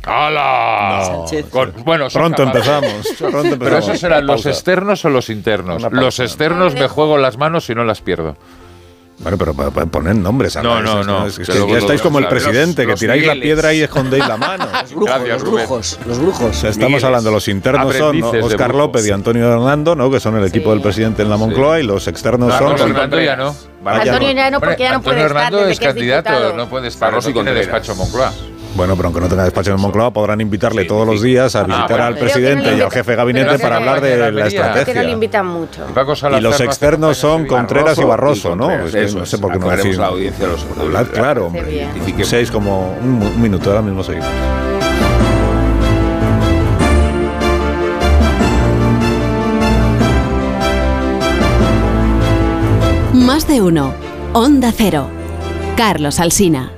¡Hala! 0.05 1.25
Con- 1.49 1.73
bueno, 1.83 2.07
Pronto 2.13 2.43
empezamos. 2.43 3.07
Pronto 3.17 3.41
Pero 3.41 3.53
empezamos. 3.53 3.87
esos 3.89 4.03
eran 4.03 4.25
los 4.27 4.45
externos 4.45 5.03
o 5.05 5.09
los 5.09 5.29
internos. 5.29 5.81
Los 5.91 6.19
externos 6.19 6.73
me 6.73 6.87
juego 6.87 7.17
las 7.17 7.37
manos 7.37 7.69
y 7.69 7.75
no 7.75 7.83
las 7.83 8.01
pierdo. 8.01 8.35
Bueno, 9.19 9.37
pero 9.37 9.53
poned 9.53 10.15
nombres. 10.15 10.55
a 10.57 10.63
No, 10.63 10.75
la- 10.75 10.81
no, 10.81 11.03
no, 11.03 11.27
Es, 11.27 11.37
que 11.37 11.43
que 11.45 11.53
ya 11.53 11.59
lo- 11.59 11.77
estáis 11.77 12.01
como 12.01 12.17
el 12.17 12.23
los- 12.25 12.33
presidente, 12.33 12.81
que 12.83 12.91
los 12.91 12.99
tiráis 12.99 13.25
la 13.25 13.35
Migueles. 13.35 13.55
piedra 13.55 13.73
y 13.73 13.81
escondéis 13.81 14.27
la 14.27 14.37
mano. 14.37 14.65
Los 14.81 14.91
brujos, 14.93 15.09
Gracias, 15.15 15.41
los 15.43 15.51
brujos, 15.51 15.99
los 16.07 16.19
brujos. 16.19 16.41
O 16.49 16.53
sea, 16.53 16.69
estamos 16.71 16.89
Migueles. 16.89 17.03
hablando, 17.05 17.31
los 17.31 17.47
internos 17.47 17.95
son 17.95 18.23
Oscar. 18.23 18.75
López 18.75 19.07
y 19.07 19.11
Antonio 19.11 19.51
Hernando, 19.53 19.95
¿no? 19.95 20.11
que 20.11 20.19
son 20.19 20.37
el 20.37 20.45
equipo 20.45 20.71
del 20.71 20.81
presidente 20.81 21.21
en 21.21 21.29
la 21.29 21.37
Moncloa, 21.37 21.79
y 21.79 21.83
los 21.83 22.07
externos 22.07 22.49
No, 22.49 22.57
son... 22.77 22.89
Hernando 22.89 23.21
ya 23.21 23.35
no. 23.35 23.55
Antonio 23.85 24.51
no, 24.51 24.59
porque 24.59 24.83
ya 24.83 24.91
no 24.93 25.01
puede 25.01 25.17
estar 25.21 25.31
Hernando 25.31 25.57
desde 25.59 25.71
es 25.73 25.79
que 25.79 25.85
candidato, 25.85 26.53
no 26.55 26.67
puede 26.69 26.87
estar, 26.87 27.11
no 27.13 27.19
y 27.19 27.21
tiene 27.21 27.33
Contreras. 27.35 27.59
despacho 27.65 27.91
en 27.93 27.97
Moncloa. 27.99 28.33
Bueno, 28.75 28.95
pero 28.95 29.07
aunque 29.09 29.21
no 29.21 29.27
tenga 29.29 29.43
despacho 29.43 29.71
en 29.71 29.79
Moncloa, 29.79 30.11
podrán 30.11 30.41
invitarle 30.41 30.85
todos 30.85 31.05
los 31.05 31.21
días 31.21 31.55
a 31.55 31.63
visitar 31.63 31.89
bueno. 31.89 32.03
al 32.05 32.13
no 32.15 32.19
presidente 32.19 32.75
y 32.75 32.81
al 32.81 32.89
jefe 32.91 33.11
de 33.11 33.17
gabinete 33.17 33.59
para 33.59 33.77
hablar 33.77 34.01
de 34.01 34.17
la 34.17 34.25
Almería. 34.27 34.49
Que 34.49 34.57
no 34.57 34.63
le 34.73 34.79
estrategia. 34.81 35.09
invitan 35.11 35.45
mucho. 35.45 35.85
Paco 35.93 36.13
Y 36.37 36.41
los 36.41 36.59
externos 36.59 37.17
son. 37.17 37.45
Contreras 37.45 37.97
y 37.99 38.03
Barroso, 38.03 38.55
¿no? 38.55 38.67
Contreras, 38.69 38.95
Es 38.95 39.13
que 39.13 39.19
no 39.19 39.25
sé 39.27 39.37
por 39.37 39.51
qué 39.53 39.59
no 39.59 39.69
decir. 39.69 39.97
la 39.97 40.07
audiencia 40.07 40.47
de 40.47 40.51
los- 40.53 40.65
Hablad 40.79 41.07
claro, 41.07 41.47
hombre. 41.47 41.87
Seis 42.23 42.49
como 42.49 42.95
un, 43.01 43.21
un 43.21 43.41
minuto, 43.41 43.69
ahora 43.69 43.81
mismo 43.83 44.03
seguimos. 44.03 44.27
Más 53.13 53.47
de 53.47 53.61
uno. 53.61 53.93
Onda 54.33 54.71
Cero. 54.75 55.07
Carlos 55.77 56.19
Alsina. 56.19 56.71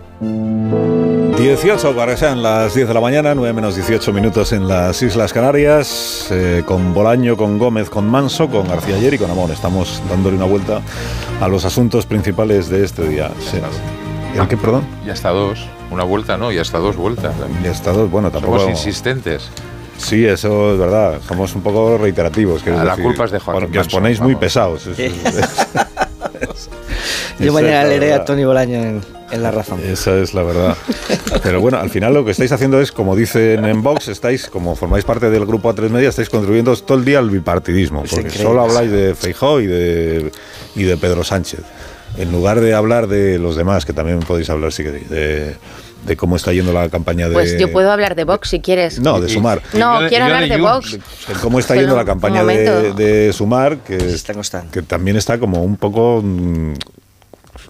18 1.38 1.96
para 1.96 2.14
que 2.14 2.18
sean 2.18 2.42
las 2.42 2.74
10 2.74 2.88
de 2.88 2.94
la 2.94 3.02
mañana, 3.02 3.36
9 3.36 3.54
menos 3.54 3.76
18 3.76 4.14
minutos 4.14 4.52
en 4.54 4.68
las 4.68 5.02
Islas 5.02 5.34
Canarias, 5.34 6.28
eh, 6.32 6.64
con 6.66 6.94
Bolaño, 6.94 7.36
con 7.36 7.60
Gómez, 7.60 7.90
con 7.90 8.08
Manso, 8.08 8.48
con 8.50 8.68
García 8.68 8.96
Ayer 8.96 9.14
y 9.14 9.18
con 9.18 9.30
Amón. 9.30 9.52
Estamos 9.52 10.02
dándole 10.10 10.38
una 10.38 10.46
vuelta 10.46 10.82
a 11.42 11.48
los 11.48 11.66
asuntos 11.66 12.06
principales 12.06 12.70
de 12.70 12.86
este 12.86 13.08
día. 13.08 13.32
Sí. 13.40 13.58
¿El 14.40 14.48
qué, 14.48 14.56
perdón? 14.58 14.86
Y 15.06 15.10
hasta 15.10 15.30
dos. 15.30 15.68
Una 15.92 16.04
vuelta 16.04 16.38
no, 16.38 16.52
y 16.52 16.58
hasta 16.58 16.78
dos 16.80 16.96
vueltas. 16.96 17.34
Y 17.64 17.68
hasta 17.68 17.92
dos, 17.92 18.10
bueno, 18.10 18.32
tampoco... 18.32 18.60
Somos 18.60 18.72
insistentes. 18.80 19.50
Sí, 19.98 20.26
eso 20.26 20.74
es 20.74 20.80
verdad. 20.80 21.20
Somos 21.28 21.54
un 21.54 21.62
poco 21.62 21.98
reiterativos. 21.98 22.64
quiero 22.64 22.80
Ah, 22.80 22.84
la 22.86 22.92
decir. 22.92 23.04
culpa 23.06 23.26
es 23.26 23.32
de 23.32 23.40
Joaquín 23.40 23.62
Porque 23.62 23.80
os 23.80 23.86
Manso, 23.86 23.98
ponéis 23.98 24.20
muy 24.22 24.36
pesados. 24.36 24.88
Es- 24.88 25.00
es- 25.00 26.70
Yo 27.40 27.54
mañana 27.54 27.84
leeré 27.84 28.14
a. 28.14 28.26
Tony 28.26 28.44
Bolaño 28.46 28.76
en, 28.76 29.02
en 29.32 29.42
La 29.44 29.52
Razón. 29.52 29.80
Esa 29.84 30.18
es 30.18 30.34
la 30.34 30.44
verdad. 30.44 30.78
Pero 31.44 31.60
bueno, 31.62 31.78
al 31.80 31.90
final 31.90 32.14
lo 32.14 32.24
que 32.26 32.32
estáis 32.32 32.52
haciendo 32.52 32.80
es, 32.80 32.92
como 32.92 33.16
dicen 33.16 33.66
en 33.66 33.82
Vox, 33.84 34.08
estáis, 34.08 34.48
como 34.48 34.76
formáis 34.76 35.04
parte 35.06 35.30
del 35.30 35.46
grupo 35.46 35.74
A3 35.74 35.90
Media, 35.90 36.10
estáis 36.10 36.30
contribuyendo 36.30 36.76
todo 36.78 36.98
el 36.98 37.06
día 37.06 37.20
al 37.20 37.30
bipartidismo. 37.30 38.04
Es 38.04 38.12
porque 38.12 38.28
increíble. 38.28 38.48
solo 38.50 38.62
habláis 38.62 38.92
de 38.92 39.16
Feijó 39.16 39.60
y 39.62 39.68
de, 39.68 40.32
y 40.76 40.84
de 40.84 40.98
Pedro 40.98 41.24
Sánchez. 41.24 41.62
En 42.18 42.32
lugar 42.32 42.62
de 42.62 42.74
hablar 42.74 43.08
de 43.08 43.38
los 43.40 43.56
demás, 43.58 43.86
que 43.86 43.92
también 43.94 44.20
podéis 44.20 44.50
hablar 44.50 44.72
si 44.72 44.84
queréis, 44.84 45.10
de, 45.10 45.56
de 46.06 46.16
cómo 46.16 46.38
está 46.38 46.54
yendo 46.54 46.72
la 46.72 46.88
campaña 46.88 47.28
de... 47.28 47.34
Pues 47.34 47.58
yo 47.60 47.70
puedo 47.74 47.92
hablar 47.92 48.16
de 48.16 48.24
Vox 48.24 48.50
si 48.50 48.62
quieres. 48.62 49.00
No, 49.02 49.20
de 49.20 49.28
Sumar. 49.28 49.62
No, 49.74 50.00
quiero 50.08 50.26
hablar 50.26 50.48
de. 50.48 50.58
Vox. 50.58 50.92
De 50.94 51.34
cómo 51.42 51.60
está 51.60 51.76
yendo 51.76 51.96
la 51.96 52.06
campaña 52.06 52.46
de, 52.46 52.94
de 52.94 53.34
Sumar, 53.34 53.80
que, 53.80 53.98
es- 53.98 54.04
Está 54.14 54.34
constante. 54.34 54.70
que 54.72 54.82
también 54.86 55.18
está 55.18 55.38
como 55.40 55.62
un 55.64 55.76
poco... 55.76 56.24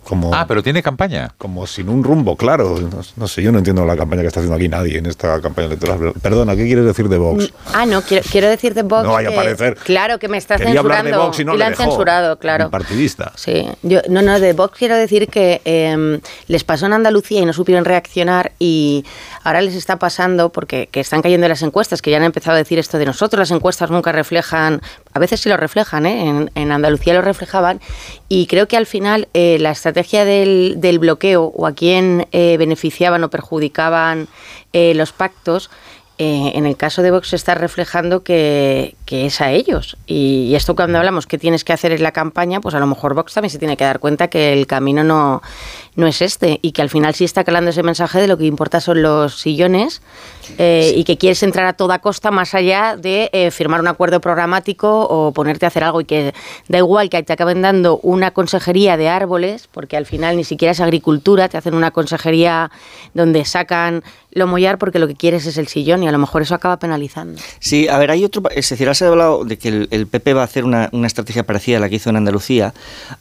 Como, 0.06 0.34
Ah, 0.34 0.45
pero 0.47 0.62
tiene 0.64 0.82
campaña. 0.84 1.34
como 1.38 1.66
sin 1.68 1.89
un 1.89 2.03
rumbo 2.03 2.38
claro. 2.38 2.80
No, 2.80 3.01
no 3.18 3.28
sé, 3.28 3.41
yo 3.41 3.51
no 3.51 3.58
entiendo 3.58 3.86
la 3.86 3.97
campaña 3.97 4.22
que 4.22 4.28
está 4.28 4.39
haciendo 4.39 4.56
aquí 4.56 4.70
nadie 4.70 4.99
en 4.99 5.08
esta 5.08 5.41
campaña 5.41 5.68
electoral. 5.68 6.14
Perdona, 6.22 6.56
¿qué 6.56 6.66
quieres 6.66 6.86
decir 6.86 7.10
de 7.10 7.18
Vox? 7.18 7.51
Ah, 7.74 7.86
no, 7.86 8.01
quiero, 8.03 8.24
quiero 8.32 8.47
decir 8.47 8.74
de 8.74 8.84
Vox. 8.84 9.03
No 9.03 9.14
vaya 9.14 9.30
a 9.30 9.34
parecer. 9.36 9.76
Claro, 9.84 10.20
que 10.20 10.28
me 10.28 10.38
está 10.38 10.58
Quería 10.58 10.80
hablar 10.80 11.03
de 11.03 11.10
censurando. 11.10 11.26
Vox 11.28 11.39
y 11.39 11.45
no 11.45 11.51
y 11.53 11.56
le 11.56 11.60
la 11.60 11.66
han 11.66 11.72
dejó. 11.74 11.84
censurado, 11.84 12.38
claro. 12.39 12.66
Un 12.66 12.72
partidista. 12.72 13.32
Sí, 13.36 13.68
yo, 13.82 13.99
no, 14.08 14.22
no, 14.22 14.39
de 14.39 14.53
Vox 14.53 14.78
quiero 14.78 14.95
decir 14.95 15.28
que 15.28 15.62
eh, 15.66 16.20
les 16.47 16.64
pasó 16.64 16.86
en 16.86 16.93
Andalucía 16.93 17.41
y 17.41 17.45
no 17.45 17.53
supieron 17.53 17.84
reaccionar 17.84 18.51
y 18.60 19.06
ahora 19.43 19.62
les 19.62 19.74
está 19.76 19.97
pasando 19.97 20.49
porque 20.49 20.88
que 20.91 20.99
están 20.99 21.22
cayendo 21.24 21.47
las 21.47 21.62
encuestas, 21.64 22.01
que 22.01 22.12
ya 22.12 22.18
han 22.18 22.24
empezado 22.24 22.56
a 22.56 22.60
decir 22.60 22.78
esto 22.80 22.97
de 22.99 23.06
nosotros, 23.06 23.39
las 23.39 23.51
encuestas 23.51 23.89
nunca 23.89 24.12
reflejan, 24.12 24.82
a 25.16 25.20
veces 25.20 25.39
sí 25.39 25.47
lo 25.47 25.55
reflejan, 25.55 26.05
¿eh? 26.05 26.28
en, 26.28 26.51
en 26.55 26.72
Andalucía 26.74 27.13
lo 27.13 27.22
reflejaban 27.22 27.80
y 28.28 28.47
creo 28.47 28.68
que 28.68 28.76
al 28.76 28.86
final 28.86 29.30
eh, 29.34 29.57
la 29.61 29.72
estrategia 29.72 30.26
del, 30.26 30.99
bloqueo 30.99 31.53
o 31.55 31.66
a 31.66 31.72
quién 31.72 32.28
eh, 32.34 32.57
beneficiaban 32.57 33.24
o 33.24 33.30
perjudicaban 33.30 34.28
eh, 34.74 34.93
los 34.93 35.13
pactos 35.13 35.70
eh, 36.18 36.53
en 36.55 36.66
el 36.66 36.78
caso 36.78 37.01
de 37.01 37.11
Vox 37.11 37.30
se 37.30 37.36
está 37.36 37.55
reflejando 37.55 38.24
que, 38.24 38.95
que 39.05 39.26
es 39.26 39.41
a 39.41 39.51
ellos. 39.51 39.97
Y, 40.07 40.47
y 40.49 40.55
esto 40.55 40.74
cuando 40.74 40.97
hablamos 40.97 41.28
que 41.28 41.38
tienes 41.38 41.66
que 41.66 41.74
hacer 41.74 41.91
en 41.91 42.03
la 42.03 42.13
campaña, 42.13 42.61
pues 42.61 42.74
a 42.74 42.80
lo 42.80 42.88
mejor 42.88 43.16
Vox 43.16 43.34
también 43.34 43.49
se 43.49 43.59
tiene 43.59 43.76
que 43.76 43.84
dar 43.84 43.99
cuenta 43.99 44.30
que 44.30 44.53
el 44.53 44.66
camino 44.66 45.03
no, 45.03 45.41
no 45.96 46.08
es 46.08 46.22
este 46.22 46.60
y 46.62 46.72
que 46.72 46.82
al 46.82 46.89
final 46.89 47.16
sí 47.16 47.24
está 47.24 47.43
calando 47.43 47.72
ese 47.72 47.84
mensaje 47.84 48.20
de 48.20 48.28
lo 48.28 48.38
que 48.38 48.46
importa 48.46 48.82
son 48.82 49.02
los 49.02 49.39
sillones 49.39 50.02
eh, 50.58 50.93
y 50.96 51.04
que 51.04 51.18
quieres 51.18 51.41
entrar 51.43 51.66
a 51.66 51.74
toda 51.74 52.00
costa 52.00 52.32
más 52.32 52.54
allá 52.54 52.98
de 52.98 53.30
eh, 53.34 53.52
firmar 53.52 53.80
un 53.80 53.88
acuerdo 53.88 54.20
programático 54.20 55.02
o 55.02 55.32
ponerte 55.32 55.66
a 55.66 55.70
hacer 55.70 55.84
algo 55.84 56.02
y 56.02 56.06
que 56.06 56.34
da 56.68 56.78
igual 56.78 57.10
que 57.10 57.24
te 57.24 57.34
acaben 57.34 57.62
dando 57.62 57.98
una 58.00 58.32
consejería 58.32 58.98
de 58.98 59.10
árboles, 59.10 59.68
porque 59.72 59.98
al 59.98 60.06
final 60.06 60.38
ni 60.38 60.43
siquiera 60.43 60.72
es 60.72 60.80
agricultura, 60.80 61.50
te 61.50 61.58
hacen 61.58 61.74
una 61.74 61.91
consejería 61.91 62.72
donde 63.14 63.46
sacan 63.46 64.04
lo 64.32 64.48
mollar 64.48 64.78
porque 64.78 65.00
lo 65.00 65.08
que 65.08 65.16
quieres 65.16 65.46
es 65.46 65.58
el 65.58 65.68
sillón 65.68 66.04
y 66.04 66.10
a 66.10 66.12
lo 66.12 66.18
mejor 66.18 66.41
eso 66.41 66.54
acaba 66.54 66.78
penalizando. 66.78 67.41
Sí, 67.60 67.88
a 67.88 67.98
ver, 67.98 68.12
hay 68.12 68.26
otro. 68.26 68.43
Es 68.54 68.70
decir, 68.70 68.89
has 68.89 69.02
hablado 69.02 69.46
de 69.46 69.58
que 69.58 69.70
el, 69.70 69.88
el 69.91 70.08
PP 70.08 70.34
va 70.34 70.41
a 70.41 70.43
hacer 70.43 70.66
una, 70.66 70.89
una 70.91 71.08
estrategia 71.08 71.43
parecida 71.43 71.78
a 71.78 71.80
la 71.80 71.88
que 71.88 71.96
hizo 71.96 72.10
en 72.10 72.18
Andalucía. 72.18 72.74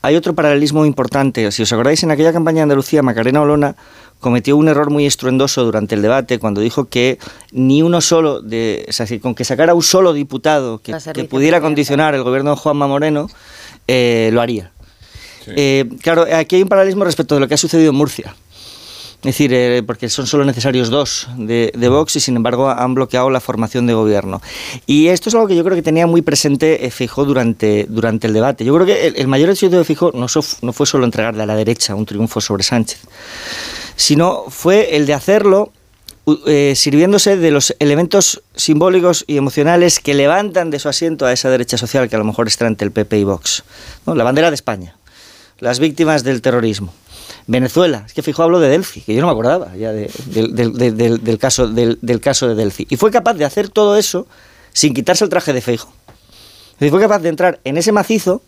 Hay 0.03 0.17
otro 0.17 0.35
paralelismo 0.35 0.85
importante. 0.85 1.51
Si 1.53 1.63
os 1.63 1.73
acordáis, 1.73 2.03
en 2.03 2.11
aquella 2.11 2.33
campaña 2.33 2.64
Andalucía, 2.65 3.03
Macarena 3.03 3.43
Olona 3.43 3.77
cometió 4.21 4.57
un 4.57 4.69
error 4.69 4.91
muy 4.91 5.05
estruendoso 5.05 5.65
durante 5.65 5.95
el 5.95 6.03
debate 6.03 6.39
cuando 6.39 6.63
dijo 6.63 6.87
que 6.87 7.19
ni 7.53 7.83
uno 7.83 8.01
solo, 8.01 8.41
de, 8.41 8.87
o 8.89 8.93
sea, 8.93 9.07
con 9.21 9.35
que 9.35 9.45
sacara 9.45 9.75
un 9.75 9.83
solo 9.83 10.15
diputado 10.15 10.79
que, 10.79 10.95
pudiera 11.29 11.61
condicionar 11.61 12.15
el 12.15 12.23
gobierno 12.23 12.51
de 12.51 12.57
Juanma 12.57 12.87
Moreno, 12.87 13.29
eh, 13.87 14.31
lo 14.33 14.41
haría. 14.41 14.73
Eh, 15.47 15.85
claro, 16.01 16.25
aquí 16.35 16.57
hay 16.57 16.63
un 16.63 16.69
paralelismo 16.69 17.05
respecto 17.05 17.35
de 17.35 17.43
lo 17.43 17.49
que 17.49 17.55
ha 17.55 17.59
sucedido 17.59 17.91
en 17.91 17.97
Murcia. 17.97 18.35
Es 19.25 19.39
decir, 19.39 19.55
eh, 19.55 19.83
porque 19.83 20.11
son 20.11 20.27
solo 20.27 20.45
necesarios 20.45 20.91
dos 20.91 21.29
de, 21.39 21.73
Vox 21.89 22.17
y 22.17 22.21
sin 22.21 22.37
embargo 22.37 22.69
han 22.69 22.93
bloqueado 22.93 23.31
la 23.31 23.41
formación 23.41 23.87
de 23.87 23.95
gobierno. 23.95 24.43
Y 24.85 25.09
esto 25.09 25.31
es 25.31 25.35
algo 25.35 25.49
que 25.49 25.57
yo 25.57 25.65
creo 25.65 25.75
que 25.75 25.83
tenía 25.83 26.07
muy 26.07 26.21
presente 26.21 26.85
eh, 26.85 26.91
Feijóo 26.91 27.25
durante, 27.25 27.87
durante 27.89 28.27
el 28.27 28.35
debate. 28.35 28.67
Yo 28.67 28.75
creo 28.75 28.87
que 28.87 29.07
el, 29.07 29.27
mayor 29.27 29.49
éxito 29.49 29.79
de 29.79 29.85
Feijóo 29.85 30.13
no, 30.13 30.29
fue 30.75 30.87
solo 30.87 31.07
entregarle 31.07 31.43
a 31.43 31.47
la 31.47 31.57
derecha 31.57 31.95
un 31.95 32.05
triunfo 32.05 32.43
sobre 32.43 32.65
Sánchez, 32.65 33.01
sino 33.97 34.45
fue 34.49 34.95
el 34.95 35.07
de 35.07 35.15
hacerlo 35.15 35.73
eh, 36.47 36.75
sirviéndose 36.77 37.39
de 37.39 37.51
los 37.51 37.75
elementos 37.79 38.43
simbólicos 38.55 39.25
y 39.27 39.39
emocionales 39.39 40.01
que 40.01 40.13
levantan 40.13 40.69
de 40.69 40.79
su 40.79 40.91
asiento 40.91 41.25
a 41.25 41.33
esa 41.33 41.49
derecha 41.49 41.79
social 41.79 42.11
que 42.11 42.17
a 42.17 42.19
lo 42.19 42.27
mejor 42.27 42.47
está 42.47 42.67
entre 42.67 42.85
el 42.85 42.93
PP 42.93 43.21
y 43.21 43.25
Vox. 43.25 43.65
La 44.05 44.23
bandera 44.23 44.51
de 44.51 44.55
España, 44.55 44.99
las 45.61 45.79
víctimas 45.79 46.25
del 46.25 46.43
terrorismo. 46.43 46.93
Venezuela, 47.47 48.05
es 48.07 48.13
que 48.15 48.23
fijo 48.23 48.43
hablo 48.43 48.59
de 48.61 48.69
Delphi, 48.69 49.01
que 49.03 49.15
yo 49.15 49.21
no 49.21 49.27
me 49.27 49.33
acordaba 49.33 49.75
ya 49.77 49.93
de- 49.93 50.11
del- 50.27 50.55
del- 51.23 51.39
caso, 51.39 51.69
del, 51.69 51.99
del 52.01 52.21
caso 52.21 52.49
de 52.49 52.55
Delphi. 52.55 52.87
Y 52.91 52.97
fue 52.97 53.11
capaz 53.11 53.35
de 53.35 53.45
hacer 53.45 53.69
todo 53.69 53.97
eso 53.97 54.27
sin 54.73 54.95
quitarse 54.95 55.25
el 55.25 55.31
traje 55.31 55.53
de 55.53 55.61
Feijo. 55.61 55.93
Decir, 56.79 56.91
fue 56.91 57.01
capaz 57.01 57.21
de 57.21 57.29
entrar 57.29 57.61
en 57.65 57.77
ese 57.77 57.93
macizo, 57.93 58.43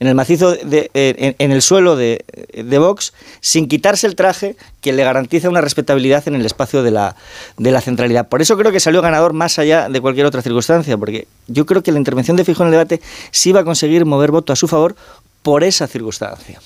en 0.00 0.08
el 0.08 0.14
macizo, 0.14 0.52
de, 0.52 0.90
en, 0.94 1.52
el 1.52 1.62
suelo 1.62 1.94
de, 1.94 2.24
de 2.54 2.78
Vox, 2.78 3.12
sin 3.40 3.68
quitarse 3.68 4.06
el 4.06 4.16
traje 4.16 4.56
que 4.80 4.92
le 4.92 5.04
garantiza 5.04 5.48
una 5.48 5.60
respetabilidad 5.60 6.26
en 6.26 6.34
el 6.34 6.44
espacio 6.46 6.82
de 6.82 6.90
la, 6.90 7.16
de 7.58 7.70
la 7.70 7.80
centralidad. 7.80 8.28
Por 8.28 8.40
eso 8.42 8.56
creo 8.56 8.72
que 8.72 8.80
salió 8.80 9.00
ganador 9.02 9.32
más 9.34 9.58
allá 9.58 9.88
de 9.88 10.00
cualquier 10.00 10.26
otra 10.26 10.42
circunstancia, 10.42 10.96
porque 10.98 11.28
yo 11.48 11.66
creo 11.66 11.82
que 11.82 11.92
la 11.92 11.98
intervención 11.98 12.36
de 12.36 12.44
Fijo 12.44 12.62
en 12.62 12.68
el 12.68 12.72
debate 12.72 13.00
sí 13.30 13.52
va 13.52 13.60
a 13.60 13.64
conseguir 13.64 14.04
mover 14.06 14.30
voto 14.30 14.52
a 14.52 14.56
su 14.56 14.68
favor 14.68 14.96
por 15.42 15.64
esa 15.64 15.86
circunstancia. 15.86 16.60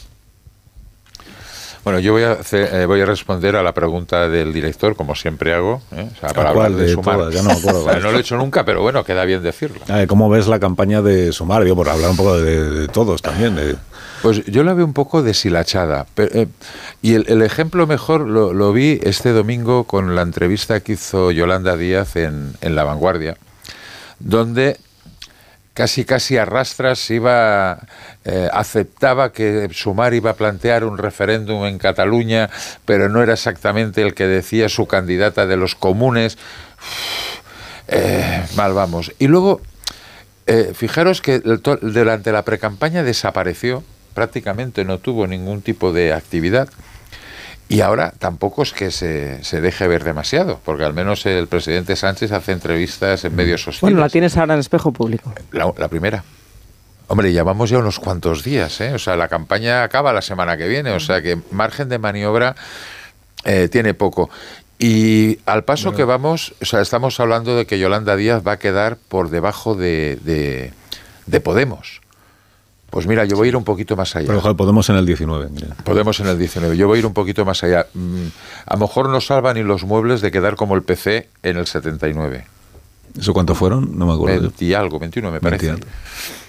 Bueno, 1.84 1.98
yo 1.98 2.12
voy 2.12 2.22
a, 2.22 2.32
hacer- 2.32 2.70
eh, 2.74 2.86
voy 2.86 3.00
a 3.02 3.06
responder 3.06 3.56
a 3.56 3.62
la 3.62 3.74
pregunta 3.74 4.28
del 4.28 4.52
director, 4.54 4.96
como 4.96 5.14
siempre 5.14 5.52
hago. 5.52 5.82
¿eh? 5.92 6.08
O 6.16 6.18
sea, 6.18 6.30
para 6.30 6.48
hablar 6.50 6.72
de, 6.72 6.86
de 6.86 6.92
sumar. 6.94 7.16
todas? 7.18 7.34
Ya 7.34 7.42
no 7.42 7.50
acuerdo. 7.50 7.86
No 8.02 8.10
lo 8.10 8.16
he 8.16 8.20
hecho 8.20 8.36
nunca, 8.38 8.64
pero 8.64 8.80
bueno, 8.82 9.04
queda 9.04 9.24
bien 9.26 9.42
decirlo. 9.42 9.80
A 9.88 9.96
ver, 9.96 10.06
¿Cómo 10.08 10.28
ves 10.30 10.46
la 10.46 10.58
campaña 10.58 11.02
de 11.02 11.30
Sumar? 11.32 11.62
Digo, 11.62 11.76
por 11.76 11.88
hablar 11.90 12.10
un 12.10 12.16
poco 12.16 12.38
de, 12.40 12.70
de 12.70 12.88
todos 12.88 13.20
también. 13.22 13.54
de- 13.54 13.76
Pues 14.22 14.44
yo 14.46 14.64
la 14.64 14.72
veo 14.72 14.86
un 14.86 14.94
poco 14.94 15.22
deshilachada. 15.22 16.06
pero, 16.14 16.34
eh, 16.34 16.48
y 17.02 17.14
el, 17.14 17.26
el 17.28 17.42
ejemplo 17.42 17.86
mejor 17.86 18.22
lo, 18.22 18.54
lo 18.54 18.72
vi 18.72 18.98
este 19.02 19.30
domingo 19.32 19.84
con 19.84 20.14
la 20.16 20.22
entrevista 20.22 20.80
que 20.80 20.92
hizo 20.94 21.30
Yolanda 21.32 21.76
Díaz 21.76 22.16
en, 22.16 22.54
en 22.62 22.74
La 22.76 22.84
Vanguardia, 22.84 23.36
donde 24.20 24.78
casi 25.74 26.04
casi 26.04 26.38
a 26.38 26.44
rastras 26.44 27.10
iba 27.10 27.78
eh, 28.24 28.48
aceptaba 28.52 29.32
que 29.32 29.68
Sumar 29.72 30.14
iba 30.14 30.30
a 30.30 30.34
plantear 30.34 30.84
un 30.84 30.96
referéndum 30.96 31.66
en 31.66 31.78
Cataluña, 31.78 32.48
pero 32.84 33.08
no 33.08 33.22
era 33.22 33.34
exactamente 33.34 34.00
el 34.00 34.14
que 34.14 34.26
decía 34.26 34.68
su 34.68 34.86
candidata 34.86 35.46
de 35.46 35.56
los 35.56 35.74
comunes. 35.74 36.38
Eh, 37.88 38.42
mal 38.56 38.72
vamos. 38.72 39.12
Y 39.18 39.26
luego, 39.26 39.60
eh, 40.46 40.72
fijaros 40.74 41.20
que 41.20 41.40
durante 41.40 42.32
la 42.32 42.42
precampaña 42.42 43.02
desapareció 43.02 43.82
prácticamente 44.14 44.84
no 44.84 44.98
tuvo 44.98 45.26
ningún 45.26 45.60
tipo 45.60 45.92
de 45.92 46.12
actividad. 46.12 46.68
Y 47.68 47.80
ahora 47.80 48.12
tampoco 48.18 48.62
es 48.62 48.72
que 48.72 48.90
se, 48.90 49.42
se, 49.42 49.60
deje 49.60 49.88
ver 49.88 50.04
demasiado, 50.04 50.60
porque 50.64 50.84
al 50.84 50.92
menos 50.92 51.24
el 51.24 51.48
presidente 51.48 51.96
Sánchez 51.96 52.32
hace 52.32 52.52
entrevistas 52.52 53.24
en 53.24 53.34
medios 53.34 53.62
sociales. 53.62 53.80
Bueno, 53.80 54.00
la 54.00 54.10
tienes 54.10 54.36
ahora 54.36 54.54
en 54.54 54.60
espejo 54.60 54.92
público. 54.92 55.32
La, 55.50 55.72
la 55.76 55.88
primera. 55.88 56.22
Hombre, 57.06 57.32
llevamos 57.32 57.70
ya 57.70 57.78
unos 57.78 57.98
cuantos 57.98 58.44
días, 58.44 58.80
¿eh? 58.80 58.94
O 58.94 58.98
sea, 58.98 59.16
la 59.16 59.28
campaña 59.28 59.82
acaba 59.82 60.12
la 60.12 60.22
semana 60.22 60.56
que 60.56 60.68
viene, 60.68 60.90
o 60.90 61.00
sea 61.00 61.20
que 61.20 61.38
margen 61.50 61.88
de 61.88 61.98
maniobra 61.98 62.54
eh, 63.44 63.68
tiene 63.70 63.94
poco. 63.94 64.30
Y 64.78 65.38
al 65.46 65.64
paso 65.64 65.92
que 65.92 66.04
vamos, 66.04 66.54
o 66.60 66.64
sea, 66.64 66.80
estamos 66.80 67.20
hablando 67.20 67.56
de 67.56 67.66
que 67.66 67.78
Yolanda 67.78 68.16
Díaz 68.16 68.42
va 68.46 68.52
a 68.52 68.58
quedar 68.58 68.96
por 68.96 69.30
debajo 69.30 69.74
de, 69.74 70.18
de, 70.22 70.72
de 71.26 71.40
Podemos. 71.40 72.00
Pues 72.94 73.08
mira, 73.08 73.24
yo 73.24 73.36
voy 73.36 73.46
a 73.46 73.48
ir 73.48 73.56
un 73.56 73.64
poquito 73.64 73.96
más 73.96 74.14
allá. 74.14 74.28
Pero 74.40 74.56
Podemos 74.56 74.88
en 74.88 74.94
el 74.94 75.04
19. 75.04 75.48
Mira. 75.50 75.74
Podemos 75.82 76.20
en 76.20 76.28
el 76.28 76.38
19. 76.38 76.76
Yo 76.76 76.86
voy 76.86 76.98
a 76.98 76.98
ir 77.00 77.06
un 77.06 77.12
poquito 77.12 77.44
más 77.44 77.64
allá. 77.64 77.88
Mm, 77.92 78.26
a 78.66 78.74
lo 78.74 78.80
mejor 78.80 79.08
no 79.08 79.20
salvan 79.20 79.56
ni 79.56 79.64
los 79.64 79.82
muebles 79.82 80.20
de 80.20 80.30
quedar 80.30 80.54
como 80.54 80.76
el 80.76 80.82
PC 80.82 81.28
en 81.42 81.56
el 81.56 81.66
79. 81.66 82.44
¿Eso 83.18 83.34
cuánto 83.34 83.56
fueron? 83.56 83.98
No 83.98 84.06
me 84.06 84.12
acuerdo. 84.14 84.42
20 84.42 84.64
y 84.64 84.74
algo, 84.74 85.00
21 85.00 85.32
me 85.32 85.40
parece. 85.40 85.66
20 85.72 85.86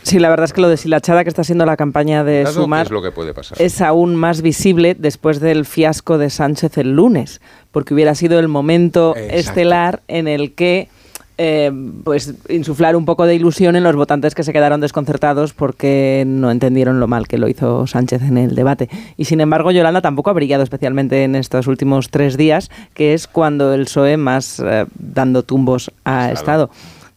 Sí, 0.03 0.19
la 0.19 0.29
verdad 0.29 0.43
es 0.43 0.53
que 0.53 0.61
lo 0.61 0.69
deshilachada 0.69 1.23
que 1.23 1.29
está 1.29 1.43
siendo 1.43 1.65
la 1.65 1.75
campaña 1.77 2.23
de 2.23 2.41
Claro, 2.43 2.61
Sumar 2.61 2.83
¿qué 2.83 2.89
es 2.89 2.91
lo 2.91 3.01
que 3.01 3.09
puede 3.11 3.33
pasar? 3.33 3.59
es 3.59 3.81
aún 3.81 4.15
más 4.15 4.43
visible 4.43 4.95
después 4.97 5.39
del 5.39 5.65
fiasco 5.65 6.19
de 6.19 6.29
Sánchez 6.29 6.77
el 6.77 6.91
lunes, 6.95 7.41
porque 7.71 7.95
hubiera 7.95 8.13
sido 8.13 8.37
el 8.37 8.47
momento 8.47 9.15
Exacto. 9.17 9.35
estelar 9.35 10.03
en 10.07 10.27
el 10.27 10.53
que 10.53 10.89
eh, 11.37 11.71
pues 12.03 12.33
insuflar 12.47 12.95
un 12.95 13.05
poco 13.05 13.25
de 13.25 13.35
ilusión 13.35 13.75
en 13.75 13.83
los 13.83 13.95
votantes 13.95 14.35
que 14.35 14.43
se 14.43 14.53
quedaron 14.53 14.79
desconcertados 14.79 15.53
porque 15.53 16.23
no 16.25 16.49
entendieron 16.49 16.99
lo 16.99 17.07
mal 17.07 17.27
que 17.27 17.37
lo 17.37 17.49
hizo 17.49 17.87
Sánchez 17.87 18.21
en 18.21 18.37
el 18.37 18.55
debate. 18.55 18.89
Y 19.17 19.25
sin 19.25 19.41
embargo, 19.41 19.71
Yolanda 19.71 20.01
tampoco 20.01 20.29
ha 20.29 20.33
brillado 20.33 20.63
especialmente 20.63 21.23
en 21.23 21.35
estos 21.35 21.67
últimos 21.67 22.09
tres 22.09 22.37
días, 22.37 22.71
que 22.93 23.13
es 23.13 23.27
cuando 23.27 23.73
el 23.73 23.85
PSOE 23.85 24.17
más 24.17 24.59
eh, 24.59 24.85
dando 24.97 25.43
tumbos 25.43 25.91
ha 26.05 26.31
estado. 26.31 26.69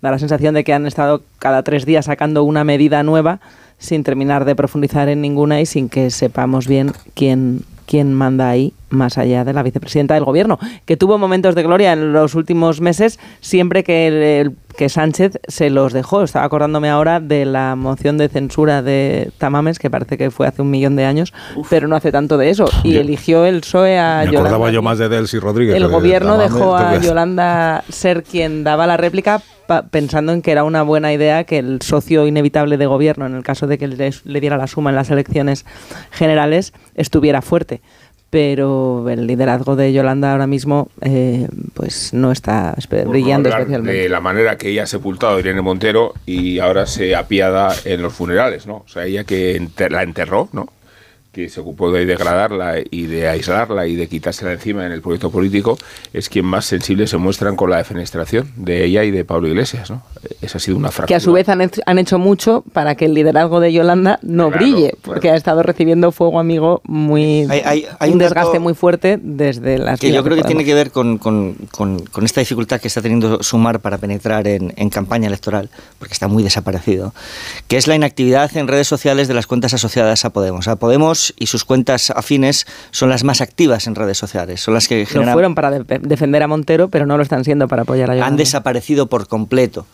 Da 0.02 0.10
la 0.10 0.18
sensación 0.18 0.54
de 0.54 0.64
que 0.64 0.72
han 0.72 0.86
estado 0.86 1.22
cada 1.38 1.62
tres 1.62 1.84
días 1.86 2.06
sacando 2.06 2.44
una 2.44 2.64
medida 2.64 3.02
nueva 3.02 3.40
sin 3.78 4.02
terminar 4.02 4.44
de 4.44 4.56
profundizar 4.56 5.08
en 5.08 5.20
ninguna 5.20 5.60
y 5.60 5.66
sin 5.66 5.88
que 5.88 6.10
sepamos 6.10 6.66
bien 6.66 6.92
quién, 7.14 7.62
quién 7.88 8.12
manda 8.14 8.48
ahí 8.50 8.72
más 8.90 9.16
allá 9.18 9.44
de 9.44 9.52
la 9.52 9.62
vicepresidenta 9.62 10.14
del 10.14 10.24
gobierno, 10.24 10.58
que 10.84 10.96
tuvo 10.96 11.16
momentos 11.18 11.54
de 11.54 11.62
gloria 11.62 11.92
en 11.94 12.12
los 12.12 12.34
últimos 12.34 12.80
meses 12.80 13.18
siempre 13.40 13.82
que, 13.82 14.06
el- 14.06 14.14
el- 14.22 14.56
que 14.78 14.88
Sánchez 14.88 15.40
se 15.48 15.70
los 15.70 15.92
dejó. 15.92 16.22
Estaba 16.22 16.44
acordándome 16.44 16.88
ahora 16.88 17.18
de 17.18 17.44
la 17.44 17.74
moción 17.74 18.16
de 18.16 18.28
censura 18.28 18.80
de 18.80 19.32
Tamames, 19.36 19.80
que 19.80 19.90
parece 19.90 20.16
que 20.16 20.30
fue 20.30 20.46
hace 20.46 20.62
un 20.62 20.70
millón 20.70 20.94
de 20.94 21.04
años, 21.04 21.34
pero 21.68 21.88
no 21.88 21.96
hace 21.96 22.12
tanto 22.12 22.38
de 22.38 22.48
eso. 22.50 22.66
Y 22.84 22.92
Yo- 22.92 23.00
eligió 23.00 23.44
el 23.44 23.60
PSOE 23.62 23.98
a 23.98 24.22
Me 24.24 24.28
acordaba 24.36 24.70
Yolanda 24.70 24.70
yo 24.70 24.82
más 24.82 24.98
de 24.98 25.08
Delcy 25.08 25.40
Rodríguez. 25.40 25.74
el 25.74 25.82
de 25.82 25.88
gobierno 25.88 26.38
dejó 26.38 26.76
a 26.76 26.96
Yolanda 26.98 27.82
ser 27.88 28.22
quien 28.22 28.62
daba 28.62 28.86
la 28.86 28.96
réplica 28.96 29.42
pensando 29.90 30.32
en 30.32 30.40
que 30.42 30.52
era 30.52 30.62
una 30.64 30.82
buena 30.82 31.12
idea 31.12 31.42
que 31.44 31.58
el 31.58 31.82
socio 31.82 32.26
inevitable 32.26 32.78
de 32.78 32.86
gobierno, 32.86 33.26
en 33.26 33.34
el 33.34 33.42
caso 33.42 33.66
de 33.66 33.76
que 33.78 33.88
le, 33.88 34.10
le 34.24 34.40
diera 34.40 34.56
la 34.56 34.66
suma 34.68 34.90
en 34.90 34.96
las 34.96 35.10
elecciones 35.10 35.66
generales, 36.12 36.72
estuviera 36.94 37.42
fuerte. 37.42 37.82
Pero 38.30 39.08
el 39.08 39.26
liderazgo 39.26 39.74
de 39.74 39.92
Yolanda 39.92 40.32
ahora 40.32 40.46
mismo 40.46 40.88
eh, 41.00 41.48
pues 41.72 42.12
no 42.12 42.30
está 42.30 42.74
brillando 43.08 43.48
especialmente. 43.48 44.00
De 44.02 44.08
la 44.10 44.20
manera 44.20 44.58
que 44.58 44.68
ella 44.68 44.82
ha 44.82 44.86
sepultado 44.86 45.36
a 45.36 45.40
Irene 45.40 45.62
Montero 45.62 46.12
y 46.26 46.58
ahora 46.58 46.86
se 46.86 47.16
apiada 47.16 47.74
en 47.86 48.02
los 48.02 48.12
funerales, 48.12 48.66
¿no? 48.66 48.76
O 48.84 48.88
sea, 48.88 49.06
ella 49.06 49.24
que 49.24 49.56
enter- 49.58 49.90
la 49.92 50.02
enterró, 50.02 50.48
¿no? 50.52 50.68
Que 51.38 51.48
se 51.48 51.60
ocupó 51.60 51.92
de 51.92 52.04
degradarla 52.04 52.78
y 52.90 53.06
de 53.06 53.28
aislarla 53.28 53.86
y 53.86 53.94
de 53.94 54.08
quitársela 54.08 54.52
encima 54.54 54.84
en 54.84 54.90
el 54.90 55.00
proyecto 55.00 55.30
político, 55.30 55.78
es 56.12 56.28
quien 56.28 56.44
más 56.44 56.64
sensible 56.64 57.06
se 57.06 57.16
muestran 57.16 57.54
con 57.54 57.70
la 57.70 57.76
defenestración 57.76 58.50
de 58.56 58.84
ella 58.84 59.04
y 59.04 59.12
de 59.12 59.24
Pablo 59.24 59.46
Iglesias, 59.46 59.88
¿no? 59.88 60.02
Esa 60.42 60.58
ha 60.58 60.60
sido 60.60 60.76
una 60.76 60.88
fractura. 60.88 61.06
que 61.06 61.14
a 61.14 61.20
su 61.20 61.30
vez 61.32 61.48
han, 61.48 61.60
hecho- 61.60 61.80
han 61.86 62.00
hecho 62.00 62.18
mucho 62.18 62.64
para 62.72 62.96
que 62.96 63.04
el 63.04 63.14
liderazgo 63.14 63.60
de 63.60 63.72
Yolanda 63.72 64.18
no 64.22 64.48
Claro, 64.50 64.64
brille, 64.64 64.88
claro. 64.90 64.98
porque 65.04 65.30
ha 65.30 65.36
estado 65.36 65.62
recibiendo 65.62 66.10
fuego 66.10 66.40
amigo 66.40 66.80
muy 66.86 67.46
Hay- 67.48 67.62
hay- 67.64 67.86
hay 68.00 68.10
un 68.10 68.18
desgaste 68.18 68.58
muy 68.58 68.74
fuerte 68.74 69.16
desde 69.22 69.78
las 69.78 70.00
que 70.00 70.10
yo 70.10 70.24
creo 70.24 70.36
que 70.36 70.42
tiene 70.42 70.64
que 70.64 70.74
ver 70.74 70.90
con, 70.90 71.18
con- 71.18 71.54
con- 71.70 72.00
con 72.06 72.24
esta 72.24 72.40
dificultad 72.40 72.80
que 72.80 72.88
está 72.88 73.00
teniendo 73.00 73.44
Sumar 73.44 73.78
para 73.78 73.98
penetrar 73.98 74.48
en, 74.48 74.72
en 74.76 74.90
campaña 74.90 75.28
electoral, 75.28 75.70
porque 76.00 76.14
está 76.14 76.26
muy 76.26 76.42
desaparecido, 76.42 77.14
que 77.68 77.76
es 77.76 77.86
la 77.86 77.94
inactividad 77.94 78.56
en 78.56 78.66
redes 78.66 78.88
sociales 78.88 79.28
de 79.28 79.34
las 79.34 79.46
cuentas 79.46 79.72
asociadas 79.72 80.24
a 80.24 80.30
Podemos. 80.30 80.66
A 80.66 80.74
Podemos 80.74 81.27
y 81.38 81.46
sus 81.46 81.64
cuentas 81.64 82.10
afines 82.10 82.66
son 82.90 83.08
las 83.10 83.24
más 83.24 83.40
activas 83.40 83.86
en 83.86 83.94
redes 83.94 84.18
sociales, 84.18 84.60
son 84.60 84.74
las 84.74 84.88
que 84.88 85.00
Lo 85.00 85.06
generan 85.06 85.32
fueron 85.34 85.54
para 85.54 85.70
de- 85.70 85.98
defender 86.00 86.42
a 86.42 86.48
Montero, 86.48 86.88
pero 86.88 87.06
no 87.06 87.16
lo 87.16 87.22
están 87.22 87.44
siendo 87.44 87.68
para 87.68 87.82
apoyar 87.82 88.10
a 88.10 88.14
Yolanda. 88.14 88.26
han 88.26 88.36
desaparecido 88.36 89.06
por 89.06 89.26
completo. 89.28 89.86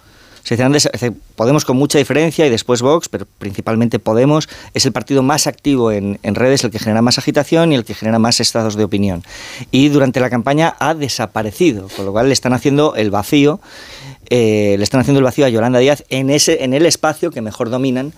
Podemos 1.36 1.64
con 1.64 1.76
mucha 1.78 1.96
diferencia 1.98 2.46
y 2.46 2.50
después 2.50 2.82
Vox, 2.82 3.08
pero 3.08 3.26
principalmente 3.38 3.98
Podemos, 3.98 4.48
es 4.74 4.84
el 4.84 4.92
partido 4.92 5.22
más 5.22 5.46
activo 5.46 5.90
en, 5.90 6.18
en 6.22 6.34
redes, 6.34 6.62
el 6.64 6.70
que 6.70 6.78
genera 6.78 7.00
más 7.00 7.16
agitación 7.18 7.72
y 7.72 7.76
el 7.76 7.84
que 7.84 7.94
genera 7.94 8.18
más 8.18 8.40
estados 8.40 8.76
de 8.76 8.84
opinión. 8.84 9.22
Y 9.70 9.88
durante 9.88 10.20
la 10.20 10.28
campaña 10.28 10.76
ha 10.78 10.92
desaparecido, 10.94 11.88
con 11.96 12.04
lo 12.04 12.12
cual 12.12 12.26
le 12.28 12.34
están 12.34 12.52
haciendo 12.52 12.94
el 12.94 13.10
vacío, 13.10 13.58
eh, 14.30 14.74
le 14.76 14.84
están 14.84 15.00
haciendo 15.00 15.18
el 15.20 15.24
vacío 15.24 15.46
a 15.46 15.48
Yolanda 15.48 15.78
Díaz 15.78 16.04
en, 16.10 16.28
ese, 16.30 16.62
en 16.64 16.74
el 16.74 16.84
espacio 16.86 17.30
que 17.30 17.40
mejor 17.40 17.70
dominan 17.70 18.12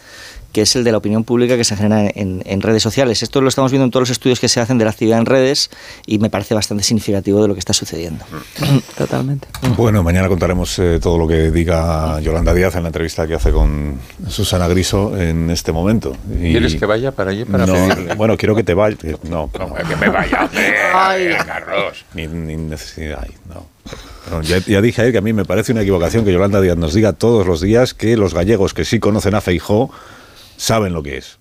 que 0.57 0.63
es 0.63 0.75
el 0.75 0.85
de 0.85 0.91
la 0.93 0.97
opinión 0.97 1.23
pública 1.23 1.55
que 1.59 1.65
se 1.65 1.77
genera 1.77 2.11
en, 2.15 2.43
en 2.47 2.63
redes 2.63 2.83
sociales. 2.83 3.23
Esto 3.23 3.43
lo 3.43 3.49
estamos 3.51 3.71
viendo 3.73 3.85
en 3.85 3.91
todos 3.91 4.01
los 4.09 4.11
estudios 4.11 4.41
que 4.41 4.49
se 4.49 4.59
hacen 4.59 4.79
de 4.79 4.87
la 4.87 4.91
actividad 4.91 5.19
en 5.19 5.27
redes 5.27 5.69
y 6.07 6.19
me 6.19 6.31
parece 6.31 6.55
bastante 6.55 6.83
significativo 6.83 7.43
de 7.43 7.49
lo 7.49 7.53
que 7.53 7.61
está 7.61 7.75
sucediendo. 7.75 8.25
Totalmente. 8.97 9.49
Bueno, 9.77 10.03
mañana 10.03 10.29
contaremos 10.29 10.79
eh, 10.79 10.99
todo 10.99 11.19
lo 11.19 11.29
que 11.29 11.51
diga 11.51 12.19
Yolanda 12.21 12.55
Díaz 12.55 12.75
en 12.77 12.85
la 12.85 12.89
entrevista 12.89 13.27
que 13.27 13.35
hace 13.35 13.53
con 13.53 13.99
Susana 14.29 14.67
Griso 14.67 15.15
en 15.21 15.51
este 15.51 15.73
momento. 15.73 16.17
Y- 16.41 16.53
¿Quieres 16.53 16.75
que 16.77 16.87
vaya 16.87 17.13
para 17.13 17.33
allí 17.33 17.45
para 17.45 17.67
No, 17.67 17.75
pedirle? 17.75 18.15
Bueno, 18.15 18.39
quiero 18.39 18.55
que 18.57 18.65
te 18.65 18.73
vayas. 18.73 18.99
No, 19.25 19.51
no, 19.59 19.75
que 19.75 19.97
me 19.97 20.09
vaya. 20.09 20.49
Ay. 20.95 21.35
Carlos. 21.47 22.03
Ni, 22.15 22.27
ni 22.29 22.57
necesidad 22.57 23.19
hay, 23.23 23.35
no. 23.55 23.67
Pero 24.25 24.41
ya, 24.41 24.57
ya 24.67 24.81
dije 24.81 25.03
ayer 25.03 25.13
que 25.13 25.19
a 25.19 25.21
mí 25.21 25.35
me 25.35 25.45
parece 25.45 25.73
una 25.73 25.83
equivocación 25.83 26.25
que 26.25 26.33
Yolanda 26.33 26.63
Díaz 26.63 26.79
nos 26.79 26.95
diga 26.95 27.13
todos 27.13 27.47
los 27.47 27.61
días 27.61 27.93
que 27.93 28.17
los 28.17 28.33
gallegos 28.33 28.73
que 28.73 28.87
sí 28.87 28.99
conocen 29.01 29.35
a 29.35 29.43
Feijó 29.43 29.91
saben 30.57 30.93
lo 30.93 31.03
que 31.03 31.19
es. 31.19 31.39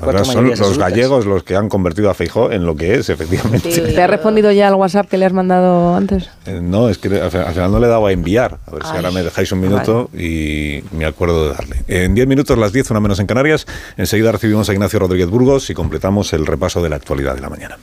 Ahora 0.00 0.24
son 0.24 0.44
los 0.48 0.60
absolutas. 0.60 0.78
gallegos 0.92 1.26
los 1.26 1.42
que 1.42 1.56
han 1.56 1.68
convertido 1.68 2.10
a 2.10 2.14
Feijó 2.14 2.52
en 2.52 2.64
lo 2.64 2.76
que 2.76 2.94
es, 2.94 3.08
efectivamente. 3.08 3.70
¿Te 3.80 4.00
ha 4.00 4.06
respondido 4.06 4.52
ya 4.52 4.68
al 4.68 4.76
WhatsApp 4.76 5.08
que 5.08 5.18
le 5.18 5.26
has 5.26 5.32
mandado 5.32 5.96
antes? 5.96 6.30
Eh, 6.46 6.60
No, 6.62 6.88
es 6.88 6.98
que 6.98 7.08
al 7.20 7.28
final 7.32 7.46
al 7.48 7.54
final 7.54 7.72
no 7.72 7.80
le 7.80 7.86
he 7.86 7.90
dado 7.90 8.06
a 8.06 8.12
enviar. 8.12 8.60
A 8.66 8.70
ver 8.70 8.84
si 8.84 8.90
ahora 8.94 9.10
me 9.10 9.24
dejáis 9.24 9.50
un 9.50 9.58
minuto 9.60 10.08
y 10.16 10.84
me 10.92 11.06
acuerdo 11.06 11.48
de 11.48 11.54
darle. 11.54 11.76
En 11.88 12.14
10 12.14 12.28
minutos, 12.28 12.56
las 12.56 12.72
10, 12.72 12.88
una 12.92 13.00
menos 13.00 13.18
en 13.18 13.26
Canarias. 13.26 13.66
Enseguida 13.96 14.30
recibimos 14.30 14.68
a 14.70 14.72
Ignacio 14.74 15.00
Rodríguez 15.00 15.28
Burgos 15.28 15.68
y 15.70 15.74
completamos 15.74 16.32
el 16.34 16.46
repaso 16.46 16.80
de 16.84 16.88
la 16.88 16.94
actualidad 16.94 17.34
de 17.34 17.40
la 17.40 17.48
mañana. 17.50 17.78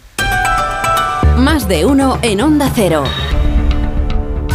Más 1.37 1.67
de 1.67 1.85
uno 1.85 2.19
en 2.21 2.39
Onda 2.39 2.71
Cero. 2.73 3.03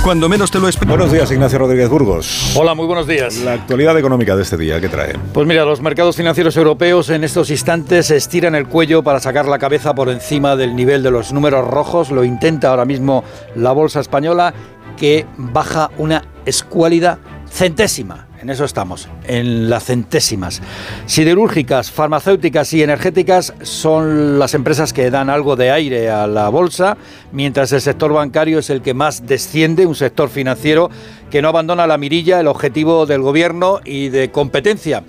Cuando 0.02 0.28
menos 0.28 0.50
te 0.50 0.58
lo 0.58 0.66
esperas. 0.68 0.88
Buenos 0.88 1.12
días, 1.12 1.30
Ignacio 1.30 1.60
Rodríguez 1.60 1.88
Burgos. 1.88 2.56
Hola, 2.56 2.74
muy 2.74 2.86
buenos 2.86 3.06
días. 3.06 3.36
La 3.38 3.52
actualidad 3.52 3.96
económica 3.96 4.34
de 4.34 4.42
este 4.42 4.56
día, 4.56 4.80
¿qué 4.80 4.88
trae? 4.88 5.14
Pues 5.32 5.46
mira, 5.46 5.64
los 5.64 5.80
mercados 5.80 6.16
financieros 6.16 6.56
europeos 6.56 7.08
en 7.10 7.22
estos 7.22 7.50
instantes 7.50 8.10
estiran 8.10 8.56
el 8.56 8.66
cuello 8.66 9.04
para 9.04 9.20
sacar 9.20 9.46
la 9.46 9.60
cabeza 9.60 9.94
por 9.94 10.08
encima 10.08 10.56
del 10.56 10.74
nivel 10.74 11.04
de 11.04 11.12
los 11.12 11.32
números 11.32 11.68
rojos. 11.68 12.10
Lo 12.10 12.24
intenta 12.24 12.70
ahora 12.70 12.84
mismo 12.84 13.22
la 13.54 13.70
bolsa 13.70 14.00
española, 14.00 14.52
que 14.96 15.24
baja 15.36 15.92
una 15.98 16.24
escuálida 16.46 17.20
centésima. 17.48 18.26
En 18.42 18.50
eso 18.50 18.64
estamos, 18.64 19.08
en 19.28 19.70
las 19.70 19.84
centésimas. 19.84 20.62
Siderúrgicas, 21.06 21.92
farmacéuticas 21.92 22.72
y 22.72 22.82
energéticas 22.82 23.54
son 23.62 24.40
las 24.40 24.54
empresas 24.54 24.92
que 24.92 25.12
dan 25.12 25.30
algo 25.30 25.54
de 25.54 25.70
aire 25.70 26.10
a 26.10 26.26
la 26.26 26.48
bolsa, 26.48 26.96
mientras 27.30 27.70
el 27.70 27.80
sector 27.80 28.12
bancario 28.12 28.58
es 28.58 28.68
el 28.68 28.82
que 28.82 28.94
más 28.94 29.28
desciende, 29.28 29.86
un 29.86 29.94
sector 29.94 30.28
financiero 30.28 30.90
que 31.30 31.40
no 31.40 31.50
abandona 31.50 31.86
la 31.86 31.98
mirilla, 31.98 32.40
el 32.40 32.48
objetivo 32.48 33.06
del 33.06 33.22
gobierno 33.22 33.78
y 33.84 34.08
de 34.08 34.32
competencia. 34.32 35.04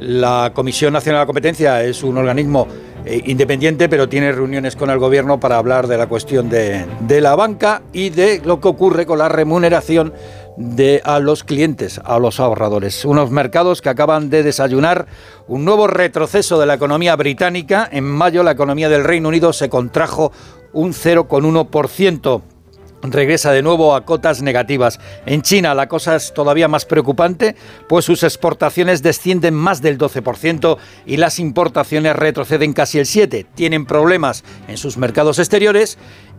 La 0.00 0.52
Comisión 0.54 0.94
Nacional 0.94 1.18
de 1.18 1.22
la 1.24 1.26
Competencia 1.26 1.84
es 1.84 2.02
un 2.02 2.16
organismo 2.16 2.68
eh, 3.04 3.20
independiente, 3.26 3.90
pero 3.90 4.08
tiene 4.08 4.32
reuniones 4.32 4.76
con 4.76 4.88
el 4.88 4.98
gobierno 4.98 5.38
para 5.38 5.58
hablar 5.58 5.88
de 5.88 5.98
la 5.98 6.06
cuestión 6.06 6.48
de, 6.48 6.86
de 7.00 7.20
la 7.20 7.36
banca 7.36 7.82
y 7.92 8.08
de 8.08 8.40
lo 8.42 8.60
que 8.60 8.68
ocurre 8.68 9.04
con 9.04 9.18
la 9.18 9.28
remuneración 9.28 10.14
de 10.58 11.00
a 11.04 11.20
los 11.20 11.44
clientes, 11.44 12.00
a 12.04 12.18
los 12.18 12.40
ahorradores. 12.40 13.04
Unos 13.04 13.30
mercados 13.30 13.80
que 13.80 13.90
acaban 13.90 14.28
de 14.28 14.42
desayunar 14.42 15.06
un 15.46 15.64
nuevo 15.64 15.86
retroceso 15.86 16.58
de 16.58 16.66
la 16.66 16.74
economía 16.74 17.14
británica. 17.14 17.88
En 17.90 18.04
mayo 18.04 18.42
la 18.42 18.50
economía 18.50 18.88
del 18.88 19.04
Reino 19.04 19.28
Unido 19.28 19.52
se 19.52 19.68
contrajo 19.68 20.32
un 20.72 20.92
0,1%. 20.92 22.42
regresa 23.00 23.52
de 23.52 23.62
nuevo 23.62 23.94
a 23.94 24.04
cotas 24.04 24.42
negativas. 24.42 24.98
En 25.24 25.42
China 25.42 25.76
la 25.76 25.86
cosa 25.86 26.16
es 26.16 26.34
todavía 26.34 26.66
más 26.66 26.84
preocupante, 26.84 27.54
pues 27.88 28.04
sus 28.04 28.24
exportaciones 28.24 29.04
descienden 29.04 29.54
más 29.54 29.80
del 29.80 29.96
12% 29.96 30.76
y 31.06 31.18
las 31.18 31.38
importaciones 31.38 32.16
retroceden 32.16 32.72
casi 32.72 32.98
el 32.98 33.06
7%. 33.06 33.46
Tienen 33.54 33.86
problemas 33.86 34.42
en 34.66 34.76
sus 34.76 34.96
mercados 34.96 35.38
exteriores 35.38 35.98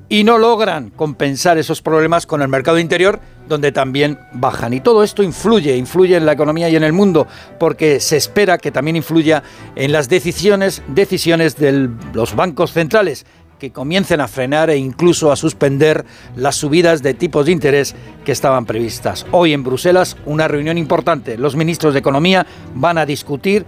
y 0.09 0.23
no 0.23 0.39
logran 0.39 0.89
compensar 0.89 1.59
esos 1.59 1.83
problemas 1.83 2.25
con 2.25 2.41
el 2.41 2.47
mercado 2.47 2.79
interior, 2.79 3.19
donde 3.47 3.71
también 3.71 4.19
bajan. 4.33 4.73
Y 4.73 4.81
todo 4.81 5.03
esto 5.03 5.21
influye, 5.21 5.77
influye 5.77 6.17
en 6.17 6.25
la 6.25 6.33
economía 6.33 6.67
y 6.69 6.75
en 6.75 6.83
el 6.83 6.93
mundo, 6.93 7.27
porque 7.59 7.99
se 7.99 8.17
espera 8.17 8.57
que 8.57 8.71
también 8.71 8.95
influya 8.95 9.43
en 9.75 9.91
las 9.91 10.09
decisiones, 10.09 10.81
decisiones 10.87 11.55
de 11.57 11.89
los 12.13 12.35
bancos 12.35 12.73
centrales 12.73 13.25
que 13.59 13.71
comiencen 13.71 14.21
a 14.21 14.27
frenar 14.27 14.69
e 14.69 14.77
incluso 14.77 15.31
a 15.31 15.35
suspender 15.35 16.05
las 16.35 16.55
subidas 16.55 17.03
de 17.03 17.13
tipos 17.13 17.45
de 17.45 17.51
interés 17.51 17.93
que 18.25 18.31
estaban 18.31 18.65
previstas. 18.65 19.27
Hoy 19.31 19.53
en 19.53 19.63
Bruselas 19.63 20.17
una 20.25 20.47
reunión 20.47 20.77
importante. 20.77 21.37
Los 21.37 21.55
ministros 21.55 21.93
de 21.93 21.99
Economía 21.99 22.47
van 22.73 22.97
a 22.97 23.05
discutir 23.05 23.65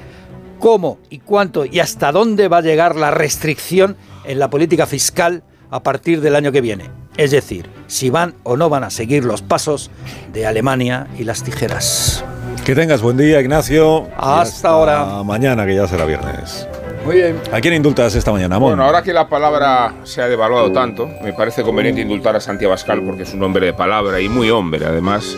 cómo 0.60 0.98
y 1.10 1.20
cuánto 1.20 1.66
y 1.66 1.80
hasta 1.80 2.12
dónde 2.12 2.48
va 2.48 2.58
a 2.58 2.62
llegar 2.62 2.96
la 2.96 3.12
restricción 3.12 3.98
en 4.24 4.40
la 4.40 4.50
política 4.50 4.88
fiscal 4.88 5.44
a 5.72 5.82
partir 5.82 6.22
del 6.22 6.36
año 6.36 6.52
que 6.52 6.62
viene. 6.62 6.92
Es 7.18 7.32
decir, 7.32 7.70
si 7.88 8.10
van 8.10 8.36
o 8.44 8.56
no 8.56 8.70
van 8.70 8.84
a 8.84 8.90
seguir 8.90 9.26
los 9.26 9.42
pasos 9.42 9.90
de 10.34 10.46
Alemania 10.46 11.08
y 11.18 11.24
las 11.24 11.44
tijeras. 11.44 12.24
Que 12.66 12.76
tengas 12.76 13.02
buen 13.02 13.18
día, 13.18 13.42
Ignacio. 13.42 14.08
Hasta, 14.16 14.70
ahora. 14.70 15.24
Mañana, 15.24 15.66
que 15.66 15.76
ya 15.76 15.88
será 15.88 16.06
viernes. 16.06 16.68
Muy 17.04 17.16
bien. 17.16 17.40
¿A 17.52 17.60
quién 17.60 17.74
indultas 17.74 18.14
esta 18.14 18.32
mañana, 18.32 18.60
Mon? 18.60 18.70
Bueno, 18.70 18.84
ahora 18.84 19.02
que 19.02 19.12
la 19.12 19.28
palabra 19.28 19.96
se 20.04 20.22
ha 20.22 20.28
devaluado 20.28 20.72
tanto, 20.72 21.10
me 21.24 21.34
parece 21.34 21.64
conveniente 21.64 22.02
indultar 22.02 22.36
a 22.36 22.40
Santiago 22.40 22.72
Abascal 22.72 23.02
porque 23.02 23.24
es 23.24 23.34
un 23.34 23.42
hombre 23.42 23.66
de 23.66 23.74
palabra 23.74 24.20
y 24.20 24.30
muy 24.30 24.52
hombre, 24.52 24.86
además. 24.86 25.36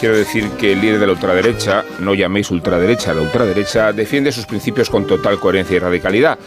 Quiero 0.00 0.16
decir 0.16 0.50
que 0.58 0.72
el 0.72 0.80
líder 0.80 0.98
de 0.98 1.06
la 1.06 1.12
ultraderecha, 1.12 1.84
no 2.00 2.14
llaméis 2.14 2.50
ultraderecha, 2.50 3.14
la 3.14 3.22
ultraderecha 3.22 3.92
defiende 3.92 4.32
sus 4.32 4.44
principios 4.44 4.90
con 4.90 5.06
total 5.06 5.38
coherencia 5.38 5.76
y 5.76 5.78
radicalidad. 5.78 6.38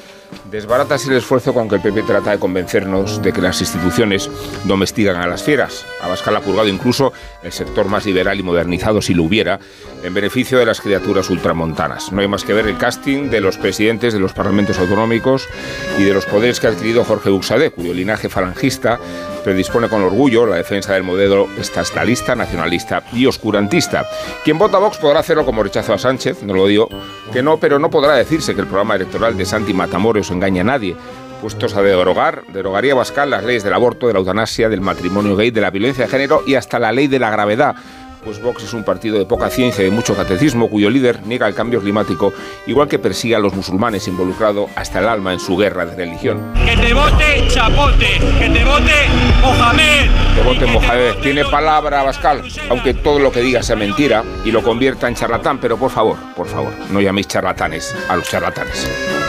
Desbarata 0.52 0.96
así 0.96 1.10
el 1.10 1.18
esfuerzo 1.18 1.54
con 1.54 1.70
que 1.70 1.76
el 1.76 1.82
PP 1.82 2.04
trata 2.04 2.32
de 2.32 2.40
convencernos 2.40 3.22
de 3.22 3.32
que 3.32 3.42
las 3.42 3.62
instituciones 3.62 4.30
domestican 4.66 5.18
a 5.18 5.28
las 5.28 5.44
fieras. 5.44 5.86
Abascal 6.02 6.36
ha 6.36 6.42
purgado 6.42 6.68
incluso 6.68 7.14
el 7.44 7.52
sector 7.52 7.88
más 7.88 8.06
liberal 8.06 8.40
y 8.40 8.44
modernizado, 8.44 9.02
si 9.02 9.14
lo 9.14 9.24
hubiera, 9.24 9.60
en 10.04 10.14
beneficio 10.14 10.58
de 10.58 10.66
las 10.66 10.82
criaturas 10.82 11.30
ultramontanas. 11.30 12.12
No 12.12 12.22
hay 12.22 12.28
más 12.28 12.44
que 12.44 12.54
ver 12.54 12.68
el 12.68 12.78
casting 12.78 13.30
de 13.30 13.42
los 13.42 13.58
presidentes 13.58 14.14
de 14.14 14.20
los 14.20 14.34
parlamentos 14.34 14.80
autonómicos 14.80 15.48
y 16.00 16.04
de 16.04 16.14
los 16.14 16.26
poderes 16.26 16.60
que 16.60 16.68
ha 16.68 16.72
adquirido 16.72 17.04
Jorge 17.04 17.30
Buxadé, 17.30 17.72
cuyo 17.72 17.94
linaje 17.94 18.30
falangista 18.30 19.00
predispone 19.44 19.88
con 19.88 20.04
orgullo 20.04 20.46
la 20.46 20.58
defensa 20.58 20.94
del 20.94 21.04
modelo 21.04 21.48
estatalista, 21.58 22.36
nacionalista 22.36 23.04
y 23.14 23.26
oscurantista. 23.26 24.06
Quien 24.44 24.58
vota 24.58 24.78
a 24.78 24.80
Vox 24.80 24.98
podrá 24.98 25.20
hacerlo 25.20 25.46
como 25.46 25.64
rechazo 25.64 25.94
a 25.94 25.98
Sánchez, 25.98 26.44
no 26.44 26.54
lo 26.54 26.68
digo 26.68 26.90
que 27.32 27.44
no, 27.44 27.58
pero 27.58 27.80
no 27.80 27.90
podrá 27.90 28.16
decirse 28.16 28.56
que 28.56 28.62
el 28.62 28.68
programa 28.68 28.96
electoral 28.96 29.38
de 29.38 29.46
Santi 29.46 29.74
Matamoros 29.74 30.19
engaña 30.30 30.62
a 30.62 30.66
nadie. 30.66 30.96
Puestos 31.42 31.76
a 31.76 31.82
derogar, 31.82 32.44
derogaría 32.52 32.96
Bascal 32.96 33.30
las 33.30 33.44
leyes 33.44 33.64
del 33.64 33.74
aborto, 33.74 34.08
de 34.08 34.14
la 34.14 34.20
eutanasia, 34.20 34.68
del 34.68 34.82
matrimonio 34.82 35.38
gay, 35.38 35.52
de 35.52 35.62
la 35.62 35.72
violencia 35.72 36.06
de 36.06 36.12
género 36.12 36.44
y 36.46 36.56
hasta 36.56 36.80
la 36.80 36.92
ley 36.92 37.08
de 37.08 37.20
la 37.20 37.30
gravedad 37.30 37.76
pues 38.24 38.42
Vox 38.42 38.64
es 38.64 38.74
un 38.74 38.84
partido 38.84 39.18
de 39.18 39.26
poca 39.26 39.50
ciencia 39.50 39.82
y 39.82 39.86
de 39.86 39.92
mucho 39.92 40.16
catecismo 40.16 40.70
cuyo 40.70 40.90
líder 40.90 41.26
niega 41.26 41.48
el 41.48 41.56
cambio 41.56 41.82
climático, 41.82 42.34
igual 42.68 42.88
que 42.88 43.00
persigue 43.00 43.36
a 43.36 43.40
los 43.40 43.54
musulmanes 43.54 44.08
involucrado 44.08 44.68
hasta 44.76 45.00
el 45.00 45.08
alma 45.08 45.34
en 45.34 45.40
su 45.40 45.58
guerra 45.58 45.86
de 45.86 45.96
religión. 45.96 46.54
Que 46.66 46.76
te 46.76 46.94
vote 46.94 47.48
Chapote, 47.48 48.20
que 48.40 48.50
te 48.50 48.66
vote 48.66 48.94
Mohamed. 49.42 50.10
Que 50.36 50.42
vote 50.44 50.66
Mohamed. 50.66 51.14
Tiene 51.22 51.46
palabra 51.46 52.04
Bascal, 52.04 52.44
aunque 52.70 52.94
todo 52.94 53.20
lo 53.20 53.32
que 53.32 53.42
diga 53.42 53.64
sea 53.64 53.76
mentira 53.76 54.24
y 54.46 54.52
lo 54.52 54.64
convierta 54.64 55.08
en 55.08 55.16
charlatán, 55.16 55.60
pero 55.60 55.78
por 55.78 55.92
favor, 55.92 56.18
por 56.36 56.48
favor, 56.48 56.74
no 56.92 57.02
llaméis 57.02 57.28
charlatanes 57.28 57.96
a 58.10 58.16
los 58.16 58.30
charlatanes. 58.30 59.29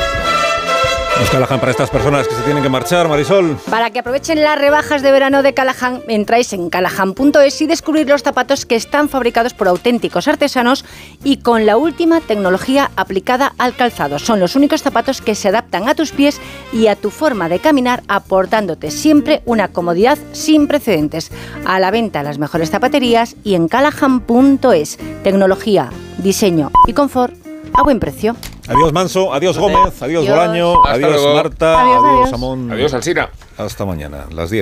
Los 1.20 1.28
Callahan 1.28 1.60
para 1.60 1.72
estas 1.72 1.90
personas 1.90 2.26
que 2.26 2.34
se 2.34 2.40
tienen 2.44 2.62
que 2.62 2.70
marchar, 2.70 3.06
Marisol. 3.06 3.58
Para 3.68 3.90
que 3.90 3.98
aprovechen 3.98 4.42
las 4.42 4.58
rebajas 4.58 5.02
de 5.02 5.12
verano 5.12 5.42
de 5.42 5.52
Callahan, 5.52 6.00
entráis 6.08 6.54
en 6.54 6.70
callahan.es 6.70 7.60
y 7.60 7.66
descubrir 7.66 8.08
los 8.08 8.22
zapatos 8.22 8.64
que 8.64 8.74
están 8.74 9.10
fabricados 9.10 9.52
por 9.52 9.68
auténticos 9.68 10.28
artesanos 10.28 10.86
y 11.22 11.36
con 11.36 11.66
la 11.66 11.76
última 11.76 12.22
tecnología 12.22 12.90
aplicada 12.96 13.52
al 13.58 13.76
calzado. 13.76 14.18
Son 14.18 14.40
los 14.40 14.56
únicos 14.56 14.80
zapatos 14.82 15.20
que 15.20 15.34
se 15.34 15.48
adaptan 15.48 15.90
a 15.90 15.94
tus 15.94 16.12
pies 16.12 16.40
y 16.72 16.86
a 16.86 16.96
tu 16.96 17.10
forma 17.10 17.50
de 17.50 17.58
caminar, 17.58 18.02
aportándote 18.08 18.90
siempre 18.90 19.42
una 19.44 19.68
comodidad 19.68 20.18
sin 20.32 20.68
precedentes. 20.68 21.30
A 21.66 21.80
la 21.80 21.90
venta 21.90 22.22
las 22.22 22.38
mejores 22.38 22.70
zapaterías 22.70 23.36
y 23.44 23.56
en 23.56 23.68
callahan.es. 23.68 24.98
Tecnología, 25.22 25.90
diseño 26.16 26.70
y 26.86 26.94
confort 26.94 27.34
a 27.74 27.82
buen 27.82 28.00
precio. 28.00 28.36
Adiós 28.70 28.92
Manso, 28.92 29.32
adiós 29.32 29.56
Gómez, 29.58 30.00
adiós 30.00 30.22
Adiós. 30.22 30.26
Bolaño, 30.30 30.68
adiós. 30.86 31.22
Marta, 31.34 31.80
Adiós, 31.82 31.96
adiós 31.98 32.14
adiós. 32.14 32.32
Amón. 32.32 32.70
Adiós 32.70 32.94
Alsina. 32.94 33.28
Hasta 33.58 33.84
mañana, 33.84 34.26
las 34.30 34.50
10. 34.50 34.58